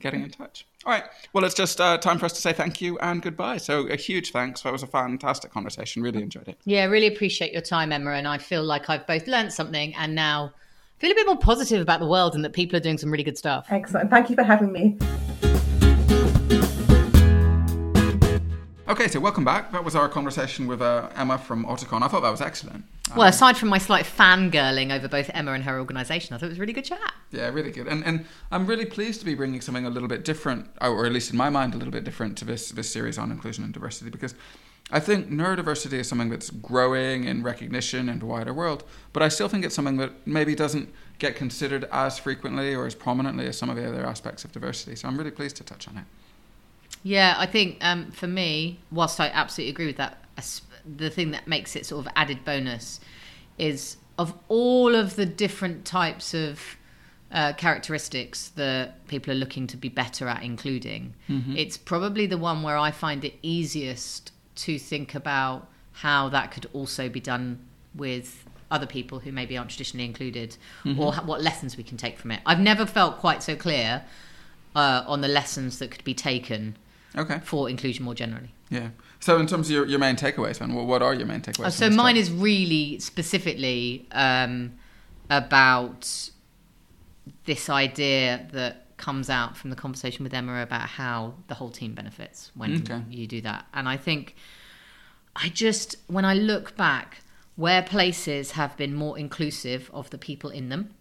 getting 0.00 0.22
in 0.22 0.30
touch. 0.30 0.66
All 0.86 0.92
right. 0.92 1.04
Well, 1.32 1.44
it's 1.44 1.54
just 1.54 1.80
uh, 1.80 1.98
time 1.98 2.18
for 2.18 2.24
us 2.26 2.32
to 2.32 2.40
say 2.40 2.52
thank 2.52 2.80
you 2.80 2.98
and 3.00 3.20
goodbye. 3.22 3.58
So 3.58 3.86
a 3.86 3.96
huge 3.96 4.32
thanks. 4.32 4.62
That 4.62 4.72
was 4.72 4.82
a 4.82 4.86
fantastic 4.86 5.50
conversation. 5.52 6.02
Really 6.02 6.22
enjoyed 6.22 6.48
it. 6.48 6.58
yeah 6.64 6.84
really 6.86 7.06
appreciate 7.06 7.52
your 7.52 7.62
time 7.62 7.92
emma 7.92 8.10
and 8.12 8.26
i 8.26 8.38
feel 8.38 8.62
like 8.64 8.88
i've 8.90 9.06
both 9.06 9.26
learned 9.26 9.52
something 9.52 9.94
and 9.96 10.14
now 10.14 10.52
feel 10.98 11.10
a 11.10 11.14
bit 11.14 11.26
more 11.26 11.36
positive 11.38 11.80
about 11.80 12.00
the 12.00 12.06
world 12.06 12.34
and 12.34 12.44
that 12.44 12.52
people 12.52 12.76
are 12.76 12.80
doing 12.80 12.98
some 12.98 13.10
really 13.10 13.24
good 13.24 13.38
stuff 13.38 13.66
Excellent. 13.70 14.10
Thank 14.10 14.30
you 14.30 14.36
for 14.36 14.42
having 14.42 14.72
me. 14.72 14.98
Okay, 18.90 19.06
so 19.06 19.20
welcome 19.20 19.44
back. 19.44 19.70
That 19.70 19.84
was 19.84 19.94
our 19.94 20.08
conversation 20.08 20.66
with 20.66 20.82
uh, 20.82 21.10
Emma 21.14 21.38
from 21.38 21.64
Auticon. 21.64 22.02
I 22.02 22.08
thought 22.08 22.22
that 22.22 22.30
was 22.30 22.40
excellent. 22.40 22.84
Well, 23.14 23.28
aside 23.28 23.56
from 23.56 23.68
my 23.68 23.78
slight 23.78 24.04
fangirling 24.04 24.92
over 24.92 25.06
both 25.06 25.30
Emma 25.32 25.52
and 25.52 25.62
her 25.62 25.78
organisation, 25.78 26.34
I 26.34 26.38
thought 26.38 26.46
it 26.46 26.48
was 26.48 26.58
a 26.58 26.60
really 26.60 26.72
good 26.72 26.86
chat. 26.86 27.14
Yeah, 27.30 27.50
really 27.50 27.70
good. 27.70 27.86
And 27.86 28.04
and 28.04 28.26
I'm 28.50 28.66
really 28.66 28.84
pleased 28.84 29.20
to 29.20 29.26
be 29.26 29.36
bringing 29.36 29.60
something 29.60 29.86
a 29.86 29.90
little 29.90 30.08
bit 30.08 30.24
different, 30.24 30.70
or 30.80 31.06
at 31.06 31.12
least 31.12 31.30
in 31.30 31.36
my 31.36 31.50
mind, 31.50 31.72
a 31.72 31.76
little 31.76 31.92
bit 31.92 32.02
different 32.02 32.36
to 32.38 32.44
this 32.44 32.70
this 32.70 32.90
series 32.90 33.16
on 33.16 33.30
inclusion 33.30 33.62
and 33.62 33.72
diversity 33.72 34.10
because 34.10 34.34
I 34.90 34.98
think 34.98 35.30
neurodiversity 35.30 35.92
is 36.00 36.08
something 36.08 36.28
that's 36.28 36.50
growing 36.50 37.22
in 37.22 37.44
recognition 37.44 38.08
in 38.08 38.18
the 38.18 38.26
wider 38.26 38.52
world, 38.52 38.82
but 39.12 39.22
I 39.22 39.28
still 39.28 39.46
think 39.46 39.64
it's 39.64 39.76
something 39.76 39.98
that 39.98 40.26
maybe 40.26 40.56
doesn't 40.56 40.92
get 41.20 41.36
considered 41.36 41.84
as 41.92 42.18
frequently 42.18 42.74
or 42.74 42.86
as 42.86 42.96
prominently 42.96 43.46
as 43.46 43.56
some 43.56 43.70
of 43.70 43.76
the 43.76 43.86
other 43.86 44.04
aspects 44.04 44.44
of 44.44 44.50
diversity. 44.50 44.96
So 44.96 45.06
I'm 45.06 45.16
really 45.16 45.30
pleased 45.30 45.54
to 45.58 45.64
touch 45.64 45.86
on 45.86 45.96
it. 45.96 46.04
Yeah, 47.02 47.34
I 47.38 47.46
think 47.46 47.78
um, 47.80 48.10
for 48.10 48.26
me, 48.26 48.80
whilst 48.90 49.20
I 49.20 49.28
absolutely 49.28 49.72
agree 49.72 49.86
with 49.86 49.96
that, 49.96 50.24
the 50.84 51.10
thing 51.10 51.30
that 51.30 51.46
makes 51.46 51.76
it 51.76 51.86
sort 51.86 52.06
of 52.06 52.12
added 52.16 52.44
bonus 52.44 53.00
is 53.58 53.96
of 54.18 54.34
all 54.48 54.94
of 54.94 55.16
the 55.16 55.26
different 55.26 55.84
types 55.84 56.34
of 56.34 56.60
uh, 57.32 57.52
characteristics 57.54 58.48
that 58.56 59.06
people 59.06 59.32
are 59.32 59.36
looking 59.36 59.66
to 59.68 59.76
be 59.76 59.88
better 59.88 60.28
at 60.28 60.42
including, 60.42 61.14
mm-hmm. 61.28 61.56
it's 61.56 61.76
probably 61.76 62.26
the 62.26 62.38
one 62.38 62.62
where 62.62 62.76
I 62.76 62.90
find 62.90 63.24
it 63.24 63.34
easiest 63.42 64.32
to 64.56 64.78
think 64.78 65.14
about 65.14 65.68
how 65.92 66.28
that 66.30 66.50
could 66.50 66.66
also 66.72 67.08
be 67.08 67.20
done 67.20 67.64
with 67.94 68.44
other 68.70 68.86
people 68.86 69.18
who 69.20 69.32
maybe 69.32 69.56
aren't 69.56 69.70
traditionally 69.70 70.04
included 70.04 70.56
mm-hmm. 70.84 71.00
or 71.00 71.12
what 71.14 71.40
lessons 71.40 71.76
we 71.76 71.82
can 71.82 71.96
take 71.96 72.18
from 72.18 72.30
it. 72.30 72.40
I've 72.46 72.60
never 72.60 72.86
felt 72.86 73.18
quite 73.18 73.42
so 73.42 73.56
clear 73.56 74.04
uh, 74.74 75.04
on 75.06 75.20
the 75.20 75.28
lessons 75.28 75.78
that 75.78 75.90
could 75.90 76.04
be 76.04 76.14
taken 76.14 76.76
okay. 77.16 77.40
for 77.44 77.68
inclusion 77.68 78.04
more 78.04 78.14
generally. 78.14 78.54
Yeah. 78.70 78.90
So, 79.18 79.38
in 79.38 79.46
terms 79.46 79.68
of 79.68 79.74
your, 79.74 79.86
your 79.86 79.98
main 79.98 80.16
takeaways, 80.16 80.58
then, 80.58 80.74
what 80.74 81.02
are 81.02 81.14
your 81.14 81.26
main 81.26 81.40
takeaways? 81.40 81.66
Oh, 81.66 81.70
so, 81.70 81.90
mine 81.90 82.16
is 82.16 82.30
really 82.30 82.98
specifically 83.00 84.06
um, 84.12 84.72
about 85.28 86.30
this 87.44 87.68
idea 87.68 88.48
that 88.52 88.96
comes 88.96 89.30
out 89.30 89.56
from 89.56 89.70
the 89.70 89.76
conversation 89.76 90.22
with 90.22 90.32
Emma 90.32 90.62
about 90.62 90.88
how 90.88 91.34
the 91.48 91.54
whole 91.54 91.70
team 91.70 91.94
benefits 91.94 92.52
when 92.54 92.82
okay. 92.82 93.02
you 93.10 93.26
do 93.26 93.40
that. 93.40 93.66
And 93.72 93.88
I 93.88 93.96
think 93.96 94.36
I 95.34 95.48
just, 95.48 95.96
when 96.06 96.24
I 96.24 96.34
look 96.34 96.76
back, 96.76 97.22
where 97.56 97.82
places 97.82 98.52
have 98.52 98.76
been 98.76 98.94
more 98.94 99.18
inclusive 99.18 99.90
of 99.92 100.10
the 100.10 100.18
people 100.18 100.50
in 100.50 100.68
them, 100.68 100.94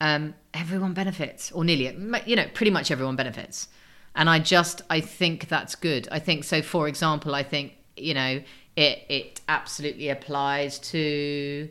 um, 0.00 0.34
everyone 0.52 0.94
benefits, 0.94 1.52
or 1.52 1.64
nearly, 1.64 1.84
you 2.26 2.34
know, 2.34 2.46
pretty 2.54 2.70
much 2.70 2.90
everyone 2.90 3.14
benefits. 3.14 3.68
And 4.14 4.28
I 4.28 4.38
just, 4.38 4.82
I 4.90 5.00
think 5.00 5.48
that's 5.48 5.74
good. 5.74 6.06
I 6.12 6.18
think 6.18 6.44
so. 6.44 6.60
For 6.62 6.86
example, 6.86 7.34
I 7.34 7.42
think 7.42 7.74
you 7.96 8.14
know 8.14 8.42
it 8.76 9.04
it 9.08 9.40
absolutely 9.48 10.08
applies 10.08 10.78
to 10.78 11.68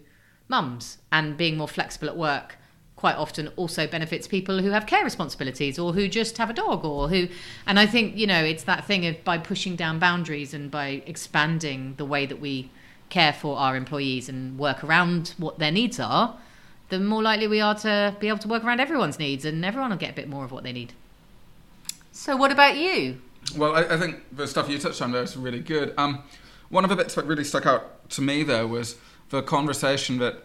mums 0.48 0.98
and 1.12 1.38
being 1.38 1.58
more 1.58 1.68
flexible 1.68 2.10
at 2.10 2.18
work 2.18 2.58
quite 2.96 3.16
often 3.16 3.48
also 3.56 3.88
benefits 3.88 4.28
people 4.28 4.62
who 4.62 4.70
have 4.70 4.86
care 4.86 5.04
responsibilities 5.04 5.80
or 5.80 5.94
who 5.94 6.08
just 6.08 6.38
have 6.38 6.50
a 6.50 6.54
dog 6.54 6.86
or 6.86 7.10
who 7.10 7.28
and 7.66 7.80
i 7.80 7.86
think 7.86 8.16
you 8.16 8.28
know 8.28 8.44
it's 8.44 8.64
that 8.64 8.86
thing 8.86 9.06
of 9.08 9.24
by 9.24 9.38
pushing 9.38 9.76
down 9.76 9.98
boundaries 9.98 10.54
and 10.54 10.70
by 10.70 11.02
expanding 11.08 11.96
the 11.98 12.06
way 12.06 12.26
that 12.26 12.40
we 12.40 12.70
care 13.10 13.34
for 13.34 13.58
our 13.58 13.76
employees 13.76 14.30
and 14.30 14.58
work 14.60 14.84
around 14.84 15.34
what 15.38 15.58
their 15.58 15.72
needs 15.72 16.00
are 16.00 16.38
the 16.90 17.00
more 17.00 17.24
likely 17.24 17.48
we 17.48 17.60
are 17.60 17.74
to 17.74 18.16
be 18.20 18.28
able 18.28 18.38
to 18.38 18.48
work 18.48 18.64
around 18.64 18.80
everyone's 18.80 19.18
needs 19.18 19.46
and 19.46 19.66
everyone 19.66 19.90
will 19.90 19.98
get 19.98 20.12
a 20.12 20.14
bit 20.14 20.30
more 20.30 20.46
of 20.46 20.52
what 20.52 20.64
they 20.64 20.74
need 20.74 20.94
so 22.12 22.36
what 22.36 22.52
about 22.52 22.78
you 22.78 23.20
well 23.58 23.76
i, 23.76 23.82
I 23.82 23.98
think 23.98 24.24
the 24.32 24.48
stuff 24.48 24.70
you 24.70 24.78
touched 24.78 25.02
on 25.02 25.12
there 25.12 25.24
is 25.24 25.36
really 25.38 25.60
good 25.60 25.94
um, 25.98 26.24
one 26.70 26.84
of 26.84 26.90
the 26.90 26.96
bits 26.96 27.16
that 27.16 27.26
really 27.26 27.44
stuck 27.44 27.66
out 27.66 28.10
to 28.12 28.22
me 28.22 28.44
though 28.44 28.68
was 28.68 28.98
the 29.30 29.42
conversation 29.42 30.18
that 30.20 30.44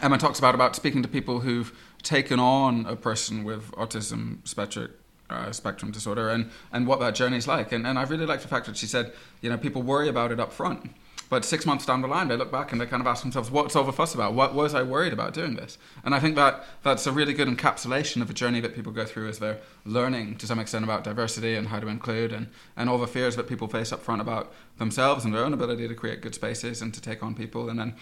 Emma 0.00 0.18
talks 0.18 0.38
about 0.38 0.54
about 0.54 0.76
speaking 0.76 1.02
to 1.02 1.08
people 1.08 1.40
who've 1.40 1.76
taken 2.02 2.38
on 2.38 2.86
a 2.86 2.96
person 2.96 3.44
with 3.44 3.72
autism 3.72 4.46
spectrum 4.46 4.90
uh, 5.30 5.52
spectrum 5.52 5.90
disorder 5.92 6.28
and, 6.28 6.50
and 6.72 6.86
what 6.86 6.98
that 7.00 7.14
journey 7.14 7.36
is 7.36 7.46
like. 7.46 7.70
And, 7.72 7.86
and 7.86 7.98
I 7.98 8.02
really 8.02 8.26
like 8.26 8.42
the 8.42 8.48
fact 8.48 8.66
that 8.66 8.76
she 8.76 8.86
said, 8.86 9.12
you 9.40 9.48
know, 9.48 9.56
people 9.56 9.80
worry 9.80 10.08
about 10.08 10.32
it 10.32 10.40
up 10.40 10.52
front. 10.52 10.90
But 11.30 11.44
six 11.44 11.64
months 11.64 11.86
down 11.86 12.02
the 12.02 12.08
line, 12.08 12.26
they 12.26 12.36
look 12.36 12.50
back 12.50 12.72
and 12.72 12.80
they 12.80 12.86
kind 12.86 13.00
of 13.00 13.06
ask 13.06 13.22
themselves, 13.22 13.52
what's 13.52 13.76
all 13.76 13.84
the 13.84 13.92
fuss 13.92 14.14
about? 14.14 14.34
What 14.34 14.52
was 14.52 14.74
I 14.74 14.82
worried 14.82 15.12
about 15.12 15.32
doing 15.32 15.54
this? 15.54 15.78
And 16.04 16.12
I 16.12 16.18
think 16.18 16.34
that 16.34 16.64
that's 16.82 17.06
a 17.06 17.12
really 17.12 17.32
good 17.32 17.46
encapsulation 17.46 18.20
of 18.20 18.28
a 18.28 18.34
journey 18.34 18.60
that 18.60 18.74
people 18.74 18.90
go 18.90 19.04
through 19.04 19.28
as 19.28 19.38
they're 19.38 19.60
learning 19.86 20.38
to 20.38 20.46
some 20.48 20.58
extent 20.58 20.82
about 20.82 21.04
diversity 21.04 21.54
and 21.54 21.68
how 21.68 21.78
to 21.78 21.86
include 21.86 22.32
and, 22.32 22.48
and 22.76 22.90
all 22.90 22.98
the 22.98 23.06
fears 23.06 23.36
that 23.36 23.46
people 23.46 23.68
face 23.68 23.92
up 23.92 24.02
front 24.02 24.20
about 24.20 24.52
themselves 24.78 25.24
and 25.24 25.32
their 25.32 25.44
own 25.44 25.54
ability 25.54 25.86
to 25.86 25.94
create 25.94 26.20
good 26.20 26.34
spaces 26.34 26.82
and 26.82 26.92
to 26.94 27.00
take 27.00 27.22
on 27.22 27.36
people. 27.36 27.70
And 27.70 27.78
then 27.78 27.94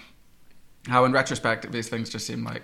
how 0.86 1.04
in 1.04 1.12
retrospect 1.12 1.70
these 1.70 1.90
things 1.90 2.08
just 2.08 2.26
seem 2.26 2.44
like 2.44 2.62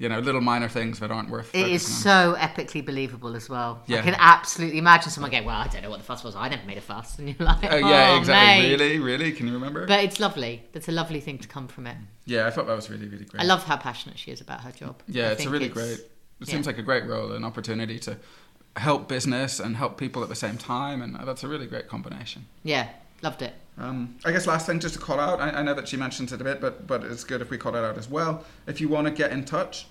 you 0.00 0.08
know 0.08 0.18
little 0.18 0.40
minor 0.40 0.68
things 0.68 0.98
that 0.98 1.10
aren't 1.10 1.28
worth 1.28 1.54
it 1.54 1.68
is 1.68 1.86
so 1.86 2.34
epically 2.38 2.84
believable 2.84 3.36
as 3.36 3.48
well. 3.50 3.82
Yeah. 3.86 3.98
i 3.98 4.02
can 4.02 4.16
absolutely 4.18 4.78
imagine 4.78 5.10
someone 5.10 5.30
going 5.30 5.44
well 5.44 5.60
i 5.60 5.68
don't 5.68 5.82
know 5.82 5.90
what 5.90 5.98
the 5.98 6.04
fuss 6.04 6.24
was. 6.24 6.34
I 6.34 6.48
never 6.48 6.66
made 6.66 6.78
a 6.78 6.80
fuss. 6.80 7.18
And 7.20 7.28
you're 7.28 7.46
like 7.46 7.62
uh, 7.62 7.76
yeah 7.76 8.12
oh, 8.12 8.18
exactly. 8.18 8.62
mate. 8.62 8.80
really? 8.80 8.98
Really? 8.98 9.32
Can 9.32 9.46
you 9.46 9.52
remember? 9.52 9.86
But 9.86 10.02
it's 10.04 10.18
lovely. 10.18 10.64
That's 10.72 10.88
a 10.88 10.92
lovely 10.92 11.20
thing 11.20 11.38
to 11.38 11.46
come 11.46 11.68
from 11.68 11.86
it. 11.86 11.96
Yeah 12.24 12.46
i 12.46 12.50
thought 12.50 12.66
that 12.66 12.74
was 12.74 12.88
really 12.90 13.08
really 13.08 13.26
great. 13.26 13.42
I 13.42 13.44
love 13.44 13.62
how 13.64 13.76
passionate 13.76 14.18
she 14.18 14.30
is 14.30 14.40
about 14.40 14.62
her 14.62 14.72
job. 14.72 15.02
Yeah 15.06 15.28
I 15.28 15.32
it's 15.32 15.44
a 15.44 15.50
really 15.50 15.66
it's, 15.66 15.74
great 15.74 15.98
it 16.00 16.10
yeah. 16.40 16.46
seems 16.46 16.66
like 16.66 16.78
a 16.78 16.82
great 16.82 17.04
role 17.04 17.32
an 17.32 17.44
opportunity 17.44 17.98
to 18.00 18.16
help 18.76 19.08
business 19.08 19.60
and 19.60 19.76
help 19.76 19.98
people 19.98 20.22
at 20.22 20.30
the 20.30 20.40
same 20.46 20.56
time 20.56 21.02
and 21.02 21.14
that's 21.28 21.44
a 21.44 21.48
really 21.48 21.66
great 21.66 21.88
combination. 21.88 22.46
Yeah 22.62 22.88
loved 23.22 23.42
it 23.42 23.54
um, 23.80 24.16
I 24.26 24.32
guess 24.32 24.46
last 24.46 24.66
thing 24.66 24.78
just 24.78 24.94
to 24.94 25.00
call 25.00 25.18
out, 25.18 25.40
I, 25.40 25.50
I, 25.50 25.62
know 25.62 25.72
that 25.72 25.88
she 25.88 25.96
mentioned 25.96 26.30
it 26.32 26.40
a 26.40 26.44
bit, 26.44 26.60
but 26.60 26.86
but 26.86 27.02
it's 27.02 27.24
good 27.24 27.40
if 27.40 27.48
we 27.48 27.56
call 27.56 27.74
it 27.74 27.82
out 27.82 27.96
as 27.96 28.10
well. 28.10 28.44
If 28.66 28.78
you 28.78 28.88
want 28.88 29.06
to 29.06 29.10
get 29.10 29.32
in 29.32 29.44
touch, 29.44 29.86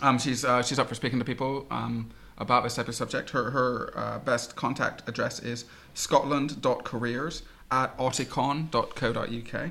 um, 0.00 0.18
she's 0.18 0.46
uh, 0.46 0.62
she's 0.62 0.78
up 0.78 0.88
for 0.88 0.94
speaking 0.94 1.18
to 1.18 1.24
people 1.24 1.66
um, 1.70 2.10
about 2.38 2.64
this 2.64 2.76
type 2.76 2.88
of 2.88 2.94
subject. 2.94 3.30
Her 3.30 3.50
her 3.50 3.92
uh, 3.94 4.18
best 4.20 4.56
contact 4.56 5.06
address 5.06 5.40
is 5.40 5.66
scotland.careers 5.92 7.42
at 7.70 7.96
auticon.co.uk, 7.98 9.70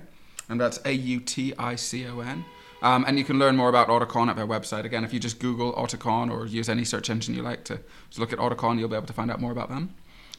and 0.50 0.62
that's 0.62 0.80
A 0.86 0.92
U 0.92 1.20
T 1.20 1.54
I 1.58 1.76
C 1.76 2.06
O 2.08 2.20
N. 2.20 2.46
Um, 2.84 3.06
and 3.08 3.18
you 3.18 3.24
can 3.24 3.40
learn 3.40 3.56
more 3.56 3.70
about 3.70 3.88
Auticon 3.88 4.28
at 4.28 4.36
their 4.36 4.46
website. 4.46 4.84
Again, 4.84 5.04
if 5.04 5.12
you 5.12 5.20
just 5.20 5.40
Google 5.40 5.74
Auticon 5.74 6.30
or 6.30 6.46
use 6.46 6.70
any 6.70 6.84
search 6.86 7.10
engine 7.10 7.34
you 7.34 7.42
like 7.42 7.64
to, 7.64 7.78
to 8.12 8.20
look 8.20 8.32
at 8.32 8.38
Auticon, 8.38 8.78
you'll 8.78 8.90
be 8.90 8.96
able 8.96 9.08
to 9.08 9.14
find 9.14 9.32
out 9.32 9.42
more 9.42 9.52
about 9.52 9.70
them. 9.70 9.96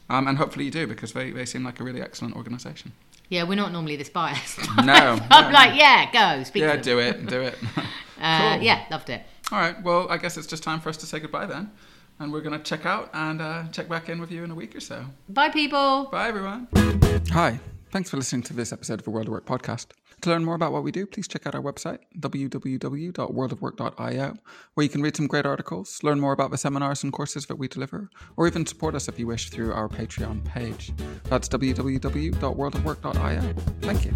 Um, 0.09 0.27
and 0.27 0.37
hopefully 0.37 0.65
you 0.65 0.71
do 0.71 0.87
because 0.87 1.13
they, 1.13 1.31
they 1.31 1.45
seem 1.45 1.63
like 1.63 1.79
a 1.79 1.83
really 1.83 2.01
excellent 2.01 2.35
organisation. 2.35 2.93
Yeah, 3.29 3.43
we're 3.43 3.55
not 3.55 3.73
normally 3.73 3.97
this 3.97 4.09
biased. 4.09 4.59
no, 4.77 5.19
I'm 5.31 5.51
like, 5.51 5.77
yeah, 5.77 6.09
go 6.11 6.43
speak. 6.43 6.61
Yeah, 6.61 6.77
do 6.77 6.99
it, 6.99 7.25
do 7.27 7.41
it. 7.41 7.57
uh, 8.21 8.55
cool. 8.55 8.63
Yeah, 8.63 8.85
loved 8.89 9.09
it. 9.09 9.23
All 9.51 9.59
right, 9.59 9.81
well, 9.83 10.07
I 10.09 10.17
guess 10.17 10.37
it's 10.37 10.47
just 10.47 10.63
time 10.63 10.79
for 10.79 10.89
us 10.89 10.97
to 10.97 11.05
say 11.05 11.19
goodbye 11.19 11.45
then, 11.45 11.71
and 12.19 12.31
we're 12.31 12.41
gonna 12.41 12.59
check 12.59 12.85
out 12.85 13.09
and 13.13 13.41
uh, 13.41 13.63
check 13.71 13.89
back 13.89 14.07
in 14.09 14.21
with 14.21 14.31
you 14.31 14.43
in 14.43 14.51
a 14.51 14.55
week 14.55 14.75
or 14.75 14.79
so. 14.79 15.05
Bye, 15.27 15.49
people. 15.49 16.05
Bye, 16.05 16.29
everyone. 16.29 16.67
Hi, 17.31 17.59
thanks 17.91 18.09
for 18.09 18.17
listening 18.17 18.43
to 18.43 18.53
this 18.53 18.71
episode 18.71 18.99
of 18.99 19.03
the 19.03 19.11
World 19.11 19.27
of 19.27 19.33
Work 19.33 19.45
podcast. 19.45 19.87
To 20.21 20.31
learn 20.31 20.43
more 20.43 20.55
about 20.55 20.73
what 20.73 20.83
we 20.83 20.91
do, 20.91 21.05
please 21.05 21.27
check 21.27 21.45
out 21.45 21.53
our 21.53 21.61
website, 21.61 21.99
www.worldofwork.io, 22.19 24.33
where 24.73 24.83
you 24.83 24.89
can 24.89 25.03
read 25.03 25.15
some 25.15 25.27
great 25.27 25.45
articles, 25.45 25.99
learn 26.01 26.19
more 26.19 26.33
about 26.33 26.49
the 26.49 26.57
seminars 26.57 27.03
and 27.03 27.13
courses 27.13 27.45
that 27.45 27.57
we 27.57 27.67
deliver, 27.67 28.09
or 28.35 28.47
even 28.47 28.65
support 28.65 28.95
us 28.95 29.07
if 29.07 29.19
you 29.19 29.27
wish 29.27 29.51
through 29.51 29.73
our 29.73 29.87
Patreon 29.87 30.43
page. 30.43 30.91
That's 31.25 31.47
www.worldofwork.io. 31.47 33.53
Thank 33.81 34.05
you. 34.05 34.15